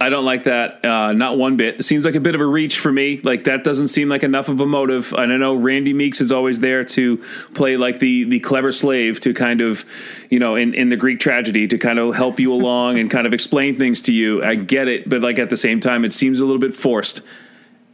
I 0.00 0.08
don't 0.08 0.24
like 0.24 0.44
that. 0.44 0.84
Uh, 0.84 1.12
not 1.12 1.38
one 1.38 1.56
bit. 1.56 1.80
It 1.80 1.82
seems 1.84 2.04
like 2.04 2.14
a 2.14 2.20
bit 2.20 2.34
of 2.34 2.40
a 2.40 2.46
reach 2.46 2.78
for 2.78 2.90
me. 2.90 3.20
Like 3.22 3.44
that 3.44 3.64
doesn't 3.64 3.88
seem 3.88 4.08
like 4.08 4.22
enough 4.22 4.48
of 4.48 4.58
a 4.60 4.66
motive. 4.66 5.12
And 5.12 5.32
I 5.32 5.36
know 5.36 5.54
Randy 5.54 5.92
Meeks 5.92 6.20
is 6.20 6.32
always 6.32 6.60
there 6.60 6.84
to 6.84 7.18
play 7.54 7.76
like 7.76 8.00
the 8.00 8.24
the 8.24 8.40
clever 8.40 8.72
slave 8.72 9.20
to 9.20 9.32
kind 9.32 9.60
of, 9.60 9.84
you 10.30 10.38
know, 10.38 10.56
in, 10.56 10.74
in 10.74 10.88
the 10.88 10.96
Greek 10.96 11.20
tragedy 11.20 11.68
to 11.68 11.78
kind 11.78 11.98
of 11.98 12.14
help 12.14 12.40
you 12.40 12.52
along 12.52 12.98
and 12.98 13.10
kind 13.10 13.26
of 13.26 13.32
explain 13.32 13.78
things 13.78 14.02
to 14.02 14.12
you. 14.12 14.42
I 14.42 14.56
get 14.56 14.88
it, 14.88 15.08
but 15.08 15.22
like 15.22 15.38
at 15.38 15.48
the 15.48 15.56
same 15.56 15.80
time, 15.80 16.04
it 16.04 16.12
seems 16.12 16.40
a 16.40 16.44
little 16.44 16.60
bit 16.60 16.74
forced. 16.74 17.22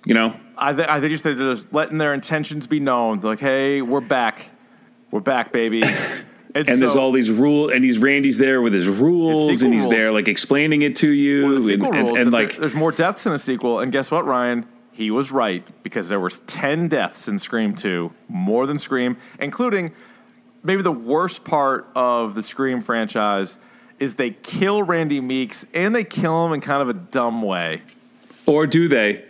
You 0.07 0.15
know, 0.15 0.41
I, 0.57 0.73
th- 0.73 0.89
I 0.89 1.01
think 1.01 1.13
just 1.13 1.25
they're 1.25 1.35
just 1.35 1.73
letting 1.73 1.99
their 1.99 2.15
intentions 2.15 2.67
be 2.67 2.81
known. 2.81 3.21
They're 3.21 3.33
like, 3.33 3.41
hey, 3.41 3.83
we're 3.83 4.01
back. 4.01 4.51
We're 5.11 5.21
back, 5.21 5.53
baby. 5.53 5.83
And, 6.55 6.69
and 6.69 6.83
there's 6.83 6.97
all 6.97 7.13
these 7.13 7.31
rules, 7.31 7.73
and 7.73 7.85
he's 7.85 7.99
Randy's 7.99 8.39
there 8.39 8.61
with 8.61 8.73
his 8.75 8.89
rules, 8.89 9.51
sequel 9.51 9.67
and 9.67 9.75
he's 9.75 9.85
rules. 9.85 9.95
there 9.95 10.13
like 10.13 10.27
explaining 10.29 10.83
it 10.83 10.97
to 10.97 11.09
you, 11.11 11.47
well, 11.47 11.71
and, 11.71 11.83
and, 11.95 12.19
and 12.19 12.33
like 12.33 12.51
there- 12.53 12.61
there's 12.61 12.75
more 12.75 12.91
deaths 12.93 13.25
in 13.27 13.33
a 13.33 13.39
sequel. 13.39 13.79
And 13.81 13.93
guess 13.93 14.11
what, 14.11 14.27
Ryan? 14.27 14.67
He 14.93 15.11
was 15.11 15.31
right 15.33 15.65
because 15.83 16.09
there 16.09 16.21
was 16.21 16.41
ten 16.41 16.89
deaths 16.89 17.29
in 17.29 17.39
Scream 17.39 17.75
Two, 17.75 18.13
more 18.29 18.67
than 18.67 18.79
Scream, 18.79 19.17
including 19.39 19.93
maybe 20.63 20.83
the 20.83 20.93
worst 20.93 21.45
part 21.45 21.87
of 21.95 22.35
the 22.35 22.43
Scream 22.43 22.83
franchise 22.83 23.57
is 23.99 24.17
they 24.17 24.31
kill 24.31 24.83
Randy 24.83 25.21
Meeks 25.21 25.65
and 25.73 25.95
they 25.95 26.05
kill 26.05 26.47
him 26.47 26.53
in 26.53 26.61
kind 26.61 26.83
of 26.83 26.89
a 26.89 26.95
dumb 26.95 27.43
way. 27.43 27.83
or 28.47 28.67
do 28.67 28.89
they? 28.89 29.25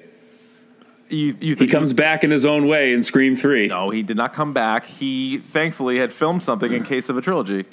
You, 1.11 1.27
you 1.27 1.35
He 1.41 1.55
think 1.57 1.71
comes 1.73 1.93
back 1.93 2.23
in 2.25 2.31
his 2.31 2.47
own 2.47 2.67
way 2.69 2.93
in 2.93 3.03
Scream 3.03 3.37
Three. 3.37 3.67
No, 3.69 3.91
he 3.91 4.03
did 4.03 4.17
not 4.17 4.33
come 4.33 4.53
back. 4.53 4.87
He 4.87 5.39
thankfully 5.39 5.99
had 5.99 6.13
filmed 6.13 6.43
something 6.43 6.73
in 6.73 6.85
case 6.85 7.09
of 7.09 7.17
a 7.19 7.21
trilogy. 7.21 7.65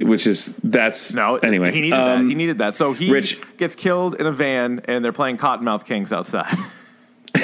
which 0.00 0.26
is 0.26 0.54
that's 0.64 1.14
No, 1.14 1.36
anyway. 1.36 1.70
he 1.72 1.80
needed 1.80 1.96
um, 1.98 2.24
that. 2.24 2.28
He 2.28 2.34
needed 2.34 2.58
that. 2.58 2.74
So 2.74 2.92
he 2.92 3.10
Rich- 3.10 3.38
gets 3.56 3.74
killed 3.76 4.16
in 4.16 4.26
a 4.26 4.32
van, 4.32 4.80
and 4.86 5.04
they're 5.04 5.12
playing 5.12 5.36
Kottonmouth 5.38 5.84
Kings 5.86 6.12
outside. 6.12 6.56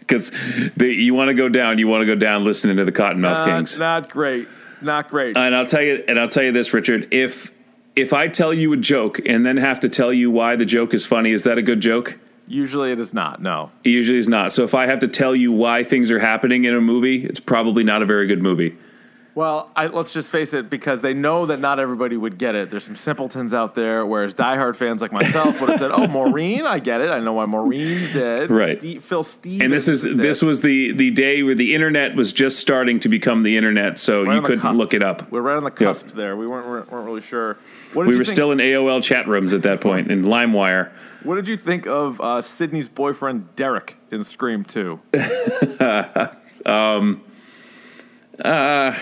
because 0.00 0.32
you 0.78 1.14
want 1.14 1.28
to 1.28 1.34
go 1.34 1.48
down, 1.48 1.78
you 1.78 1.88
want 1.88 2.02
to 2.02 2.06
go 2.06 2.14
down 2.14 2.44
listening 2.44 2.76
to 2.78 2.84
the 2.84 2.92
Kottonmouth 2.92 3.36
Uh, 3.36 3.44
Kings. 3.44 3.78
not 3.78 4.08
great. 4.10 4.48
Not 4.80 5.08
great. 5.10 5.36
and 5.36 5.54
I'll 5.54 5.66
tell 5.66 5.82
you, 5.82 6.02
and 6.08 6.18
I'll 6.18 6.28
tell 6.28 6.42
you 6.42 6.52
this, 6.52 6.72
Richard. 6.74 7.08
If 7.12 7.50
if 7.94 8.12
I 8.12 8.26
tell 8.28 8.52
you 8.54 8.72
a 8.72 8.76
joke 8.76 9.20
and 9.26 9.44
then 9.44 9.58
have 9.58 9.80
to 9.80 9.88
tell 9.88 10.12
you 10.12 10.30
why 10.30 10.56
the 10.56 10.64
joke 10.64 10.92
is 10.94 11.04
funny, 11.06 11.30
is 11.30 11.44
that 11.44 11.58
a 11.58 11.62
good 11.62 11.80
joke? 11.80 12.18
Usually, 12.52 12.92
it 12.92 13.00
is 13.00 13.14
not. 13.14 13.40
No. 13.40 13.70
It 13.82 13.88
usually 13.88 14.18
is 14.18 14.28
not. 14.28 14.52
So 14.52 14.62
if 14.62 14.74
I 14.74 14.84
have 14.84 14.98
to 14.98 15.08
tell 15.08 15.34
you 15.34 15.50
why 15.52 15.84
things 15.84 16.10
are 16.10 16.18
happening 16.18 16.66
in 16.66 16.74
a 16.74 16.82
movie, 16.82 17.24
it's 17.24 17.40
probably 17.40 17.82
not 17.82 18.02
a 18.02 18.04
very 18.04 18.26
good 18.26 18.42
movie. 18.42 18.76
Well, 19.34 19.70
I, 19.74 19.86
let's 19.86 20.12
just 20.12 20.30
face 20.30 20.52
it, 20.52 20.68
because 20.68 21.00
they 21.00 21.14
know 21.14 21.46
that 21.46 21.58
not 21.58 21.78
everybody 21.80 22.18
would 22.18 22.36
get 22.36 22.54
it. 22.54 22.70
There's 22.70 22.84
some 22.84 22.96
simpletons 22.96 23.54
out 23.54 23.74
there, 23.74 24.04
whereas 24.04 24.34
diehard 24.34 24.76
fans 24.76 25.00
like 25.00 25.10
myself 25.10 25.58
would 25.60 25.70
have 25.70 25.78
said, 25.78 25.90
"Oh, 25.90 26.06
Maureen, 26.06 26.66
I 26.66 26.80
get 26.80 27.00
it. 27.00 27.08
I 27.08 27.18
know 27.20 27.32
why 27.32 27.46
Maureen's 27.46 28.12
dead." 28.12 28.50
Right. 28.50 28.78
Ste- 28.78 29.00
Phil 29.00 29.22
Stevens. 29.22 29.62
And 29.62 29.72
this 29.72 29.88
is 29.88 30.02
this 30.02 30.42
was 30.42 30.60
the 30.60 30.92
the 30.92 31.10
day 31.10 31.42
where 31.42 31.54
the 31.54 31.74
internet 31.74 32.14
was 32.14 32.30
just 32.32 32.58
starting 32.58 33.00
to 33.00 33.08
become 33.08 33.42
the 33.42 33.56
internet, 33.56 33.98
so 33.98 34.22
Right 34.24 34.36
you 34.36 34.42
couldn't 34.42 34.74
look 34.76 34.92
it 34.92 35.02
up. 35.02 35.30
We're 35.32 35.40
right 35.40 35.56
on 35.56 35.64
the 35.64 35.70
cusp 35.70 36.08
there. 36.08 36.36
We 36.36 36.46
weren't, 36.46 36.66
weren't 36.66 36.92
weren't 36.92 37.06
really 37.06 37.22
sure. 37.22 37.56
We 37.94 38.04
were 38.06 38.12
think- 38.12 38.26
still 38.26 38.52
in 38.52 38.58
AOL 38.58 39.02
chat 39.02 39.26
rooms 39.28 39.54
at 39.54 39.62
that 39.62 39.80
point 39.80 40.10
in 40.10 40.22
LimeWire. 40.22 40.90
What 41.22 41.36
did 41.36 41.48
you 41.48 41.56
think 41.56 41.86
of 41.86 42.20
uh, 42.20 42.42
Sidney's 42.42 42.88
boyfriend 42.88 43.54
Derek 43.56 43.96
in 44.10 44.24
Scream 44.24 44.64
Two? 44.64 45.00
Um, 46.64 47.22
uh, 48.40 48.94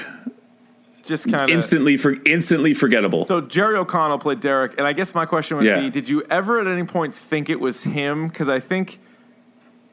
Just 1.04 1.28
kind 1.30 1.44
of 1.44 1.50
instantly 1.50 1.96
for 1.96 2.16
instantly 2.24 2.74
forgettable. 2.74 3.26
So 3.26 3.40
Jerry 3.40 3.76
O'Connell 3.76 4.18
played 4.18 4.40
Derek, 4.40 4.78
and 4.78 4.86
I 4.86 4.92
guess 4.92 5.14
my 5.14 5.26
question 5.26 5.56
would 5.56 5.66
Yeah. 5.66 5.80
be: 5.80 5.90
Did 5.90 6.08
you 6.08 6.22
ever 6.30 6.60
at 6.60 6.66
any 6.66 6.84
point 6.84 7.14
think 7.14 7.48
it 7.50 7.60
was 7.60 7.82
him? 7.84 8.28
Because 8.28 8.48
I 8.48 8.60
think 8.60 9.00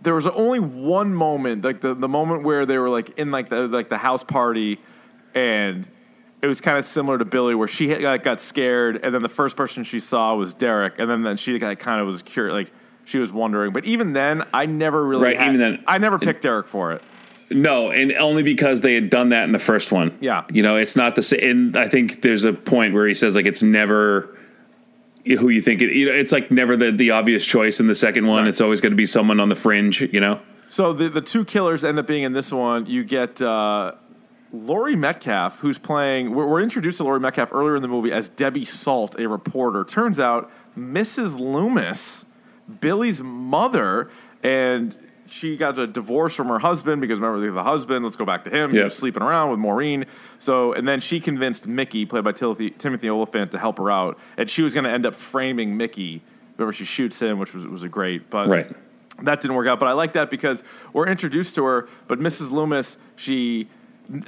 there 0.01 0.13
was 0.13 0.27
only 0.27 0.59
one 0.59 1.13
moment, 1.13 1.63
like 1.63 1.81
the, 1.81 1.93
the 1.95 2.07
moment 2.07 2.43
where 2.43 2.65
they 2.65 2.77
were 2.77 2.89
like 2.89 3.17
in 3.17 3.31
like 3.31 3.49
the 3.49 3.67
like 3.67 3.89
the 3.89 3.97
house 3.97 4.23
party, 4.23 4.79
and 5.33 5.87
it 6.41 6.47
was 6.47 6.61
kind 6.61 6.77
of 6.77 6.85
similar 6.85 7.17
to 7.17 7.25
Billy, 7.25 7.55
where 7.55 7.67
she 7.67 7.89
had, 7.89 8.03
like, 8.03 8.21
got 8.21 8.39
scared, 8.39 8.99
and 9.03 9.13
then 9.15 9.23
the 9.23 9.29
first 9.29 9.55
person 9.57 9.83
she 9.83 9.99
saw 9.99 10.35
was 10.35 10.53
Derek, 10.53 10.99
and 10.99 11.09
then 11.09 11.23
then 11.23 11.35
she 11.35 11.57
like, 11.57 11.79
kind 11.79 11.99
of 11.99 12.05
was 12.05 12.21
curious, 12.21 12.53
like 12.53 12.71
she 13.05 13.17
was 13.17 13.31
wondering. 13.31 13.73
But 13.73 13.85
even 13.85 14.13
then, 14.13 14.43
I 14.53 14.67
never 14.67 15.03
really 15.03 15.23
Right, 15.23 15.37
had- 15.37 15.47
even 15.47 15.59
then- 15.59 15.83
I 15.87 15.97
never 15.97 16.19
picked 16.19 16.41
Derek 16.43 16.67
for 16.67 16.91
it. 16.91 17.01
No, 17.49 17.91
and 17.91 18.11
only 18.13 18.43
because 18.43 18.81
they 18.81 18.93
had 18.93 19.09
done 19.09 19.29
that 19.29 19.45
in 19.45 19.51
the 19.51 19.59
first 19.59 19.91
one. 19.91 20.17
Yeah. 20.19 20.43
you 20.51 20.61
know, 20.61 20.75
it's 20.75 20.95
not 20.95 21.15
the 21.15 21.21
same. 21.21 21.39
And 21.43 21.77
I 21.77 21.87
think 21.87 22.21
there's 22.21 22.43
a 22.43 22.53
point 22.53 22.93
where 22.93 23.07
he 23.07 23.13
says 23.13 23.35
like 23.35 23.45
it's 23.45 23.63
never 23.63 24.37
who 25.25 25.49
you 25.49 25.61
think 25.61 25.81
it. 25.81 25.93
You 25.93 26.07
know, 26.07 26.11
it's 26.13 26.31
like 26.31 26.51
never 26.51 26.75
the 26.75 26.91
the 26.91 27.11
obvious 27.11 27.45
choice 27.45 27.79
in 27.79 27.87
the 27.87 27.95
second 27.95 28.27
one. 28.27 28.43
Right. 28.43 28.49
It's 28.49 28.61
always 28.61 28.81
going 28.81 28.91
to 28.91 28.97
be 28.97 29.05
someone 29.05 29.39
on 29.39 29.49
the 29.49 29.55
fringe. 29.55 30.01
You 30.01 30.19
know. 30.19 30.41
So 30.69 30.93
the 30.93 31.09
the 31.09 31.21
two 31.21 31.45
killers 31.45 31.83
end 31.83 31.99
up 31.99 32.07
being 32.07 32.23
in 32.23 32.33
this 32.33 32.51
one. 32.51 32.85
You 32.85 33.03
get 33.03 33.41
uh, 33.41 33.93
Laurie 34.51 34.95
Metcalf, 34.95 35.59
who's 35.59 35.77
playing. 35.77 36.33
We're, 36.33 36.47
we're 36.47 36.61
introduced 36.61 36.97
to 36.97 37.03
Laurie 37.03 37.19
Metcalf 37.19 37.53
earlier 37.53 37.77
in 37.77 37.81
the 37.81 37.87
movie 37.87 38.11
as 38.11 38.29
Debbie 38.29 38.65
Salt, 38.65 39.17
a 39.19 39.27
reporter. 39.27 39.83
Turns 39.83 40.19
out 40.19 40.51
Mrs. 40.77 41.39
Loomis, 41.39 42.25
Billy's 42.81 43.21
mother, 43.21 44.09
and 44.43 44.97
she 45.29 45.57
got 45.57 45.77
a 45.79 45.87
divorce 45.87 46.35
from 46.35 46.47
her 46.47 46.59
husband 46.59 47.01
because 47.01 47.19
remember 47.19 47.49
the 47.51 47.63
husband. 47.63 48.03
Let's 48.05 48.15
go 48.15 48.25
back 48.25 48.43
to 48.45 48.49
him. 48.49 48.71
He 48.71 48.81
was 48.81 48.95
sleeping 48.95 49.23
around 49.23 49.49
with 49.51 49.59
Maureen. 49.59 50.05
So 50.39 50.73
and 50.73 50.87
then 50.87 50.99
she 50.99 51.19
convinced 51.19 51.67
Mickey, 51.67 52.05
played 52.05 52.23
by 52.23 52.31
Timothy, 52.31 52.69
Timothy 52.71 53.09
Olyphant, 53.09 53.51
to 53.51 53.57
help 53.59 53.77
her 53.77 53.89
out, 53.91 54.17
and 54.37 54.49
she 54.49 54.61
was 54.61 54.73
going 54.73 54.83
to 54.85 54.91
end 54.91 55.05
up 55.05 55.15
framing 55.15 55.77
Mickey. 55.77 56.21
Remember, 56.57 56.71
she 56.73 56.85
shoots 56.85 57.19
him, 57.21 57.39
which 57.39 57.53
was 57.53 57.65
was 57.67 57.83
a 57.83 57.89
great, 57.89 58.29
but 58.29 58.47
Right. 58.49 58.71
that 59.23 59.41
didn't 59.41 59.55
work 59.55 59.67
out, 59.67 59.79
but 59.79 59.87
I 59.87 59.93
like 59.93 60.13
that 60.13 60.29
because 60.29 60.63
we're 60.93 61.07
introduced 61.07 61.55
to 61.55 61.63
her. 61.65 61.87
But 62.07 62.19
Mrs. 62.19 62.51
Loomis, 62.51 62.97
she 63.15 63.67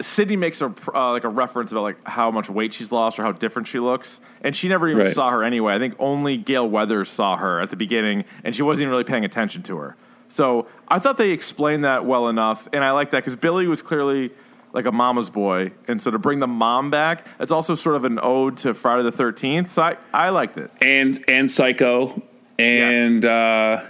Sidney 0.02 0.36
makes 0.36 0.62
a 0.62 0.74
uh, 0.93 1.12
like 1.14 1.24
a 1.24 1.30
reference 1.30 1.72
about 1.72 1.84
like 1.84 2.06
how 2.06 2.30
much 2.32 2.50
weight 2.50 2.74
she's 2.74 2.91
lost 2.91 3.18
or 3.18 3.24
how 3.24 3.32
different 3.32 3.68
she 3.68 3.80
looks, 3.80 4.20
and 4.43 4.54
she 4.56 4.68
never 4.68 4.89
even 4.89 5.06
Right. 5.06 5.14
saw 5.16 5.30
her 5.32 5.41
anyway. 5.43 5.74
I 5.74 5.80
think 5.80 5.95
only 6.00 6.36
Gale 6.36 6.68
Weathers 6.70 7.08
saw 7.08 7.38
her 7.38 7.62
at 7.62 7.70
the 7.70 7.78
beginning, 7.78 8.26
and 8.43 8.54
she 8.54 8.62
wasn't 8.62 8.84
even 8.84 8.91
really 8.91 9.06
paying 9.06 9.24
attention 9.24 9.64
to 9.64 9.78
her. 9.78 9.95
So 10.30 10.68
I 10.88 11.00
thought 11.00 11.18
they 11.18 11.32
explained 11.32 11.84
that 11.84 12.06
well 12.06 12.28
enough, 12.30 12.68
and 12.72 12.84
I 12.84 12.92
like 12.92 13.10
that 13.12 13.18
because 13.20 13.36
Billy 13.36 13.68
was 13.68 13.82
clearly 13.82 14.32
like 14.74 14.86
a 14.86 14.92
mama's 14.92 15.30
boy, 15.32 15.72
and 15.88 16.00
so 16.02 16.12
to 16.12 16.20
bring 16.20 16.40
the 16.40 16.48
mom 16.48 16.92
back, 16.92 17.26
it's 17.40 17.52
also 17.52 17.74
sort 17.76 17.96
of 17.96 18.06
an 18.06 18.20
ode 18.22 18.56
to 18.58 18.74
Friday 18.76 19.02
the 19.04 19.12
Thirteenth. 19.12 19.72
So 19.72 19.82
I, 19.82 19.98
I 20.14 20.30
liked 20.30 20.58
it. 20.58 20.70
and 20.82 21.20
and 21.28 21.50
Psycho 21.50 22.22
and 22.60 23.26
uh, 23.26 23.82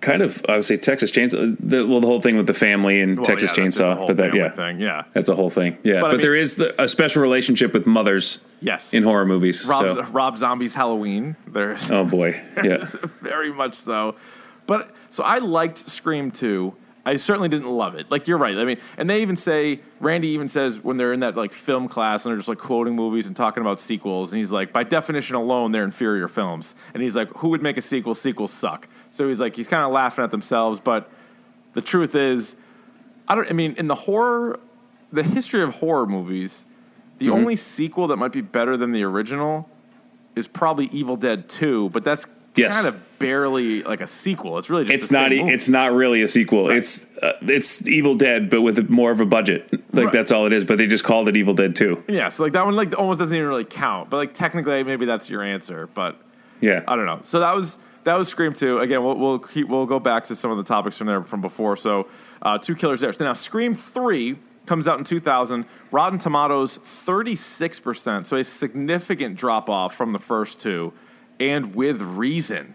kind 0.00 0.22
of 0.22 0.42
I 0.48 0.56
would 0.56 0.64
say 0.64 0.78
Texas 0.78 1.10
Chainsaw. 1.10 1.56
The, 1.60 1.86
well, 1.86 2.00
the 2.00 2.06
whole 2.06 2.20
thing 2.20 2.36
with 2.38 2.46
the 2.46 2.54
family 2.54 3.00
and 3.02 3.16
Well, 3.18 3.26
Texas 3.26 3.50
yeah, 3.54 3.64
Chainsaw, 3.64 4.06
but 4.06 4.16
that 4.16 4.34
yeah, 4.34 4.48
thing, 4.50 4.80
yeah. 4.80 5.04
that's 5.12 5.28
a 5.28 5.34
whole 5.34 5.50
thing. 5.50 5.76
Yeah, 5.82 5.94
But 5.94 6.00
but, 6.00 6.06
I 6.06 6.12
mean- 6.12 6.20
there 6.22 6.34
is 6.34 6.56
the, 6.56 6.82
a 6.82 6.88
special 6.88 7.20
relationship 7.20 7.74
with 7.74 7.86
mothers. 7.86 8.40
Yes. 8.62 8.92
in 8.92 9.02
horror 9.04 9.24
movies. 9.24 9.64
Rob, 9.66 9.82
so. 9.82 10.02
Rob 10.12 10.36
Zombie's 10.36 10.74
Halloween. 10.74 11.34
There's 11.46 11.90
Oh 11.90 12.04
boy, 12.04 12.42
yeah. 12.64 12.88
very 13.22 13.52
much 13.52 13.74
so. 13.76 14.16
But 14.66 14.90
so 15.10 15.24
I 15.24 15.38
liked 15.38 15.78
Scream 15.78 16.30
2. 16.30 16.74
I 17.04 17.16
certainly 17.16 17.48
didn't 17.48 17.70
love 17.70 17.94
it. 17.94 18.10
Like 18.10 18.28
you're 18.28 18.36
right. 18.38 18.56
I 18.56 18.64
mean, 18.64 18.78
and 18.98 19.08
they 19.08 19.22
even 19.22 19.34
say 19.34 19.80
Randy 20.00 20.28
even 20.28 20.48
says 20.48 20.84
when 20.84 20.98
they're 20.98 21.12
in 21.14 21.20
that 21.20 21.34
like 21.34 21.52
film 21.52 21.88
class 21.88 22.24
and 22.24 22.30
they're 22.30 22.36
just 22.38 22.48
like 22.48 22.58
quoting 22.58 22.94
movies 22.94 23.26
and 23.26 23.34
talking 23.34 23.62
about 23.62 23.80
sequels, 23.80 24.32
and 24.32 24.38
he's 24.38 24.52
like, 24.52 24.72
by 24.72 24.84
definition 24.84 25.34
alone, 25.34 25.72
they're 25.72 25.82
inferior 25.84 26.28
films. 26.28 26.74
And 26.92 27.02
he's 27.02 27.16
like, 27.16 27.28
who 27.38 27.48
would 27.48 27.62
make 27.62 27.78
a 27.78 27.80
sequel? 27.80 28.14
Sequels 28.14 28.52
suck. 28.52 28.86
So 29.10 29.28
he's 29.28 29.40
like, 29.40 29.56
he's 29.56 29.66
kind 29.66 29.82
of 29.82 29.92
laughing 29.92 30.22
at 30.24 30.30
themselves. 30.30 30.78
But 30.78 31.10
the 31.72 31.80
truth 31.82 32.14
is, 32.14 32.54
I 33.26 33.34
don't. 33.34 33.48
I 33.50 33.54
mean, 33.54 33.74
in 33.78 33.86
the 33.88 33.94
horror, 33.94 34.60
the 35.10 35.22
history 35.22 35.62
of 35.62 35.76
horror 35.76 36.06
movies, 36.06 36.66
the 37.18 37.26
Mm-hmm. 37.26 37.34
only 37.34 37.56
sequel 37.56 38.06
that 38.08 38.16
might 38.16 38.32
be 38.32 38.40
better 38.42 38.76
than 38.76 38.92
the 38.92 39.02
original 39.04 39.68
is 40.36 40.48
probably 40.48 40.86
Evil 40.86 41.16
Dead 41.16 41.48
2, 41.48 41.90
but 41.90 42.04
that's 42.04 42.24
Yes. 42.56 42.74
kind 42.82 42.88
of 42.94 43.18
barely 43.18 43.82
like 43.84 44.00
a 44.00 44.06
sequel. 44.06 44.58
It's 44.58 44.68
really 44.68 44.84
just 44.84 44.94
It's 44.94 45.10
not. 45.10 45.32
e-. 45.32 45.40
It's 45.40 45.68
not 45.68 45.92
really 45.92 46.22
a 46.22 46.28
sequel. 46.28 46.70
It's 46.70 47.06
uh, 47.22 47.32
it's 47.42 47.86
Evil 47.86 48.14
Dead, 48.16 48.50
but 48.50 48.62
with 48.62 48.88
more 48.90 49.10
of 49.12 49.20
a 49.20 49.24
budget. 49.26 49.68
Like 49.92 50.06
Right. 50.06 50.12
that's 50.12 50.32
all 50.32 50.46
it 50.46 50.52
is. 50.52 50.64
But 50.64 50.78
they 50.78 50.86
just 50.86 51.04
called 51.04 51.28
it 51.28 51.36
Evil 51.36 51.54
Dead 51.54 51.76
Two. 51.76 52.02
yeah, 52.08 52.28
so 52.28 52.42
like 52.42 52.52
that 52.54 52.64
one 52.64 52.74
like 52.74 52.98
almost 52.98 53.20
doesn't 53.20 53.36
even 53.36 53.48
really 53.48 53.64
count. 53.64 54.10
But 54.10 54.16
like 54.16 54.34
technically 54.34 54.82
maybe 54.84 55.06
that's 55.06 55.30
your 55.30 55.42
answer, 55.42 55.88
but 55.94 56.16
Yeah. 56.60 56.82
I 56.88 56.96
don't 56.96 57.06
know. 57.06 57.20
So 57.22 57.38
that 57.40 57.54
was 57.54 57.78
that 58.04 58.14
was 58.16 58.28
Scream 58.28 58.52
2. 58.54 58.78
Again, 58.78 59.04
we'll 59.04 59.16
we'll 59.16 59.38
keep 59.38 59.68
we'll 59.68 59.86
go 59.86 60.00
back 60.00 60.24
to 60.24 60.34
some 60.34 60.50
of 60.50 60.56
the 60.56 60.64
topics 60.64 60.96
from 60.98 61.06
there 61.06 61.22
from 61.22 61.40
before. 61.40 61.76
So 61.76 62.08
uh, 62.42 62.58
two 62.58 62.74
killers 62.74 63.00
there. 63.02 63.12
So 63.12 63.24
now 63.24 63.34
Scream 63.34 63.74
3 63.74 64.38
comes 64.66 64.88
out 64.88 64.98
in 64.98 65.04
2000. 65.04 65.66
Rotten 65.92 66.18
Tomatoes 66.18 66.78
36%. 66.78 68.26
So 68.26 68.36
a 68.36 68.44
significant 68.44 69.36
drop 69.36 69.68
off 69.68 69.94
from 69.94 70.12
the 70.12 70.18
first 70.18 70.60
two 70.60 70.92
and 71.40 71.74
with 71.74 72.00
reason. 72.02 72.74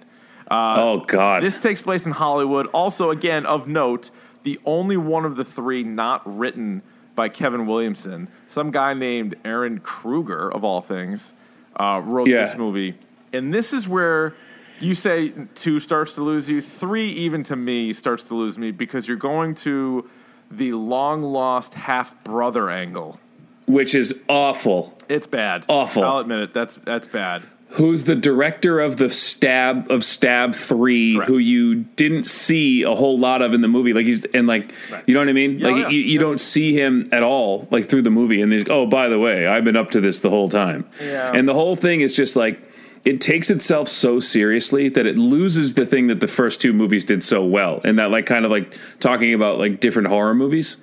oh 0.52 1.04
God. 1.08 1.44
This 1.44 1.60
takes 1.60 1.82
place 1.82 2.06
in 2.06 2.12
Hollywood. 2.12 2.68
Also, 2.68 3.10
again, 3.12 3.46
of 3.46 3.68
note, 3.68 4.10
the 4.44 4.60
only 4.66 4.98
one 4.98 5.26
of 5.26 5.36
the 5.38 5.46
three 5.46 5.84
not 5.84 6.22
written 6.26 6.82
by 7.16 7.30
Kevin 7.30 7.66
Williamson. 7.66 8.28
Some 8.48 8.72
guy 8.72 8.94
named 8.94 9.36
Ehren 9.44 9.82
Kruger, 9.82 10.52
of 10.52 10.64
all 10.64 10.82
things, 10.82 11.34
uh, 11.80 12.02
wrote 12.04 12.28
Yeah. 12.28 12.46
this 12.46 12.58
movie. 12.58 12.96
And 13.32 13.54
this 13.54 13.72
is 13.74 13.88
where 13.88 14.34
you 14.80 14.94
say 14.96 15.32
two 15.56 15.80
starts 15.80 16.14
to 16.16 16.22
lose 16.22 16.50
you. 16.50 16.62
Three, 16.62 17.08
even 17.10 17.44
to 17.44 17.56
me, 17.56 17.94
starts 17.94 18.24
to 18.26 18.36
lose 18.36 18.58
me 18.58 18.72
because 18.72 19.08
you're 19.08 19.18
going 19.18 19.56
to 19.56 20.10
the 20.52 20.74
long 20.74 21.24
lost 21.24 21.74
half 21.74 22.22
brother 22.24 22.70
angle. 22.70 23.20
which 23.68 23.96
is 23.96 24.22
awful. 24.30 24.96
It's 25.10 25.26
bad. 25.26 25.66
Awful. 25.68 26.04
I'll 26.04 26.20
admit 26.20 26.40
it. 26.40 26.54
That's 26.54 26.76
that's 26.86 27.08
bad. 27.08 27.42
Who's 27.76 28.04
the 28.06 28.16
director 28.16 28.80
of 28.80 28.98
the 28.98 29.10
stab 29.10 29.90
of 29.92 30.04
stab 30.04 30.54
3 30.56 31.16
Correct. 31.16 31.30
who 31.30 31.38
you 31.38 31.76
didn't 31.96 32.26
see 32.26 32.84
a 32.84 32.94
whole 32.96 33.18
lot 33.18 33.42
of 33.42 33.54
in 33.54 33.62
the 33.62 33.68
movie 33.68 33.94
like 33.94 34.06
he's 34.06 34.26
and 34.26 34.48
like 34.48 34.72
you 35.06 35.14
know 35.14 35.20
what 35.22 35.30
i 35.30 35.34
mean 35.34 35.60
Yeah, 35.60 35.68
like 35.68 35.76
oh, 35.76 35.78
yeah, 35.80 35.90
you, 35.90 36.00
you 36.00 36.14
yeah. 36.14 36.20
don't 36.20 36.40
see 36.40 36.74
him 36.74 37.06
at 37.12 37.24
all 37.24 37.68
like 37.72 37.90
through 37.90 38.04
the 38.04 38.10
movie 38.12 38.42
and 38.42 38.52
there's 38.52 38.64
oh 38.70 38.86
by 38.86 39.10
the 39.10 39.20
way 39.20 39.48
i've 39.48 39.64
been 39.64 39.76
up 39.76 39.92
to 39.92 40.02
this 40.02 40.20
the 40.22 40.30
whole 40.30 40.50
time 40.50 40.88
Yeah. 41.02 41.32
and 41.34 41.48
the 41.48 41.54
whole 41.54 41.76
thing 41.76 42.02
is 42.02 42.14
just 42.14 42.36
like 42.36 42.60
it 43.04 43.22
takes 43.22 43.52
itself 43.52 43.88
so 43.88 44.20
seriously 44.20 44.90
that 44.90 45.06
it 45.06 45.16
loses 45.18 45.76
the 45.76 45.86
thing 45.86 46.08
that 46.08 46.20
the 46.22 46.28
first 46.28 46.60
two 46.62 46.74
movies 46.74 47.06
did 47.06 47.24
so 47.24 47.46
well 47.46 47.82
and 47.84 48.00
that 48.00 48.10
like 48.10 48.26
kind 48.26 48.46
of 48.46 48.52
like 48.52 48.76
talking 49.00 49.34
about 49.34 49.60
like 49.60 49.80
different 49.80 50.08
horror 50.08 50.34
movies 50.34 50.78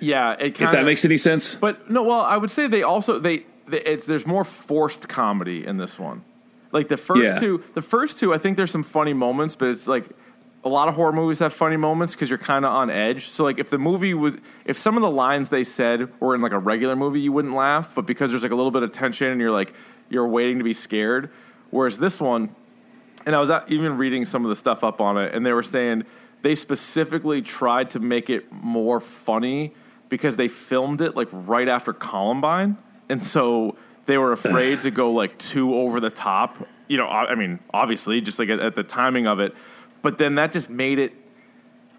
Yeah, 0.00 0.32
it 0.32 0.46
if 0.46 0.54
kinda, 0.54 0.72
that 0.72 0.84
makes 0.84 1.04
any 1.04 1.16
sense 1.16 1.54
But 1.56 1.90
no, 1.90 2.02
well, 2.02 2.20
I 2.22 2.36
would 2.36 2.50
say 2.50 2.66
they 2.68 2.82
also 2.82 3.18
they, 3.18 3.44
they 3.66 3.80
it's 3.82 4.06
there's 4.06 4.26
more 4.26 4.44
forced 4.44 5.08
comedy 5.08 5.66
in 5.66 5.76
this 5.76 5.98
one. 5.98 6.22
Like 6.72 6.88
the 6.88 6.96
first 6.96 7.22
Yeah. 7.22 7.38
two, 7.38 7.62
the 7.74 7.82
first 7.82 8.18
two, 8.18 8.34
I 8.34 8.38
think 8.38 8.56
there's 8.56 8.70
some 8.70 8.82
funny 8.82 9.12
moments, 9.14 9.56
but 9.56 9.68
it's 9.68 9.86
like 9.88 10.10
a 10.64 10.68
lot 10.68 10.88
of 10.88 10.94
horror 10.96 11.12
movies 11.12 11.38
have 11.38 11.52
funny 11.52 11.76
moments 11.76 12.14
because 12.14 12.28
you're 12.28 12.38
kind 12.38 12.64
of 12.64 12.72
on 12.72 12.90
edge. 12.90 13.28
So 13.28 13.44
like 13.44 13.58
if 13.58 13.70
the 13.70 13.78
movie 13.78 14.12
was, 14.12 14.36
if 14.64 14.78
some 14.78 14.96
of 14.96 15.02
the 15.02 15.10
lines 15.10 15.48
they 15.48 15.64
said 15.64 16.08
were 16.20 16.34
in 16.34 16.40
like 16.40 16.52
a 16.52 16.58
regular 16.58 16.96
movie, 16.96 17.20
you 17.20 17.32
wouldn't 17.32 17.54
laugh, 17.54 17.92
but 17.94 18.06
because 18.06 18.30
there's 18.32 18.42
like 18.42 18.52
a 18.52 18.56
little 18.56 18.70
bit 18.72 18.82
of 18.82 18.92
tension 18.92 19.28
and 19.28 19.40
you're 19.40 19.50
like 19.52 19.72
you're 20.10 20.26
waiting 20.28 20.58
to 20.58 20.64
be 20.64 20.72
scared. 20.72 21.30
Whereas 21.70 21.98
this 21.98 22.20
one, 22.20 22.54
and 23.26 23.34
I 23.36 23.40
was 23.40 23.50
even 23.68 23.96
reading 23.98 24.24
some 24.24 24.44
of 24.44 24.48
the 24.48 24.56
stuff 24.56 24.82
up 24.82 25.00
on 25.00 25.16
it, 25.18 25.34
and 25.34 25.44
they 25.44 25.52
were 25.52 25.62
saying 25.62 26.04
they 26.42 26.54
specifically 26.54 27.42
tried 27.42 27.90
to 27.90 28.00
make 28.00 28.30
it 28.30 28.50
more 28.50 29.00
funny 29.00 29.74
because 30.08 30.36
they 30.36 30.48
filmed 30.48 31.00
it 31.00 31.14
like 31.14 31.28
right 31.30 31.68
after 31.68 31.92
Columbine, 31.92 32.78
and 33.08 33.22
so 33.22 33.76
they 34.08 34.18
were 34.18 34.32
afraid 34.40 34.80
to 34.80 34.90
go 34.90 35.12
like 35.12 35.38
too 35.38 35.76
over 35.76 36.00
the 36.00 36.10
top. 36.10 36.66
You 36.88 36.96
know, 36.96 37.06
I 37.06 37.30
I 37.30 37.34
mean, 37.36 37.60
obviously, 37.72 38.20
just 38.20 38.40
like 38.40 38.48
at, 38.48 38.58
at 38.58 38.74
the 38.74 38.82
timing 38.82 39.28
of 39.28 39.38
it, 39.38 39.54
but 40.02 40.18
then 40.18 40.34
that 40.34 40.50
just 40.50 40.68
made 40.68 40.98
it 40.98 41.12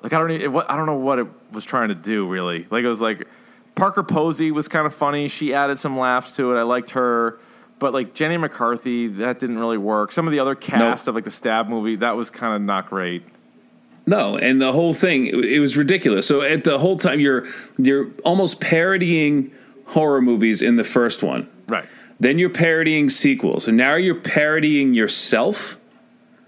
like 0.04 0.12
I 0.12 0.20
don't 0.20 0.32
even, 0.32 0.52
what 0.52 0.70
I 0.70 0.76
don't 0.76 0.86
know 0.86 0.98
what 0.98 1.20
it 1.20 1.28
was 1.52 1.64
trying 1.64 1.90
to 1.90 1.96
do 1.96 2.28
really. 2.28 2.68
Like 2.70 2.84
it 2.84 2.90
was 2.90 3.00
like 3.00 3.28
Parker 3.76 4.04
Posey 4.04 4.52
was 4.52 4.68
kind 4.68 4.86
of 4.86 4.94
funny. 4.94 5.28
She 5.30 5.54
added 5.54 5.80
some 5.80 5.98
laughs 5.98 6.36
to 6.36 6.54
it. 6.54 6.60
I 6.60 6.64
liked 6.64 6.92
her. 6.92 7.40
But 7.78 7.94
like 7.94 8.14
Jenny 8.14 8.36
McCarthy, 8.36 9.08
that 9.08 9.40
didn't 9.40 9.58
really 9.58 9.78
work. 9.78 10.12
Some 10.12 10.28
of 10.28 10.32
the 10.34 10.40
other 10.40 10.54
cast 10.54 11.08
of 11.08 11.16
like 11.16 11.24
the 11.24 11.32
Stab 11.32 11.70
movie, 11.70 11.96
that 11.96 12.18
was 12.18 12.30
kind 12.30 12.54
of 12.54 12.62
not 12.62 12.90
great. 12.90 13.24
No, 14.06 14.38
and 14.38 14.62
the 14.62 14.74
whole 14.74 14.94
thing 14.94 15.28
it 15.28 15.46
it 15.46 15.60
was 15.60 15.78
ridiculous. 15.78 16.28
So 16.28 16.42
at 16.42 16.64
the 16.66 16.80
whole 16.80 16.98
time 16.98 17.20
you're 17.20 17.46
you're 17.78 18.12
almost 18.26 18.60
parodying 18.60 19.52
horror 19.86 20.22
movies 20.22 20.62
in 20.62 20.76
the 20.76 20.84
first 20.84 21.24
one. 21.24 21.50
Right. 21.68 21.86
Then 22.20 22.38
you're 22.38 22.50
parodying 22.50 23.10
sequels, 23.10 23.68
and 23.68 23.78
now 23.78 23.96
you're 23.96 24.16
parodying 24.16 24.94
yourself. 24.94 25.78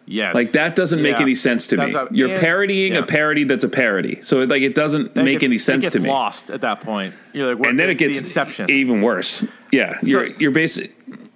Yes. 0.05 0.35
Like 0.35 0.51
that 0.51 0.75
doesn't 0.75 1.01
make 1.01 1.17
Yeah. 1.17 1.21
any 1.21 1.35
sense 1.35 1.67
to 1.67 1.77
That's 1.77 1.93
me. 1.93 1.97
what- 1.99 2.13
You're 2.15 2.37
parodying 2.39 2.93
yeah. 2.93 2.99
a 2.99 3.03
parody 3.05 3.45
that's 3.45 3.63
a 3.63 3.69
parody. 3.69 4.17
So 4.21 4.41
it, 4.41 4.49
like 4.49 4.61
it 4.63 4.75
doesn't 4.75 5.13
Then 5.13 5.21
it 5.21 5.25
make 5.25 5.39
gets- 5.39 5.49
any 5.49 5.57
sense 5.57 5.89
to 5.91 5.99
me. 6.01 6.09
lost 6.09 6.49
at 6.49 6.61
that 6.61 6.81
point. 6.81 7.13
You're 7.31 7.47
like, 7.47 7.59
what, 7.59 7.69
and 7.69 7.79
then 7.79 7.89
it 7.89 7.95
gets 7.95 8.17
the 8.19 8.23
Inception. 8.25 8.69
even 8.69 9.01
worse. 9.01 9.45
Yeah, 9.71 9.97
you're 10.03 10.27
you're 10.37 10.51
basic. 10.51 10.93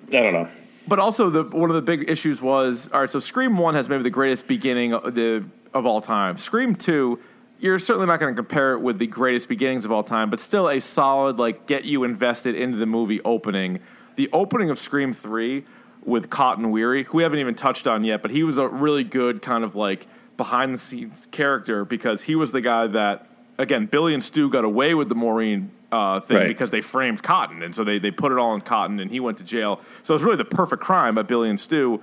I 0.09 0.21
don't 0.21 0.33
know. 0.33 0.47
But 0.87 0.99
also, 0.99 1.29
the 1.29 1.43
one 1.43 1.69
of 1.69 1.75
the 1.75 1.81
big 1.81 2.09
issues 2.09 2.41
was 2.41 2.89
all 2.93 2.99
right. 3.01 3.09
So 3.09 3.19
Scream 3.19 3.57
One 3.57 3.75
has 3.75 3.87
maybe 3.87 4.03
the 4.03 4.09
greatest 4.09 4.45
beginning 4.47 4.93
of, 4.93 5.15
the, 5.15 5.45
of 5.73 5.85
all 5.85 6.01
time. 6.01 6.35
Scream 6.37 6.75
Two, 6.75 7.19
you're 7.59 7.79
certainly 7.79 8.07
not 8.07 8.19
going 8.19 8.35
to 8.35 8.35
compare 8.35 8.73
it 8.73 8.79
with 8.81 8.99
the 8.99 9.07
greatest 9.07 9.47
beginnings 9.47 9.85
of 9.85 9.91
all 9.93 10.03
time, 10.03 10.29
but 10.29 10.39
still 10.41 10.67
a 10.69 10.81
solid 10.81 11.39
like 11.39 11.65
get 11.65 11.85
you 11.85 12.03
invested 12.03 12.55
into 12.55 12.77
the 12.77 12.85
movie 12.85 13.21
opening. 13.23 13.79
The 14.15 14.29
opening 14.33 14.69
of 14.69 14.77
Scream 14.79 15.13
Three 15.13 15.65
with 16.03 16.29
Cotton 16.29 16.71
Weary, 16.71 17.03
who 17.05 17.17
we 17.17 17.23
haven't 17.23 17.39
even 17.39 17.55
touched 17.55 17.87
on 17.87 18.03
yet, 18.03 18.21
but 18.21 18.31
he 18.31 18.43
was 18.43 18.57
a 18.57 18.67
really 18.67 19.03
good 19.03 19.41
kind 19.41 19.63
of 19.63 19.75
like 19.75 20.07
behind 20.37 20.73
the 20.73 20.77
scenes 20.77 21.27
character 21.31 21.83
because 21.85 22.23
he 22.23 22.35
was 22.35 22.51
the 22.51 22.61
guy 22.61 22.87
that 22.87 23.27
again 23.57 23.85
Billy 23.87 24.13
and 24.13 24.23
Stu 24.23 24.49
got 24.49 24.63
away 24.65 24.93
with 24.93 25.09
the 25.09 25.15
Maureen 25.15 25.71
uh, 25.91 26.19
thing 26.19 26.37
Right. 26.37 26.47
because 26.47 26.71
they 26.71 26.81
framed 26.81 27.23
Cotton, 27.23 27.63
and 27.63 27.73
so 27.73 27.83
they 27.83 27.99
they 27.99 28.11
put 28.11 28.31
it 28.31 28.37
all 28.37 28.51
on 28.51 28.61
Cotton, 28.61 28.99
and 28.99 29.09
he 29.11 29.19
went 29.19 29.37
to 29.39 29.43
jail. 29.43 29.79
So 30.03 30.13
it's 30.15 30.23
really 30.23 30.37
the 30.37 30.45
perfect 30.45 30.81
crime 30.83 31.15
by 31.15 31.21
Billy 31.23 31.49
and 31.49 31.59
Stu. 31.59 32.01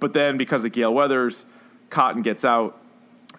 But 0.00 0.12
then 0.14 0.36
because 0.36 0.64
of 0.64 0.72
Gale 0.72 0.92
Weathers, 0.92 1.46
Cotton 1.90 2.22
gets 2.22 2.44
out, 2.44 2.78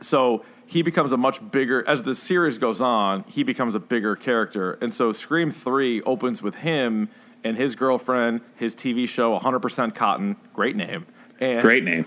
so 0.02 0.44
he 0.66 0.82
becomes 0.82 1.12
a 1.12 1.18
much 1.18 1.52
bigger. 1.52 1.86
As 1.88 2.04
the 2.04 2.16
series 2.16 2.58
goes 2.58 2.80
on, 2.82 3.24
he 3.28 3.44
becomes 3.44 3.76
a 3.76 3.80
bigger 3.80 4.16
character, 4.16 4.78
and 4.82 4.94
so 4.94 5.12
Scream 5.12 5.52
Three 5.52 6.02
opens 6.04 6.42
with 6.42 6.56
him 6.56 7.10
and 7.44 7.58
his 7.58 7.76
girlfriend, 7.76 8.42
his 8.56 8.74
TV 8.76 9.08
show, 9.08 9.38
100% 9.38 9.94
Cotton, 9.96 10.36
great 10.54 10.76
name, 10.76 11.06
and 11.40 11.62
Great 11.62 11.84
name. 11.84 12.06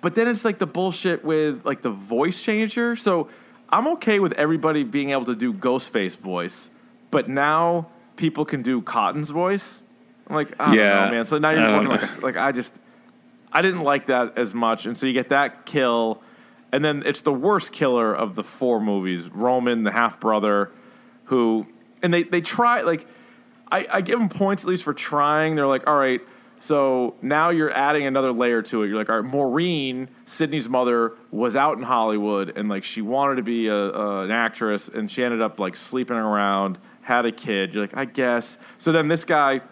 but 0.00 0.14
then 0.14 0.26
it's 0.28 0.44
like 0.44 0.58
the 0.58 0.66
bullshit 0.66 1.24
with 1.24 1.64
like 1.64 1.82
the 1.82 1.90
voice 1.90 2.42
changer. 2.42 2.96
So 2.96 3.28
I'm 3.70 3.86
okay 3.88 4.18
with 4.20 4.32
everybody 4.34 4.82
being 4.84 5.10
able 5.10 5.24
to 5.26 5.34
do 5.36 5.52
Ghostface 5.52 6.16
voice, 6.18 6.70
but 7.10 7.28
now 7.28 7.88
people 8.16 8.44
can 8.44 8.62
do 8.62 8.82
Cotton's 8.82 9.30
voice. 9.30 9.82
I'm 10.28 10.36
like, 10.36 10.52
I 10.60 10.74
Yeah, 10.74 11.04
know, 11.06 11.10
man. 11.10 11.24
So 11.24 11.38
now 11.38 11.50
you're 11.50 11.70
working 11.72 11.88
like, 11.88 12.18
a, 12.18 12.20
like 12.20 12.36
I 12.36 12.52
just, 12.52 12.78
I 13.52 13.62
didn't 13.62 13.82
like 13.82 14.06
that 14.06 14.36
as 14.36 14.54
much, 14.54 14.86
and 14.86 14.96
so 14.96 15.06
you 15.06 15.12
get 15.12 15.28
that 15.28 15.64
kill, 15.66 16.22
and 16.72 16.84
then 16.84 17.02
it's 17.04 17.20
the 17.20 17.32
worst 17.32 17.72
killer 17.72 18.14
of 18.14 18.34
the 18.34 18.42
four 18.44 18.80
movies. 18.80 19.28
Roman, 19.30 19.84
the 19.84 19.92
half 19.92 20.18
brother, 20.20 20.70
who 21.24 21.66
and 22.02 22.12
they 22.14 22.22
they 22.22 22.40
try 22.40 22.80
like 22.82 23.06
I, 23.72 23.86
I 23.90 24.00
give 24.02 24.18
them 24.18 24.28
points 24.28 24.62
at 24.64 24.68
least 24.68 24.84
for 24.84 24.94
trying. 24.94 25.56
They're 25.56 25.66
like, 25.66 25.88
all 25.88 25.96
right, 25.96 26.20
so 26.62 27.14
now 27.22 27.50
you're 27.50 27.72
adding 27.72 28.06
another 28.06 28.30
layer 28.30 28.62
to 28.62 28.84
it. 28.84 28.88
You're 28.88 28.96
like, 28.96 29.10
all 29.10 29.20
right, 29.20 29.28
Maureen, 29.28 30.08
Sidney's 30.26 30.68
mother, 30.68 31.14
was 31.32 31.56
out 31.56 31.76
in 31.76 31.82
Hollywood 31.82 32.56
and 32.56 32.68
like 32.68 32.84
she 32.84 33.02
wanted 33.02 33.34
to 33.36 33.42
be 33.42 33.66
a, 33.66 33.74
a, 33.74 34.22
an 34.22 34.30
actress 34.30 34.88
and 34.88 35.10
she 35.10 35.24
ended 35.24 35.42
up 35.42 35.58
like 35.58 35.74
sleeping 35.74 36.16
around, 36.16 36.78
had 37.00 37.26
a 37.26 37.32
kid. 37.32 37.74
You're 37.74 37.82
like, 37.82 37.96
I 37.96 38.04
guess. 38.04 38.58
So 38.78 38.92
then 38.92 39.08
this 39.08 39.24
guy, 39.24 39.62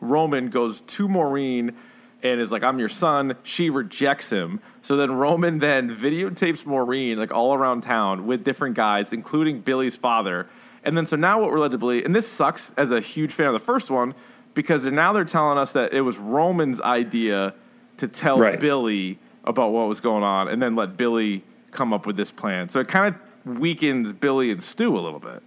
Roman, 0.00 0.48
goes 0.48 0.80
to 0.80 1.06
Maureen 1.06 1.76
and 2.24 2.40
is 2.40 2.50
like, 2.50 2.64
I'm 2.64 2.80
your 2.80 2.88
son. 2.88 3.36
She 3.44 3.70
rejects 3.70 4.30
him. 4.30 4.60
So 4.82 4.96
then 4.96 5.12
Roman 5.12 5.60
then 5.60 5.94
videotapes 5.94 6.66
Maureen 6.66 7.16
like 7.16 7.30
all 7.30 7.54
around 7.54 7.82
town 7.82 8.26
with 8.26 8.42
different 8.42 8.74
guys, 8.74 9.12
including 9.12 9.60
Billy's 9.60 9.96
father. 9.96 10.48
And 10.84 10.96
then 10.96 11.06
so 11.06 11.16
now 11.16 11.40
what 11.40 11.50
we're 11.50 11.58
led 11.58 11.72
to 11.72 11.78
believe, 11.78 12.04
and 12.04 12.14
this 12.14 12.28
sucks 12.28 12.72
as 12.76 12.90
a 12.92 13.00
huge 13.00 13.32
fan 13.32 13.46
of 13.46 13.52
the 13.52 13.58
first 13.58 13.90
one, 13.90 14.14
because 14.54 14.84
they're, 14.84 14.92
now 14.92 15.12
they're 15.12 15.24
telling 15.24 15.58
us 15.58 15.72
that 15.72 15.92
it 15.92 16.02
was 16.02 16.18
Roman's 16.18 16.80
idea 16.80 17.54
to 17.96 18.08
tell 18.08 18.38
Right. 18.38 18.58
Billy 18.60 19.18
about 19.44 19.72
what 19.72 19.88
was 19.88 20.00
going 20.00 20.22
on 20.22 20.48
and 20.48 20.62
then 20.62 20.74
let 20.76 20.96
Billy 20.96 21.42
come 21.70 21.92
up 21.92 22.06
with 22.06 22.16
this 22.16 22.30
plan. 22.30 22.68
So 22.68 22.80
it 22.80 22.88
kind 22.88 23.14
of 23.14 23.58
weakens 23.58 24.12
Billy 24.12 24.50
and 24.50 24.62
Stu 24.62 24.96
a 24.96 25.00
little 25.00 25.18
bit. 25.20 25.42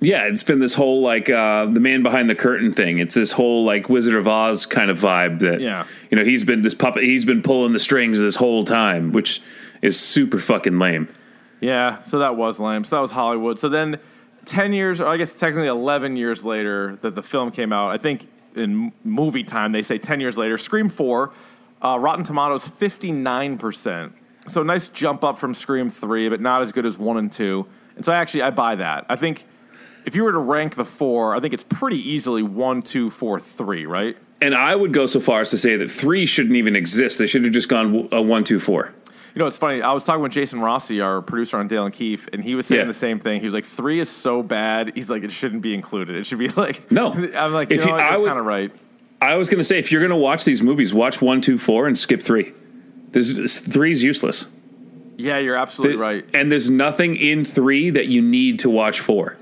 Yeah, 0.00 0.24
it's 0.24 0.42
been 0.42 0.58
this 0.58 0.74
whole 0.74 1.00
like 1.00 1.30
uh, 1.30 1.66
the 1.66 1.78
man 1.78 2.02
behind 2.02 2.28
the 2.28 2.34
curtain 2.34 2.72
thing. 2.72 2.98
It's 2.98 3.14
this 3.14 3.30
whole 3.32 3.64
like 3.64 3.88
Wizard 3.88 4.14
of 4.16 4.26
Oz 4.26 4.66
kind 4.66 4.90
of 4.90 4.98
vibe 4.98 5.38
that 5.40 5.60
Yeah. 5.60 5.84
you 6.10 6.16
know 6.18 6.24
he's 6.24 6.42
been 6.44 6.62
this 6.62 6.74
puppet. 6.74 7.04
He's 7.04 7.24
been 7.24 7.40
pulling 7.42 7.72
the 7.72 7.78
strings 7.78 8.18
this 8.18 8.34
whole 8.36 8.64
time, 8.64 9.12
which 9.12 9.40
is 9.80 9.98
super 10.00 10.38
fucking 10.40 10.78
lame. 10.78 11.08
Yeah, 11.60 12.00
so 12.02 12.18
that 12.18 12.36
was 12.36 12.58
lame. 12.58 12.82
So 12.82 12.96
that 12.96 13.02
was 13.02 13.12
Hollywood. 13.12 13.60
So 13.60 13.68
then, 13.68 14.00
ten 14.44 14.72
years, 14.72 15.00
or 15.00 15.06
I 15.06 15.16
guess 15.16 15.38
technically 15.38 15.68
eleven 15.68 16.16
years 16.16 16.44
later, 16.44 16.98
that 17.02 17.14
the 17.14 17.22
film 17.22 17.50
came 17.50 17.72
out. 17.72 17.90
I 17.90 17.98
think 17.98 18.28
in 18.54 18.92
movie 19.04 19.44
time 19.44 19.72
they 19.72 19.82
say 19.82 19.98
ten 19.98 20.20
years 20.20 20.36
later. 20.36 20.58
Scream 20.58 20.88
Four, 20.88 21.32
uh, 21.80 21.98
Rotten 21.98 22.24
Tomatoes 22.24 22.68
fifty 22.68 23.12
nine 23.12 23.58
percent. 23.58 24.12
So 24.48 24.62
nice 24.62 24.88
jump 24.88 25.22
up 25.22 25.38
from 25.38 25.54
Scream 25.54 25.90
Three, 25.90 26.28
but 26.28 26.40
not 26.40 26.62
as 26.62 26.72
good 26.72 26.86
as 26.86 26.98
one 26.98 27.16
and 27.16 27.30
two. 27.30 27.66
And 27.96 28.04
so 28.04 28.12
I 28.12 28.16
actually, 28.16 28.42
I 28.42 28.50
buy 28.50 28.74
that. 28.76 29.06
I 29.08 29.16
think 29.16 29.46
if 30.04 30.16
you 30.16 30.24
were 30.24 30.32
to 30.32 30.38
rank 30.38 30.74
the 30.74 30.84
four, 30.84 31.34
I 31.36 31.40
think 31.40 31.54
it's 31.54 31.64
pretty 31.64 31.98
easily 31.98 32.42
one, 32.42 32.82
two, 32.82 33.10
four, 33.10 33.38
three, 33.38 33.86
right? 33.86 34.16
And 34.40 34.54
I 34.54 34.74
would 34.74 34.92
go 34.92 35.06
so 35.06 35.20
far 35.20 35.40
as 35.42 35.50
to 35.50 35.58
say 35.58 35.76
that 35.76 35.90
three 35.90 36.26
shouldn't 36.26 36.56
even 36.56 36.74
exist. 36.74 37.18
They 37.18 37.28
should 37.28 37.44
have 37.44 37.52
just 37.52 37.68
gone 37.68 38.08
a 38.10 38.20
one, 38.20 38.42
two, 38.42 38.58
four. 38.58 38.92
You 39.34 39.38
know, 39.38 39.46
it's 39.46 39.56
funny. 39.58 39.80
I 39.80 39.92
was 39.92 40.04
talking 40.04 40.22
with 40.22 40.32
Jason 40.32 40.60
Rossi, 40.60 41.00
our 41.00 41.22
producer 41.22 41.56
on 41.58 41.66
Dale 41.68 41.84
and 41.86 41.94
Keefe, 41.94 42.28
and 42.32 42.44
he 42.44 42.54
was 42.54 42.66
saying 42.66 42.80
Yeah. 42.82 42.86
the 42.86 42.92
same 42.94 43.18
thing. 43.18 43.40
He 43.40 43.46
was 43.46 43.54
like, 43.54 43.64
three 43.64 43.98
is 43.98 44.10
so 44.10 44.42
bad. 44.42 44.92
He's 44.94 45.08
like, 45.08 45.22
it 45.22 45.32
shouldn't 45.32 45.62
be 45.62 45.72
included. 45.74 46.16
It 46.16 46.24
should 46.26 46.38
be 46.38 46.48
like, 46.48 46.90
No. 46.90 47.12
I'm 47.12 47.52
like, 47.52 47.70
you 47.70 47.76
If 47.76 47.86
know, 47.86 47.92
what? 47.92 48.00
I 48.02 48.16
you're 48.18 48.26
kind 48.26 48.38
of 48.40 48.44
right. 48.46 48.70
I 49.22 49.36
was 49.36 49.48
going 49.48 49.58
to 49.58 49.64
say 49.64 49.78
if 49.78 49.90
you're 49.90 50.00
going 50.02 50.10
to 50.10 50.16
watch 50.16 50.44
these 50.44 50.62
movies, 50.62 50.92
watch 50.92 51.22
one, 51.22 51.40
two, 51.40 51.56
four, 51.56 51.86
and 51.86 51.96
skip 51.96 52.20
three. 52.20 52.52
There's 53.12 53.58
three's 53.60 54.02
useless. 54.02 54.46
Yeah, 55.16 55.38
you're 55.38 55.56
absolutely 55.56 55.96
right. 55.96 56.24
And 56.34 56.50
there's 56.50 56.68
nothing 56.70 57.16
in 57.16 57.44
three 57.44 57.90
that 57.90 58.06
you 58.08 58.20
need 58.20 58.58
to 58.60 58.70
watch 58.70 59.00
four. 59.00 59.36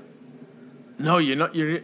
No, 0.99 1.17
you're 1.17 1.35
not. 1.37 1.55
You're, 1.55 1.79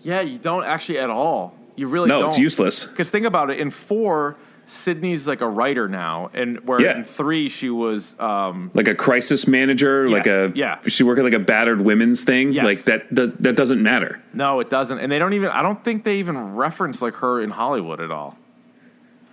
yeah, 0.00 0.20
you 0.22 0.38
don't 0.38 0.64
actually 0.64 0.98
at 0.98 1.10
all. 1.10 1.54
You 1.76 1.86
really 1.86 2.08
No, 2.08 2.18
don't. 2.20 2.28
it's 2.28 2.38
useless. 2.38 2.84
Because 2.86 3.10
think 3.10 3.26
about 3.26 3.50
it. 3.50 3.58
In 3.60 3.70
four, 3.70 4.36
Sidney's 4.66 5.26
like 5.28 5.40
a 5.40 5.48
writer 5.48 5.88
now, 5.88 6.30
and 6.34 6.58
whereas 6.66 6.84
Yeah. 6.84 6.96
in 6.98 7.04
three, 7.04 7.48
she 7.48 7.70
was. 7.70 8.18
Um, 8.18 8.70
like 8.74 8.88
a 8.88 8.94
crisis 8.94 9.46
manager, 9.46 10.08
like 10.08 10.26
a 10.26 10.52
yeah. 10.54 10.78
She 10.86 11.02
worked 11.02 11.18
at 11.18 11.24
like 11.24 11.34
a 11.34 11.38
battered 11.38 11.80
women's 11.82 12.22
thing. 12.24 12.52
Yes. 12.52 12.64
Like 12.64 12.82
that, 12.84 13.14
that. 13.14 13.42
That 13.42 13.56
doesn't 13.56 13.82
matter. 13.82 14.22
no, 14.32 14.60
it 14.60 14.70
doesn't, 14.70 14.98
and 14.98 15.10
they 15.12 15.18
don't 15.18 15.32
even. 15.34 15.48
I 15.50 15.62
don't 15.62 15.82
think 15.84 16.04
they 16.04 16.16
even 16.16 16.54
reference 16.54 17.02
like 17.02 17.14
her 17.16 17.40
in 17.40 17.50
Hollywood 17.50 18.00
at 18.00 18.10
all. 18.10 18.38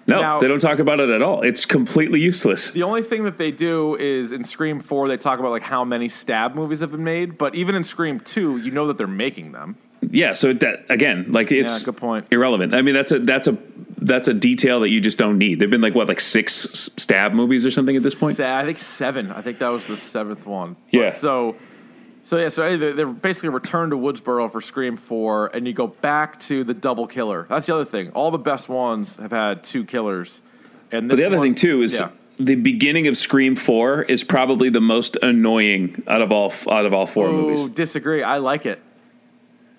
No, 0.07 0.19
Now- 0.19 0.39
they 0.39 0.47
don't 0.47 0.59
talk 0.59 0.79
about 0.79 0.99
it 0.99 1.09
at 1.09 1.21
all. 1.21 1.41
It's 1.41 1.63
completely 1.63 2.19
useless. 2.19 2.71
The 2.71 2.81
only 2.83 3.03
thing 3.03 3.23
that 3.23 3.37
they 3.37 3.51
do 3.51 3.95
is 3.97 4.31
in 4.31 4.43
Scream 4.43 4.79
4, 4.79 5.07
they 5.07 5.15
talk 5.15 5.37
about 5.39 5.51
like 5.51 5.61
how 5.61 5.85
many 5.85 6.09
stab 6.09 6.55
movies 6.55 6.79
have 6.79 6.91
been 6.91 7.03
made. 7.03 7.37
But 7.37 7.53
even 7.53 7.75
in 7.75 7.83
Scream 7.83 8.19
2, 8.19 8.57
you 8.57 8.71
know 8.71 8.87
that 8.87 8.97
they're 8.97 9.05
making 9.07 9.51
them. 9.51 9.75
Yeah. 10.01 10.33
So 10.33 10.53
that 10.53 10.85
again, 10.89 11.27
like 11.31 11.51
it's 11.51 11.81
Yeah, 11.81 11.85
good 11.85 11.97
point. 11.97 12.25
irrelevant. 12.31 12.73
I 12.73 12.81
mean, 12.81 12.95
that's 12.95 13.11
a 13.11 13.19
that's 13.19 13.47
a 13.47 13.55
that's 14.01 14.27
a 14.27 14.33
detail 14.33 14.79
that 14.81 14.89
you 14.89 14.99
just 14.99 15.17
don't 15.17 15.37
need. 15.37 15.59
They've 15.59 15.69
been 15.69 15.81
like 15.81 15.95
what, 15.95 16.07
like 16.07 16.19
six 16.19 16.89
stab 16.97 17.33
movies 17.33 17.65
or 17.65 17.71
something 17.71 17.95
at 17.95 18.03
this 18.03 18.15
point. 18.15 18.39
I 18.39 18.65
think 18.65 18.79
seven. 18.79 19.31
I 19.31 19.41
think 19.41 19.59
that 19.59 19.69
was 19.69 19.85
the 19.87 19.95
seventh 19.97 20.45
one. 20.45 20.75
Yeah. 20.91 21.09
But 21.11 21.15
So, 21.15 21.55
so 22.23 22.37
yeah. 22.37 22.49
So 22.49 22.77
they're, 22.77 23.05
basically 23.07 23.49
returned 23.49 23.91
to 23.91 23.97
Woodsboro 23.97 24.51
for 24.51 24.59
Scream 24.61 24.97
4, 24.97 25.51
and 25.55 25.67
you 25.67 25.73
go 25.73 25.87
back 25.87 26.39
to 26.41 26.63
the 26.63 26.73
double 26.73 27.07
killer. 27.07 27.45
That's 27.49 27.67
the 27.67 27.75
other 27.75 27.85
thing. 27.85 28.09
All 28.11 28.31
the 28.31 28.37
best 28.39 28.67
ones 28.69 29.17
have 29.17 29.31
had 29.31 29.63
two 29.63 29.83
killers. 29.83 30.41
And 30.91 31.07
But 31.07 31.15
the 31.17 31.25
other 31.25 31.37
one- 31.37 31.47
thing 31.47 31.55
too 31.55 31.81
is 31.83 31.99
Yeah. 31.99 32.09
the 32.37 32.55
beginning 32.55 33.05
of 33.07 33.15
Scream 33.17 33.55
Four 33.55 34.01
is 34.03 34.23
probably 34.23 34.69
the 34.69 34.81
most 34.81 35.15
annoying 35.21 36.01
out 36.07 36.21
of 36.21 36.31
all 36.31 36.51
out 36.69 36.85
of 36.85 36.93
all 36.93 37.05
four 37.05 37.27
Oh, 37.27 37.31
movies. 37.33 37.65
disagree. 37.65 38.23
I 38.23 38.37
like 38.37 38.65
it. 38.65 38.81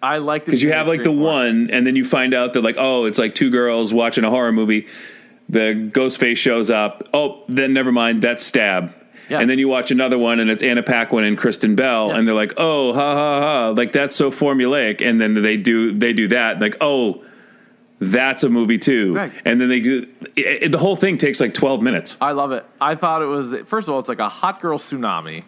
I 0.03 0.17
like 0.19 0.45
because 0.45 0.63
you 0.63 0.73
have 0.73 0.89
like 0.89 1.03
the 1.05 1.13
one, 1.13 1.71
and 1.71 1.87
then 1.87 1.95
you 1.97 2.05
find 2.05 2.35
out 2.35 2.53
that 2.55 2.63
like 2.63 2.77
oh, 2.79 3.05
it's 3.05 3.19
like 3.19 3.35
two 3.35 3.51
girls 3.51 3.95
watching 3.95 4.25
a 4.25 4.31
horror 4.31 4.53
movie. 4.53 4.87
The 5.49 5.75
ghost 5.93 6.19
face 6.19 6.39
shows 6.39 6.71
up. 6.71 7.09
Oh, 7.13 7.43
then 7.49 7.73
never 7.73 7.93
mind. 7.93 8.23
That's 8.23 8.43
stab. 8.45 8.95
Yeah. 9.29 9.41
And 9.41 9.49
then 9.49 9.59
you 9.59 9.69
watch 9.69 9.91
another 9.91 10.19
one, 10.19 10.41
and 10.41 10.51
it's 10.51 10.63
Anna 10.63 10.83
Paquin 10.83 11.25
and 11.25 11.39
Kristen 11.39 11.75
Bell, 11.75 12.09
Yeah. 12.09 12.17
and 12.19 12.27
they're 12.29 12.35
like, 12.35 12.53
"Oh, 12.57 12.93
ha 12.93 13.15
ha 13.15 13.41
ha!" 13.41 13.69
Like 13.71 13.93
that's 13.93 14.17
so 14.17 14.31
formulaic. 14.31 15.01
And 15.01 15.21
then 15.21 15.35
they 15.35 15.57
do 15.57 15.93
they 15.93 16.13
do 16.13 16.29
that, 16.29 16.61
like, 16.61 16.77
"Oh, 16.81 17.23
that's 17.99 18.43
a 18.45 18.49
movie 18.49 18.79
too." 18.79 19.15
Right. 19.15 19.33
And 19.45 19.61
then 19.61 19.69
they 19.69 19.81
do 19.81 20.09
it, 20.37 20.65
it- 20.65 20.73
the 20.73 20.79
whole 20.79 20.97
thing 20.97 21.17
takes 21.19 21.41
like 21.41 21.55
twelve 21.55 21.83
minutes. 21.83 22.17
I 22.21 22.33
love 22.33 22.53
it. 22.53 22.65
I 22.81 22.95
thought 22.95 23.23
it 23.23 23.27
was 23.27 23.55
first 23.67 23.89
of 23.89 23.95
all, 23.95 24.01
it's 24.01 24.09
like 24.09 24.19
a 24.19 24.29
hot 24.29 24.61
girl 24.61 24.79
tsunami. 24.79 25.45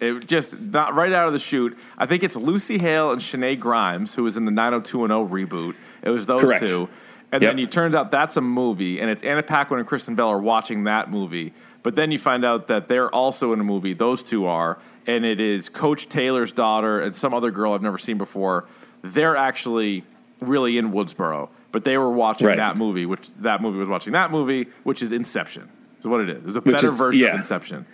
It 0.00 0.26
just 0.26 0.58
not 0.60 0.94
right 0.94 1.12
out 1.12 1.26
of 1.26 1.32
the 1.32 1.38
chute. 1.38 1.76
I 1.96 2.06
think 2.06 2.22
it's 2.22 2.36
Lucy 2.36 2.78
Hale 2.78 3.10
and 3.10 3.20
Shenae 3.20 3.58
Grimes 3.58 4.14
who 4.14 4.22
was 4.22 4.36
in 4.36 4.44
the 4.44 4.50
90210 4.52 5.28
reboot. 5.28 5.74
It 6.02 6.10
was 6.10 6.26
those 6.26 6.42
Correct. 6.42 6.66
two, 6.68 6.88
and 7.32 7.42
Yep. 7.42 7.50
then 7.50 7.58
you 7.58 7.66
turns 7.66 7.94
out 7.94 8.10
that's 8.12 8.36
a 8.36 8.40
movie, 8.40 9.00
and 9.00 9.10
it's 9.10 9.22
Anna 9.24 9.42
Paquin 9.42 9.78
and 9.80 9.88
Kristen 9.88 10.14
Bell 10.14 10.28
are 10.28 10.38
watching 10.38 10.84
that 10.84 11.10
movie. 11.10 11.52
But 11.82 11.94
then 11.96 12.10
you 12.10 12.18
find 12.18 12.44
out 12.44 12.68
that 12.68 12.86
they're 12.88 13.12
also 13.12 13.52
in 13.52 13.60
a 13.60 13.64
movie. 13.64 13.92
Those 13.92 14.22
two 14.22 14.46
are, 14.46 14.78
and 15.06 15.24
it 15.24 15.40
is 15.40 15.68
Coach 15.68 16.08
Taylor's 16.08 16.52
daughter 16.52 17.00
and 17.00 17.14
some 17.14 17.34
other 17.34 17.50
girl 17.50 17.72
I've 17.72 17.82
never 17.82 17.98
seen 17.98 18.18
before. 18.18 18.66
They're 19.02 19.36
actually 19.36 20.04
really 20.40 20.78
in 20.78 20.92
Woodsboro, 20.92 21.48
but 21.72 21.82
they 21.84 21.98
were 21.98 22.10
watching 22.10 22.46
Right. 22.46 22.56
that 22.56 22.76
movie, 22.76 23.04
which 23.06 23.30
that 23.40 23.60
movie 23.62 23.78
was 23.78 23.88
watching 23.88 24.12
that 24.12 24.30
movie, 24.30 24.68
which 24.84 25.02
is 25.02 25.10
Inception. 25.12 25.68
Is 26.00 26.06
what 26.06 26.20
it 26.20 26.28
is. 26.28 26.46
It's 26.46 26.56
a 26.56 26.60
Which 26.60 26.74
better 26.76 26.86
is- 26.86 26.96
version 26.98 27.20
yeah. 27.22 27.28
of 27.30 27.38
Inception. 27.38 27.84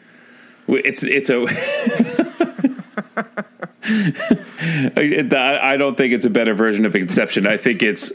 It's 0.69 1.03
it's 1.03 1.31
a. 1.31 1.47
I 3.87 5.77
don't 5.77 5.97
think 5.97 6.15
it's 6.15 6.25
a 6.25 6.31
better 6.31 6.55
version 6.55 6.87
of 6.87 6.97
Inception. 6.97 7.47
I 7.47 7.57
think 7.57 7.83
it's, 7.83 8.13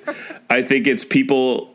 I 0.49 0.63
think 0.63 0.87
it's 0.87 1.03
people 1.03 1.73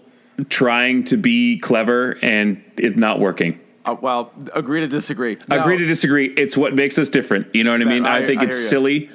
trying 0.49 1.05
to 1.05 1.17
be 1.17 1.59
clever 1.59 2.19
and 2.23 2.63
it 2.77 2.97
not 2.97 3.21
working. 3.21 3.61
Uh, 3.85 3.97
well, 4.01 4.33
agree 4.55 4.81
to 4.81 4.89
disagree. 4.89 5.37
Agree 5.51 5.77
to 5.77 5.85
disagree. 5.85 6.33
It's 6.37 6.57
what 6.57 6.75
makes 6.75 6.99
us 6.99 7.11
different. 7.11 7.55
You 7.55 7.65
know 7.65 7.73
what 7.73 7.83
I 7.83 7.85
mean? 7.85 8.07
I- 8.07 8.19
I, 8.19 8.27
think 8.27 8.41
I 8.41 8.47
it's 8.47 8.71
hear 8.71 8.81
you. 8.81 9.09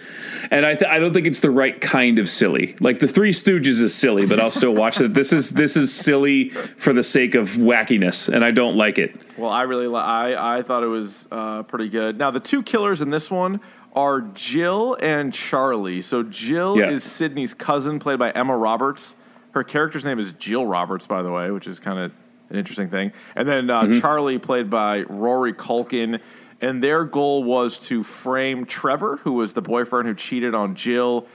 And 0.52 0.66
I 0.66 0.76
th- 0.76 0.90
I 0.90 1.00
don't 1.00 1.14
think 1.14 1.28
it's 1.28 1.40
the 1.40 1.52
right 1.52 1.80
kind 1.80 2.20
of 2.20 2.30
silly. 2.30 2.76
Like 2.80 3.00
the 3.00 3.08
Three 3.08 3.32
Stooges 3.32 3.82
is 3.82 3.94
silly, 3.94 4.26
but 4.26 4.40
I'll 4.40 4.52
still 4.52 4.74
watch 4.74 5.00
it. 5.02 5.14
This 5.14 5.34
is 5.34 5.52
this 5.52 5.76
is 5.78 5.94
silly 5.94 6.50
for 6.50 6.94
the 6.94 7.04
sake 7.04 7.36
of 7.36 7.50
wackiness, 7.52 8.30
and 8.34 8.44
I 8.46 8.52
don't 8.52 8.76
like 8.76 8.98
it. 8.98 9.16
Well, 9.38 9.50
I 9.50 9.64
really 9.64 9.88
li- 9.88 9.96
I 10.00 10.58
I 10.58 10.62
thought 10.62 10.84
it 10.84 10.88
was 10.88 11.28
uh, 11.32 11.64
pretty 11.64 11.90
good. 11.90 12.18
Now 12.18 12.32
the 12.32 12.40
two 12.40 12.64
killers 12.64 13.02
in 13.02 13.10
this 13.10 13.30
one 13.32 13.60
are 13.94 14.22
Jill 14.22 14.98
and 15.02 15.34
Charlie. 15.34 16.02
So 16.02 16.24
Jill 16.24 16.78
Yeah. 16.78 16.90
is 16.92 17.04
Sidney's 17.04 17.54
cousin, 17.54 18.00
played 18.00 18.20
by 18.20 18.32
Emma 18.32 18.56
Roberts. 18.56 19.16
Her 19.52 19.64
character's 19.64 20.06
name 20.06 20.20
is 20.20 20.32
Jill 20.34 20.66
Roberts, 20.66 21.08
by 21.08 21.24
the 21.24 21.32
way, 21.32 21.50
which 21.50 21.66
is 21.68 21.80
kind 21.80 21.98
of 21.98 22.12
an 22.52 22.56
interesting 22.56 22.90
thing. 22.90 23.12
And 23.36 23.48
then 23.48 23.70
uh, 23.70 23.84
Mm-hmm. 23.84 24.00
Charlie, 24.00 24.38
played 24.38 24.70
by 24.70 25.02
Rory 25.04 25.54
Culkin. 25.54 26.20
And 26.62 26.84
their 26.84 27.06
goal 27.06 27.44
was 27.44 27.80
to 27.88 28.04
frame 28.04 28.66
Trevor, 28.66 29.18
who 29.24 29.34
was 29.34 29.54
the 29.54 29.62
boyfriend 29.62 30.08
who 30.08 30.14
cheated 30.14 30.54
on 30.54 30.76
Jill. 30.76 31.26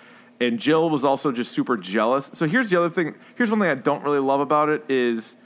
And 0.41 0.59
Jill 0.59 0.91
was 0.91 1.05
also 1.05 1.33
just 1.33 1.53
super 1.53 1.77
jealous. 1.77 2.31
So 2.35 2.47
here's 2.47 2.68
the 2.68 2.77
other 2.77 2.91
thing. 2.91 3.14
Here's 3.35 3.51
one 3.51 3.61
thing 3.61 3.70
I 3.70 3.75
don't 3.75 4.03
really 4.03 4.18
love 4.18 4.41
about 4.41 4.68
it 4.68 4.85
is 4.89 5.37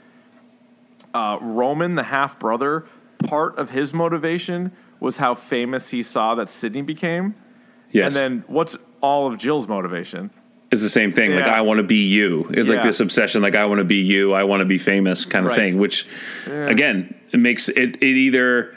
uh, 1.13 1.37
Roman, 1.41 1.95
the 1.95 2.03
half 2.03 2.37
brother, 2.39 2.85
part 3.25 3.57
of 3.57 3.69
his 3.71 3.93
motivation 3.93 4.71
was 4.99 5.17
how 5.17 5.33
famous 5.33 5.89
he 5.91 6.03
saw 6.03 6.35
that 6.35 6.49
Sidney 6.49 6.81
became. 6.81 7.35
Yes, 7.91 8.15
And 8.15 8.41
then 8.41 8.43
what's 8.47 8.75
all 9.01 9.27
of 9.27 9.37
Jill's 9.37 9.67
motivation? 9.67 10.31
it's 10.71 10.83
the 10.83 10.89
same 10.89 11.11
thing. 11.11 11.33
Like 11.33 11.45
I 11.45 11.61
want 11.61 11.79
to 11.79 11.83
be 11.83 12.05
you. 12.05 12.47
It's 12.51 12.69
like 12.69 12.83
this 12.83 12.99
obsession. 12.99 13.41
Like 13.41 13.55
I 13.55 13.65
want 13.65 13.79
to 13.79 13.83
be 13.85 13.95
you. 14.01 14.33
I 14.33 14.43
want 14.43 14.59
to 14.59 14.65
be 14.65 14.77
famous, 14.77 15.25
kind 15.25 15.45
of 15.45 15.51
Right. 15.51 15.57
thing. 15.57 15.77
Which, 15.79 16.05
again, 16.45 17.15
it 17.31 17.39
makes 17.39 17.69
it. 17.69 17.95
It 17.95 18.03
either 18.03 18.75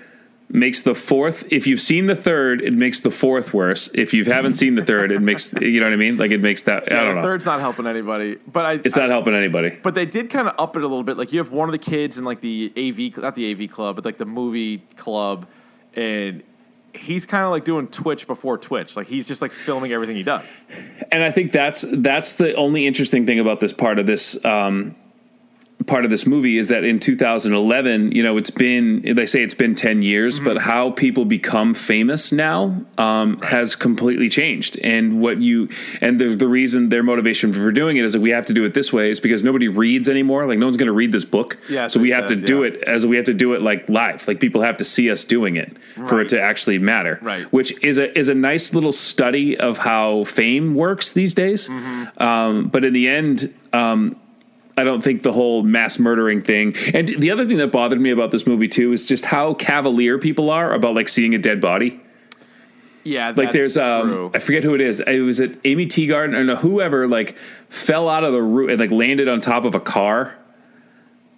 makes 0.54 0.82
the 0.82 0.94
fourth. 0.94 1.50
If 1.50 1.66
you've 1.66 1.80
seen 1.80 2.06
the 2.06 2.14
third, 2.14 2.60
it 2.60 2.74
makes 2.74 3.00
the 3.00 3.10
fourth 3.10 3.54
worse. 3.54 3.88
If 3.94 4.12
you 4.12 4.24
haven't 4.26 4.54
seen 4.54 4.74
the 4.74 4.84
third, 4.84 5.10
it 5.10 5.20
makes 5.20 5.52
you 5.60 5.80
know 5.80 5.86
what 5.86 5.92
I 5.94 5.96
mean. 5.96 6.18
Like 6.18 6.30
it 6.30 6.40
makes 6.42 6.62
that. 6.62 6.92
I 6.92 6.94
Yeah, 6.94 7.02
don't 7.02 7.14
the 7.14 7.20
know. 7.22 7.26
third's 7.26 7.44
not 7.46 7.60
helping 7.60 7.86
anybody, 7.86 8.36
but 8.46 8.64
I 8.66 8.72
It's 8.84 8.94
not 8.96 9.08
helping 9.08 9.34
anybody. 9.34 9.70
But 9.82 9.94
they 9.94 10.04
did 10.06 10.28
kind 10.30 10.46
of 10.46 10.54
up 10.58 10.76
it 10.76 10.82
a 10.82 10.86
little 10.86 11.04
bit. 11.04 11.16
Like 11.16 11.32
you 11.32 11.38
have 11.38 11.50
one 11.50 11.68
of 11.68 11.72
the 11.72 11.78
kids 11.78 12.18
in 12.18 12.24
like 12.24 12.40
the 12.42 12.70
AV, 12.76 13.22
not 13.22 13.34
the 13.34 13.50
AV 13.50 13.70
club, 13.70 13.96
but 13.96 14.04
like 14.04 14.18
the 14.18 14.26
movie 14.26 14.78
club, 14.96 15.46
and 15.94 16.42
he's 16.94 17.24
kind 17.24 17.42
of 17.44 17.50
like 17.50 17.64
doing 17.64 17.88
Twitch 17.88 18.26
before 18.26 18.58
Twitch. 18.58 18.94
Like 18.96 19.06
he's 19.06 19.26
just 19.26 19.40
like 19.40 19.52
filming 19.52 19.92
everything 19.92 20.16
he 20.16 20.22
does. 20.22 20.44
and 21.10 21.22
I 21.22 21.30
think 21.30 21.50
that's 21.52 21.82
that's 21.90 22.32
the 22.32 22.54
only 22.56 22.86
interesting 22.86 23.24
thing 23.24 23.40
about 23.40 23.60
this 23.60 23.72
part 23.72 23.98
of 23.98 24.06
this 24.06 24.42
um, 24.44 24.94
part 25.86 26.04
of 26.04 26.10
this 26.10 26.26
movie 26.26 26.58
is 26.58 26.68
that 26.68 26.84
in 26.84 26.98
2011, 26.98 28.12
you 28.12 28.22
know, 28.22 28.36
it's 28.36 28.50
been 28.50 29.02
they 29.02 29.26
say 29.26 29.42
it's 29.42 29.54
been 29.54 29.74
10 29.74 30.02
years, 30.02 30.38
but 30.38 30.58
how 30.58 30.90
people 30.90 31.24
become 31.24 31.74
famous 31.74 32.32
now 32.32 32.84
um, 32.98 33.40
has 33.42 33.74
completely 33.76 34.28
changed. 34.28 34.78
And 34.82 35.20
what 35.20 35.40
you 35.40 35.68
and 36.00 36.18
the 36.18 36.34
the 36.34 36.48
reason 36.48 36.88
their 36.88 37.02
motivation 37.02 37.52
for 37.52 37.70
doing 37.72 37.96
it 37.96 38.04
is 38.04 38.12
that 38.12 38.20
we 38.20 38.30
have 38.30 38.46
to 38.46 38.52
do 38.52 38.64
it 38.64 38.74
this 38.74 38.92
way 38.92 39.10
is 39.10 39.20
because 39.20 39.42
nobody 39.42 39.68
reads 39.68 40.08
anymore. 40.08 40.46
Like 40.46 40.58
no 40.58 40.66
one's 40.66 40.76
going 40.76 40.86
to 40.86 40.92
read 40.92 41.12
this 41.12 41.24
book, 41.24 41.58
Yeah, 41.68 41.88
so 41.88 42.00
we 42.00 42.10
have 42.10 42.26
to 42.26 42.36
do 42.36 42.62
yeah. 42.62 42.70
it 42.70 42.82
as 42.84 43.06
we 43.06 43.16
have 43.16 43.26
to 43.26 43.34
do 43.34 43.54
it 43.54 43.62
like 43.62 43.88
live. 43.88 44.26
Like 44.28 44.40
people 44.40 44.62
have 44.62 44.76
to 44.78 44.84
see 44.84 45.10
us 45.10 45.24
doing 45.24 45.56
it 45.56 45.76
for 46.08 46.20
it 46.20 46.28
to 46.30 46.40
actually 46.40 46.78
matter. 46.78 47.18
Right. 47.22 47.44
Which 47.52 47.72
is 47.82 47.98
a 47.98 48.16
is 48.18 48.28
a 48.28 48.34
nice 48.34 48.74
little 48.74 48.92
study 48.92 49.56
of 49.58 49.78
how 49.78 50.24
fame 50.24 50.74
works 50.74 51.12
these 51.12 51.34
days. 51.34 51.68
Mm-hmm. 51.68 52.22
Um, 52.22 52.68
but 52.68 52.84
in 52.84 52.92
the 52.92 53.08
end, 53.08 53.54
um, 53.72 54.16
I 54.76 54.84
don't 54.84 55.02
think 55.02 55.22
the 55.22 55.32
whole 55.32 55.62
mass 55.62 55.98
murdering 55.98 56.40
thing. 56.42 56.74
And 56.94 57.08
the 57.08 57.30
other 57.30 57.44
thing 57.46 57.58
that 57.58 57.70
bothered 57.72 58.00
me 58.00 58.10
about 58.10 58.30
this 58.30 58.46
movie 58.46 58.68
too 58.68 58.92
is 58.92 59.04
just 59.04 59.26
how 59.26 59.54
cavalier 59.54 60.18
people 60.18 60.48
are 60.50 60.72
about 60.72 60.94
like 60.94 61.08
seeing 61.08 61.34
a 61.34 61.38
dead 61.38 61.60
body. 61.60 62.00
Yeah, 63.04 63.32
Like 63.36 63.50
there's 63.52 63.76
um 63.76 64.08
true. 64.08 64.30
I 64.32 64.38
forget 64.38 64.62
who 64.62 64.74
it 64.74 64.80
is. 64.80 65.00
It 65.00 65.20
was 65.20 65.40
it 65.40 65.58
Aimee 65.64 65.86
Teegarden 65.86 66.34
or 66.34 66.44
no, 66.44 66.56
whoever 66.56 67.08
like 67.08 67.36
fell 67.68 68.08
out 68.08 68.22
of 68.24 68.32
the 68.32 68.40
roof 68.42 68.70
and 68.70 68.78
like 68.78 68.90
landed 68.92 69.26
on 69.28 69.40
top 69.40 69.64
of 69.64 69.74
a 69.74 69.80
car. 69.80 70.36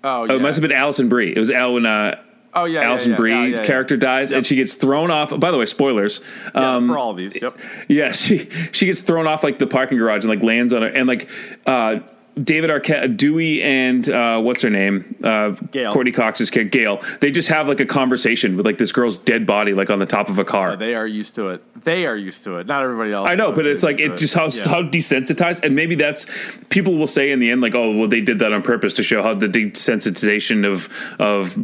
oh, 0.04 0.20
Oh, 0.20 0.24
yeah. 0.26 0.34
it 0.34 0.40
must 0.42 0.56
have 0.56 0.62
been 0.68 0.76
Alison 0.76 1.08
Brie. 1.08 1.32
It 1.34 1.38
was 1.38 1.50
Al 1.50 1.74
when 1.74 1.86
uh, 1.86 2.20
Oh 2.56 2.66
yeah, 2.66 2.82
yeah, 2.82 2.88
Alison 2.88 3.12
yeah, 3.12 3.16
Brie's 3.16 3.34
yeah, 3.34 3.44
yeah, 3.46 3.56
yeah. 3.56 3.64
character 3.64 3.96
dies 3.96 4.30
and 4.30 4.46
she 4.46 4.54
gets 4.56 4.74
thrown 4.74 5.10
off. 5.10 5.36
By 5.40 5.50
the 5.50 5.56
way, 5.58 5.66
spoilers. 5.66 6.20
Yeah, 6.54 6.76
Um, 6.76 6.86
for 6.86 6.98
all 6.98 7.10
of 7.10 7.16
these. 7.16 7.34
Yep. 7.40 7.58
Yeah, 7.88 8.12
she 8.12 8.48
she 8.70 8.86
gets 8.86 9.00
thrown 9.00 9.26
off 9.26 9.42
like 9.42 9.58
the 9.58 9.66
parking 9.66 9.98
garage 9.98 10.24
and 10.24 10.28
like 10.30 10.42
lands 10.42 10.72
on 10.74 10.82
it 10.84 10.94
and 10.94 11.08
like 11.08 11.28
uh 11.66 12.00
David 12.42 12.68
Arquette, 12.70 13.16
Dewey, 13.16 13.62
and 13.62 14.08
uh, 14.10 14.40
what's 14.40 14.62
her 14.62 14.70
name? 14.70 15.14
Uh, 15.22 15.50
Gale. 15.50 15.92
Courteney 15.92 16.10
Cox's 16.12 16.50
kid, 16.50 16.70
Gale. 16.72 17.00
They 17.20 17.30
just 17.30 17.48
have 17.48 17.68
like 17.68 17.78
a 17.80 17.86
conversation 17.86 18.56
with 18.56 18.66
like 18.66 18.78
this 18.78 18.90
girl's 18.90 19.18
dead 19.18 19.46
body, 19.46 19.72
like 19.72 19.88
on 19.88 20.00
the 20.00 20.06
top 20.06 20.28
of 20.28 20.38
a 20.38 20.44
car. 20.44 20.76
They 20.76 20.94
are 20.96 21.06
used 21.06 21.36
to 21.36 21.50
it. 21.50 21.62
They 21.84 22.06
are 22.06 22.16
used 22.16 22.42
to 22.44 22.56
it. 22.56 22.66
Not 22.66 22.82
everybody 22.82 23.12
else. 23.12 23.28
I 23.30 23.34
know, 23.36 23.52
but 23.52 23.66
it's 23.66 23.82
like 23.84 24.00
it 24.00 24.16
just 24.16 24.34
how 24.34 24.46
Yeah. 24.46 24.68
how 24.68 24.82
desensitized, 24.82 25.62
and 25.64 25.76
maybe 25.76 25.94
that's 25.94 26.26
people 26.70 26.96
will 26.96 27.06
say 27.06 27.30
in 27.30 27.38
the 27.38 27.50
end, 27.50 27.60
like, 27.60 27.74
oh, 27.74 27.96
well, 27.96 28.08
they 28.08 28.20
did 28.20 28.40
that 28.40 28.52
on 28.52 28.62
purpose 28.62 28.94
to 28.94 29.02
show 29.02 29.22
how 29.22 29.34
the 29.34 29.48
desensitization 29.48 30.66
of 30.70 30.88
of 31.20 31.54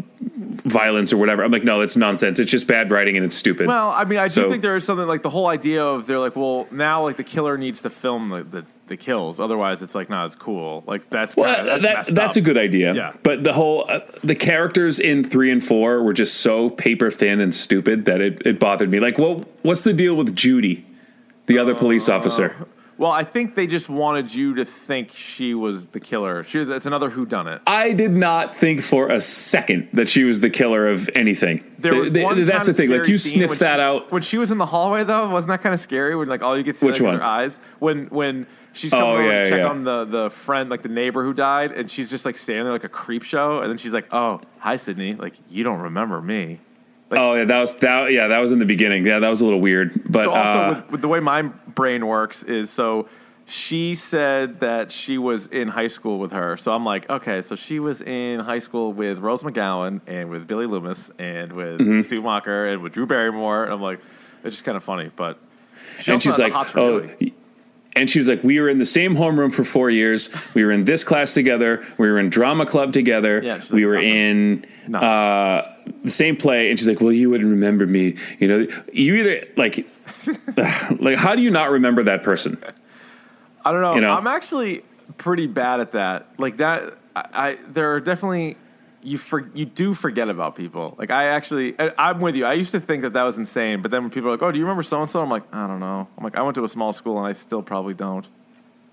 violence 0.65 1.13
or 1.13 1.17
whatever. 1.17 1.43
I'm 1.43 1.51
like, 1.51 1.65
no, 1.65 1.81
that's 1.81 1.97
nonsense. 1.97 2.39
It's 2.39 2.51
just 2.51 2.67
bad 2.67 2.91
writing 2.91 3.17
and 3.17 3.25
it's 3.25 3.35
stupid. 3.37 3.67
Well, 3.67 3.91
I 3.91 4.05
mean, 4.05 4.19
I 4.19 4.25
do 4.27 4.31
So- 4.31 4.51
think 4.51 4.63
there 4.63 4.77
is 4.77 4.85
something 4.85 5.07
like 5.07 5.23
the 5.23 5.31
whole 5.31 5.47
idea 5.47 5.83
of 5.85 6.07
they're 6.07 6.19
like, 6.19 6.37
well, 6.37 6.67
now 6.71 7.03
like 7.03 7.17
the 7.17 7.25
killer 7.25 7.57
needs 7.57 7.81
to 7.83 7.91
film 7.91 8.29
the, 8.29 8.43
the, 8.43 8.65
the 8.91 8.99
kills, 8.99 9.41
otherwise 9.41 9.81
it's 9.81 9.95
like 9.95 10.11
not 10.11 10.25
as 10.27 10.37
cool. 10.37 10.85
Like 10.87 11.09
that's 11.09 11.35
Well, 11.35 11.55
kinda, 11.55 11.79
that's 11.81 12.09
that 12.09 12.15
that's 12.15 12.37
up. 12.37 12.43
a 12.43 12.45
good 12.45 12.59
idea. 12.59 12.93
Yeah. 12.95 13.13
But 13.23 13.43
the 13.45 13.55
whole 13.55 13.87
uh, 13.89 14.01
the 14.23 14.35
characters 14.35 15.01
in 15.01 15.25
three 15.25 15.51
and 15.51 15.65
four 15.65 16.03
were 16.03 16.13
just 16.13 16.35
so 16.43 16.69
paper 16.69 17.11
thin 17.11 17.41
and 17.41 17.55
stupid 17.55 18.05
that 18.05 18.21
it, 18.21 18.43
it 18.45 18.61
bothered 18.61 18.91
me. 18.91 19.01
Like, 19.01 19.17
well, 19.17 19.47
what's 19.63 19.85
the 19.85 19.95
deal 19.95 20.15
with 20.15 20.37
Judy, 20.37 20.85
the 21.47 21.57
other 21.59 21.75
police 21.75 22.09
Uh, 22.11 22.17
officer? 22.17 22.55
Well, 23.01 23.11
I 23.11 23.25
think 23.25 23.55
they 23.55 23.67
just 23.67 23.89
wanted 23.89 24.35
you 24.35 24.57
to 24.57 24.65
think 24.67 25.11
she 25.15 25.55
was 25.55 25.87
the 25.89 26.01
killer. 26.01 26.45
She 26.45 26.59
was, 26.59 26.69
it's 26.69 26.85
another 26.85 27.09
who 27.09 27.25
done 27.25 27.49
it. 27.49 27.63
I 27.67 27.93
did 27.95 28.11
not 28.11 28.55
think 28.55 28.83
for 28.83 29.09
a 29.09 29.23
second 29.23 29.89
that 29.95 30.11
she 30.11 30.23
was 30.25 30.41
the 30.41 30.51
killer 30.51 30.87
of 30.87 31.09
anything. 31.15 31.65
There 31.79 31.95
was 31.95 32.09
Th- 32.11 32.15
th- 32.17 32.25
one 32.27 32.45
that's 32.45 32.67
the 32.67 32.75
thing. 32.75 32.91
Like 32.91 33.09
you 33.09 33.17
sniff 33.17 33.59
that 33.61 33.77
she- 33.77 33.81
out. 33.81 34.13
when 34.13 34.21
she 34.21 34.37
was 34.37 34.51
in 34.51 34.59
the 34.59 34.67
hallway. 34.67 35.03
Though, 35.05 35.31
wasn't 35.31 35.49
that 35.49 35.63
kind 35.63 35.73
of 35.75 35.81
scary? 35.81 36.15
When 36.15 36.29
like 36.29 36.43
all 36.43 36.59
you 36.59 36.63
could 36.63 36.77
see 36.77 36.85
Which 36.85 37.01
like, 37.01 37.07
one? 37.13 37.17
her 37.17 37.25
eyes. 37.25 37.59
When 37.79 38.09
when 38.09 38.47
she's 38.75 38.91
coming 38.91 39.07
Oh, 39.07 39.13
over 39.15 39.23
yeah, 39.33 39.45
to 39.45 39.49
check 39.49 39.59
yeah. 39.61 39.69
on 39.71 39.85
the 39.85 40.05
the 40.05 40.29
friend, 40.29 40.69
like 40.69 40.83
the 40.83 40.91
neighbor 40.91 41.25
who 41.25 41.33
died, 41.33 41.73
and 41.73 41.91
she's 41.91 42.11
just 42.11 42.27
like 42.27 42.37
standing 42.37 42.65
there 42.65 42.73
like 42.75 42.85
a 42.85 42.89
creep 42.91 43.23
show, 43.23 43.61
and 43.61 43.71
then 43.71 43.79
she's 43.79 43.95
like, 43.95 44.13
"Oh, 44.13 44.43
hi, 44.59 44.77
Sidney. 44.77 45.15
Like 45.15 45.37
you 45.49 45.65
don't 45.65 45.81
remember 45.81 46.21
me." 46.21 46.61
Oh 47.13 47.35
yeah, 47.35 47.45
that 47.45 47.61
was 47.61 47.75
that. 47.77 48.13
Yeah, 48.13 48.29
that 48.29 48.39
was 48.39 48.53
in 48.53 48.59
the 48.59 48.65
beginning. 48.67 49.05
Yeah, 49.05 49.19
that 49.19 49.29
was 49.29 49.41
a 49.41 49.45
little 49.45 49.61
weird. 49.61 50.11
But 50.11 50.25
So 50.25 50.31
also 50.33 50.59
uh, 50.59 50.69
with, 50.69 50.91
with 50.93 51.01
the 51.01 51.09
way 51.09 51.21
my 51.21 51.43
brain 51.43 52.07
works 52.07 52.43
is 52.43 52.71
so 52.71 53.09
she 53.47 53.97
said 53.97 54.61
that 54.61 54.93
she 54.93 55.19
was 55.19 55.49
in 55.49 55.69
high 55.69 55.89
school 55.89 56.21
with 56.21 56.31
her. 56.31 56.57
So 56.57 56.73
I'm 56.73 56.85
like, 56.85 57.11
okay, 57.11 57.43
so 57.43 57.57
she 57.57 57.81
was 57.81 58.01
in 58.01 58.39
high 58.39 58.61
school 58.61 58.93
with 58.93 59.19
Rose 59.19 59.43
McGowan 59.43 60.01
and 60.07 60.31
with 60.31 60.47
Billy 60.47 60.67
Loomis 60.67 61.11
and 61.19 61.53
with 61.53 61.81
Mm-hmm. 61.81 62.03
Stu 62.03 62.23
Walker 62.23 62.69
and 62.69 62.81
with 62.81 62.93
Drew 62.93 63.07
Barrymore. 63.07 63.65
And 63.65 63.73
I'm 63.73 63.83
like, 63.83 63.99
it's 64.45 64.55
just 64.55 64.65
kind 64.65 64.77
of 64.77 64.85
funny, 64.85 65.11
but 65.17 65.39
she 66.01 66.13
and 66.13 66.23
she's 66.23 66.39
like, 66.39 66.53
oh. 66.77 67.01
Dewey. 67.01 67.35
And 67.97 68.09
she 68.09 68.21
was 68.21 68.29
like, 68.29 68.45
we 68.45 68.61
were 68.61 68.69
in 68.69 68.79
the 68.79 68.87
same 68.87 69.17
homeroom 69.17 69.53
for 69.53 69.65
four 69.65 69.91
years. 69.91 70.31
We 70.55 70.65
were 70.65 70.71
in 70.71 70.85
this 70.85 71.03
class 71.03 71.35
together. 71.35 71.85
We 71.99 72.09
were 72.09 72.21
in 72.21 72.31
drama 72.31 72.65
club 72.65 72.93
together. 72.93 73.43
Yeah, 73.43 73.61
we 73.73 73.85
like, 73.85 73.87
were 73.87 73.97
in 73.97 74.65
uh, 74.95 75.63
the 76.05 76.11
same 76.11 76.37
play. 76.37 76.71
And 76.71 76.79
she's 76.79 76.89
like, 76.89 77.01
well, 77.01 77.13
you 77.13 77.31
wouldn't 77.31 77.51
remember 77.51 77.87
me. 77.87 78.17
You 78.39 78.49
know, 78.49 78.67
you 78.93 79.15
either 79.17 79.47
like, 79.57 79.87
like, 80.99 81.17
how 81.17 81.35
do 81.35 81.43
you 81.43 81.51
not 81.51 81.71
remember 81.71 82.03
that 82.05 82.23
person? 82.23 82.63
I 83.65 83.73
don't 83.73 83.83
know. 83.83 83.95
you 83.95 84.01
know? 84.01 84.13
I'm 84.13 84.27
actually 84.27 84.85
pretty 85.19 85.47
bad 85.47 85.81
at 85.81 85.93
that. 85.93 86.29
Like 86.39 86.59
that, 86.59 86.95
I, 87.15 87.25
I 87.33 87.59
there 87.69 87.93
are 87.95 88.01
definitely 88.01 88.57
you 89.03 89.19
for 89.19 89.51
you 89.55 89.65
do 89.65 89.95
forget 89.95 90.29
about 90.29 90.57
people. 90.57 90.95
Like 90.99 91.11
I 91.11 91.27
actually, 91.27 91.79
I, 91.79 91.93
I'm 91.99 92.21
with 92.21 92.37
you. 92.37 92.45
I 92.45 92.55
used 92.55 92.73
to 92.73 92.81
think 92.81 93.03
that 93.03 93.13
that 93.13 93.23
was 93.23 93.39
insane, 93.39 93.83
but 93.83 93.91
then 93.91 94.03
when 94.03 94.11
people 94.11 94.29
are 94.29 94.33
like, 94.33 94.43
"Oh, 94.43 94.53
do 94.53 94.59
you 94.59 94.65
remember 94.65 94.83
so 94.83 95.01
and 95.01 95.11
so?" 95.11 95.23
I'm 95.23 95.31
like, 95.31 95.43
I 95.53 95.67
don't 95.67 95.81
know. 95.81 96.09
I'm 96.17 96.25
like, 96.25 96.37
I 96.37 96.43
went 96.43 96.55
to 96.57 96.65
a 96.65 96.69
small 96.69 96.93
school 96.93 97.19
and 97.19 97.27
I 97.27 97.33
still 97.33 97.63
probably 97.63 97.95
don't. 97.95 98.29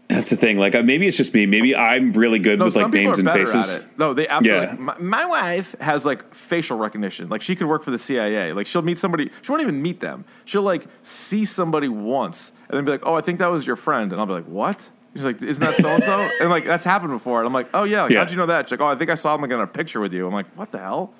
That's 0.08 0.30
the 0.30 0.38
thing. 0.38 0.58
Like, 0.58 0.74
uh, 0.74 0.84
maybe 0.84 1.06
it's 1.06 1.18
just 1.18 1.34
me. 1.34 1.46
Maybe 1.46 1.76
I'm 1.76 2.14
really 2.14 2.40
good 2.40 2.60
No, 2.60 2.66
with 2.66 2.76
like 2.78 2.92
names 2.94 3.20
and 3.20 3.30
faces. 3.30 3.84
No, 3.98 4.14
they 4.14 4.26
absolutely. 4.28 4.68
Yeah. 4.68 4.74
My, 4.76 4.96
my 5.00 5.26
wife 5.26 5.76
has 5.82 6.06
like 6.06 6.34
facial 6.34 6.78
recognition. 6.78 7.28
Like 7.28 7.42
she 7.42 7.58
could 7.58 7.68
work 7.68 7.84
for 7.84 7.92
the 7.92 7.98
CIA. 7.98 8.54
Like 8.54 8.68
she'll 8.68 8.82
meet 8.82 8.98
somebody. 8.98 9.30
She 9.42 9.52
won't 9.52 9.62
even 9.62 9.82
meet 9.82 10.00
them. 10.00 10.24
She'll 10.46 10.62
like 10.62 10.88
see 11.04 11.44
somebody 11.44 11.90
once 11.90 12.54
and 12.70 12.78
then 12.78 12.86
be 12.86 12.92
like, 12.92 13.06
"Oh, 13.06 13.16
I 13.16 13.22
think 13.22 13.40
that 13.40 13.48
was 13.48 13.68
your 13.68 13.76
friend," 13.76 14.12
and 14.14 14.22
I'll 14.22 14.28
be 14.28 14.34
like, 14.34 14.46
"What?" 14.46 14.90
She's 15.14 15.26
like, 15.26 15.42
"Isn't 15.42 15.62
that 15.64 15.76
so 15.76 15.90
and 15.90 16.02
so?" 16.04 16.30
And 16.40 16.50
like 16.50 16.66
that's 16.66 16.86
happened 16.86 17.12
before. 17.12 17.40
And 17.42 17.48
I'm 17.48 17.54
like, 17.54 17.68
"Oh 17.74 17.84
yeah, 17.84 18.04
like, 18.04 18.12
Yeah. 18.12 18.20
how'd 18.20 18.32
you 18.32 18.38
know 18.38 18.46
that?" 18.46 18.68
She's 18.70 18.80
like, 18.80 18.82
"Oh, 18.88 18.92
I 18.92 18.96
think 18.96 19.10
I 19.10 19.16
saw 19.16 19.36
him 19.36 19.42
like 19.42 19.52
in 19.52 19.60
a 19.60 19.68
picture 19.68 20.00
with 20.00 20.14
you." 20.14 20.26
I'm 20.26 20.34
like, 20.34 20.48
"What 20.56 20.72
the 20.72 20.80
hell?" 20.80 21.12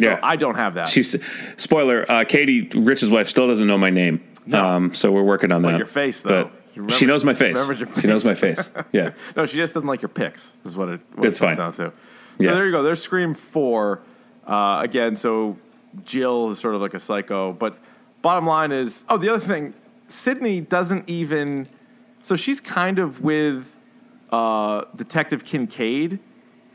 So 0.00 0.06
Yeah. 0.06 0.18
I 0.24 0.34
don't 0.34 0.56
have 0.56 0.74
that. 0.74 0.88
She's 0.88 1.14
spoiler. 1.56 2.04
Uh, 2.10 2.24
Katie, 2.24 2.62
Rich's 2.74 3.10
wife, 3.10 3.28
still 3.28 3.46
doesn't 3.46 3.66
know 3.66 3.78
my 3.78 3.90
name. 3.90 4.22
No. 4.44 4.64
Um, 4.66 4.94
so 4.94 5.12
we're 5.12 5.22
working 5.22 5.52
on 5.52 5.62
But 5.62 5.72
that. 5.72 5.76
your 5.78 5.86
face, 5.86 6.20
though. 6.20 6.44
But 6.44 6.52
remember- 6.82 6.94
she 6.94 7.06
knows 7.06 7.24
my 7.24 7.34
face. 7.34 7.56
your 7.68 7.86
She 8.00 8.06
knows 8.06 8.24
my 8.24 8.34
face. 8.34 8.68
face. 8.68 8.84
Yeah. 8.92 9.10
No, 9.36 9.46
she 9.46 9.56
just 9.56 9.74
doesn't 9.74 9.88
like 9.88 10.02
your 10.02 10.08
picks. 10.08 10.56
Is 10.64 10.76
what 10.76 10.88
it. 10.88 11.00
What 11.14 11.26
It's 11.28 11.38
it 11.38 11.44
comes 11.44 11.56
fine. 11.56 11.56
down 11.56 11.72
to. 11.72 11.76
So 11.78 11.92
Yeah. 12.38 12.54
there 12.54 12.66
you 12.66 12.72
go. 12.72 12.82
There's 12.82 13.02
Scream 13.02 13.34
Four. 13.34 14.00
Uh, 14.46 14.80
again, 14.82 15.16
so 15.16 15.56
Jill 16.04 16.50
is 16.50 16.58
sort 16.58 16.74
of 16.74 16.80
like 16.80 16.94
a 16.94 16.98
psycho, 17.00 17.52
but 17.52 17.76
bottom 18.22 18.46
line 18.46 18.72
is, 18.72 19.04
oh, 19.08 19.16
the 19.18 19.28
other 19.28 19.40
thing, 19.44 19.74
Sidney 20.06 20.60
doesn't 20.60 21.08
even. 21.08 21.68
So 22.22 22.34
she's 22.36 22.60
kind 22.60 22.98
of 22.98 23.20
with 23.22 23.74
uh, 24.30 24.84
Detective 24.96 25.44
Kincaid, 25.44 26.18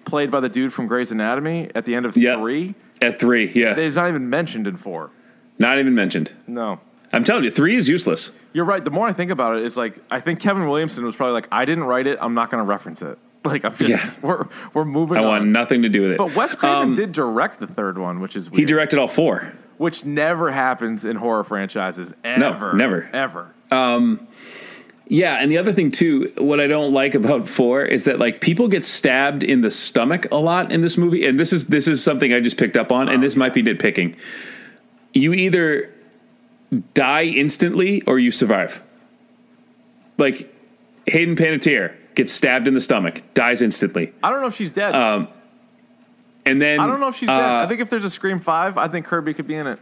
played 0.05 0.29
by 0.31 0.39
the 0.39 0.49
dude 0.49 0.73
from 0.73 0.87
Grey's 0.87 1.11
Anatomy 1.11 1.69
at 1.75 1.85
the 1.85 1.95
end 1.95 2.05
of 2.05 2.15
Yeah. 2.17 2.35
three. 2.37 2.75
At 3.01 3.19
three, 3.19 3.51
yeah. 3.53 3.75
It's 3.77 3.95
not 3.95 4.07
even 4.09 4.29
mentioned 4.29 4.65
in 4.67 4.77
four. 4.77 5.11
Not 5.59 5.77
even 5.79 5.93
mentioned. 5.93 6.31
No. 6.47 6.79
I'm 7.13 7.23
telling 7.23 7.43
you, 7.43 7.51
three 7.51 7.75
is 7.77 7.87
useless. 7.87 8.31
You're 8.53 8.65
right. 8.65 8.83
The 8.83 8.91
more 8.91 9.07
I 9.07 9.13
think 9.13 9.31
about 9.31 9.57
it, 9.57 9.65
it's 9.65 9.77
like 9.77 9.99
I 10.11 10.19
think 10.19 10.39
Kevin 10.39 10.67
Williamson 10.67 11.05
was 11.05 11.15
probably 11.15 11.33
like, 11.33 11.47
I 11.51 11.63
didn't 11.65 11.83
write 11.85 12.07
it. 12.07 12.17
I'm 12.19 12.33
not 12.33 12.49
going 12.49 12.61
to 12.61 12.65
reference 12.67 13.01
it. 13.01 13.17
Like 13.45 13.65
I'm 13.65 13.75
just 13.75 13.89
Yeah. 13.89 14.15
we're 14.21 14.47
we're 14.73 14.85
moving 14.85 15.17
I 15.17 15.21
on. 15.21 15.27
want 15.27 15.45
nothing 15.47 15.81
to 15.81 15.89
do 15.89 16.01
with 16.03 16.11
it. 16.13 16.17
But 16.17 16.33
Wes 16.33 16.55
Craven 16.55 16.77
Um, 16.81 16.95
did 16.95 17.11
direct 17.11 17.59
the 17.59 17.67
third 17.67 17.99
one, 17.99 18.21
which 18.21 18.37
is 18.37 18.49
weird. 18.49 18.59
He 18.59 18.63
directed 18.65 18.99
all 18.99 19.09
four. 19.09 19.51
which 19.77 20.05
never 20.05 20.49
happens 20.51 21.03
in 21.03 21.17
horror 21.17 21.43
franchises 21.43 22.13
ever. 22.23 22.71
never. 22.73 23.09
ever. 23.11 23.53
Yeah, 25.09 25.41
and 25.41 25.51
the 25.51 25.57
other 25.57 25.73
thing 25.73 25.91
too, 25.91 26.31
what 26.37 26.61
I 26.61 26.67
don't 26.67 26.93
like 26.93 27.13
about 27.15 27.47
four 27.49 27.83
is 27.83 28.05
that 28.05 28.17
like 28.19 28.39
people 28.39 28.69
get 28.69 28.85
stabbed 28.85 29.43
in 29.43 29.59
the 29.59 29.69
stomach 29.69 30.25
a 30.31 30.37
lot 30.37 30.71
in 30.71 30.79
this 30.81 30.97
movie, 30.97 31.25
and 31.25 31.37
this 31.37 31.51
is 31.51 31.65
this 31.65 31.87
is 31.89 32.01
something 32.01 32.33
I 32.33 32.39
just 32.39 32.57
picked 32.57 32.77
up 32.77 32.91
on, 32.93 33.09
and 33.09 33.21
this 33.21 33.35
might 33.35 33.53
be 33.53 33.61
nitpicking. 33.61 34.15
You 35.13 35.33
either 35.33 35.89
die 36.73 37.23
instantly 37.25 38.01
or 38.03 38.19
you 38.19 38.31
survive. 38.31 38.81
Like 40.17 40.53
Hayden 41.07 41.35
Panettiere 41.35 41.95
gets 42.15 42.31
stabbed 42.31 42.67
in 42.67 42.73
the 42.73 42.81
stomach, 42.81 43.21
dies 43.33 43.61
instantly. 43.61 44.13
I 44.23 44.29
don't 44.29 44.41
know 44.41 44.47
if 44.47 44.55
she's 44.55 44.71
dead. 44.71 44.95
Um, 44.95 45.27
and 46.45 46.61
then 46.61 46.79
I 46.79 46.87
don't 46.87 46.99
know 46.99 47.07
if 47.07 47.15
she's 47.15 47.29
uh, 47.29 47.37
dead. 47.37 47.45
I 47.45 47.67
think 47.67 47.81
if 47.81 47.89
there's 47.89 48.03
a 48.03 48.09
Scream 48.09 48.39
Five, 48.39 48.77
I 48.77 48.87
think 48.87 49.05
Kirby 49.05 49.33
could 49.33 49.47
be 49.47 49.55
in 49.55 49.67
it. 49.67 49.79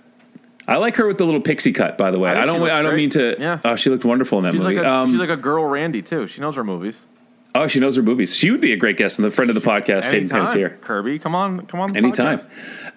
I 0.67 0.77
like 0.77 0.95
her 0.95 1.07
with 1.07 1.17
the 1.17 1.25
little 1.25 1.41
pixie 1.41 1.73
cut. 1.73 1.97
By 1.97 2.11
the 2.11 2.19
way, 2.19 2.29
I 2.29 2.43
I, 2.43 2.45
don't. 2.45 2.61
I 2.61 2.81
don't 2.81 2.91
great. 2.91 2.97
mean 2.97 3.09
to. 3.11 3.35
Yeah. 3.39 3.59
Oh, 3.65 3.75
she 3.75 3.89
looked 3.89 4.05
wonderful 4.05 4.37
in 4.37 4.43
that 4.45 4.51
She's 4.53 4.61
movie. 4.61 4.75
like 4.75 4.85
a 4.85 4.89
um, 4.89 5.09
she's 5.09 5.19
like 5.19 5.29
a 5.29 5.37
girl 5.37 5.65
Randy 5.65 6.01
too. 6.01 6.27
She 6.27 6.39
knows 6.39 6.55
her 6.55 6.63
movies. 6.63 7.07
Oh, 7.54 7.68
she 7.68 7.80
knows 7.82 7.97
her 7.97 8.02
movies. 8.04 8.34
She 8.36 8.49
would 8.49 8.62
be 8.62 8.72
a 8.72 8.78
great 8.78 8.95
guest 8.97 9.20
and 9.20 9.26
the 9.26 9.32
friend 9.32 9.49
of 9.49 9.56
the 9.56 9.62
podcast, 9.62 10.10
Hayden 10.10 10.30
Panettiere. 10.30 10.80
Kirby, 10.80 11.20
come 11.20 11.36
on, 11.36 11.66
come 11.68 11.82
on. 11.82 11.95
Anytime. 11.97 12.39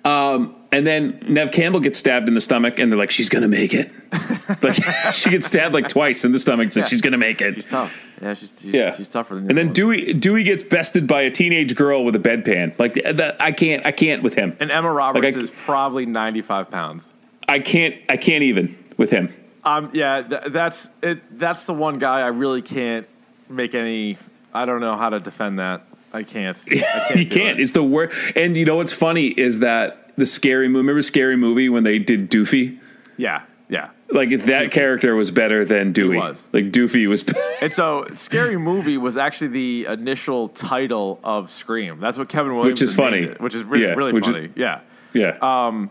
Um, 0.04 0.54
and 0.70 0.86
then 0.86 1.18
Neve 1.28 1.50
Campbell 1.50 1.80
gets 1.80 1.98
stabbed 1.98 2.28
in 2.28 2.34
the 2.34 2.40
stomach, 2.40 2.78
and 2.78 2.90
they're 2.92 2.98
like, 2.98 3.10
"She's 3.10 3.28
gonna 3.28 3.48
make 3.48 3.74
it." 3.74 3.90
like 4.62 4.74
she 5.14 5.30
gets 5.30 5.46
stabbed 5.46 5.74
like 5.74 5.88
twice 5.88 6.24
in 6.24 6.32
the 6.32 6.38
stomach, 6.38 6.66
and 6.66 6.76
Yeah. 6.76 6.84
she's 6.84 7.00
gonna 7.00 7.18
make 7.18 7.40
it. 7.40 7.54
She's 7.54 7.66
tough. 7.66 8.00
Yeah, 8.22 8.34
she's 8.34 8.54
she's, 8.60 8.72
yeah, 8.74 8.96
she's 8.96 9.08
tougher 9.08 9.34
than. 9.36 9.48
And 9.48 9.58
then 9.58 9.68
the 9.68 9.72
Dewey 9.72 10.12
Dewey 10.12 10.42
gets 10.44 10.62
bested 10.62 11.06
by 11.06 11.22
a 11.22 11.30
teenage 11.30 11.74
girl 11.74 12.04
with 12.04 12.14
a 12.16 12.18
bedpan. 12.20 12.78
Like 12.78 12.94
that, 12.94 13.40
I 13.40 13.50
can't, 13.52 13.84
I 13.86 13.92
can't 13.92 14.22
with 14.22 14.34
him. 14.34 14.56
and 14.60 14.70
Emma 14.70 14.92
Roberts 14.92 15.24
Like, 15.24 15.34
I- 15.36 15.38
is 15.38 15.50
probably 15.50 16.06
95 16.06 16.70
pounds. 16.70 17.12
I 17.48 17.58
can't, 17.58 17.94
I 18.08 18.16
can't 18.16 18.42
even 18.44 18.76
with 18.96 19.10
him. 19.10 19.32
Um, 19.64 19.90
yeah, 19.94 20.22
th- 20.22 20.42
that's 20.48 20.88
it. 21.02 21.38
That's 21.38 21.64
the 21.64 21.74
one 21.74 21.98
guy 21.98 22.20
I 22.20 22.28
really 22.28 22.62
can't 22.62 23.06
make 23.48 23.74
any. 23.74 24.16
I 24.54 24.64
don't 24.64 24.80
know 24.80 24.96
how 24.96 25.10
to 25.10 25.18
defend 25.20 25.58
that. 25.58 25.86
I 26.12 26.22
can't. 26.22 26.56
I 26.70 26.74
can't 27.08 27.20
you 27.20 27.26
can't. 27.28 27.58
it. 27.58 27.62
It's 27.62 27.72
the 27.72 27.82
worst. 27.82 28.16
And 28.36 28.56
you 28.56 28.64
know 28.64 28.76
what's 28.76 28.92
funny 28.92 29.26
is 29.26 29.60
that 29.60 30.12
the 30.16 30.26
scary 30.26 30.68
movie. 30.68 30.78
Remember 30.82 31.02
Scary 31.02 31.36
Movie 31.36 31.68
when 31.68 31.82
they 31.82 31.98
did 31.98 32.30
Doofy? 32.30 32.78
Yeah, 33.16 33.42
yeah. 33.68 33.90
Like 34.10 34.28
that 34.44 34.70
character 34.70 35.16
was 35.16 35.32
better 35.32 35.64
than 35.64 35.92
Dewey. 35.92 36.16
was. 36.18 36.48
Like 36.52 36.66
Doofy 36.70 37.08
was. 37.08 37.24
And 37.60 37.72
so, 37.72 38.04
Scary 38.14 38.58
Movie 38.58 38.98
was 38.98 39.16
actually 39.16 39.48
the 39.48 39.86
initial 39.86 40.50
title 40.50 41.18
of 41.24 41.48
Scream. 41.50 41.98
That's 41.98 42.18
what 42.18 42.28
Kevin 42.28 42.54
Williams 42.54 42.80
Which 42.80 42.90
is 42.90 42.94
funny. 42.94 43.20
it, 43.20 43.40
which 43.40 43.54
is 43.54 43.62
really, 43.64 43.84
Yeah, 43.86 43.94
really 43.94 44.12
which 44.12 44.28
is- 44.28 44.34
funny. 44.34 44.50
yeah. 44.54 44.82
yeah. 45.14 45.38
Um, 45.40 45.90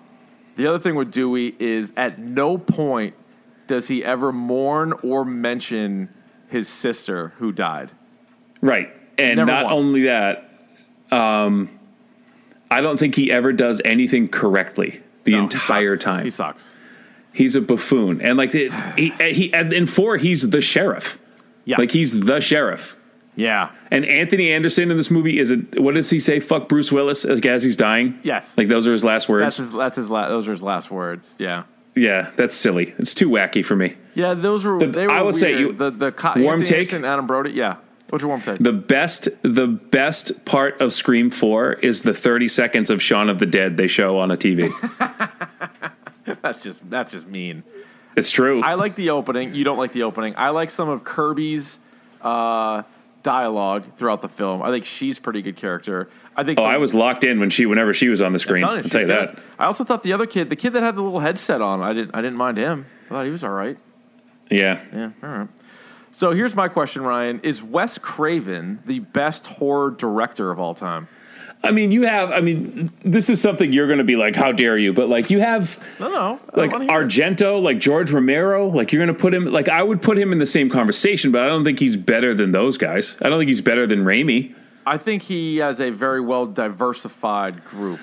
The 0.56 0.68
other 0.68 0.78
thing 0.80 0.94
with 0.96 1.10
Dewey 1.12 1.56
is 1.60 1.92
at 1.98 2.20
no 2.20 2.58
point 2.60 3.16
does 3.66 3.88
he 3.88 4.06
ever 4.06 4.32
mourn 4.32 4.94
or 5.02 5.26
mention 5.26 6.10
his 6.48 6.68
sister 6.70 7.34
who 7.40 7.52
died. 7.52 7.92
Right. 8.64 8.90
And 9.18 9.36
Never 9.38 9.52
not 9.52 9.66
once. 9.66 9.80
only 9.82 10.04
that, 10.04 10.50
um, 11.12 11.70
I 12.72 12.82
don't 12.82 12.98
think 12.98 13.14
he 13.16 13.32
ever 13.32 13.54
does 13.54 13.82
anything 13.86 14.28
correctly 14.30 15.02
the 15.26 15.32
No, 15.34 15.44
entire 15.44 15.96
sucks. 15.96 16.04
time. 16.04 16.24
He 16.24 16.30
sucks. 16.32 16.74
He's 17.34 17.56
a 17.56 17.62
buffoon. 17.62 18.22
And 18.22 18.38
like 18.38 18.52
the, 18.52 18.70
he, 18.98 19.10
he 19.32 19.54
and 19.54 19.72
in 19.74 19.86
four, 19.86 20.18
he's 20.18 20.50
the 20.50 20.62
sheriff. 20.62 21.20
Yeah. 21.66 21.78
Like 21.78 21.92
he's 21.92 22.20
the 22.22 22.40
sheriff. 22.40 22.96
yeah. 23.36 23.70
And 23.92 24.06
Anthony 24.06 24.52
Anderson 24.52 24.90
in 24.92 24.98
this 24.98 25.12
movie 25.12 25.38
is 25.40 25.52
a 25.52 25.58
what 25.78 25.94
does 25.96 26.10
he 26.10 26.20
say? 26.20 26.40
Fuck 26.40 26.68
Bruce 26.68 26.92
Willis 26.92 27.26
as, 27.26 27.40
as 27.46 27.64
he's 27.64 27.76
dying. 27.76 28.20
Yes. 28.24 28.58
Like 28.58 28.68
those 28.70 28.88
are 28.88 28.92
his 28.92 29.04
last 29.04 29.30
words. 29.30 29.44
That's 29.44 29.58
his. 29.58 29.72
That's 29.72 29.96
his. 29.98 30.10
La- 30.10 30.30
those 30.30 30.48
are 30.48 30.52
his 30.52 30.64
last 30.64 30.90
words. 30.90 31.36
Yeah. 31.38 31.64
yeah, 31.96 32.32
that's 32.36 32.56
silly. 32.56 32.94
It's 32.98 33.14
too 33.14 33.30
wacky 33.30 33.64
for 33.64 33.76
me. 33.76 33.96
Yeah. 34.16 34.34
Those 34.34 34.66
were. 34.66 34.80
The- 34.80 34.88
they 34.88 35.06
were 35.08 35.14
I 35.14 35.18
will 35.22 35.26
weird. 35.28 35.36
say 35.36 35.60
you- 35.60 35.74
the 35.74 35.92
the 35.92 36.12
co- 36.12 36.34
warm 36.42 36.62
Anthony 36.62 36.66
take? 36.66 36.88
Anderson, 36.94 37.06
Adam 37.06 37.28
Brody. 37.28 37.52
Yeah. 37.52 37.78
What's 38.10 38.22
your 38.22 38.30
warm 38.30 38.42
take? 38.42 38.60
The 38.60 38.74
best, 38.74 39.28
the 39.42 39.66
best 39.68 40.46
part 40.46 40.80
of 40.82 40.94
Scream 40.94 41.32
Four 41.32 41.74
is 41.74 42.04
the 42.04 42.14
thirty 42.14 42.48
seconds 42.48 42.90
of 42.90 43.02
Shaun 43.02 43.30
of 43.30 43.40
the 43.40 43.46
Dead 43.48 43.76
they 43.78 43.88
show 43.88 44.20
on 44.20 44.30
a 44.32 44.38
TV. 44.38 44.70
that's 46.42 46.62
just. 46.62 46.90
That's 46.90 47.12
just 47.12 47.28
mean. 47.28 47.64
it's 48.16 48.30
true. 48.32 48.62
I 48.62 48.76
like 48.76 48.96
the 48.96 49.10
opening. 49.10 49.56
You 49.56 49.64
don't 49.64 49.78
like 49.78 49.92
the 49.94 50.04
opening. 50.04 50.36
I 50.38 50.50
like 50.50 50.70
some 50.70 50.90
of 50.90 51.04
Kirby's 51.04 51.80
uh, 52.22 52.84
dialogue 53.24 53.86
throughout 53.98 54.22
the 54.22 54.30
film. 54.30 54.62
I 54.62 54.70
think 54.70 54.86
she's 54.86 55.18
a 55.18 55.22
pretty 55.22 55.42
good 55.42 55.56
character. 55.56 56.10
I 56.36 56.44
think. 56.44 56.60
oh, 56.60 56.64
the- 56.64 56.70
I 56.70 56.78
was 56.78 56.94
locked 56.94 57.24
in 57.24 57.40
when 57.40 57.50
she, 57.50 57.66
whenever 57.66 57.94
she 57.94 58.10
was 58.10 58.22
on 58.22 58.34
the 58.34 58.40
screen. 58.40 58.64
I'll 58.64 58.70
tell 58.84 59.02
you 59.02 59.08
she's 59.08 59.08
that. 59.08 59.40
I 59.58 59.66
also 59.66 59.84
thought 59.84 60.04
the 60.04 60.14
other 60.14 60.26
kid, 60.28 60.50
the 60.50 60.56
kid 60.56 60.72
that 60.74 60.84
had 60.84 60.96
the 60.96 61.02
little 61.02 61.20
headset 61.22 61.62
on, 61.62 61.82
I 61.82 61.94
didn't. 61.94 62.16
I 62.16 62.22
didn't 62.22 62.38
mind 62.38 62.58
him. 62.58 62.86
I 63.08 63.10
thought 63.10 63.26
he 63.26 63.32
was 63.32 63.44
all 63.44 63.50
right. 63.52 63.78
Yeah. 64.52 64.84
Yeah. 64.94 65.12
All 65.24 65.30
right. 65.30 65.48
So 66.16 66.32
here's 66.32 66.56
my 66.56 66.68
question, 66.70 67.02
Ryan: 67.02 67.40
Is 67.42 67.62
Wes 67.64 67.98
Craven 67.98 68.80
the 68.86 69.00
best 69.00 69.48
horror 69.48 69.92
director 69.92 70.52
of 70.52 70.60
all 70.60 70.74
time? 70.76 71.08
I 71.66 71.72
mean, 71.72 71.92
you 71.92 72.04
have. 72.04 72.32
I 72.32 72.40
mean, 72.42 72.92
this 73.04 73.30
is 73.30 73.42
something 73.42 73.72
you're 73.74 73.88
going 73.88 73.98
to 73.98 74.04
be 74.04 74.16
like, 74.16 74.36
"How 74.36 74.52
dare 74.52 74.78
you?" 74.78 74.94
But 74.94 75.10
like, 75.10 75.30
you 75.32 75.40
have 75.40 75.84
No, 76.00 76.10
no. 76.10 76.40
Like. 76.54 76.72
Argento, 76.72 77.62
like 77.62 77.80
George 77.80 78.12
Romero. 78.12 78.68
Like, 78.68 78.92
you're 78.92 79.04
going 79.04 79.16
to 79.16 79.20
put 79.20 79.34
him. 79.34 79.46
Like, 79.46 79.70
I 79.70 79.82
would 79.82 80.02
put 80.02 80.18
him 80.18 80.32
in 80.32 80.38
the 80.38 80.46
same 80.46 80.70
conversation, 80.70 81.32
but 81.32 81.42
I 81.42 81.48
don't 81.48 81.64
think 81.64 81.80
he's 81.80 81.96
better 81.98 82.34
than 82.36 82.52
those 82.52 82.78
guys. 82.78 83.18
I 83.22 83.30
don't 83.30 83.40
think 83.40 83.50
he's 83.50 83.62
better 83.62 83.88
than 83.88 84.04
Raimi. 84.04 84.54
I 84.86 84.98
think 84.98 85.24
he 85.24 85.58
has 85.58 85.80
a 85.80 85.90
very 85.90 86.20
well 86.22 86.46
diversified 86.46 87.64
group. 87.66 88.02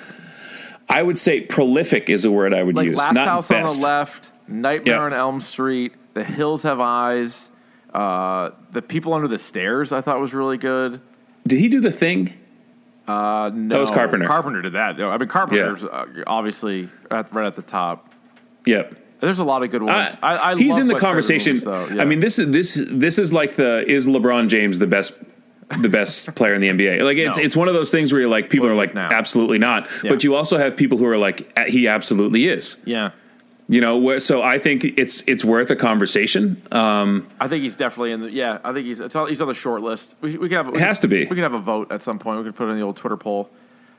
I 0.89 1.03
would 1.03 1.19
say 1.19 1.43
prolific 1.43 2.09
is 2.11 2.25
a 2.25 2.33
word 2.33 2.53
I 2.55 2.63
would 2.65 2.75
Like 2.75 2.89
use, 2.89 2.97
Last 2.97 3.13
not 3.13 3.29
House 3.29 3.49
best. 3.49 3.75
on 3.77 3.81
the 3.81 3.87
Left, 3.87 4.33
Nightmare 4.49 4.97
Yeah. 4.97 5.03
on 5.03 5.13
Elm 5.13 5.41
Street, 5.41 5.93
The 6.15 6.25
Hills 6.25 6.65
Have 6.65 6.81
Eyes, 6.81 7.50
uh, 7.93 8.51
The 8.73 8.83
People 8.83 9.13
Under 9.15 9.29
the 9.29 9.39
Stairs. 9.39 9.93
I 9.93 10.01
thought 10.01 10.21
was 10.21 10.35
really 10.35 10.59
good. 10.59 11.01
Did 11.47 11.59
he 11.59 11.69
do 11.69 11.81
the 11.81 11.91
thing? 11.91 12.35
Uh, 13.09 13.51
no, 13.53 13.81
was 13.81 13.91
Carpenter. 13.91 14.27
Carpenter 14.27 14.63
did 14.63 14.75
that. 14.75 15.01
I 15.01 15.17
mean, 15.19 15.29
Carpenter's 15.29 15.85
uh, 15.85 16.07
obviously 16.27 16.89
at, 17.11 17.33
right 17.35 17.47
at 17.47 17.55
the 17.55 17.63
top. 17.63 18.15
Yep. 18.67 18.97
There's 19.21 19.39
a 19.41 19.45
lot 19.45 19.63
of 19.63 19.71
good 19.71 19.83
ones. 19.83 20.17
I- 20.23 20.37
I, 20.37 20.53
I 20.53 20.57
he's 20.57 20.79
in 20.79 20.87
the 20.87 20.95
Wes 20.95 21.01
Craven 21.01 21.09
conversation. 21.13 21.53
movies, 21.55 21.65
though. 21.65 21.87
Yeah. 21.97 22.03
I 22.03 22.05
mean, 22.05 22.21
this 22.21 22.39
is 22.39 22.51
this 22.53 22.81
this 22.89 23.19
is 23.19 23.33
like 23.33 23.57
the 23.57 23.85
is 23.91 24.07
LeBron 24.07 24.49
James 24.49 24.79
the 24.79 24.87
best 24.87 25.13
the 25.81 25.89
best 25.89 26.35
player 26.37 26.55
in 26.55 26.61
the 26.61 26.69
NBA? 26.69 27.03
Like 27.03 27.17
it's 27.19 27.37
No. 27.37 27.43
it's 27.43 27.57
one 27.57 27.69
of 27.69 27.75
those 27.75 27.91
things 27.91 28.13
where 28.13 28.21
you're 28.23 28.31
like 28.31 28.49
people 28.49 28.67
Well, 28.69 28.75
are 28.77 28.79
like 28.79 28.95
now. 28.95 29.09
absolutely 29.13 29.59
not, 29.59 29.89
Yeah. 30.05 30.11
but 30.11 30.23
you 30.25 30.35
also 30.37 30.57
have 30.57 30.77
people 30.77 30.97
who 30.97 31.07
are 31.07 31.19
like 31.19 31.53
"Uh, 31.59 31.65
he 31.65 31.87
absolutely 31.89 32.47
is. 32.49 32.77
yeah, 32.85 33.11
You 33.71 33.81
know, 33.81 34.19
so 34.19 34.43
I 34.43 34.59
think 34.59 34.85
it's 34.85 35.23
it's 35.29 35.45
worth 35.45 35.71
a 35.71 35.77
conversation. 35.77 36.61
Um, 36.73 37.29
I 37.39 37.47
think 37.47 37.63
he's 37.63 37.77
definitely 37.77 38.11
in 38.11 38.21
the. 38.21 38.33
Yeah, 38.33 38.59
I 38.65 38.73
think 38.73 38.85
he's 38.87 38.99
it's 38.99 39.15
on, 39.15 39.29
he's 39.29 39.41
on 39.41 39.47
the 39.47 39.55
short 39.55 39.81
list. 39.81 40.17
We, 40.21 40.37
we 40.37 40.49
can 40.49 40.57
have. 40.65 40.75
It 40.75 40.81
has 40.81 40.99
to 41.01 41.09
be. 41.09 41.21
We 41.21 41.27
can 41.37 41.39
have 41.39 41.55
a 41.55 41.61
vote 41.61 41.93
at 41.93 42.03
some 42.03 42.19
point. 42.19 42.39
We 42.39 42.45
can 42.45 42.53
put 42.53 42.67
it 42.67 42.73
in 42.73 42.79
the 42.79 42.83
old 42.83 42.97
Twitter 42.97 43.17
poll. 43.17 43.49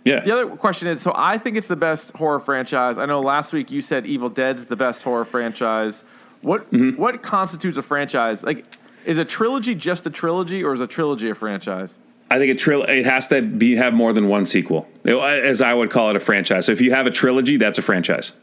yeah, 0.03 0.19
The 0.19 0.33
other 0.33 0.47
question 0.57 0.89
is, 0.89 1.01
so 1.01 1.13
I 1.15 1.37
think 1.37 1.55
it's 1.55 1.67
the 1.67 1.77
best 1.77 2.11
horror 2.17 2.41
franchise. 2.41 2.97
I 2.97 3.05
know 3.05 3.21
last 3.21 3.53
week 3.53 3.71
you 3.71 3.81
said 3.81 4.05
Evil 4.05 4.27
Dead's 4.27 4.65
the 4.65 4.75
best 4.75 5.03
horror 5.03 5.23
franchise. 5.23 6.03
What 6.41 6.69
Mm-hmm. 6.73 7.01
what 7.01 7.23
constitutes 7.23 7.77
a 7.77 7.81
franchise? 7.81 8.43
Like, 8.43 8.65
is 9.05 9.17
a 9.17 9.23
trilogy 9.25 9.73
just 9.73 10.05
a 10.05 10.09
trilogy, 10.09 10.65
or 10.65 10.73
is 10.73 10.81
a 10.81 10.87
trilogy 10.87 11.29
a 11.29 11.35
franchise? 11.35 11.97
I 12.29 12.39
think 12.39 12.51
a 12.51 12.55
tril- 12.61 12.89
it 12.89 13.05
has 13.05 13.29
to 13.29 13.41
be 13.41 13.77
have 13.77 13.93
more 13.93 14.11
than 14.11 14.27
one 14.27 14.43
sequel, 14.45 14.85
as 15.05 15.61
I 15.61 15.73
would 15.73 15.91
call 15.91 16.09
it 16.09 16.17
a 16.17 16.19
franchise. 16.19 16.65
So 16.65 16.73
if 16.73 16.81
you 16.81 16.91
have 16.93 17.05
a 17.05 17.11
trilogy, 17.11 17.55
that's 17.55 17.77
a 17.77 17.81
franchise. 17.81 18.33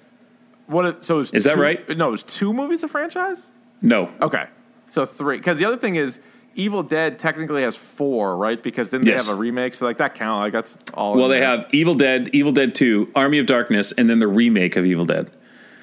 What? 0.69 0.85
it- 0.85 1.05
So 1.05 1.19
is, 1.19 1.31
that 1.33 1.55
two- 1.55 1.61
right? 1.61 1.97
No, 1.99 2.13
is 2.13 2.23
two 2.23 2.53
movies 2.53 2.83
a 2.85 2.89
franchise? 2.89 3.51
No, 3.83 4.11
Okay, 4.23 4.45
so 4.91 5.05
three. 5.05 5.37
Because 5.39 5.59
the 5.59 5.65
other 5.65 5.77
thing 5.77 5.97
is, 5.97 6.19
Evil 6.55 6.83
Dead 6.83 7.19
technically 7.19 7.63
has 7.63 7.77
four, 7.77 8.37
right? 8.37 8.61
Because 8.61 8.91
then 8.91 9.03
they 9.03 9.13
Yes. 9.13 9.29
have 9.29 9.37
a 9.37 9.39
remake, 9.39 9.75
so 9.77 9.87
like 9.87 9.99
that 9.99 10.15
count. 10.17 10.41
Like 10.41 10.53
that's 10.53 10.79
all. 10.95 11.15
well 11.17 11.29
they 11.29 11.41
have 11.41 11.67
Evil 11.73 11.95
Dead, 11.95 12.31
Evil 12.33 12.53
Dead 12.53 12.75
Two, 12.75 13.11
Army 13.15 13.39
of 13.39 13.47
Darkness, 13.47 13.93
and 13.93 14.11
then 14.11 14.19
the 14.19 14.27
remake 14.29 14.77
of 14.77 14.85
Evil 14.85 15.05
Dead. 15.05 15.31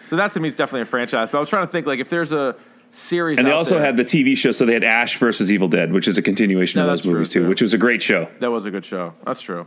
So 0.07 0.15
that 0.17 0.33
to 0.33 0.39
me 0.39 0.49
is 0.49 0.55
definitely 0.55 0.81
a 0.81 0.85
franchise. 0.85 1.31
But 1.31 1.37
I 1.37 1.41
was 1.41 1.49
trying 1.49 1.65
to 1.65 1.71
think 1.71 1.87
like 1.87 1.99
if 1.99 2.09
there's 2.09 2.31
a 2.33 2.55
series, 2.91 3.37
And 3.39 3.47
they 3.47 3.51
also 3.51 3.75
there- 3.75 3.85
had 3.85 3.97
the 3.97 4.03
TV 4.03 4.35
show, 4.35 4.51
so 4.51 4.65
they 4.65 4.73
had 4.73 4.83
Ash 4.83 5.17
versus 5.17 5.51
Evil 5.51 5.67
Dead, 5.69 5.93
which 5.93 6.07
is 6.07 6.17
a 6.17 6.21
continuation 6.21 6.77
Yeah, 6.79 6.83
of 6.85 6.89
those 6.91 7.01
true, 7.03 7.13
movies 7.13 7.29
too, 7.29 7.43
too. 7.43 7.49
which 7.49 7.61
was 7.61 7.73
a 7.73 7.77
great 7.77 8.01
show. 8.01 8.27
That 8.39 8.51
was 8.51 8.65
a 8.65 8.71
good 8.71 8.85
show. 8.85 9.13
That's 9.25 9.41
true. 9.41 9.61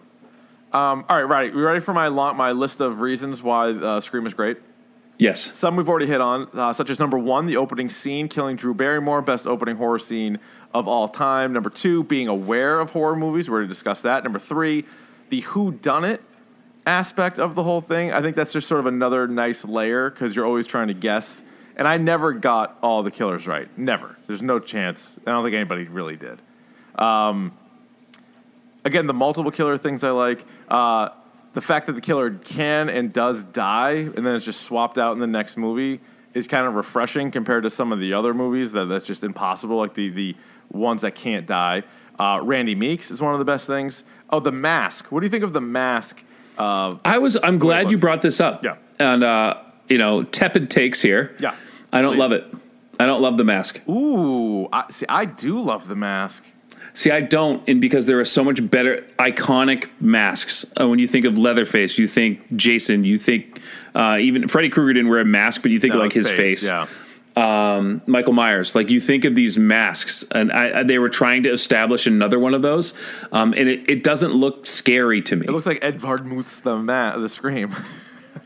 Um, 0.73 1.05
all 1.09 1.17
right, 1.17 1.23
right. 1.23 1.55
We 1.55 1.63
ready 1.63 1.81
for 1.81 1.95
my 1.95 2.09
long, 2.09 2.37
my 2.37 2.53
list 2.53 2.81
of 2.83 3.01
reasons 3.01 3.43
why 3.43 3.71
uh, 3.71 4.01
Scream 4.01 4.27
is 4.27 4.35
great? 4.35 4.59
Yes, 5.19 5.59
Some 5.59 5.75
we've 5.75 5.89
already 5.89 6.07
hit 6.07 6.21
on, 6.21 6.49
uh, 6.53 6.73
such 6.73 6.91
as 6.91 7.01
number 7.01 7.19
one, 7.19 7.47
the 7.47 7.57
opening 7.57 7.91
scene, 7.91 8.29
killing 8.29 8.55
Drew 8.55 8.73
Barrymore, 8.73 9.21
best 9.21 9.49
opening 9.49 9.75
horror 9.75 9.99
scene 9.99 10.39
of 10.73 10.87
all 10.87 11.09
time. 11.09 11.53
Number 11.53 11.71
two, 11.71 12.05
being 12.05 12.29
aware 12.29 12.79
of 12.79 12.91
horror 12.91 13.17
movies. 13.17 13.49
We 13.49 13.55
already 13.55 13.69
discussed 13.69 14.05
that. 14.05 14.23
Number 14.23 14.39
three, 14.39 14.85
the 15.29 15.41
who 15.41 15.73
done 15.73 16.05
it 16.05 16.23
aspect 16.87 17.41
of 17.41 17.57
the 17.57 17.65
whole 17.65 17.81
thing. 17.81 18.13
I 18.13 18.23
think 18.23 18.37
that's 18.37 18.53
just 18.53 18.69
sort 18.69 18.79
of 18.79 18.87
another 18.87 19.27
nice 19.27 19.65
layer 19.65 20.09
because 20.09 20.37
you're 20.37 20.47
always 20.47 20.69
trying 20.69 20.87
to 20.87 20.95
guess. 20.95 21.43
And 21.77 21.89
I 21.89 21.97
never 21.97 22.33
got 22.33 22.79
all 22.81 23.03
the 23.03 23.11
killers 23.11 23.49
right. 23.49 23.69
Never. 23.77 24.17
There's 24.29 24.43
no 24.43 24.61
chance. 24.61 25.17
I 25.27 25.33
don't 25.33 25.45
think 25.45 25.55
anybody 25.55 25.85
really 25.85 26.17
did. 26.17 26.41
Um, 26.95 27.57
again, 28.85 29.07
the 29.07 29.15
multiple 29.15 29.51
killer 29.51 29.77
things 29.79 30.05
I 30.05 30.11
like. 30.11 30.45
Uh, 30.69 31.11
the 31.59 31.63
fact 31.63 31.87
that 31.87 31.95
the 31.95 32.01
killer 32.01 32.31
can 32.31 32.89
and 32.89 33.13
does 33.13 33.43
die 33.43 33.91
and 33.91 34.25
then 34.25 34.37
it's 34.37 34.45
just 34.45 34.61
swapped 34.61 34.97
out 34.97 35.13
in 35.13 35.19
the 35.19 35.27
next 35.27 35.57
movie 35.57 35.99
is 36.33 36.47
kind 36.47 36.69
of 36.69 36.77
refreshing 36.77 37.33
compared 37.33 37.65
to 37.65 37.69
some 37.69 37.91
of 37.91 37.99
the 37.99 38.15
other 38.15 38.33
movies 38.33 38.71
that 38.71 38.85
that's 38.85 39.05
just 39.05 39.25
impossible, 39.25 39.77
like 39.77 39.95
the 39.95 40.09
the 40.09 40.37
ones 40.71 41.03
that 41.03 41.17
can't 41.17 41.49
die. 41.49 41.83
Uh, 42.17 42.39
Randy 42.45 42.77
Meeks 42.77 43.11
is 43.11 43.21
one 43.21 43.33
of 43.33 43.41
the 43.41 43.45
best 43.45 43.67
things. 43.67 44.05
Oh, 44.31 44.39
the 44.39 44.53
mask. 44.53 45.11
What 45.11 45.19
do 45.19 45.27
you 45.27 45.31
think 45.31 45.43
of 45.43 45.53
the 45.53 45.61
mask? 45.61 46.23
Uh, 46.57 46.97
I 47.05 47.19
was. 47.19 47.37
I'm 47.43 47.59
glad 47.59 47.91
you 47.91 47.99
brought 47.99 48.23
this 48.23 48.39
up. 48.39 48.65
Yeah. 48.65 48.77
and 49.01 49.25
uh, 49.25 49.61
you 49.89 49.99
know, 49.99 50.23
tepid 50.23 50.71
takes 50.71 51.03
here. 51.03 51.35
Yeah, 51.41 51.57
I 51.93 52.03
don't 52.03 52.13
please. 52.13 52.19
love 52.21 52.31
it. 52.31 52.45
I 53.01 53.07
don't 53.07 53.21
love 53.21 53.37
the 53.37 53.43
mask. 53.43 53.81
ooh, 53.89 54.69
I, 54.73 54.85
see, 54.91 55.07
I 55.09 55.25
do 55.25 55.61
love 55.61 55.89
the 55.89 55.97
mask. 55.97 56.45
See, 56.99 57.13
I 57.13 57.21
don't, 57.21 57.63
and 57.69 57.81
because 57.81 58.07
there 58.07 58.19
are 58.19 58.25
so 58.25 58.43
much 58.43 58.69
better 58.69 59.03
iconic 59.21 59.89
masks. 60.01 60.67
Uh, 60.81 60.89
when 60.89 60.99
you 60.99 61.07
think 61.07 61.27
of 61.27 61.39
Leatherface, 61.39 61.97
you 61.97 62.09
think 62.09 62.41
Jason, 62.57 63.05
you 63.05 63.19
think 63.19 63.61
uh, 63.95 64.19
even 64.21 64.49
Freddy 64.49 64.69
Krueger 64.69 64.95
didn't 64.95 65.09
wear 65.09 65.21
a 65.21 65.25
mask, 65.25 65.63
but 65.63 65.71
you 65.71 65.79
think 65.79 65.95
No, 65.95 66.01
of 66.01 66.07
like 66.07 66.13
his 66.13 66.29
face. 66.29 66.65
Yeah. 66.67 66.89
Um, 67.37 68.03
Michael 68.09 68.33
Myers, 68.33 68.75
like 68.75 68.91
you 68.91 68.99
think 68.99 69.25
of 69.25 69.37
these 69.37 69.57
masks, 69.57 70.25
and 70.33 70.51
I, 70.51 70.81
I, 70.81 70.83
they 70.83 70.99
were 70.99 71.09
trying 71.09 71.45
to 71.45 71.53
establish 71.53 72.09
another 72.09 72.41
one 72.41 72.53
of 72.53 72.63
those, 72.63 72.95
um, 73.31 73.55
and 73.57 73.69
it, 73.69 73.89
it 73.89 74.03
doesn't 74.03 74.33
look 74.33 74.67
scary 74.67 75.23
to 75.23 75.37
me. 75.37 75.47
It 75.47 75.53
looks 75.53 75.67
like 75.67 75.79
Edvard 75.85 76.27
Munch's 76.27 76.63
the 76.63 76.79
ma- 76.79 77.17
the 77.17 77.29
scream. 77.29 77.77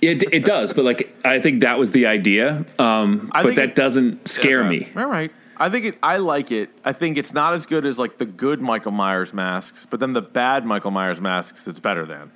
It, 0.01 0.25
it 0.33 0.45
does, 0.45 0.73
but 0.73 0.85
like 0.85 1.15
I 1.25 1.39
think 1.39 1.61
that 1.61 1.79
was 1.79 1.93
the 1.93 2.07
idea. 2.07 2.65
Um, 2.79 3.31
but 3.33 3.55
that 3.55 3.69
it- 3.71 3.75
doesn't 3.77 4.27
scare 4.27 4.63
Yeah, 4.63 4.69
me. 4.69 4.89
All 4.97 5.07
right. 5.07 5.31
I 5.63 5.71
think 5.71 5.85
it. 5.87 5.99
I 6.03 6.17
like 6.19 6.51
it. 6.51 6.71
I 6.85 6.93
think 6.93 7.17
it's 7.17 7.33
not 7.33 7.55
as 7.55 7.67
good 7.67 7.87
as 7.87 7.99
like 7.99 8.19
the 8.19 8.27
good 8.27 8.61
Michael 8.61 8.93
Myers 8.93 9.33
masks, 9.33 9.87
but 9.89 10.01
then 10.01 10.13
the 10.13 10.23
bad 10.23 10.67
Michael 10.67 10.91
Myers 10.91 11.21
masks, 11.21 11.67
it's 11.69 11.81
better 11.81 12.05
than. 12.05 12.31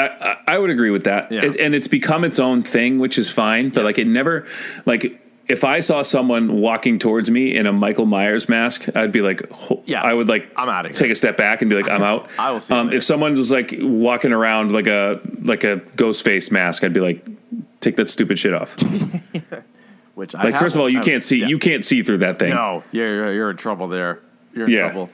I, 0.00 0.36
I 0.46 0.58
would 0.58 0.70
agree 0.70 0.90
with 0.90 1.04
that, 1.04 1.32
Yeah. 1.32 1.44
It- 1.44 1.58
and 1.58 1.74
it's 1.74 1.88
become 1.88 2.24
its 2.24 2.38
own 2.38 2.62
thing, 2.62 2.98
which 3.00 3.18
is 3.18 3.30
fine. 3.30 3.70
But 3.70 3.84
like 3.84 3.98
it 3.98 4.06
never, 4.06 4.46
like 4.86 5.20
if 5.48 5.64
I 5.64 5.80
saw 5.80 6.02
someone 6.02 6.60
walking 6.60 6.98
towards 6.98 7.30
me 7.30 7.56
in 7.56 7.66
a 7.66 7.72
Michael 7.72 8.06
Myers 8.06 8.48
mask, 8.48 8.86
I'd 8.94 9.10
be 9.12 9.22
like, 9.22 9.42
Yeah, 9.86 10.02
I 10.02 10.12
would 10.12 10.28
like 10.28 10.50
I'm 10.56 10.68
outta 10.68 10.88
here. 10.88 10.92
take 10.92 11.10
a 11.10 11.16
step 11.16 11.36
back 11.36 11.62
and 11.62 11.68
be 11.70 11.74
like, 11.76 11.88
I'm 11.90 12.02
out. 12.02 12.28
I 12.38 12.50
will 12.52 12.60
see 12.60 12.74
Um, 12.74 12.92
if 12.92 13.02
someone 13.02 13.34
was 13.34 13.50
like 13.50 13.74
walking 13.80 14.32
around 14.32 14.72
like 14.72 14.86
a 14.86 15.20
like 15.42 15.64
a 15.64 15.76
ghost 15.96 16.24
face 16.24 16.50
mask, 16.50 16.84
I'd 16.84 16.92
be 16.92 17.00
like, 17.00 17.26
take 17.80 17.96
that 17.96 18.10
stupid 18.10 18.38
shit 18.38 18.52
off. 18.54 18.76
Which 20.18 20.34
I 20.34 20.42
Like 20.42 20.56
first 20.56 20.74
of 20.74 20.82
all, 20.82 20.88
you 20.90 20.96
have- 20.98 21.04
can't 21.06 21.22
see 21.22 21.38
yeah. 21.38 21.46
you 21.46 21.58
can't 21.60 21.84
see 21.84 22.02
through 22.02 22.18
that 22.18 22.40
thing. 22.40 22.50
No, 22.50 22.82
you're 22.90 23.14
you're- 23.14 23.34
you're 23.36 23.50
in 23.52 23.56
trouble 23.56 23.86
there. 23.86 24.18
You're 24.52 24.66
in 24.66 24.72
Yeah. 24.72 24.80
trouble. 24.90 25.10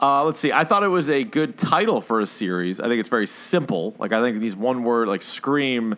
Uh, 0.00 0.24
let's 0.24 0.38
see. 0.38 0.52
I 0.52 0.64
thought 0.64 0.82
it 0.82 0.88
was 0.88 1.08
a 1.08 1.24
good 1.24 1.56
title 1.56 2.00
for 2.02 2.20
a 2.20 2.26
series. 2.26 2.78
I 2.80 2.88
think 2.88 3.00
it's 3.00 3.08
very 3.08 3.26
simple. 3.26 3.94
Like 3.98 4.12
I 4.12 4.20
think 4.20 4.40
these 4.40 4.54
one 4.54 4.82
word 4.84 5.08
like 5.08 5.22
scream 5.22 5.96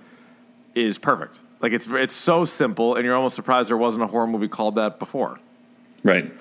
is 0.75 0.99
perfect. 0.99 1.41
Like 1.61 1.73
it's 1.73 1.89
it's 1.89 2.15
so 2.15 2.45
simple, 2.45 2.95
and 2.95 3.05
you're 3.05 3.17
almost 3.17 3.35
surprised 3.35 3.71
there 3.71 3.77
wasn't 3.77 4.05
a 4.05 4.07
horror 4.07 4.27
movie 4.29 4.47
called 4.49 4.77
that 4.77 4.99
before. 5.01 5.41
Right. 6.05 6.33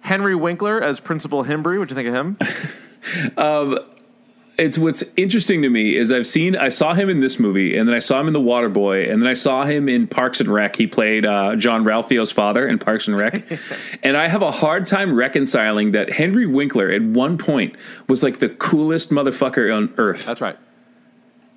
Henry 0.00 0.34
Winkler 0.34 0.78
as 0.82 1.00
Principal 1.00 1.44
Himbry. 1.44 1.78
What 1.78 1.88
do 1.88 1.94
you 1.94 1.96
think 1.96 2.08
of 2.08 2.14
him? 2.14 2.36
it's 4.62 4.78
what's 4.78 5.02
interesting 5.16 5.62
to 5.62 5.68
me 5.68 5.96
is 5.96 6.12
I've 6.12 6.26
seen 6.26 6.56
I 6.56 6.68
saw 6.68 6.94
him 6.94 7.10
in 7.10 7.18
this 7.18 7.40
movie 7.40 7.76
and 7.76 7.88
then 7.88 7.96
I 7.96 7.98
saw 7.98 8.20
him 8.20 8.28
in 8.28 8.32
The 8.32 8.40
Waterboy 8.40 9.10
and 9.10 9.20
then 9.20 9.28
I 9.28 9.34
saw 9.34 9.64
him 9.64 9.88
in 9.88 10.06
Parks 10.06 10.40
and 10.40 10.48
Rec. 10.48 10.76
He 10.76 10.86
played 10.86 11.26
uh, 11.26 11.56
Jean-Ralphio's 11.56 12.30
father 12.30 12.66
in 12.66 12.78
Parks 12.78 13.08
and 13.08 13.16
Rec, 13.16 13.44
and 14.04 14.16
I 14.16 14.28
have 14.28 14.42
a 14.42 14.52
hard 14.52 14.86
time 14.86 15.12
reconciling 15.14 15.90
that 15.92 16.12
Henry 16.12 16.46
Winkler 16.46 16.88
at 16.90 17.02
one 17.02 17.38
point 17.38 17.74
was 18.08 18.22
like 18.22 18.38
the 18.38 18.50
coolest 18.50 19.10
motherfucker 19.10 19.74
on 19.74 19.92
earth. 19.98 20.26
That's 20.26 20.40
right. 20.40 20.56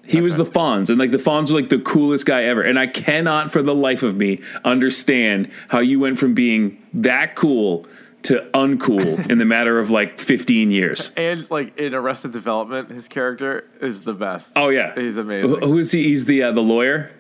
he 0.04 0.20
was 0.20 0.36
the 0.38 0.46
Fonz, 0.46 0.90
and 0.90 0.98
like 0.98 1.12
the 1.12 1.18
Fonz 1.18 1.52
were 1.52 1.60
like 1.60 1.70
the 1.70 1.80
coolest 1.80 2.26
guy 2.26 2.46
ever. 2.46 2.64
And 2.64 2.80
I 2.80 2.88
cannot 2.88 3.52
for 3.52 3.62
the 3.62 3.76
life 3.76 4.02
of 4.02 4.16
me 4.16 4.42
understand 4.64 5.52
how 5.68 5.80
you 5.80 6.00
went 6.00 6.18
from 6.18 6.34
being 6.34 6.82
that 6.94 7.36
cool 7.36 7.86
to 8.26 8.50
uncool 8.54 9.30
in 9.32 9.38
the 9.38 9.46
matter 9.46 9.80
of 9.80 9.90
like 9.92 10.20
15 10.20 10.72
years. 10.72 11.12
And 11.16 11.50
like 11.50 11.80
in 11.80 11.94
Arrested 11.94 12.32
Development, 12.32 12.90
his 12.90 13.08
character 13.08 13.68
is 13.82 14.02
the 14.02 14.14
best. 14.14 14.52
Oh 14.56 14.70
yeah, 14.70 14.94
he's 14.96 15.18
amazing. 15.18 15.62
who 15.62 15.78
is 15.78 15.92
he? 15.92 16.04
He's 16.04 16.26
the 16.26 16.44
uh, 16.44 16.52
the 16.52 16.62
lawyer. 16.62 17.12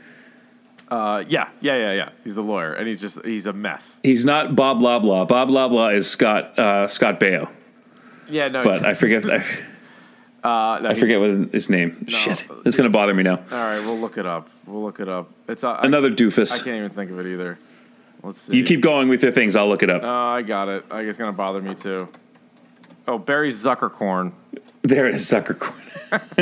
Uh, 0.87 1.23
yeah, 1.27 1.49
yeah, 1.61 1.75
yeah, 1.77 1.93
yeah. 1.93 2.09
He's 2.23 2.35
the 2.35 2.43
lawyer, 2.43 2.73
and 2.73 2.87
he's 2.87 3.01
just 3.01 3.23
he's 3.25 3.45
a 3.47 3.53
mess. 3.53 3.99
He's 4.03 4.23
not 4.25 4.55
Bob 4.55 4.81
Loblaw. 4.81 5.27
Bob 5.27 5.49
Loblaw 5.49 5.95
is 5.95 6.09
Scott 6.09 6.57
uh, 6.59 6.87
Scott 6.87 7.19
Baio, 7.19 7.49
Yeah, 8.29 8.49
no. 8.49 8.63
but 8.63 8.85
I 8.85 8.93
forget 8.93 9.25
I, 9.31 9.37
uh, 10.43 10.79
no, 10.79 10.89
I 10.89 10.93
forget 10.93 11.19
what 11.19 11.51
his 11.53 11.69
name. 11.71 12.05
Is 12.07 12.13
shit, 12.13 12.47
it's 12.65 12.77
gonna 12.77 12.89
bother 12.91 13.13
me 13.15 13.23
now. 13.23 13.37
All 13.37 13.57
right, 13.57 13.79
we'll 13.79 13.97
look 13.97 14.17
it 14.19 14.27
up. 14.27 14.47
We'll 14.67 14.83
look 14.83 14.99
it 14.99 15.09
up. 15.09 15.31
It's 15.47 15.63
uh, 15.63 15.79
Another 15.81 16.09
I, 16.09 16.11
doofus. 16.11 16.51
I 16.51 16.57
can't 16.63 16.77
even 16.77 16.89
think 16.91 17.09
of 17.11 17.19
it 17.19 17.25
either. 17.27 17.57
Let's 18.23 18.41
see. 18.41 18.55
You 18.55 18.63
keep 18.63 18.81
going 18.81 19.07
with 19.07 19.23
your 19.23 19.31
things. 19.31 19.55
I'll 19.55 19.69
look 19.69 19.83
it 19.83 19.91
up. 19.91 20.01
Oh, 20.03 20.07
I 20.07 20.41
got 20.41 20.67
it. 20.67 20.85
I 20.89 21.03
guess 21.03 21.11
it's 21.11 21.17
gonna 21.17 21.31
bother 21.31 21.61
me 21.61 21.75
too. 21.75 22.07
Oh, 23.07 23.17
Barry 23.19 23.51
Zuckercorn. 23.51 24.31
there 24.81 25.07
it 25.07 25.15
is, 25.15 25.27
sucker 25.27 25.53
corn. 25.53 25.81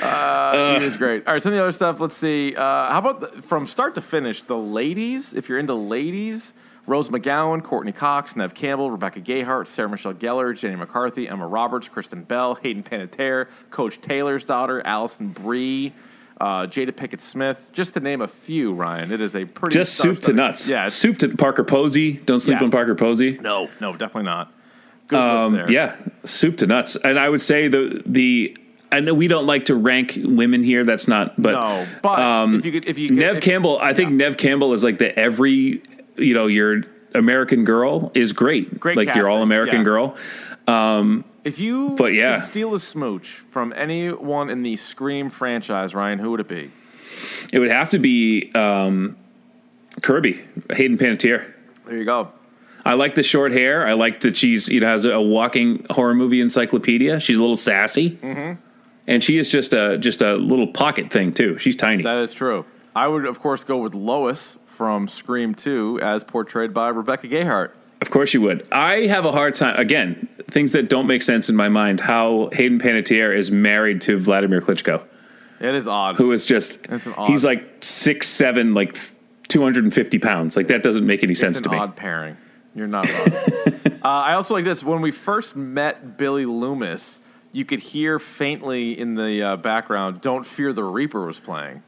he 0.00 0.84
is 0.84 0.96
great. 0.96 1.26
All 1.26 1.32
right, 1.32 1.42
some 1.42 1.52
of 1.52 1.56
the 1.56 1.62
other 1.62 1.72
stuff. 1.72 1.98
Let's 1.98 2.16
see. 2.16 2.54
Uh, 2.54 2.92
how 2.92 2.98
about 2.98 3.20
the, 3.20 3.42
from 3.42 3.66
start 3.66 3.94
to 3.94 4.02
finish? 4.02 4.42
The 4.42 4.58
ladies. 4.58 5.32
If 5.32 5.48
you're 5.48 5.58
into 5.58 5.74
ladies, 5.74 6.52
Rose 6.86 7.08
McGowan, 7.08 7.62
Courteney 7.62 7.92
Cox, 7.92 8.36
Neve 8.36 8.54
Campbell, 8.54 8.90
Rebecca 8.90 9.20
Gayhart, 9.20 9.66
Sarah 9.66 9.88
Michelle 9.88 10.14
Gellar, 10.14 10.56
Jenny 10.56 10.76
McCarthy, 10.76 11.28
Emma 11.28 11.46
Roberts, 11.46 11.88
Kristen 11.88 12.22
Bell, 12.22 12.56
Hayden 12.56 12.82
Panettiere, 12.82 13.48
Coach 13.70 14.00
Taylor's 14.00 14.44
daughter, 14.44 14.80
Alison 14.86 15.28
Brie. 15.28 15.94
Uh, 16.40 16.66
Jada 16.66 16.92
Pinkett 16.92 17.20
Smith, 17.20 17.70
just 17.72 17.94
to 17.94 18.00
name 18.00 18.20
a 18.20 18.28
few, 18.28 18.72
Ryan. 18.72 19.10
It 19.10 19.20
is 19.20 19.34
a 19.34 19.44
pretty 19.44 19.74
Just 19.74 19.96
soup 19.96 20.20
to 20.20 20.32
nuts. 20.32 20.70
Yeah, 20.70 20.88
soup 20.88 21.18
to 21.18 21.36
Parker 21.36 21.64
Posey. 21.64 22.12
Don't 22.12 22.38
sleep 22.40 22.58
Yeah. 22.60 22.64
on 22.64 22.70
Parker 22.70 22.94
Posey. 22.94 23.36
no, 23.42 23.68
no, 23.80 23.92
definitely 23.92 24.22
not. 24.24 24.52
Good 25.08 25.18
Um, 25.18 25.52
there. 25.54 25.70
yeah, 25.70 25.96
soup 26.24 26.58
to 26.58 26.66
nuts. 26.66 26.94
And 26.96 27.18
I 27.18 27.28
would 27.28 27.42
say 27.42 27.66
the 27.68 28.02
the 28.06 28.56
I 28.92 29.00
know 29.00 29.14
we 29.14 29.26
don't 29.26 29.46
like 29.46 29.64
to 29.66 29.74
rank 29.74 30.18
women 30.22 30.62
here. 30.62 30.84
That's 30.84 31.08
not. 31.08 31.40
But 31.42 31.52
No, 31.52 31.86
but 32.02 32.20
um, 32.20 32.54
if 32.54 32.64
you 32.64 32.72
could, 32.72 32.86
if 32.86 32.98
you 32.98 33.08
could, 33.08 33.18
Neve 33.18 33.36
if- 33.38 33.42
Campbell, 33.42 33.78
I 33.82 33.92
think 33.92 34.12
Neve 34.12 34.36
Campbell 34.36 34.72
is 34.74 34.84
like 34.84 34.98
the 34.98 35.18
every 35.18 35.82
you 36.16 36.34
know 36.34 36.46
your 36.46 36.82
American 37.14 37.64
girl 37.64 38.12
is 38.14 38.32
great. 38.32 38.78
Great 38.78 38.96
like 38.96 39.14
your 39.16 39.28
all 39.28 39.42
American 39.42 39.78
yeah. 39.78 39.84
girl. 39.84 40.16
If 41.44 41.58
you 41.58 41.90
But 41.90 42.14
yeah. 42.14 42.36
could 42.36 42.44
steal 42.44 42.74
a 42.74 42.80
smooch 42.80 43.28
from 43.50 43.72
anyone 43.76 44.50
in 44.50 44.62
the 44.62 44.76
Scream 44.76 45.30
franchise, 45.30 45.94
Ryan, 45.94 46.18
who 46.18 46.30
would 46.32 46.40
it 46.40 46.48
be? 46.48 46.70
It 47.52 47.58
would 47.58 47.70
have 47.70 47.90
to 47.90 47.98
be 47.98 48.52
um, 48.54 49.16
Kirby 50.02 50.42
Hayden 50.72 50.98
Panettiere. 50.98 51.52
There 51.86 51.96
you 51.96 52.04
go. 52.04 52.32
I 52.84 52.94
like 52.94 53.14
the 53.14 53.22
short 53.22 53.52
hair. 53.52 53.86
I 53.86 53.92
like 53.94 54.20
that 54.20 54.36
she's 54.36 54.68
you 54.68 54.80
know 54.80 54.88
has 54.88 55.04
a 55.04 55.20
walking 55.20 55.84
horror 55.90 56.14
movie 56.14 56.40
encyclopedia. 56.40 57.20
She's 57.20 57.36
a 57.36 57.40
little 57.40 57.56
sassy, 57.56 58.12
Mm-hmm. 58.22 58.60
and 59.06 59.22
she 59.24 59.36
is 59.38 59.48
just 59.48 59.72
a 59.72 59.98
just 59.98 60.22
a 60.22 60.36
little 60.36 60.66
pocket 60.68 61.10
thing 61.10 61.32
too. 61.32 61.58
She's 61.58 61.76
tiny. 61.76 62.02
That 62.02 62.18
is 62.18 62.32
true. 62.32 62.64
I 62.94 63.08
would, 63.08 63.24
of 63.26 63.40
course, 63.40 63.62
go 63.64 63.78
with 63.78 63.94
Lois 63.94 64.56
from 64.66 65.06
Scream 65.08 65.54
2 65.54 66.00
as 66.02 66.24
portrayed 66.24 66.72
by 66.74 66.88
Rebecca 66.88 67.28
Gayhart. 67.28 67.70
Of 68.00 68.10
course 68.10 68.32
you 68.34 68.40
would. 68.42 68.66
I 68.70 69.06
have 69.06 69.24
a 69.24 69.32
hard 69.32 69.54
time 69.54 69.76
again, 69.76 70.28
things 70.50 70.72
that 70.72 70.88
don't 70.88 71.06
make 71.06 71.22
sense 71.22 71.48
in 71.48 71.56
my 71.56 71.68
mind, 71.68 72.00
how 72.00 72.48
Hayden 72.52 72.78
Panettiere 72.78 73.36
is 73.36 73.50
married 73.50 74.00
to 74.02 74.16
Vladimir 74.16 74.60
Klitschko, 74.60 75.02
It 75.60 75.74
is 75.74 75.88
odd. 75.88 76.16
who 76.16 76.30
is 76.32 76.44
just 76.44 76.86
It's 76.86 77.06
an 77.06 77.14
odd- 77.16 77.28
he's 77.28 77.44
like 77.44 77.82
six 77.82 78.28
seven, 78.28 78.72
like 78.74 78.96
two 79.48 79.62
hundred 79.62 79.84
and 79.84 79.92
fifty 79.92 80.18
pounds. 80.18 80.56
Like 80.56 80.68
that 80.68 80.82
doesn't 80.82 81.06
make 81.06 81.22
any 81.24 81.34
sense 81.34 81.60
to 81.60 81.68
me. 81.68 81.76
odd 81.76 81.96
pairing. 81.96 82.36
You're 82.74 82.86
not 82.86 83.10
wrong. 83.12 83.28
uh, 84.04 84.08
I 84.08 84.34
also 84.34 84.54
like 84.54 84.64
this. 84.64 84.84
When 84.84 85.00
we 85.00 85.10
first 85.10 85.56
met 85.56 86.16
Billy 86.16 86.46
Loomis, 86.46 87.18
you 87.50 87.64
could 87.64 87.80
hear 87.80 88.20
faintly 88.20 88.96
in 88.96 89.16
the 89.16 89.42
uh, 89.42 89.56
background, 89.56 90.20
Don't 90.20 90.46
Fear 90.46 90.72
the 90.72 90.84
Reaper 90.84 91.26
was 91.26 91.40
playing. 91.40 91.82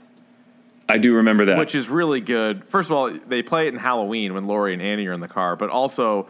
I 0.90 0.98
do 0.98 1.14
remember 1.14 1.44
that. 1.46 1.58
which 1.58 1.74
is 1.74 1.88
really 1.88 2.20
good. 2.20 2.64
First 2.64 2.90
of 2.90 2.96
all, 2.96 3.10
they 3.10 3.42
play 3.42 3.66
it 3.66 3.74
in 3.74 3.80
Halloween 3.80 4.34
when 4.34 4.46
Laurie 4.46 4.72
and 4.72 4.82
Annie 4.82 5.06
are 5.06 5.12
in 5.12 5.20
the 5.20 5.28
car, 5.28 5.56
but 5.56 5.70
also 5.70 6.26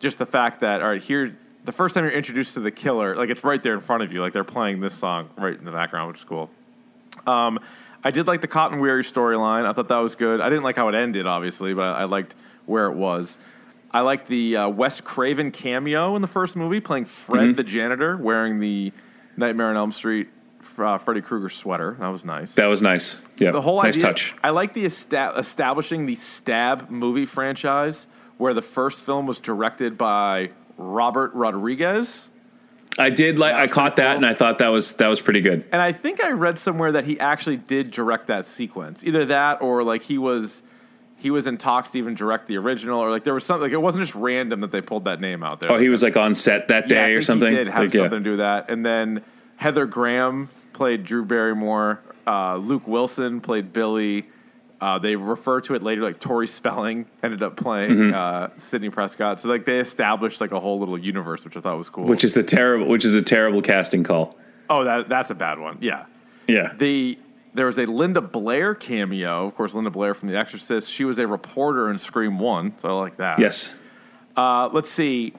just 0.00 0.18
the 0.18 0.26
fact 0.26 0.60
that 0.60 0.82
all 0.82 0.88
right, 0.88 1.02
here 1.02 1.36
the 1.64 1.72
first 1.72 1.94
time 1.94 2.04
you're 2.04 2.12
introduced 2.12 2.54
to 2.54 2.60
the 2.60 2.70
killer, 2.70 3.14
like 3.14 3.30
it's 3.30 3.44
right 3.44 3.62
there 3.62 3.74
in 3.74 3.80
front 3.80 4.02
of 4.02 4.12
you, 4.12 4.20
like 4.20 4.32
they're 4.32 4.44
playing 4.44 4.80
this 4.80 4.94
song 4.94 5.28
right 5.36 5.56
in 5.58 5.64
the 5.64 5.72
background, 5.72 6.08
which 6.08 6.18
is 6.18 6.24
cool. 6.24 6.50
Um, 7.26 7.58
I 8.02 8.10
did 8.10 8.26
like 8.26 8.40
the 8.40 8.48
Cotton 8.48 8.78
Weary 8.78 9.02
storyline. 9.02 9.66
I 9.66 9.72
thought 9.72 9.88
that 9.88 9.98
was 9.98 10.14
good. 10.14 10.40
I 10.40 10.48
didn't 10.48 10.64
like 10.64 10.76
how 10.76 10.88
it 10.88 10.94
ended, 10.94 11.26
obviously, 11.26 11.74
but 11.74 11.82
I, 11.82 12.02
I 12.02 12.04
liked 12.04 12.34
where 12.66 12.86
it 12.86 12.94
was. 12.94 13.38
I 13.90 14.00
liked 14.00 14.28
the 14.28 14.56
uh, 14.56 14.68
Wes 14.68 15.00
Craven 15.00 15.50
cameo 15.50 16.14
in 16.14 16.22
the 16.22 16.28
first 16.28 16.56
movie, 16.56 16.80
playing 16.80 17.06
Fred 17.06 17.56
the 17.56 17.64
janitor, 17.64 18.16
wearing 18.16 18.60
the 18.60 18.92
Nightmare 19.36 19.68
on 19.68 19.76
Elm 19.76 19.92
Street 19.92 20.28
uh, 20.78 20.98
Freddy 20.98 21.20
Krueger 21.20 21.48
sweater. 21.48 21.96
That 21.98 22.08
was 22.08 22.24
nice 22.24 22.54
that 22.54 22.66
was 22.66 22.82
nice. 22.82 23.20
Yeah, 23.38 23.50
the 23.52 23.60
whole 23.60 23.82
nice 23.82 23.94
idea, 23.96 24.02
touch. 24.08 24.34
I 24.42 24.50
like 24.50 24.74
the 24.74 24.86
esta- 24.86 25.34
establishing 25.36 26.06
the 26.06 26.14
Stab 26.14 26.90
movie 26.90 27.26
franchise, 27.26 28.06
where 28.36 28.54
the 28.54 28.62
first 28.62 29.04
film 29.04 29.26
was 29.26 29.40
directed 29.40 29.96
by 29.98 30.50
Robert 30.76 31.32
Rodriguez, 31.34 32.30
I 32.98 33.10
did 33.10 33.38
like. 33.38 33.54
I 33.54 33.66
caught 33.68 33.96
that, 33.96 34.14
cool. 34.14 34.16
and 34.16 34.26
I 34.26 34.34
thought 34.34 34.58
that 34.58 34.68
was 34.68 34.94
that 34.94 35.08
was 35.08 35.20
pretty 35.20 35.40
good. 35.40 35.64
and 35.72 35.80
I 35.80 35.92
think 35.92 36.22
I 36.22 36.30
read 36.30 36.58
somewhere 36.58 36.92
that 36.92 37.04
he 37.04 37.18
actually 37.20 37.56
did 37.56 37.90
direct 37.90 38.26
that 38.28 38.44
sequence. 38.46 39.04
Either 39.04 39.24
that, 39.26 39.62
or 39.62 39.82
like 39.84 40.02
he 40.02 40.18
was 40.18 40.62
he 41.16 41.30
was 41.30 41.46
in 41.48 41.58
talks 41.58 41.90
to 41.90 41.98
even 41.98 42.14
direct 42.14 42.46
the 42.48 42.56
original, 42.56 43.00
or 43.00 43.10
like 43.10 43.24
there 43.24 43.34
was 43.34 43.44
something. 43.44 43.62
Like 43.62 43.72
it 43.72 43.80
wasn't 43.82 44.02
just 44.04 44.14
random 44.16 44.60
that 44.60 44.72
they 44.72 44.80
pulled 44.80 45.04
that 45.04 45.20
name 45.20 45.42
out 45.42 45.60
there. 45.60 45.70
Oh, 45.72 45.78
he 45.78 45.88
was 45.88 46.02
like 46.02 46.16
on 46.16 46.34
set 46.34 46.68
that 46.68 46.84
Yeah, 46.90 47.06
day 47.06 47.14
or 47.14 47.22
something. 47.22 47.48
He 47.50 47.56
did 47.56 47.68
have 47.68 47.84
Like, 47.84 47.94
yeah. 47.94 48.08
to 48.08 48.20
do 48.20 48.36
that. 48.38 48.68
And 48.70 48.84
then 48.84 49.22
Heather 49.58 49.86
Graham 49.86 50.48
played 50.72 51.04
Drew 51.04 51.24
Barrymore. 51.24 52.00
Uh, 52.26 52.56
Luke 52.56 52.86
Wilson 52.88 53.40
played 53.40 53.72
Billy. 53.72 54.26
Uh, 54.80 54.98
they 54.98 55.16
refer 55.16 55.60
to 55.62 55.74
it 55.74 55.82
later 55.82 56.02
like 56.02 56.20
Tori 56.20 56.46
Spelling 56.46 57.06
ended 57.22 57.42
up 57.42 57.56
playing 57.56 57.90
Mm-hmm. 57.90 58.14
uh, 58.14 58.48
Sidney 58.56 58.90
Prescott. 58.90 59.40
So 59.40 59.48
like 59.48 59.64
they 59.64 59.78
established 59.78 60.40
like 60.40 60.52
a 60.52 60.60
whole 60.60 60.78
little 60.78 60.98
universe, 60.98 61.44
which 61.44 61.56
I 61.56 61.60
thought 61.60 61.76
was 61.76 61.88
cool. 61.90 62.04
which 62.04 62.22
is 62.24 62.36
a 62.36 62.42
terrible, 62.42 62.86
which 62.86 63.04
is 63.04 63.14
a 63.14 63.22
terrible 63.22 63.60
casting 63.62 64.04
call. 64.04 64.36
oh, 64.70 64.84
that 64.84 65.08
that's 65.08 65.30
a 65.30 65.34
bad 65.34 65.58
one. 65.58 65.78
Yeah. 65.80 66.06
Yeah, 66.46 66.72
The 66.78 67.18
there 67.52 67.66
was 67.66 67.78
a 67.78 67.84
Linda 67.84 68.22
Blair 68.22 68.74
cameo. 68.74 69.46
Of 69.46 69.54
course, 69.54 69.74
Linda 69.74 69.90
Blair 69.90 70.14
from 70.14 70.28
The 70.30 70.36
Exorcist. 70.38 70.90
She 70.90 71.04
was 71.04 71.18
a 71.18 71.26
reporter 71.26 71.90
in 71.90 71.98
Scream 71.98 72.38
One, 72.38 72.72
so 72.78 72.88
I 72.88 72.92
like 73.00 73.16
that. 73.18 73.38
yes, 73.38 73.76
Uh, 74.36 74.70
let's 74.72 74.88
see. 74.88 75.34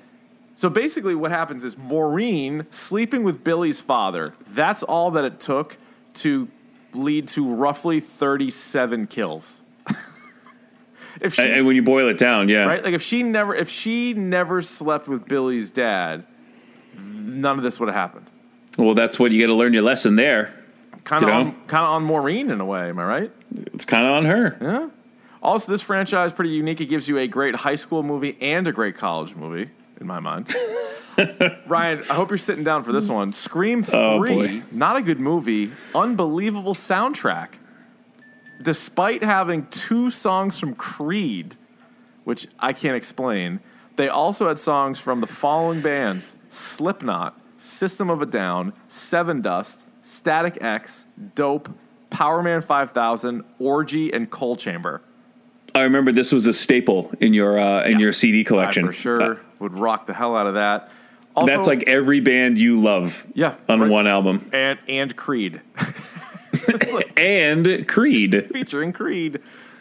So 0.59 0.69
basically, 0.69 1.15
what 1.15 1.31
happens 1.31 1.63
is 1.63 1.77
Maureen 1.77 2.65
sleeping 2.69 3.23
with 3.23 3.45
Billy's 3.45 3.79
father. 3.79 4.33
That's 4.45 4.83
all 4.83 5.09
that 5.11 5.23
it 5.23 5.39
took 5.39 5.77
to 6.15 6.49
lead 6.91 7.29
to 7.29 7.47
roughly 7.47 8.01
thirty-seven 8.01 9.07
kills. 9.07 9.61
if 11.21 11.35
she 11.35 11.43
and, 11.43 11.65
when 11.65 11.77
you 11.77 11.81
boil 11.81 12.09
it 12.09 12.17
down, 12.17 12.49
yeah, 12.49 12.65
right, 12.65 12.83
like 12.83 12.93
if 12.93 13.01
she 13.01 13.23
never, 13.23 13.55
if 13.55 13.69
she 13.69 14.13
never 14.13 14.61
slept 14.61 15.07
with 15.07 15.29
Billy's 15.29 15.71
dad, 15.71 16.25
none 16.97 17.57
of 17.57 17.63
this 17.63 17.79
would 17.79 17.87
have 17.87 17.95
happened. 17.95 18.29
Well, 18.77 18.95
that's 18.95 19.17
what 19.17 19.31
you 19.31 19.39
got 19.39 19.47
to 19.47 19.55
learn 19.55 19.71
your 19.71 19.83
lesson 19.83 20.17
there. 20.17 20.53
Kind 21.05 21.23
of, 21.23 21.29
on, 21.29 21.51
kind 21.67 21.85
of 21.85 21.89
on 21.91 22.03
Maureen 22.03 22.51
in 22.51 22.59
a 22.59 22.65
way. 22.65 22.89
Am 22.89 22.99
I 22.99 23.05
right? 23.05 23.31
It's 23.73 23.85
kind 23.85 24.05
of 24.05 24.11
on 24.11 24.25
her. 24.25 24.57
Yeah. 24.59 24.89
Also, 25.41 25.71
this 25.71 25.83
franchise 25.83 26.31
is 26.31 26.33
pretty 26.33 26.51
unique. 26.51 26.81
It 26.81 26.87
gives 26.87 27.07
you 27.07 27.17
a 27.17 27.29
great 27.29 27.55
high 27.55 27.75
school 27.75 28.03
movie 28.03 28.37
and 28.41 28.67
a 28.67 28.73
great 28.73 28.97
college 28.97 29.37
movie, 29.37 29.69
in 29.99 30.07
my 30.07 30.19
mind. 30.19 30.53
Ryan, 31.67 32.03
I 32.09 32.13
hope 32.13 32.29
you're 32.29 32.37
sitting 32.37 32.63
down 32.63 32.83
for 32.83 32.91
this 32.91 33.07
one. 33.09 33.33
Scream 33.33 33.83
3, 33.83 33.97
Oh, 33.99 34.19
boy. 34.23 34.61
not 34.71 34.95
a 34.95 35.01
good 35.01 35.19
movie, 35.19 35.71
unbelievable 35.93 36.73
soundtrack. 36.73 37.49
Despite 38.61 39.23
having 39.23 39.67
two 39.67 40.11
songs 40.11 40.59
from 40.59 40.75
Creed, 40.75 41.55
which 42.23 42.47
I 42.59 42.73
can't 42.73 42.95
explain, 42.95 43.59
they 43.95 44.07
also 44.09 44.47
had 44.47 44.59
songs 44.59 44.99
from 44.99 45.21
the 45.21 45.27
following 45.27 45.81
bands 45.81 46.37
Slipknot, 46.49 47.39
System 47.57 48.09
of 48.09 48.21
a 48.21 48.25
Down, 48.25 48.73
Sevendust, 48.87 49.83
Static 50.01 50.57
X, 50.61 51.05
Dope, 51.35 51.69
Powerman 52.09 52.63
5000, 52.63 53.43
Orgy, 53.59 54.11
and 54.13 54.29
Coal 54.29 54.55
Chamber. 54.55 55.01
I 55.75 55.81
remember 55.81 56.11
this 56.11 56.31
was 56.31 56.47
a 56.47 56.53
staple 56.53 57.11
in 57.19 57.33
your 57.33 57.59
uh, 57.59 57.83
in 57.83 57.99
your 57.99 58.11
CD 58.11 58.39
I 58.41 58.43
collection. 58.43 58.85
for 58.87 58.91
sure 58.91 59.21
Uh, 59.21 59.35
would 59.59 59.79
rock 59.79 60.05
the 60.05 60.13
hell 60.13 60.35
out 60.35 60.47
of 60.47 60.55
that. 60.55 60.89
Also, 61.35 61.55
that's 61.55 61.67
like 61.67 61.83
every 61.87 62.19
band 62.19 62.57
you 62.57 62.81
love. 62.81 63.25
Yeah, 63.33 63.55
on 63.67 63.81
right. 63.81 63.89
one 63.89 64.07
album, 64.07 64.49
and 64.51 64.79
and 64.87 65.15
Creed 65.15 65.61
and 67.17 67.87
Creed. 67.87 68.49
featuring 68.51 68.91
Creed. 68.91 69.39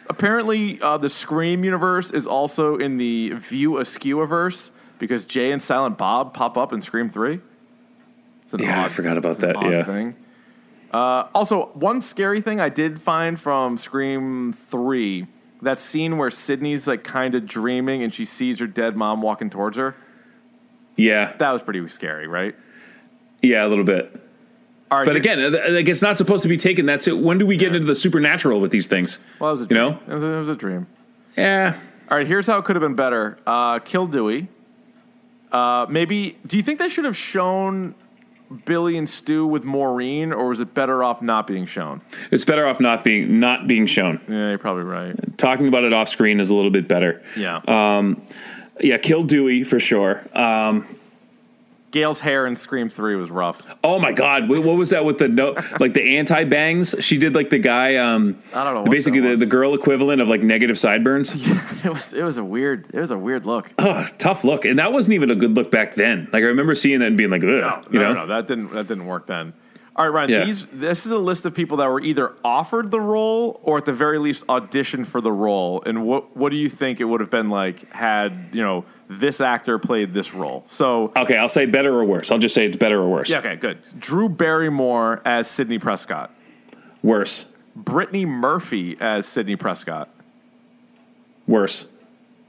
Apparently, 0.09 0.81
uh, 0.81 0.97
the 0.97 1.09
Scream 1.09 1.63
universe 1.63 2.11
is 2.11 2.25
also 2.25 2.77
in 2.77 2.97
the 2.97 3.31
View 3.31 3.77
Askew 3.77 4.25
verse 4.25 4.71
because 4.97 5.25
Jay 5.25 5.51
and 5.51 5.61
Silent 5.61 5.97
Bob 5.97 6.33
pop 6.33 6.57
up 6.57 6.71
in 6.71 6.81
Scream 6.81 7.09
Three. 7.09 7.41
Yeah, 8.57 8.85
I 8.85 8.87
forgot 8.87 9.17
about 9.17 9.37
that, 9.39 9.55
odd 9.55 9.71
yeah. 9.71 9.83
thing. 9.83 10.15
Uh, 10.91 11.27
also, 11.35 11.67
one 11.73 12.01
scary 12.01 12.41
thing 12.41 12.59
I 12.59 12.69
did 12.69 12.99
find 12.99 13.39
from 13.39 13.77
Scream 13.77 14.53
Three 14.53 15.27
that 15.61 15.79
scene 15.79 16.17
where 16.17 16.29
Sidney's 16.29 16.87
like 16.87 17.03
kind 17.03 17.35
of 17.35 17.45
dreaming 17.45 18.03
and 18.03 18.13
she 18.13 18.25
sees 18.25 18.59
her 18.59 18.67
dead 18.67 18.95
mom 18.95 19.21
walking 19.21 19.49
towards 19.49 19.77
her. 19.77 19.95
Yeah, 20.95 21.33
That 21.37 21.51
was 21.51 21.61
pretty 21.63 21.87
scary, 21.87 22.27
right? 22.27 22.55
yeah, 23.41 23.65
a 23.65 23.69
little 23.69 23.85
bit. 23.85 24.13
All 24.91 24.97
right, 24.97 25.05
But 25.05 25.15
again, 25.15 25.53
like 25.53 25.87
it's 25.87 26.01
not 26.01 26.17
supposed 26.17 26.43
to 26.43 26.49
be 26.49 26.57
taken. 26.57 26.85
That's 26.85 27.07
it. 27.07 27.17
When 27.19 27.37
do 27.37 27.45
we 27.45 27.55
get 27.57 27.73
into 27.75 27.85
the 27.85 27.95
supernatural 27.95 28.59
with 28.59 28.71
these 28.71 28.87
things? 28.87 29.19
well, 29.39 29.51
it 29.51 29.53
was 29.53 29.61
a 29.61 29.65
dream. 29.67 29.81
you 29.81 29.89
know? 29.91 29.99
it 30.07 30.13
was 30.13 30.23
a, 30.23 30.27
it 30.27 30.37
was 30.39 30.49
a 30.49 30.55
dream. 30.55 30.87
Yeah, 31.37 31.79
All 32.09 32.17
right, 32.17 32.27
here's 32.27 32.47
how 32.47 32.57
it 32.57 32.65
could 32.65 32.75
have 32.75 32.81
been 32.81 32.95
better. 32.95 33.37
Uh, 33.47 33.79
kill 33.79 34.07
Dewey. 34.07 34.49
Uh, 35.51 35.85
maybe. 35.89 36.37
Do 36.45 36.57
you 36.57 36.63
think 36.63 36.79
they 36.79 36.89
should 36.89 37.05
have 37.05 37.15
shown 37.15 37.95
Billy 38.65 38.97
and 38.97 39.07
Stu 39.07 39.45
with 39.45 39.63
Maureen, 39.63 40.33
or 40.33 40.47
was 40.47 40.59
it 40.59 40.73
better 40.73 41.03
off 41.03 41.21
not 41.21 41.45
being 41.47 41.65
shown? 41.65 42.01
it's 42.31 42.45
better 42.45 42.65
off 42.65 42.79
not 42.79 43.03
being 43.03 43.39
not 43.39 43.67
being 43.67 43.85
shown. 43.85 44.19
Yeah, 44.27 44.49
you're 44.49 44.57
probably 44.57 44.83
right. 44.83 45.15
Talking 45.37 45.67
about 45.67 45.83
it 45.83 45.93
off 45.93 46.09
screen 46.09 46.39
is 46.39 46.49
a 46.49 46.55
little 46.55 46.71
bit 46.71 46.87
better. 46.87 47.21
Yeah. 47.37 47.61
Yeah, 48.81 48.97
kill 48.97 49.23
Dewey 49.23 49.65
for 49.65 49.77
sure. 49.77 50.21
Um, 50.33 50.87
Gale's 51.91 52.19
hair 52.19 52.45
in 52.45 52.55
Scream 52.55 52.87
Three 52.89 53.15
was 53.15 53.31
rough. 53.31 53.61
oh 53.83 53.99
my 53.99 54.11
God, 54.11 54.47
what, 54.47 54.59
what 54.59 54.77
was 54.77 54.91
that 54.91 55.05
with 55.05 55.17
the 55.17 55.27
no, 55.27 55.55
like 55.79 55.93
the 55.93 56.17
anti 56.17 56.43
bangs? 56.43 56.95
She 56.99 57.17
did 57.17 57.33
like 57.35 57.49
the 57.49 57.59
guy. 57.59 57.95
Um, 57.95 58.37
I 58.53 58.63
don't 58.63 58.73
know 58.85 58.91
Basically, 58.91 59.21
the, 59.21 59.35
the 59.35 59.45
girl 59.45 59.73
equivalent 59.73 60.21
of 60.21 60.27
like 60.27 60.41
negative 60.41 60.77
sideburns. 60.77 61.35
It 61.83 61.89
was. 61.93 62.13
It 62.13 62.23
was 62.23 62.37
a 62.37 62.43
weird. 62.43 62.93
It 62.93 62.99
was 62.99 63.11
a 63.11 63.17
weird 63.17 63.45
look. 63.45 63.71
Ugh, 63.77 64.09
tough 64.17 64.43
look, 64.43 64.65
and 64.65 64.79
that 64.79 64.91
wasn't 64.91 65.13
even 65.15 65.31
a 65.31 65.35
good 65.35 65.55
look 65.55 65.71
back 65.71 65.95
then. 65.95 66.27
Like 66.33 66.43
I 66.43 66.47
remember 66.47 66.75
seeing 66.75 66.99
that 66.99 67.07
and 67.07 67.17
being 67.17 67.29
like, 67.29 67.43
Ugh, 67.43 67.49
No, 67.49 67.83
you 67.89 67.99
no, 67.99 68.13
know, 68.13 68.25
no, 68.25 68.27
that 68.27 68.47
didn't. 68.47 68.73
That 68.73 68.87
didn't 68.87 69.05
work 69.05 69.25
then. 69.27 69.53
All 69.95 70.05
right, 70.05 70.13
Ryan. 70.13 70.29
Yeah. 70.29 70.45
These. 70.45 70.65
This 70.73 71.05
is 71.05 71.11
a 71.11 71.17
list 71.17 71.45
of 71.45 71.53
people 71.53 71.77
that 71.77 71.87
were 71.89 72.01
either 72.01 72.35
offered 72.43 72.91
the 72.91 72.99
role 73.01 73.59
or 73.63 73.77
at 73.77 73.85
the 73.85 73.93
very 73.93 74.17
least 74.19 74.45
auditioned 74.47 75.07
for 75.07 75.21
the 75.21 75.31
role. 75.31 75.81
And 75.85 76.05
what 76.05 76.35
What 76.35 76.49
do 76.51 76.57
you 76.57 76.69
think 76.69 76.99
it 76.99 77.05
would 77.05 77.21
have 77.21 77.29
been 77.31 77.49
like 77.49 77.91
had 77.93 78.49
you 78.51 78.61
know 78.61 78.85
this 79.09 79.41
actor 79.41 79.79
played 79.79 80.13
this 80.13 80.33
role? 80.33 80.63
So 80.67 81.11
Okay, 81.15 81.35
I'll 81.37 81.49
say 81.49 81.65
better 81.65 81.93
or 81.93 82.05
worse. 82.05 82.31
I'll 82.31 82.37
just 82.37 82.55
say 82.55 82.65
it's 82.65 82.77
better 82.77 82.99
or 83.01 83.09
worse. 83.09 83.29
Yeah, 83.29 83.39
okay, 83.39 83.55
good. 83.55 83.79
Drew 83.99 84.29
Barrymore 84.29 85.21
as 85.25 85.49
Sidney 85.49 85.79
Prescott. 85.79 86.31
Worse, 87.01 87.49
Brittany 87.75 88.25
Murphy 88.25 88.97
as 88.99 89.25
Sidney 89.25 89.55
Prescott. 89.55 90.09
worse. 91.47 91.87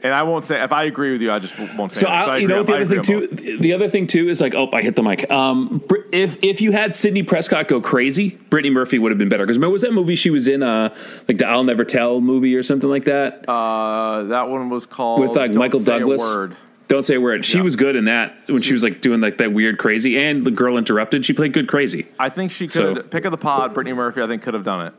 And 0.03 0.15
I 0.15 0.23
won't 0.23 0.45
say 0.45 0.63
if 0.63 0.73
I 0.73 0.85
agree 0.85 1.13
with 1.13 1.21
you, 1.21 1.31
I 1.31 1.39
just 1.39 1.59
won't 1.77 1.93
say. 1.93 2.01
So 2.03 2.09
it. 2.09 2.11
I, 2.11 2.37
you 2.39 2.49
know 2.49 2.59
what 2.59 2.67
the 2.67 2.75
other 2.77 2.87
thing 2.87 3.03
too. 3.03 3.27
The 3.59 3.73
other 3.73 3.89
thing 3.89 4.07
too 4.07 4.29
is 4.29 4.41
like, 4.41 4.55
oh, 4.55 4.69
I 4.73 4.81
hit 4.83 4.97
the 4.97 5.03
mic. 5.03 5.31
Um, 5.31 5.83
if 6.13 6.43
if 6.43 6.61
you 6.61 6.73
had 6.73 6.95
Sidney 6.95 7.23
Prescott 7.23 7.69
go 7.69 7.81
crazy, 7.81 8.31
Brittany 8.31 8.73
Murphy 8.73 8.99
would 8.99 9.11
have 9.13 9.19
been 9.19 9.29
better. 9.29 9.45
Because 9.45 9.59
remember, 9.59 9.73
was 9.73 9.83
that 9.83 9.93
movie 9.93 10.15
she 10.15 10.31
was 10.31 10.49
in, 10.49 10.63
uh, 10.63 10.95
like 11.29 11.39
the 11.39 11.47
I'll 11.47 11.65
Never 11.65 11.85
Tell 11.85 12.21
movie 12.21 12.55
or 12.57 12.63
something 12.63 12.89
like 12.89 13.05
that. 13.05 13.49
Uh, 13.49 14.25
that 14.25 14.49
one 14.49 14.71
was 14.71 14.87
called 14.87 15.21
with 15.21 15.37
like 15.37 15.53
Don't 15.53 15.59
Michael 15.61 15.81
Say 15.81 15.97
a 15.97 15.99
Douglas. 15.99 16.21
Word. 16.23 16.57
Don't 16.89 17.03
say 17.05 17.15
a 17.15 17.21
word. 17.21 17.45
She 17.45 17.59
Yeah. 17.59 17.63
was 17.65 17.77
good 17.77 17.95
in 17.95 18.07
that 18.07 18.35
when 18.49 18.63
she 18.63 18.73
was 18.73 18.83
like 18.83 19.01
doing 19.01 19.21
like 19.21 19.39
that 19.39 19.53
weird 19.53 19.79
crazy, 19.79 20.19
and 20.19 20.43
the 20.45 20.51
girl 20.51 20.77
interrupted. 20.77 21.25
She 21.25 21.33
played 21.33 21.53
good 21.53 21.69
crazy. 21.69 22.07
I 22.19 22.31
think 22.31 22.51
she 22.51 22.67
could 22.67 22.97
So- 22.97 23.03
pick 23.03 23.25
of 23.27 23.31
the 23.31 23.37
pod. 23.39 23.75
Brittany 23.75 23.95
Murphy, 23.95 24.23
I 24.23 24.27
think 24.27 24.43
could 24.43 24.55
have 24.55 24.65
done 24.65 24.87
it. 24.89 24.95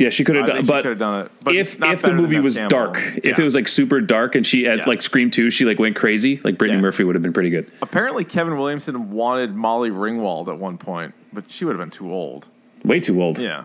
Yeah, 0.00 0.10
she 0.10 0.24
could 0.24 0.34
have 0.36 0.46
done, 0.46 0.64
but 0.66 0.82
could 0.82 0.88
have 0.90 0.98
done 0.98 1.26
it. 1.26 1.32
But 1.44 1.54
if 1.54 1.80
if 1.82 2.02
the 2.02 2.12
movie 2.14 2.40
was 2.40 2.56
Campbell. 2.56 2.76
dark, 2.92 3.18
if 3.22 3.38
it 3.38 3.42
was 3.44 3.54
like 3.54 3.68
super 3.68 4.00
dark, 4.00 4.34
and 4.34 4.46
she 4.46 4.64
had 4.64 4.78
Yeah. 4.80 4.84
like 4.86 5.02
Scream 5.02 5.30
two, 5.30 5.50
she 5.50 5.64
like 5.64 5.78
went 5.78 5.94
crazy. 5.94 6.40
Like 6.42 6.56
Brittany 6.58 6.78
Yeah. 6.78 6.82
Murphy 6.82 7.04
would 7.04 7.14
have 7.14 7.22
been 7.22 7.32
pretty 7.34 7.50
good. 7.50 7.70
apparently 7.82 8.24
Kevin 8.24 8.56
Williamson 8.58 9.10
wanted 9.10 9.54
Molly 9.54 9.90
Ringwald 9.90 10.48
at 10.48 10.58
one 10.58 10.78
point, 10.78 11.12
but 11.32 11.44
she 11.50 11.64
would 11.64 11.72
have 11.76 11.80
been 11.80 11.90
too 11.90 12.12
old. 12.12 12.48
Way 12.84 12.98
too 13.00 13.22
old. 13.22 13.38
Yeah. 13.38 13.64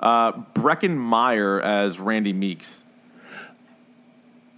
Uh, 0.00 0.32
Breckin 0.54 0.96
Meyer 0.96 1.60
as 1.60 1.98
Randy 2.00 2.32
Meeks. 2.32 2.84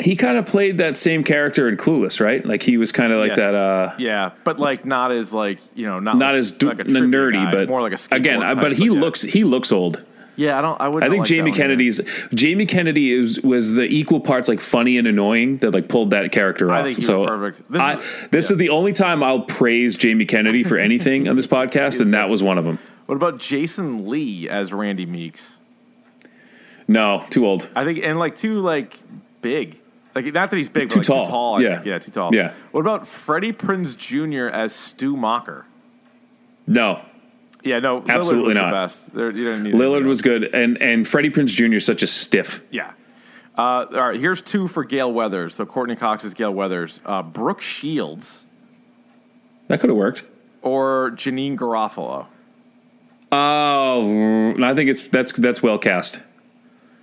He 0.00 0.14
kind 0.14 0.38
of 0.38 0.46
played 0.46 0.78
that 0.78 0.96
same 0.96 1.24
character 1.24 1.68
in 1.68 1.76
Clueless, 1.76 2.20
right? 2.20 2.44
Like 2.46 2.62
he 2.62 2.76
was 2.76 2.92
kind 2.92 3.12
of 3.12 3.18
like 3.18 3.30
Yes. 3.30 3.38
that. 3.38 3.54
uh 3.56 3.94
yeah, 3.98 4.30
but 4.44 4.60
like 4.60 4.84
not 4.84 5.10
as 5.10 5.32
like 5.32 5.58
you 5.74 5.86
know 5.86 5.96
not 5.96 6.16
Not 6.16 6.34
like, 6.34 6.38
as 6.38 6.52
d- 6.52 6.66
like 6.66 6.76
nerdy, 6.78 7.32
guy, 7.32 7.50
but 7.50 7.68
more 7.68 7.82
like 7.82 7.92
a 7.92 8.14
again. 8.14 8.38
type, 8.40 8.58
but 8.60 8.74
he 8.76 8.84
yeah. 8.84 8.92
looks 8.92 9.22
he 9.22 9.42
looks 9.42 9.72
old. 9.72 10.04
Yeah, 10.38 10.56
I 10.56 10.62
don't. 10.62 10.80
I 10.80 10.86
would. 10.88 11.02
I 11.04 11.08
think 11.10 11.26
Jamie 11.26 11.50
Kennedy's 11.50 12.00
Jamie 12.32 12.64
Kennedy 12.64 13.10
is, 13.10 13.40
was 13.42 13.74
the 13.74 13.82
equal 13.82 14.20
parts 14.20 14.48
like 14.48 14.60
funny 14.60 14.96
and 14.96 15.06
annoying 15.08 15.58
that 15.58 15.72
like 15.72 15.88
pulled 15.88 16.10
that 16.10 16.30
character 16.30 16.70
off. 16.70 16.80
I 16.80 16.84
think 16.84 16.98
he 16.98 17.02
so 17.02 17.26
perfect. 17.26 17.70
This 17.70 17.82
I, 17.82 17.96
is- 17.98 18.04
this 18.30 18.48
yeah. 18.48 18.52
is 18.54 18.58
the 18.58 18.68
only 18.70 18.92
time 18.92 19.24
I'll 19.24 19.40
praise 19.42 19.96
Jamie 19.96 20.24
Kennedy 20.26 20.62
for 20.62 20.78
anything 20.78 21.28
on 21.28 21.34
this 21.34 21.46
podcast, 21.58 22.00
and 22.00 22.14
that 22.14 22.28
was 22.28 22.42
one 22.42 22.56
of 22.56 22.64
them. 22.64 22.78
What 23.06 23.16
about 23.16 23.38
Jason 23.38 24.08
Lee 24.08 24.48
as 24.48 24.72
Randy 24.72 25.06
Meeks? 25.06 25.58
No, 26.86 27.26
too 27.30 27.44
old. 27.44 27.68
I 27.74 27.84
think 27.84 27.98
and 28.04 28.18
like 28.18 28.36
too 28.36 28.60
like 28.60 29.00
big. 29.42 29.80
Like 30.14 30.32
not 30.32 30.50
that 30.50 30.56
he's 30.56 30.68
big, 30.68 30.88
Too 30.88 31.00
but 31.00 31.08
like 31.08 31.16
tall. 31.16 31.24
too 31.26 31.30
tall. 31.30 31.62
Yeah. 31.62 31.82
yeah, 31.84 31.98
too 31.98 32.10
tall. 32.10 32.34
Yeah. 32.34 32.52
What 32.70 32.80
about 32.80 33.06
Freddie 33.06 33.52
Prinze 33.52 33.96
Jr. 33.96 34.46
as 34.48 34.74
Stu 34.74 35.16
Macher? 35.16 35.64
No, 36.66 37.02
Yeah, 37.64 37.80
no, 37.80 38.00
Lillard 38.02 38.08
Absolutely 38.10 38.54
not. 38.54 38.66
The 38.70 38.72
best. 38.74 39.14
There, 39.14 39.30
you 39.30 39.44
didn't 39.44 39.62
need 39.64 39.74
Lillard 39.74 40.06
was 40.06 40.22
good, 40.22 40.44
and 40.54 40.80
and 40.80 41.06
Freddie 41.06 41.30
Prinze 41.30 41.48
Jr. 41.54 41.74
is 41.76 41.84
such 41.84 42.02
a 42.02 42.06
stiff. 42.06 42.60
Yeah. 42.70 42.92
Uh, 43.56 43.86
all 43.92 44.08
right, 44.10 44.20
here's 44.20 44.40
two 44.40 44.68
for 44.68 44.84
Gale 44.84 45.12
Weathers. 45.12 45.56
So 45.56 45.66
Courteney 45.66 45.96
Cox 45.96 46.22
is 46.24 46.32
Gale 46.34 46.54
Weathers. 46.54 47.00
Uh, 47.04 47.22
Brooke 47.22 47.60
Shields 47.60 48.46
That 49.66 49.80
could 49.80 49.90
have 49.90 49.96
worked. 49.96 50.22
or 50.62 51.10
Janeane 51.16 51.56
Garofalo. 51.56 52.26
Oh, 53.32 54.54
I 54.62 54.74
think 54.74 54.88
it's 54.90 55.02
that's 55.08 55.32
that's 55.32 55.62
well 55.62 55.78
cast. 55.78 56.20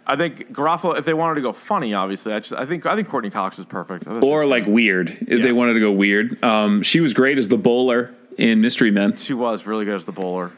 I 0.07 0.15
think 0.15 0.51
Garofalo, 0.53 0.97
if 0.97 1.05
they 1.05 1.13
wanted 1.13 1.35
to 1.35 1.41
go 1.41 1.51
funny, 1.51 1.93
obviously, 1.93 2.31
I 2.33 2.39
just 2.39 2.53
I 2.53 2.65
think 2.65 2.85
I 2.85 2.95
think 2.95 3.09
Courteney 3.09 3.29
Cox 3.31 3.59
is 3.59 3.65
perfect. 3.65 4.07
Or 4.07 4.45
like 4.45 4.65
weird 4.65 5.09
if 5.09 5.27
Yeah. 5.29 5.37
they 5.41 5.51
wanted 5.51 5.73
to 5.73 5.79
go 5.79 5.91
weird. 5.91 6.43
Um, 6.43 6.81
she 6.83 6.99
was 6.99 7.13
great 7.13 7.37
as 7.37 7.47
the 7.47 7.57
bowler 7.57 8.13
in 8.37 8.61
Mystery 8.61 8.91
Men. 8.91 9.15
she 9.17 9.33
was 9.33 9.65
really 9.65 9.85
good 9.85 9.95
as 9.95 10.05
the 10.05 10.11
bowler, 10.11 10.51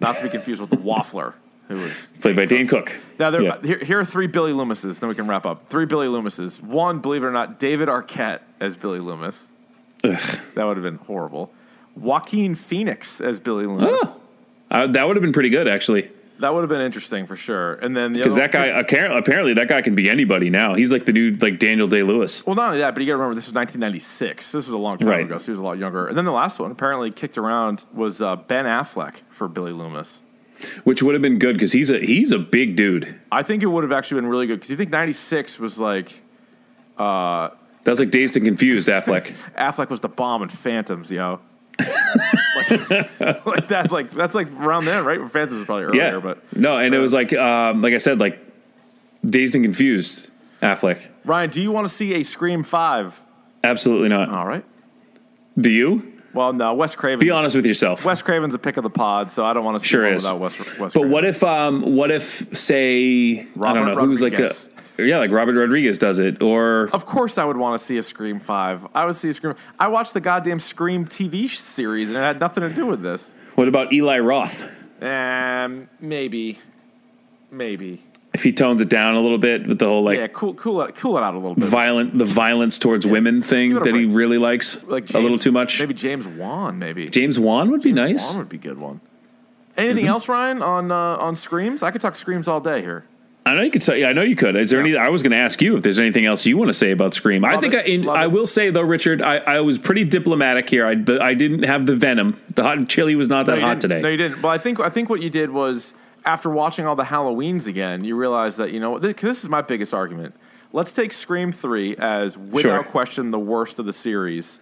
not 0.00 0.16
to 0.18 0.22
be 0.22 0.28
confused 0.28 0.60
with 0.60 0.70
the 0.70 0.76
waffler. 0.90 1.34
who 1.68 1.76
was 1.76 2.08
Played 2.20 2.36
by 2.36 2.44
Dane 2.44 2.66
Cook. 2.68 2.92
Now, 3.18 3.30
there, 3.30 3.42
Yeah. 3.42 3.58
here, 3.62 3.78
here 3.78 3.98
are 3.98 4.04
three 4.04 4.26
Billy 4.28 4.52
Loomises. 4.52 5.00
Then 5.00 5.08
we 5.08 5.14
can 5.14 5.26
wrap 5.26 5.44
up. 5.46 5.68
Three 5.68 5.84
Billy 5.86 6.06
Loomises. 6.06 6.62
One, 6.62 7.00
believe 7.00 7.22
it 7.24 7.26
or 7.26 7.32
not, 7.32 7.58
David 7.58 7.88
Arquette 7.88 8.40
as 8.60 8.76
Billy 8.76 9.00
Loomis. 9.00 9.48
That 10.02 10.40
would 10.56 10.76
have 10.76 10.84
been 10.84 10.98
horrible. 11.06 11.50
Joaquin 11.96 12.54
Phoenix 12.54 13.20
as 13.20 13.40
Billy 13.40 13.66
Loomis. 13.66 13.98
Oh. 14.02 14.20
Uh, 14.70 14.86
that 14.88 15.06
would 15.06 15.16
have 15.16 15.22
been 15.22 15.32
pretty 15.32 15.48
good, 15.48 15.66
actually. 15.66 16.10
That 16.40 16.52
would 16.52 16.60
have 16.60 16.68
been 16.68 16.80
interesting 16.82 17.26
for 17.26 17.34
sure. 17.36 17.74
And 17.74 17.96
then 17.96 18.12
Because 18.12 18.34
other 18.34 18.42
that 18.42 18.52
guy, 18.52 18.66
apparently, 18.66 19.18
apparently, 19.18 19.54
that 19.54 19.68
guy 19.68 19.80
can 19.82 19.94
be 19.94 20.10
anybody 20.10 20.50
now. 20.50 20.74
He's 20.74 20.92
like 20.92 21.06
the 21.06 21.12
dude, 21.12 21.40
like 21.40 21.58
Daniel 21.58 21.88
Day 21.88 22.02
Lewis. 22.02 22.44
Well, 22.46 22.54
not 22.56 22.66
only 22.68 22.78
that, 22.80 22.94
but 22.94 23.02
you 23.02 23.06
got 23.06 23.12
to 23.14 23.16
remember 23.18 23.34
this 23.34 23.46
was 23.46 23.54
1996. 23.54 24.52
This 24.52 24.66
was 24.66 24.68
a 24.68 24.76
long 24.76 24.98
time 24.98 25.08
Right. 25.08 25.24
ago, 25.24 25.38
so 25.38 25.46
he 25.46 25.50
was 25.52 25.60
a 25.60 25.64
lot 25.64 25.78
younger. 25.78 26.06
And 26.06 26.16
then 26.16 26.24
the 26.26 26.32
last 26.32 26.58
one, 26.58 26.70
apparently 26.70 27.10
kicked 27.10 27.38
around, 27.38 27.84
was 27.94 28.20
uh, 28.20 28.36
Ben 28.36 28.66
Affleck 28.66 29.22
for 29.30 29.48
Billy 29.48 29.72
Loomis. 29.72 30.22
which 30.84 31.02
would 31.02 31.14
have 31.14 31.22
been 31.22 31.38
good 31.38 31.54
because 31.54 31.72
he's 31.72 31.90
a 31.90 31.98
he's 32.00 32.32
a 32.32 32.38
big 32.38 32.76
dude. 32.76 33.18
I 33.32 33.42
think 33.42 33.62
it 33.62 33.66
would 33.66 33.84
have 33.84 33.92
actually 33.92 34.20
been 34.22 34.30
really 34.30 34.46
good 34.46 34.56
because 34.56 34.70
you 34.70 34.76
think 34.76 34.90
96 34.90 35.58
was 35.58 35.78
like 35.78 36.22
That's 36.98 38.00
like 38.00 38.10
Dazed 38.10 38.36
and 38.36 38.44
Confused, 38.46 38.88
Affleck. 38.90 39.32
Affleck 39.56 39.90
was 39.90 40.00
the 40.00 40.08
bomb 40.08 40.42
in 40.42 40.48
Phantoms, 40.48 41.10
yo. 41.12 41.40
like, 41.80 43.46
like 43.46 43.68
that, 43.68 43.88
like 43.90 44.10
that's 44.10 44.34
like 44.34 44.50
around 44.52 44.86
there, 44.86 45.02
right? 45.02 45.20
Phantoms 45.30 45.58
was 45.58 45.66
probably 45.66 45.84
earlier, 45.84 46.14
yeah, 46.14 46.20
but 46.20 46.56
no, 46.56 46.78
and 46.78 46.94
it 46.94 46.98
was 46.98 47.12
like 47.12 47.32
um, 47.32 47.80
like 47.80 47.94
I 47.94 47.98
said, 47.98 48.18
like 48.18 48.38
Dazed 49.24 49.54
and 49.54 49.64
Confused, 49.64 50.30
Affleck. 50.62 51.06
Ryan, 51.24 51.50
do 51.50 51.60
you 51.60 51.70
want 51.70 51.86
to 51.86 51.92
see 51.92 52.14
a 52.14 52.22
Scream 52.22 52.62
Five? 52.62 53.20
Absolutely 53.62 54.08
not. 54.08 54.30
All 54.30 54.46
right. 54.46 54.64
Do 55.58 55.70
you? 55.70 56.15
Well, 56.36 56.52
no, 56.52 56.74
Wes 56.74 56.94
Craven. 56.94 57.18
Be 57.18 57.30
honest 57.30 57.56
with 57.56 57.66
yourself. 57.66 58.04
Wes 58.04 58.20
Craven's 58.22 58.54
a 58.54 58.58
pick 58.58 58.76
of 58.76 58.82
the 58.84 58.90
pod, 58.90 59.32
so 59.32 59.44
I 59.44 59.52
don't 59.54 59.64
want 59.64 59.76
to 59.76 59.80
see 59.80 59.88
Sure 59.88 60.06
is. 60.06 60.22
without 60.24 60.38
Wes. 60.38 60.58
Wes 60.58 60.78
But 60.78 60.90
Craven. 60.92 61.10
what 61.10 61.24
if 61.24 61.42
um 61.42 61.80
what 61.96 62.10
if 62.10 62.56
say 62.56 63.40
I 63.40 63.46
Robert 63.56 63.78
don't 63.86 63.94
know 63.96 64.04
who's 64.06 64.20
like 64.22 64.34
a 64.38 64.42
Rodriguez. 64.42 64.68
yeah 64.98 65.18
like 65.18 65.30
Robert 65.30 65.54
Rodriguez 65.58 65.98
does 65.98 66.18
it 66.18 66.42
or 66.42 66.88
Of 66.92 67.06
course, 67.06 67.38
I 67.38 67.44
would 67.44 67.56
want 67.56 67.80
to 67.80 67.84
see 67.84 67.96
a 67.96 68.02
Scream 68.02 68.38
Five. 68.38 68.86
I 68.94 69.06
would 69.06 69.16
see 69.16 69.30
a 69.30 69.34
Scream. 69.34 69.54
I 69.78 69.88
watched 69.88 70.12
the 70.14 70.20
goddamn 70.20 70.60
Scream 70.60 71.06
TV 71.06 71.48
series, 71.48 72.08
and 72.08 72.16
it 72.18 72.20
had 72.20 72.38
nothing 72.38 72.62
to 72.62 72.70
do 72.74 72.86
with 72.86 73.02
this. 73.02 73.32
what 73.54 73.66
about 73.66 73.92
Eli 73.92 74.18
Roth 74.18 74.68
Um, 75.02 75.88
maybe, 76.00 76.58
maybe. 77.50 78.02
If 78.36 78.42
he 78.42 78.52
tones 78.52 78.82
it 78.82 78.90
down 78.90 79.14
a 79.14 79.20
little 79.20 79.38
bit 79.38 79.66
with 79.66 79.78
the 79.78 79.86
whole 79.86 80.04
like 80.04 80.18
yeah, 80.18 80.26
cool, 80.28 80.52
cool, 80.54 80.82
it, 80.82 80.94
cool 80.94 81.16
it 81.16 81.22
out 81.22 81.34
a 81.34 81.38
little 81.38 81.54
bit. 81.54 81.64
violent 81.64 82.16
the 82.18 82.24
violence 82.26 82.78
towards 82.78 83.06
women 83.06 83.42
thing 83.42 83.72
that 83.74 83.94
he 83.94 84.04
really 84.04 84.36
likes 84.36 84.82
like 84.84 85.12
a 85.14 85.18
little 85.18 85.38
too 85.38 85.52
much. 85.52 85.80
Maybe 85.80 85.94
James 85.94 86.26
Wan. 86.26 86.78
Maybe 86.78 87.08
James 87.08 87.38
Wan 87.40 87.70
would 87.70 87.80
be 87.82 87.92
nice. 87.92 88.28
Wan 88.30 88.38
would 88.40 88.48
be 88.50 88.56
a 88.58 88.60
good 88.60 88.78
one. 88.78 89.00
Anything 89.78 90.04
Mm-hmm. 90.04 90.08
else, 90.08 90.28
Ryan, 90.28 90.62
on 90.62 90.90
uh, 90.92 91.16
on 91.20 91.34
screams? 91.34 91.82
I 91.82 91.90
could 91.90 92.00
talk 92.02 92.14
screams 92.16 92.46
all 92.48 92.60
day 92.60 92.80
here. 92.82 93.04
I 93.44 93.54
know 93.54 93.62
you 93.62 93.70
could 93.70 93.82
say. 93.82 94.04
I 94.04 94.12
know 94.12 94.22
you 94.22 94.34
could. 94.34 94.56
Is 94.56 94.70
there 94.70 94.80
any? 94.80 94.96
I 94.96 95.08
was 95.08 95.22
going 95.22 95.30
to 95.30 95.36
ask 95.36 95.62
you 95.62 95.76
if 95.76 95.82
there's 95.82 96.00
anything 96.00 96.26
else 96.26 96.44
you 96.44 96.56
want 96.56 96.68
to 96.68 96.74
say 96.74 96.90
about 96.90 97.14
Scream. 97.14 97.44
I 97.44 97.58
think 97.58 97.74
it. 97.74 97.84
I, 97.84 97.88
in, 97.88 98.08
I 98.08 98.24
it. 98.24 98.32
will 98.32 98.46
say 98.46 98.70
though, 98.70 98.80
Richard, 98.82 99.22
I, 99.22 99.36
I 99.36 99.60
was 99.60 99.78
pretty 99.78 100.02
diplomatic 100.04 100.68
here. 100.68 100.84
I, 100.84 100.96
the, 100.96 101.22
I 101.22 101.34
didn't 101.34 101.62
have 101.62 101.86
the 101.86 101.94
venom. 101.94 102.40
The 102.56 102.64
hot 102.64 102.88
chili 102.88 103.14
was 103.14 103.28
not 103.28 103.46
that 103.46 103.60
No, 103.60 103.66
hot 103.66 103.80
today. 103.80 104.00
No, 104.00 104.08
you 104.08 104.16
didn't. 104.16 104.42
But 104.42 104.48
I 104.48 104.58
think 104.58 104.80
I 104.80 104.88
think 104.90 105.08
what 105.08 105.22
you 105.22 105.30
did 105.30 105.50
was 105.50 105.94
after 106.26 106.50
watching 106.50 106.86
all 106.86 106.96
the 106.96 107.04
Halloweens 107.04 107.66
again, 107.66 108.04
you 108.04 108.16
realize 108.16 108.56
that 108.56 108.72
you 108.72 108.80
know 108.80 108.98
this, 108.98 109.14
this 109.14 109.42
is 109.44 109.48
my 109.48 109.62
biggest 109.62 109.94
argument. 109.94 110.34
Let's 110.72 110.92
take 110.92 111.12
Scream 111.12 111.52
Three 111.52 111.96
as 111.96 112.36
without 112.36 112.60
Sure. 112.62 112.80
Mm-hmm. 112.82 112.90
question 112.90 113.30
the 113.30 113.38
worst 113.38 113.78
of 113.78 113.86
the 113.86 113.92
series. 113.92 114.60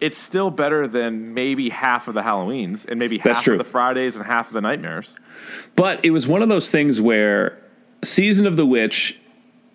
It's 0.00 0.18
still 0.18 0.50
better 0.50 0.88
than 0.88 1.32
maybe 1.32 1.68
half 1.68 2.08
of 2.08 2.14
the 2.14 2.22
Halloweens 2.22 2.86
and 2.88 2.98
maybe 2.98 3.18
That's 3.18 3.38
half 3.38 3.44
true. 3.44 3.54
of 3.54 3.58
the 3.58 3.64
Fridays 3.64 4.16
and 4.16 4.26
half 4.26 4.48
of 4.48 4.54
the 4.54 4.60
Nightmares. 4.60 5.16
But 5.76 6.04
it 6.04 6.10
was 6.10 6.26
one 6.26 6.42
of 6.42 6.48
those 6.48 6.70
things 6.70 7.00
where 7.00 7.56
Season 8.02 8.48
of 8.48 8.56
the 8.56 8.66
Witch, 8.66 9.16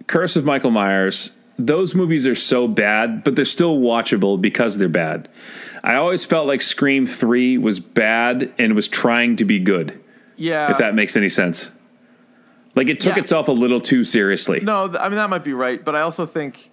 Curse 0.08 0.36
of 0.36 0.43
Michael 0.43 0.72
Myers, 0.72 1.32
those 1.58 1.95
movies 1.95 2.28
are 2.28 2.36
so 2.36 2.68
bad, 2.68 3.24
but 3.24 3.38
they're 3.38 3.45
still 3.45 3.80
watchable 3.80 4.39
because 4.39 4.78
they're 4.80 4.89
bad. 4.89 5.30
I 5.82 5.95
always 5.95 6.26
felt 6.26 6.45
like 6.45 6.62
Scream 6.62 7.06
3 7.06 7.58
was 7.58 7.80
bad 7.80 8.52
and 8.60 8.76
was 8.76 8.89
trying 8.89 9.38
to 9.38 9.45
be 9.45 9.60
good, 9.60 9.97
Yeah, 10.40 10.72
if 10.72 10.78
that 10.80 10.96
makes 10.96 11.16
any 11.18 11.30
sense. 11.30 11.72
Like 12.76 12.88
it 12.88 13.00
took 13.00 13.16
Yeah. 13.16 13.22
itself 13.22 13.48
a 13.48 13.52
little 13.52 13.82
too 13.82 14.04
seriously. 14.04 14.60
No, 14.62 14.88
th- 14.88 15.00
I 15.00 15.10
mean 15.10 15.18
that 15.18 15.30
might 15.30 15.44
be 15.44 15.54
right, 15.54 15.84
but 15.84 15.96
I 15.96 16.02
also 16.02 16.26
think 16.26 16.72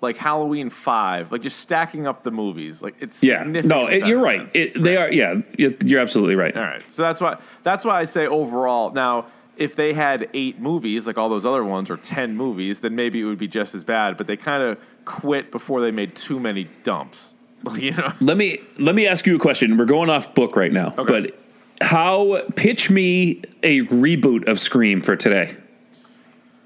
like 0.00 0.16
Halloween 0.16 0.70
Five, 0.70 1.30
like 1.32 1.42
just 1.42 1.58
stacking 1.60 2.06
up 2.06 2.22
the 2.24 2.30
movies, 2.30 2.80
like 2.82 2.94
it's 3.00 3.22
Yeah. 3.22 3.42
No, 3.44 3.86
it, 3.86 4.06
you're 4.06 4.20
right. 4.20 4.48
It, 4.54 4.82
they 4.82 4.96
are, 4.96 5.10
yeah, 5.12 5.34
you're 5.58 5.72
you're 5.84 6.00
absolutely 6.00 6.36
right. 6.36 6.56
All 6.56 6.62
right, 6.62 6.82
so 6.90 7.02
that's 7.02 7.20
why 7.20 7.36
that's 7.62 7.84
why 7.84 8.00
I 8.00 8.04
say 8.04 8.26
overall. 8.26 8.92
Now, 8.92 9.26
if 9.56 9.76
they 9.76 9.92
had 9.92 10.28
eight 10.32 10.58
movies 10.60 11.06
like 11.06 11.18
all 11.18 11.28
those 11.28 11.44
other 11.44 11.64
ones, 11.64 11.90
or 11.90 11.96
ten 11.98 12.36
movies, 12.36 12.80
then 12.80 12.94
maybe 12.96 13.20
it 13.20 13.24
would 13.24 13.38
be 13.38 13.48
just 13.48 13.74
as 13.74 13.84
bad. 13.84 14.16
But 14.16 14.26
they 14.28 14.36
kind 14.36 14.62
of 14.62 14.78
quit 15.04 15.50
before 15.50 15.80
they 15.80 15.90
made 15.90 16.14
too 16.14 16.40
many 16.40 16.68
dumps. 16.84 17.34
You 17.78 17.92
know, 17.92 18.12
Let 18.20 18.36
me 18.36 18.58
let 18.78 18.94
me 18.94 19.06
ask 19.06 19.26
you 19.26 19.36
a 19.36 19.38
question. 19.38 19.76
We're 19.76 19.84
going 19.84 20.08
off 20.10 20.34
book 20.34 20.56
right 20.56 20.72
now, 20.72 20.94
Okay. 20.98 21.20
but 21.22 21.38
how 21.80 22.42
pitch 22.56 22.90
me 22.90 23.42
a 23.62 23.80
reboot 23.82 24.46
of 24.48 24.60
Scream 24.60 25.00
for 25.02 25.16
today? 25.16 25.56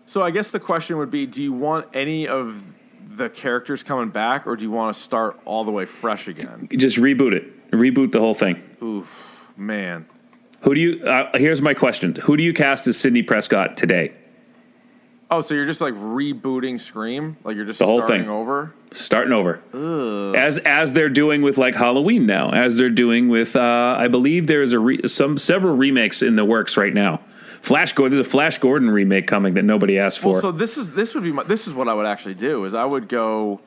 so 0.05 0.23
I 0.23 0.31
guess 0.31 0.51
the 0.51 0.61
question 0.61 0.99
would 0.99 1.11
be: 1.11 1.27
Do 1.27 1.43
you 1.43 1.53
want 1.53 1.87
any 1.95 2.29
of 2.29 2.63
the 3.17 3.29
characters 3.31 3.83
coming 3.83 4.11
back, 4.11 4.47
or 4.47 4.57
do 4.57 4.63
you 4.65 4.71
want 4.71 4.95
to 4.95 5.01
start 5.03 5.41
all 5.45 5.65
the 5.65 5.73
way 5.73 5.85
fresh 5.85 6.29
again? 6.29 6.69
Just 6.77 6.97
reboot 6.99 7.33
it. 7.33 7.71
Reboot 7.71 8.13
the 8.13 8.21
whole 8.21 8.35
thing. 8.35 8.63
Man, 9.57 10.07
Who 10.61 10.75
do 10.75 10.81
you? 10.81 11.03
Uh, 11.05 11.37
here's 11.39 11.63
my 11.63 11.75
question: 11.75 12.15
Who 12.25 12.37
do 12.37 12.43
you 12.43 12.53
cast 12.53 12.87
as 12.87 12.99
Sidney 12.99 13.23
Prescott 13.23 13.77
today? 13.77 14.13
oh, 15.29 15.41
so 15.41 15.55
you're 15.55 15.67
just 15.67 15.81
like 15.81 15.95
rebooting 15.95 16.81
Scream, 16.81 17.37
like 17.43 17.57
you're 17.57 17.65
just 17.65 17.79
The 17.81 17.87
whole 17.87 17.99
starting 18.01 18.23
thing. 18.23 18.31
over? 18.31 18.75
Starting 18.97 19.35
over, 19.35 19.61
as 20.35 20.57
as 20.57 20.95
they're 20.95 21.11
doing 21.11 21.43
with 21.43 21.59
like 21.59 21.75
Halloween 21.75 22.25
now, 22.25 22.49
as 22.51 22.79
they're 22.79 22.89
doing 22.89 23.29
with 23.29 23.55
uh, 23.55 23.95
I 23.99 24.09
believe 24.09 24.47
there 24.47 24.63
is 24.63 24.73
a 24.73 24.79
re- 24.79 25.07
some 25.07 25.37
several 25.37 25.77
remakes 25.77 26.23
in 26.23 26.37
the 26.37 26.47
works 26.47 26.79
right 26.79 26.95
now. 26.95 27.21
Flash 27.61 27.93
Gordon, 27.93 28.17
there's 28.17 28.27
a 28.27 28.31
Flash 28.31 28.57
Gordon 28.57 28.91
remake 28.91 29.27
coming 29.27 29.53
that 29.55 29.65
nobody 29.65 29.99
asked 29.99 30.21
for. 30.21 30.33
Well, 30.33 30.41
so 30.41 30.51
this 30.51 30.79
is 30.79 30.93
this 30.93 31.15
would 31.15 31.25
be 31.25 31.33
my, 31.33 31.43
this 31.43 31.67
is 31.67 31.75
what 31.75 31.89
I 31.89 31.95
would 31.95 32.07
actually 32.07 32.37
do 32.37 32.65
is 32.65 32.73
I 32.75 32.87
would 32.87 33.07
go 33.07 33.61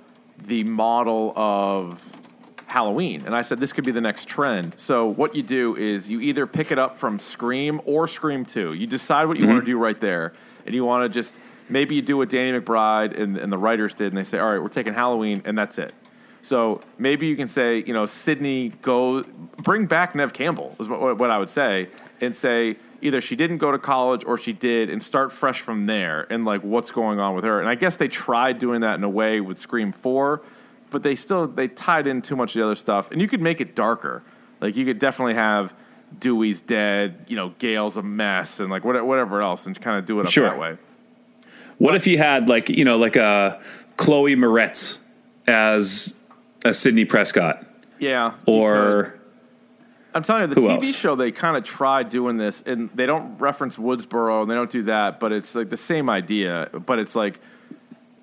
the 0.48 0.64
model 0.64 1.32
of 1.36 2.18
Halloween, 2.66 3.24
and 3.24 3.36
I 3.36 3.44
said 3.44 3.60
this 3.60 3.72
could 3.72 3.86
be 3.86 3.92
the 3.92 4.02
next 4.02 4.28
trend. 4.28 4.74
So 4.78 5.06
what 5.06 5.36
you 5.36 5.44
do 5.44 5.76
is 5.76 6.10
you 6.10 6.22
either 6.22 6.48
pick 6.48 6.72
it 6.72 6.80
up 6.80 6.98
from 6.98 7.20
Scream 7.20 7.82
or 7.86 8.08
Scream 8.08 8.46
Two. 8.46 8.74
You 8.74 8.88
decide 8.88 9.28
what 9.28 9.38
you 9.38 9.46
want 9.46 9.60
to 9.60 9.66
do 9.66 9.78
right 9.78 10.00
there, 10.00 10.34
and 10.66 10.74
you 10.74 10.86
want 10.86 11.04
to 11.04 11.10
just 11.10 11.40
maybe 11.70 11.96
you 11.96 12.02
do 12.02 12.18
what 12.18 12.30
Danny 12.30 12.58
McBride 12.60 13.18
and, 13.20 13.38
and 13.38 13.52
the 13.52 13.58
writers 13.58 13.94
did, 13.94 14.08
and 14.08 14.18
they 14.18 14.24
say, 14.24 14.40
all 14.40 14.52
right, 14.52 14.62
we're 14.62 14.68
taking 14.68 14.94
Halloween, 14.94 15.42
and 15.46 15.58
that's 15.58 15.78
it. 15.78 15.94
So 16.42 16.82
maybe 16.98 17.28
you 17.28 17.36
can 17.36 17.48
say, 17.48 17.84
you 17.86 17.94
know, 17.94 18.06
Sidney 18.06 18.70
go 18.82 19.24
bring 19.64 19.86
back 19.88 20.16
Neve 20.16 20.32
Campbell 20.34 20.76
is 20.80 20.88
what, 20.88 21.18
what 21.18 21.30
I 21.30 21.38
would 21.38 21.50
say, 21.50 21.90
and 22.22 22.34
say 22.36 22.78
either 23.02 23.20
she 23.22 23.36
didn't 23.36 23.58
go 23.58 23.72
to 23.72 23.78
college 23.80 24.24
or 24.26 24.38
she 24.38 24.54
did, 24.54 24.90
and 24.90 25.02
start 25.04 25.32
fresh 25.32 25.60
from 25.62 25.86
there, 25.86 26.26
and 26.32 26.46
like 26.46 26.62
what's 26.62 26.92
going 26.92 27.20
on 27.20 27.36
with 27.36 27.44
her. 27.44 27.60
And 27.60 27.68
I 27.70 27.76
guess 27.76 27.96
they 27.98 28.08
tried 28.08 28.58
doing 28.60 28.82
that 28.82 28.96
in 28.96 29.04
a 29.04 29.10
way 29.10 29.42
with 29.42 29.58
Scream 29.58 29.92
Four, 29.92 30.42
but 30.92 31.04
they 31.04 31.16
still 31.16 31.46
they 31.48 31.68
tied 31.68 32.08
in 32.08 32.22
too 32.22 32.36
much 32.36 32.56
of 32.56 32.60
the 32.60 32.66
other 32.66 32.76
stuff, 32.76 33.12
and 33.12 33.20
you 33.22 33.28
could 33.28 33.42
make 33.42 33.60
it 33.62 33.76
darker. 33.76 34.24
Like 34.62 34.76
you 34.76 34.86
could 34.86 35.00
definitely 35.00 35.36
have 35.36 35.74
Dewey's 36.20 36.60
dead, 36.62 37.26
you 37.28 37.36
know, 37.36 37.54
Gale's 37.60 37.96
a 37.98 38.02
mess, 38.02 38.60
and 38.60 38.70
like 38.72 38.84
whatever, 38.86 39.06
whatever 39.06 39.42
else, 39.42 39.66
and 39.66 39.80
kind 39.80 40.00
of 40.00 40.06
do 40.06 40.20
it 40.22 40.26
up 40.26 40.32
Sure. 40.32 40.50
that 40.50 40.58
way. 40.60 40.78
What 41.80 41.96
if 41.96 42.06
you 42.08 42.18
had 42.18 42.48
like 42.48 42.70
you 42.70 42.86
know 42.86 42.98
like 42.98 43.16
a 43.16 43.60
Chloe 43.98 44.36
Moretz 44.36 45.00
as 45.48 46.14
a 46.64 46.74
Sidney 46.74 47.06
Prescott 47.06 47.66
Yeah. 48.00 48.34
or 48.46 49.16
I'm 50.14 50.24
telling 50.24 50.42
you, 50.50 50.56
the 50.56 50.62
TV 50.62 50.76
else? 50.76 50.96
show 50.96 51.16
they 51.16 51.32
kind 51.32 51.56
of 51.58 51.64
tried 51.64 52.10
doing 52.10 52.38
this, 52.38 52.62
and 52.66 52.90
they 52.96 53.06
don't 53.06 53.38
reference 53.38 53.78
Woodsboro, 53.78 54.42
and 54.42 54.50
they 54.50 54.56
don't 54.56 54.72
do 54.72 54.84
that, 54.84 55.20
but 55.20 55.32
it's 55.32 55.54
like 55.56 55.70
the 55.70 55.78
same 55.78 56.10
idea, 56.10 56.70
but 56.86 56.98
it's 57.00 57.16
like, 57.16 57.40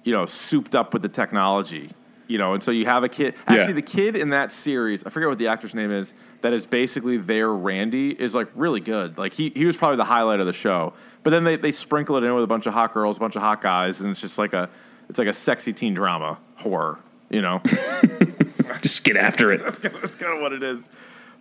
you 0.05 0.13
know, 0.13 0.27
souped 0.27 0.75
up 0.75 0.93
with 0.93 1.03
the 1.03 1.09
technology, 1.09 1.91
you 2.27 2.39
know, 2.39 2.55
and 2.55 2.63
so 2.63 2.73
you 2.73 2.87
have 2.87 3.05
a 3.05 3.09
kid. 3.09 3.35
Yeah. 3.49 3.55
Actually, 3.55 3.75
the 3.75 3.83
kid 3.83 4.17
in 4.17 4.31
that 4.31 4.51
series, 4.51 5.05
I 5.05 5.11
forget 5.11 5.29
what 5.29 5.39
the 5.39 5.47
actor's 5.47 5.75
name 5.75 5.93
is, 5.93 6.13
that 6.41 6.53
is 6.53 6.67
basically 6.67 7.19
their 7.19 7.51
Randy, 7.53 8.11
is 8.11 8.35
like 8.35 8.49
really 8.57 8.81
good. 8.81 9.17
Like 9.17 9.35
he 9.35 9.51
he 9.55 9.65
was 9.65 9.77
probably 9.77 9.97
the 9.97 10.05
highlight 10.07 10.41
of 10.41 10.47
the 10.47 10.53
show, 10.53 10.93
but 11.27 11.31
then 11.31 11.43
they 11.43 11.57
they 11.57 11.73
sprinkle 11.73 12.17
it 12.17 12.23
in 12.23 12.33
with 12.37 12.45
a 12.45 12.47
bunch 12.47 12.67
of 12.69 12.73
hot 12.73 12.93
girls, 12.95 13.17
a 13.17 13.21
bunch 13.21 13.35
of 13.35 13.43
hot 13.43 13.61
guys, 13.61 14.01
and 14.01 14.09
it's 14.11 14.21
just 14.21 14.39
like 14.39 14.53
a 14.53 14.71
it's 15.09 15.19
like 15.19 15.27
a 15.27 15.33
sexy 15.33 15.73
teen 15.73 15.93
drama 15.93 16.39
horror, 16.55 17.01
you 17.31 17.43
know. 17.43 17.61
just 18.81 19.03
get 19.03 19.17
after 19.17 19.51
it. 19.51 19.61
That's 19.61 19.81
kind 19.81 19.93
of, 19.97 20.03
that's 20.03 20.15
kind 20.15 20.37
of 20.37 20.41
what 20.41 20.53
it 20.53 20.63
is. 20.63 20.85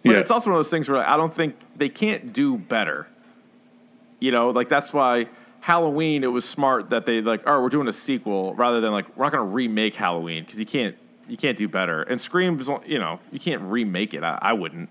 But 0.04 0.14
Yeah. 0.14 0.18
it's 0.18 0.32
also 0.32 0.50
one 0.50 0.58
of 0.60 0.66
those 0.66 0.72
things 0.72 0.90
where 0.90 1.08
I 1.08 1.18
don't 1.18 1.36
think 1.36 1.56
they 1.76 1.88
can't 1.88 2.34
do 2.34 2.58
better. 2.58 3.06
You 4.20 4.32
know, 4.32 4.50
like 4.50 4.70
that's 4.70 4.92
why 4.92 5.28
Halloween. 5.60 6.24
It 6.24 6.32
was 6.32 6.46
smart 6.46 6.90
that 6.90 7.06
they 7.06 7.22
like, 7.22 7.44
oh, 7.46 7.62
we're 7.62 7.70
doing 7.70 7.88
a 7.88 7.94
sequel 7.94 8.56
rather 8.56 8.82
than 8.82 8.92
like 8.92 9.16
we're 9.16 9.26
not 9.26 9.34
going 9.34 9.48
to 9.48 9.54
remake 9.54 9.94
Halloween 9.94 10.46
because 10.46 10.60
you 10.60 10.66
can't 10.66 10.96
you 11.28 11.38
can't 11.38 11.58
do 11.60 11.68
better. 11.68 12.02
And 12.02 12.20
Scream's, 12.20 12.68
you 12.88 12.98
know, 12.98 13.20
you 13.32 13.40
can't 13.40 13.62
remake 13.62 14.16
it. 14.16 14.24
I, 14.24 14.40
I 14.42 14.54
wouldn't. 14.54 14.90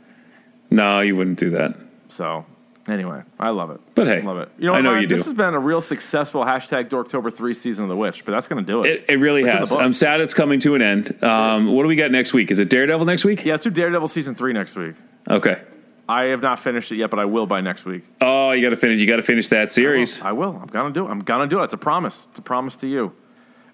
No, 0.70 1.00
you 1.00 1.16
wouldn't 1.16 1.40
do 1.40 1.50
that. 1.50 1.74
So 2.06 2.46
Anyway, 2.86 3.22
I 3.40 3.48
love 3.48 3.70
it. 3.70 3.80
But 3.94 4.06
hey, 4.06 4.20
love 4.20 4.36
it. 4.36 4.50
You 4.58 4.66
know, 4.66 4.72
I 4.72 4.76
what, 4.76 4.82
know 4.82 4.90
Ryan? 4.90 5.02
you 5.02 5.08
do. 5.08 5.16
This 5.16 5.24
has 5.24 5.32
been 5.32 5.54
a 5.54 5.58
real 5.58 5.80
successful 5.80 6.44
hashtag 6.44 6.88
Dorktober 6.88 7.34
three 7.34 7.54
season 7.54 7.84
of 7.84 7.88
the 7.88 7.96
Witch, 7.96 8.26
but 8.26 8.32
that's 8.32 8.46
going 8.46 8.62
to 8.62 8.70
do 8.70 8.84
it. 8.84 8.90
It, 8.90 9.04
it 9.08 9.16
really 9.20 9.42
It's 9.42 9.70
has. 9.70 9.72
I'm 9.72 9.94
sad 9.94 10.20
it's 10.20 10.34
coming 10.34 10.60
to 10.60 10.74
an 10.74 10.82
end. 10.82 11.24
Um, 11.24 11.66
what 11.72 11.82
do 11.82 11.88
we 11.88 11.96
got 11.96 12.10
next 12.10 12.34
week? 12.34 12.50
Is 12.50 12.58
it 12.58 12.68
Daredevil 12.68 13.06
next 13.06 13.24
week? 13.24 13.42
Yeah, 13.44 13.54
let's 13.54 13.64
do 13.64 13.70
Daredevil 13.70 14.08
season 14.08 14.34
three 14.34 14.52
next 14.52 14.76
week. 14.76 14.96
Okay. 15.30 15.62
I 16.06 16.24
have 16.24 16.42
not 16.42 16.60
finished 16.60 16.92
it 16.92 16.96
yet, 16.96 17.08
but 17.08 17.18
I 17.18 17.24
will 17.24 17.46
by 17.46 17.62
next 17.62 17.86
week. 17.86 18.04
Oh, 18.20 18.50
you 18.50 18.60
got 18.60 18.70
to 18.70 18.76
finish. 18.76 19.00
You 19.00 19.06
got 19.06 19.16
to 19.16 19.22
finish 19.22 19.48
that 19.48 19.72
series. 19.72 20.20
I 20.20 20.32
will. 20.32 20.58
I'm 20.60 20.66
gonna 20.66 20.92
do 20.92 21.06
it. 21.06 21.10
I'm 21.10 21.20
gonna 21.20 21.46
do 21.46 21.60
it. 21.60 21.64
It's 21.64 21.74
a 21.74 21.78
promise. 21.78 22.26
It's 22.30 22.38
a 22.38 22.42
promise 22.42 22.76
to 22.76 22.86
you. 22.86 23.14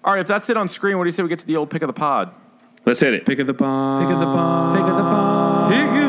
All 0.05 0.13
right, 0.13 0.21
if 0.21 0.27
that's 0.27 0.49
it 0.49 0.55
on 0.55 0.69
screen, 0.69 0.97
what 0.97 1.03
do 1.03 1.09
you 1.09 1.11
say 1.11 1.23
we 1.23 1.27
get 1.29 1.39
to 1.39 1.45
the 1.45 1.57
old 1.57 1.69
pick 1.69 1.81
of 1.81 1.87
the 1.87 1.93
pod? 1.93 2.33
Let's 2.85 3.01
hit 3.01 3.13
it. 3.13 3.25
Pick 3.25 3.39
of 3.39 3.47
the 3.47 3.53
pod. 3.53 4.03
Pick 4.07 4.13
of 4.13 4.19
the 4.21 4.25
pod. 4.25 4.75
Pick 4.77 4.81
of 4.89 4.95
the 4.95 5.03
bomb. 5.03 6.00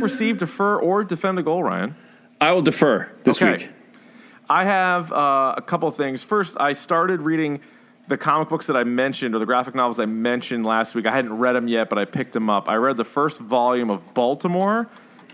Receive, 0.00 0.38
defer, 0.38 0.76
or 0.78 1.04
defend 1.04 1.38
a 1.38 1.42
goal, 1.42 1.62
Ryan. 1.62 1.94
I 2.40 2.52
will 2.52 2.62
defer 2.62 3.08
this 3.24 3.40
Okay. 3.40 3.52
week. 3.52 3.70
I 4.48 4.64
have 4.64 5.12
uh, 5.12 5.54
a 5.56 5.62
couple 5.62 5.88
of 5.88 5.96
things. 5.96 6.22
First, 6.22 6.56
I 6.60 6.72
started 6.72 7.22
reading 7.22 7.60
the 8.08 8.16
comic 8.16 8.48
books 8.48 8.66
that 8.66 8.76
I 8.76 8.84
mentioned, 8.84 9.34
or 9.34 9.38
the 9.38 9.46
graphic 9.46 9.74
novels 9.74 9.98
I 10.00 10.06
mentioned 10.06 10.66
last 10.66 10.94
week. 10.94 11.06
I 11.06 11.12
hadn't 11.12 11.38
read 11.38 11.52
them 11.54 11.68
yet, 11.68 11.88
but 11.88 11.98
I 11.98 12.04
picked 12.04 12.32
them 12.32 12.50
up. 12.50 12.68
I 12.68 12.74
read 12.74 12.96
the 12.96 13.04
first 13.04 13.38
volume 13.40 13.90
of 13.90 14.12
Baltimore. 14.14 14.88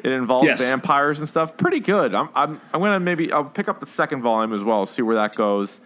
It 0.05 0.13
involves 0.13 0.47
Yes. 0.47 0.61
vampires 0.61 1.19
and 1.19 1.29
stuff. 1.29 1.57
Pretty 1.57 1.81
good. 1.81 2.15
I'm, 2.15 2.29
I'm, 2.35 2.61
I'm 2.73 2.81
gonna 2.81 3.01
maybe 3.01 3.33
I'll 3.33 3.45
pick 3.45 3.69
up 3.69 3.81
the 3.81 3.87
second 3.87 4.23
volume 4.23 4.53
as 4.53 4.63
well, 4.63 4.87
see 4.87 5.03
where 5.03 5.17
that 5.17 5.35
goes. 5.35 5.81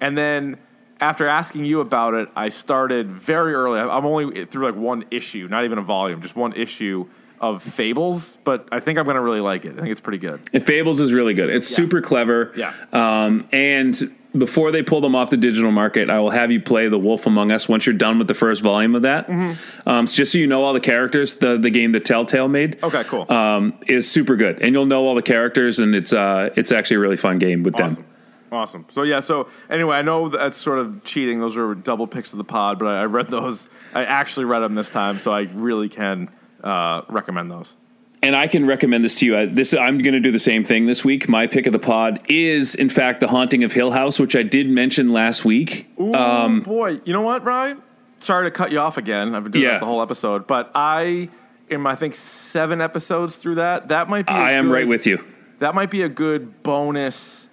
And 0.00 0.16
then 0.16 0.56
after 1.00 1.26
asking 1.26 1.66
you 1.66 1.80
about 1.80 2.14
it, 2.14 2.28
I 2.34 2.48
started 2.48 3.10
very 3.10 3.52
early. 3.52 3.78
I'm 3.80 4.06
only 4.06 4.46
through 4.46 4.64
like 4.70 4.76
one 4.80 5.04
issue, 5.10 5.46
not 5.50 5.64
even 5.64 5.76
a 5.76 5.82
volume, 5.82 6.22
just 6.22 6.36
one 6.36 6.54
issue 6.54 7.06
of 7.40 7.62
Fables. 7.62 8.38
But 8.44 8.68
I 8.70 8.80
think 8.80 8.98
I'm 8.98 9.06
gonna 9.06 9.22
really 9.22 9.40
like 9.40 9.64
it. 9.64 9.72
I 9.72 9.80
think 9.80 9.88
it's 9.88 10.00
pretty 10.00 10.18
good. 10.18 10.40
Fables 10.64 11.00
is 11.00 11.12
really 11.12 11.34
good. 11.34 11.50
It's 11.50 11.66
super 11.66 12.00
clever. 12.00 12.52
Yeah. 12.56 12.72
Um, 12.92 13.48
and 13.52 13.94
before 14.36 14.70
they 14.70 14.82
pull 14.82 15.00
them 15.00 15.14
off 15.16 15.30
the 15.30 15.36
digital 15.36 15.72
market, 15.72 16.08
I 16.08 16.20
will 16.20 16.30
have 16.30 16.52
you 16.52 16.60
play 16.60 16.88
The 16.88 16.98
Wolf 16.98 17.26
Among 17.26 17.50
Us 17.50 17.68
once 17.68 17.84
you're 17.86 17.94
done 17.96 18.18
with 18.18 18.28
the 18.28 18.34
first 18.34 18.62
volume 18.62 18.94
of 18.94 19.02
that. 19.02 19.26
Mm-hmm. 19.26 19.88
Um, 19.88 20.06
so 20.06 20.16
just 20.16 20.32
so 20.32 20.38
you 20.38 20.46
know 20.46 20.62
all 20.62 20.72
the 20.72 20.80
characters, 20.80 21.36
the 21.36 21.58
the 21.58 21.70
game 21.70 21.92
that 21.92 22.04
Telltale 22.04 22.48
made. 22.48 22.82
Okay, 22.82 23.02
cool. 23.04 23.30
Um, 23.30 23.74
is 23.88 24.10
super 24.10 24.36
good, 24.36 24.60
and 24.62 24.74
you'll 24.74 24.86
know 24.86 25.06
all 25.06 25.14
the 25.14 25.22
characters, 25.22 25.78
and 25.78 25.94
it's 25.94 26.12
uh, 26.12 26.50
it's 26.56 26.72
actually 26.72 26.96
a 26.96 27.00
really 27.00 27.16
fun 27.16 27.38
game 27.38 27.62
with 27.62 27.74
Awesome. 27.80 27.94
them. 27.96 28.04
Awesome. 28.52 28.86
So 28.90 29.02
yeah. 29.02 29.20
So 29.20 29.48
anyway, 29.68 29.96
I 29.96 30.02
know 30.02 30.28
that's 30.28 30.56
sort 30.56 30.78
of 30.78 31.04
cheating. 31.04 31.40
Those 31.40 31.56
are 31.56 31.74
double 31.74 32.06
picks 32.06 32.32
of 32.32 32.38
the 32.38 32.44
pod, 32.44 32.78
but 32.78 32.86
I, 32.88 33.02
I 33.02 33.04
read 33.06 33.28
those. 33.28 33.68
I 33.94 34.04
actually 34.04 34.44
read 34.46 34.60
them 34.60 34.74
this 34.74 34.90
time, 34.90 35.18
so 35.18 35.32
I 35.32 35.42
really 35.42 35.88
can 35.88 36.30
uh, 36.64 37.02
recommend 37.08 37.50
those. 37.50 37.74
and 38.22 38.36
I 38.36 38.46
can 38.48 38.66
recommend 38.66 39.04
this 39.04 39.18
to 39.20 39.26
you. 39.26 39.36
Uh, 39.36 39.46
this 39.50 39.72
I'm 39.74 39.98
going 39.98 40.12
to 40.14 40.20
do 40.20 40.30
the 40.32 40.38
same 40.38 40.62
thing 40.64 40.86
this 40.86 41.04
week. 41.04 41.28
My 41.28 41.46
pick 41.46 41.66
of 41.66 41.72
the 41.72 41.78
pod 41.78 42.20
is, 42.28 42.74
in 42.74 42.88
fact, 42.88 43.20
The 43.20 43.28
Haunting 43.28 43.64
of 43.64 43.72
Hill 43.72 43.90
House, 43.92 44.18
which 44.18 44.36
I 44.36 44.42
did 44.42 44.68
mention 44.68 45.12
last 45.12 45.44
week. 45.44 45.86
Ooh, 46.00 46.60
boy, 46.62 47.00
you 47.04 47.12
know 47.12 47.22
what, 47.22 47.44
Ryan? 47.44 47.82
Sorry 48.18 48.46
to 48.46 48.50
cut 48.50 48.70
you 48.70 48.78
off 48.78 48.98
again. 48.98 49.34
I've 49.34 49.44
been 49.44 49.52
doing 49.52 49.64
Yeah. 49.64 49.70
that 49.72 49.80
the 49.80 49.86
whole 49.86 50.02
episode, 50.02 50.46
but 50.46 50.70
I 50.74 51.30
am. 51.70 51.86
I 51.86 51.94
think 51.94 52.14
seven 52.14 52.80
episodes 52.82 53.36
through 53.36 53.54
that. 53.54 53.88
That 53.88 54.08
might 54.10 54.26
be. 54.26 54.32
a 54.32 54.36
I 54.36 54.50
am 54.52 54.66
good- 54.66 54.74
right 54.74 54.88
with 54.88 55.06
you. 55.06 55.24
That 55.60 55.74
might 55.74 55.90
be 55.90 56.02
a 56.02 56.08
good 56.08 56.62
bonus. 56.62 57.48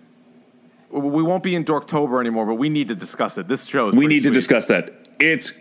We 0.90 1.22
won't 1.24 1.44
be 1.44 1.54
in 1.56 1.66
Dorktober 1.66 2.20
anymore, 2.20 2.46
but 2.46 2.56
we 2.56 2.70
need 2.70 2.88
to 2.88 2.96
discuss 2.96 3.38
it. 3.38 3.48
This 3.50 3.66
show 3.66 3.90
is. 3.90 3.96
We 3.96 4.08
need 4.08 4.24
to 4.24 4.32
discuss 4.32 4.66
that. 4.68 5.08
It's 5.20 5.52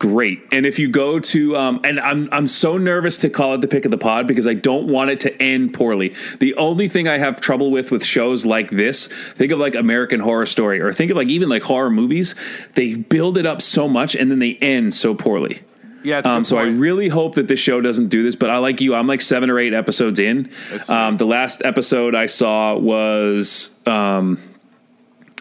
great. 0.00 0.42
And 0.50 0.66
if 0.66 0.80
you 0.80 0.88
go 0.88 1.20
to, 1.20 1.56
um, 1.56 1.80
and 1.84 2.00
I'm 2.00 2.28
I'm 2.32 2.48
so 2.48 2.76
nervous 2.76 3.18
to 3.18 3.30
call 3.30 3.54
it 3.54 3.60
the 3.60 3.68
pick 3.68 3.84
of 3.84 3.92
the 3.92 3.98
pod 3.98 4.26
because 4.26 4.48
I 4.48 4.54
don't 4.54 4.88
want 4.88 5.10
it 5.10 5.20
to 5.20 5.40
end 5.40 5.72
poorly. 5.72 6.14
The 6.40 6.54
only 6.56 6.88
thing 6.88 7.06
I 7.06 7.18
have 7.18 7.40
trouble 7.40 7.70
with 7.70 7.92
with 7.92 8.04
shows 8.04 8.44
like 8.44 8.70
this, 8.70 9.06
think 9.06 9.52
of 9.52 9.60
like 9.60 9.76
American 9.76 10.18
Horror 10.18 10.46
Story, 10.46 10.80
or 10.80 10.92
think 10.92 11.12
of 11.12 11.16
like 11.16 11.28
even 11.28 11.48
like 11.48 11.62
horror 11.62 11.90
movies. 11.90 12.34
They 12.74 12.94
build 12.94 13.38
it 13.38 13.46
up 13.46 13.62
so 13.62 13.86
much 13.86 14.16
and 14.16 14.30
then 14.30 14.40
they 14.40 14.54
end 14.56 14.92
so 14.92 15.14
poorly. 15.14 15.60
Yeah. 16.02 16.18
Um, 16.18 16.44
so 16.44 16.56
I 16.56 16.62
really 16.62 17.08
hope 17.08 17.34
that 17.34 17.46
this 17.46 17.60
show 17.60 17.82
doesn't 17.82 18.08
do 18.08 18.22
this. 18.24 18.34
But 18.34 18.48
I 18.48 18.56
like 18.56 18.80
you. 18.80 18.94
I'm 18.94 19.06
like 19.06 19.20
seven 19.20 19.50
or 19.50 19.58
eight 19.58 19.74
episodes 19.74 20.18
in. 20.18 20.50
Um, 20.88 21.18
the 21.18 21.26
last 21.26 21.62
episode 21.64 22.16
I 22.16 22.26
saw 22.26 22.74
was. 22.74 23.70
Um, 23.86 24.40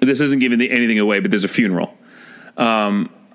this 0.01 0.21
isn't 0.21 0.39
giving 0.39 0.59
the, 0.59 0.69
anything 0.69 0.99
away, 0.99 1.19
but 1.19 1.29
there's 1.31 1.43
a 1.43 1.49
funeral. 1.49 1.93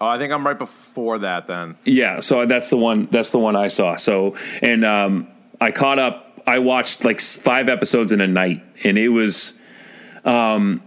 Oh, 0.04 0.08
I 0.08 0.18
think 0.18 0.32
I'm 0.32 0.46
right 0.46 0.58
before 0.58 1.20
that. 1.20 1.46
Then. 1.46 1.76
Yeah, 1.84 2.20
so 2.20 2.44
that's 2.44 2.68
the 2.68 2.76
one. 2.76 3.06
That's 3.06 3.30
the 3.30 3.38
one 3.38 3.56
I 3.56 3.68
saw. 3.68 3.96
So 3.96 4.36
and 4.60 4.84
um, 4.84 5.28
I 5.60 5.70
caught 5.70 5.98
up. 5.98 6.42
I 6.46 6.58
watched 6.58 7.04
like 7.04 7.22
five 7.22 7.70
episodes 7.70 8.12
in 8.12 8.20
a 8.20 8.26
night, 8.26 8.62
and 8.84 8.98
it 8.98 9.08
was. 9.08 9.54
Um, 10.26 10.82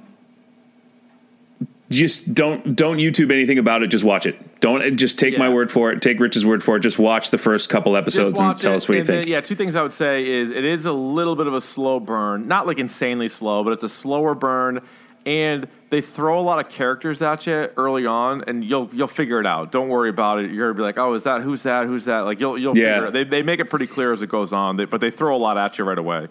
just 1.90 2.34
don't 2.34 2.76
don't 2.76 2.98
YouTube 2.98 3.32
anything 3.32 3.58
about 3.58 3.82
it. 3.82 3.88
Just 3.88 4.04
watch 4.04 4.26
it. 4.26 4.60
Don't 4.60 4.98
just 4.98 5.18
take 5.18 5.38
my 5.38 5.50
word 5.50 5.72
for 5.72 5.92
it. 5.92 6.02
Take 6.02 6.20
Rich's 6.20 6.46
word 6.46 6.64
for 6.64 6.76
it. 6.76 6.82
Just 6.82 7.00
watch 7.00 7.32
the 7.32 7.38
first 7.38 7.70
couple 7.70 7.96
episodes 7.96 8.40
and 8.40 8.60
tell 8.60 8.74
it, 8.74 8.76
us 8.76 8.90
what 8.90 8.98
you 8.98 9.04
think. 9.04 9.28
yeah, 9.28 9.40
two 9.40 9.56
things 9.56 9.76
I 9.76 9.82
would 9.82 9.94
say 9.94 10.28
is 10.28 10.50
it 10.50 10.66
is 10.66 10.86
a 10.86 10.92
little 10.92 11.36
bit 11.36 11.48
of 11.48 11.54
a 11.54 11.62
slow 11.62 12.00
burn, 12.00 12.48
not 12.48 12.68
like 12.68 12.78
insanely 12.78 13.30
slow, 13.30 13.64
but 13.64 13.74
it's 13.74 13.84
a 13.84 13.90
slower 13.90 14.36
burn, 14.36 14.82
and 15.28 15.68
they 15.90 16.02
throw 16.02 16.40
a 16.40 16.42
lot 16.42 16.60
of 16.66 16.72
characters 16.72 17.22
at 17.22 17.46
you 17.46 17.70
early 17.78 18.06
on, 18.08 18.44
and 18.48 18.64
you'll 18.64 18.90
you'll 18.94 19.08
figure 19.08 19.40
it 19.40 19.46
out. 19.46 19.72
Don't 19.72 19.90
worry 19.90 20.10
about 20.10 20.40
it. 20.40 20.50
You're 20.52 20.68
gonna 20.70 20.78
be 20.78 20.84
like, 20.84 20.98
oh, 20.98 21.14
is 21.14 21.24
that 21.24 21.42
who's 21.42 21.64
that 21.64 21.86
who's 21.86 22.06
that? 22.06 22.20
Like 22.22 22.40
you'll 22.40 22.58
you'll 22.58 22.76
Yeah. 22.78 22.94
figure 22.96 23.08
it. 23.08 23.12
They 23.12 23.24
they 23.26 23.44
make 23.44 23.60
it 23.60 23.66
pretty 23.70 23.88
clear 23.88 24.12
as 24.14 24.22
it 24.22 24.30
goes 24.30 24.54
on, 24.54 24.78
they, 24.78 24.86
but 24.86 25.02
they 25.02 25.12
throw 25.12 25.36
a 25.36 25.38
lot 25.38 25.58
at 25.58 25.78
you 25.78 25.84
right 25.86 25.98
away. 26.00 26.28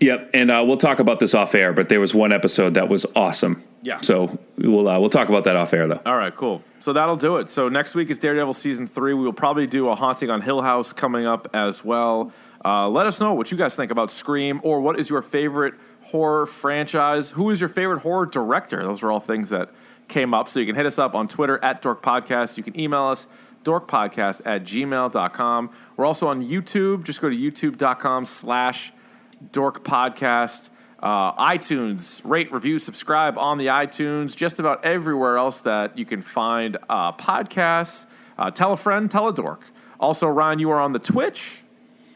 Yep, 0.00 0.30
and 0.34 0.50
uh, 0.50 0.64
we'll 0.66 0.78
talk 0.78 0.98
about 0.98 1.20
this 1.20 1.32
off 1.32 1.54
air. 1.54 1.72
But 1.72 1.88
there 1.88 2.00
was 2.00 2.12
one 2.12 2.32
episode 2.32 2.74
that 2.74 2.88
was 2.88 3.06
awesome. 3.14 3.62
Yeah. 3.82 4.00
So 4.00 4.36
we'll 4.58 4.88
uh, 4.88 4.98
we'll 4.98 5.10
talk 5.10 5.28
about 5.28 5.44
that 5.44 5.54
off 5.54 5.72
air 5.72 5.86
though. 5.86 6.00
All 6.04 6.16
right, 6.16 6.34
cool. 6.34 6.62
So 6.80 6.92
that'll 6.92 7.14
do 7.16 7.36
it. 7.36 7.48
So 7.48 7.68
next 7.68 7.94
week 7.94 8.10
is 8.10 8.18
Daredevil 8.18 8.54
season 8.54 8.88
three. 8.88 9.14
We 9.14 9.22
will 9.22 9.32
probably 9.32 9.68
do 9.68 9.88
a 9.90 9.94
haunting 9.94 10.28
on 10.30 10.40
Hill 10.40 10.62
House 10.62 10.92
coming 10.92 11.24
up 11.24 11.48
as 11.54 11.84
well. 11.84 12.32
Uh, 12.64 12.88
let 12.88 13.06
us 13.06 13.20
know 13.20 13.34
what 13.34 13.50
you 13.50 13.56
guys 13.56 13.74
think 13.74 13.90
about 13.90 14.10
Scream 14.10 14.60
or 14.62 14.80
what 14.80 14.98
is 14.98 15.10
your 15.10 15.22
favorite 15.22 15.74
horror 16.02 16.46
franchise. 16.46 17.30
Who 17.30 17.50
is 17.50 17.60
your 17.60 17.68
favorite 17.68 18.00
horror 18.00 18.26
director? 18.26 18.82
Those 18.82 19.02
are 19.02 19.10
all 19.10 19.20
things 19.20 19.50
that 19.50 19.70
came 20.08 20.32
up. 20.34 20.48
So 20.48 20.60
you 20.60 20.66
can 20.66 20.74
hit 20.74 20.86
us 20.86 20.98
up 20.98 21.14
on 21.14 21.26
Twitter 21.28 21.62
at 21.64 21.82
Dork 21.82 22.02
Podcast. 22.02 22.56
You 22.56 22.62
can 22.62 22.78
email 22.78 23.04
us 23.04 23.26
dorkpodcast 23.64 24.42
at 24.44 24.64
gmail.com. 24.64 25.70
We're 25.96 26.06
also 26.06 26.28
on 26.28 26.42
YouTube. 26.42 27.04
Just 27.04 27.20
go 27.20 27.28
to 27.28 27.36
youtube.com 27.36 28.24
slash 28.24 28.92
Dork 29.50 29.84
Podcast. 29.84 30.70
Uh, 31.02 31.32
iTunes, 31.34 32.20
rate, 32.24 32.52
review, 32.52 32.78
subscribe 32.78 33.36
on 33.36 33.58
the 33.58 33.66
iTunes, 33.66 34.36
just 34.36 34.60
about 34.60 34.84
everywhere 34.84 35.36
else 35.36 35.60
that 35.60 35.98
you 35.98 36.04
can 36.04 36.22
find 36.22 36.76
uh, 36.88 37.12
podcasts. 37.12 38.06
Uh, 38.38 38.52
tell 38.52 38.72
a 38.72 38.76
friend, 38.76 39.10
tell 39.10 39.26
a 39.26 39.34
dork. 39.34 39.62
Also, 39.98 40.28
Ryan, 40.28 40.60
you 40.60 40.70
are 40.70 40.80
on 40.80 40.92
the 40.92 41.00
Twitch. 41.00 41.61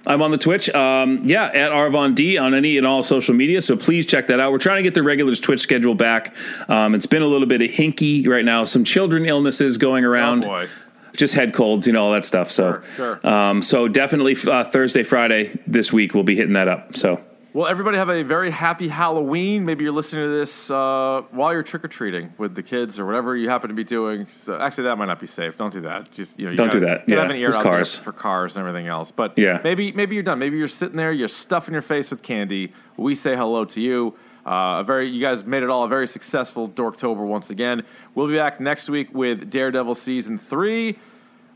I'm 0.07 0.23
on 0.23 0.31
the 0.31 0.39
Twitch, 0.39 0.69
um, 0.71 1.23
yeah, 1.25 1.47
at 1.47 1.73
Arvon 1.73 2.15
D 2.15 2.39
on 2.39 2.55
any 2.55 2.79
and 2.79 2.87
all 2.87 3.03
social 3.03 3.35
media. 3.35 3.61
So 3.61 3.77
please 3.77 4.07
check 4.07 4.29
that 4.29 4.41
out. 4.41 4.53
We're 4.53 4.59
trying 4.59 4.77
to 4.79 4.83
get 4.83 4.95
the 4.95 5.03
regulars 5.03 5.41
Twitch 5.41 5.61
schedule 5.61 5.95
back. 5.95 6.35
Um, 6.69 6.95
it's 6.95 7.07
been 7.07 7.23
a 7.23 7.27
little 7.27 7.47
bit 7.47 7.63
of 7.63 7.71
hinky 7.71 8.27
right 8.27 8.45
now. 8.45 8.65
Some 8.65 8.85
children 8.85 9.27
illnesses 9.27 9.79
going 9.79 10.05
around. 10.05 10.45
Oh, 10.45 10.49
boy. 10.49 10.69
Just 11.17 11.35
head 11.35 11.55
colds, 11.55 11.87
you 11.87 11.95
know, 11.95 12.05
all 12.05 12.13
that 12.13 12.25
stuff. 12.27 12.51
So, 12.51 12.83
Sure, 12.95 13.19
sure. 13.23 13.27
Um, 13.27 13.63
so 13.63 13.89
definitely 13.89 14.37
uh, 14.47 14.65
Thursday, 14.65 15.03
Friday 15.03 15.59
this 15.67 15.91
week 15.93 16.15
we'll 16.15 16.25
be 16.25 16.37
hitting 16.37 16.53
that 16.53 16.69
up. 16.69 16.95
So 16.95 17.25
Well, 17.57 17.69
everybody 17.69 17.97
have 17.97 18.11
a 18.11 18.23
very 18.23 18.51
happy 18.51 18.89
Halloween. 18.89 19.65
Maybe 19.65 19.83
you're 19.83 19.93
listening 19.95 20.25
to 20.27 20.31
this 20.31 20.71
uh, 20.71 21.23
while 21.31 21.55
you're 21.55 21.63
trick 21.63 21.87
or 21.87 21.89
treating 21.89 22.35
with 22.37 22.55
the 22.55 22.63
kids 22.63 22.99
or 22.99 23.07
whatever 23.07 23.35
you 23.35 23.49
happen 23.49 23.69
to 23.69 23.75
be 23.75 23.83
doing. 23.83 24.27
So 24.31 24.59
actually, 24.61 24.85
that 24.85 24.97
might 24.99 25.07
not 25.07 25.19
be 25.21 25.27
safe. 25.27 25.57
Don't 25.57 25.73
do 25.73 25.81
that. 25.81 26.13
Just 26.13 26.39
you 26.39 26.45
know, 26.45 26.51
you 26.51 26.57
Don't 26.59 26.71
do 26.71 26.81
gotta- 26.81 26.99
that. 26.99 27.09
You 27.09 27.15
Yeah, 27.15 27.23
have 27.23 27.31
an 27.31 27.37
ear 27.37 27.49
out 27.49 27.63
cars. 27.63 27.97
for 27.97 28.13
cars 28.13 28.59
and 28.59 28.67
everything 28.69 28.89
else. 28.89 29.11
But 29.11 29.39
Yeah. 29.39 29.63
maybe 29.65 29.91
maybe 29.93 30.15
you're 30.17 30.23
done. 30.23 30.39
Maybe 30.39 30.59
you're 30.59 30.69
sitting 30.69 30.99
there, 30.99 31.11
you're 31.13 31.29
stuffing 31.29 31.73
your 31.73 31.81
face 31.81 32.11
with 32.11 32.23
candy. 32.23 32.75
We 32.99 33.15
say 33.15 33.37
hello 33.37 33.65
to 33.65 33.81
you. 33.81 34.13
Uh, 34.45 34.81
a 34.81 34.85
very, 34.85 35.09
you 35.09 35.23
guys 35.23 35.47
made 35.47 35.63
it 35.63 35.71
all 35.71 35.83
a 35.85 35.89
very 35.89 36.07
successful 36.07 36.69
Dorktober 36.69 37.27
once 37.27 37.49
again. 37.49 37.85
We'll 38.15 38.29
be 38.29 38.37
back 38.37 38.61
next 38.61 38.91
week 38.91 39.15
with 39.15 39.49
Daredevil 39.49 39.95
season 39.95 40.37
three. 40.37 40.99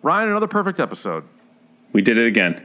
Ryan, 0.03 0.31
another 0.31 0.49
perfect 0.49 0.81
episode. 0.81 1.25
we 1.93 2.01
did 2.01 2.17
it 2.17 2.27
again. 2.27 2.65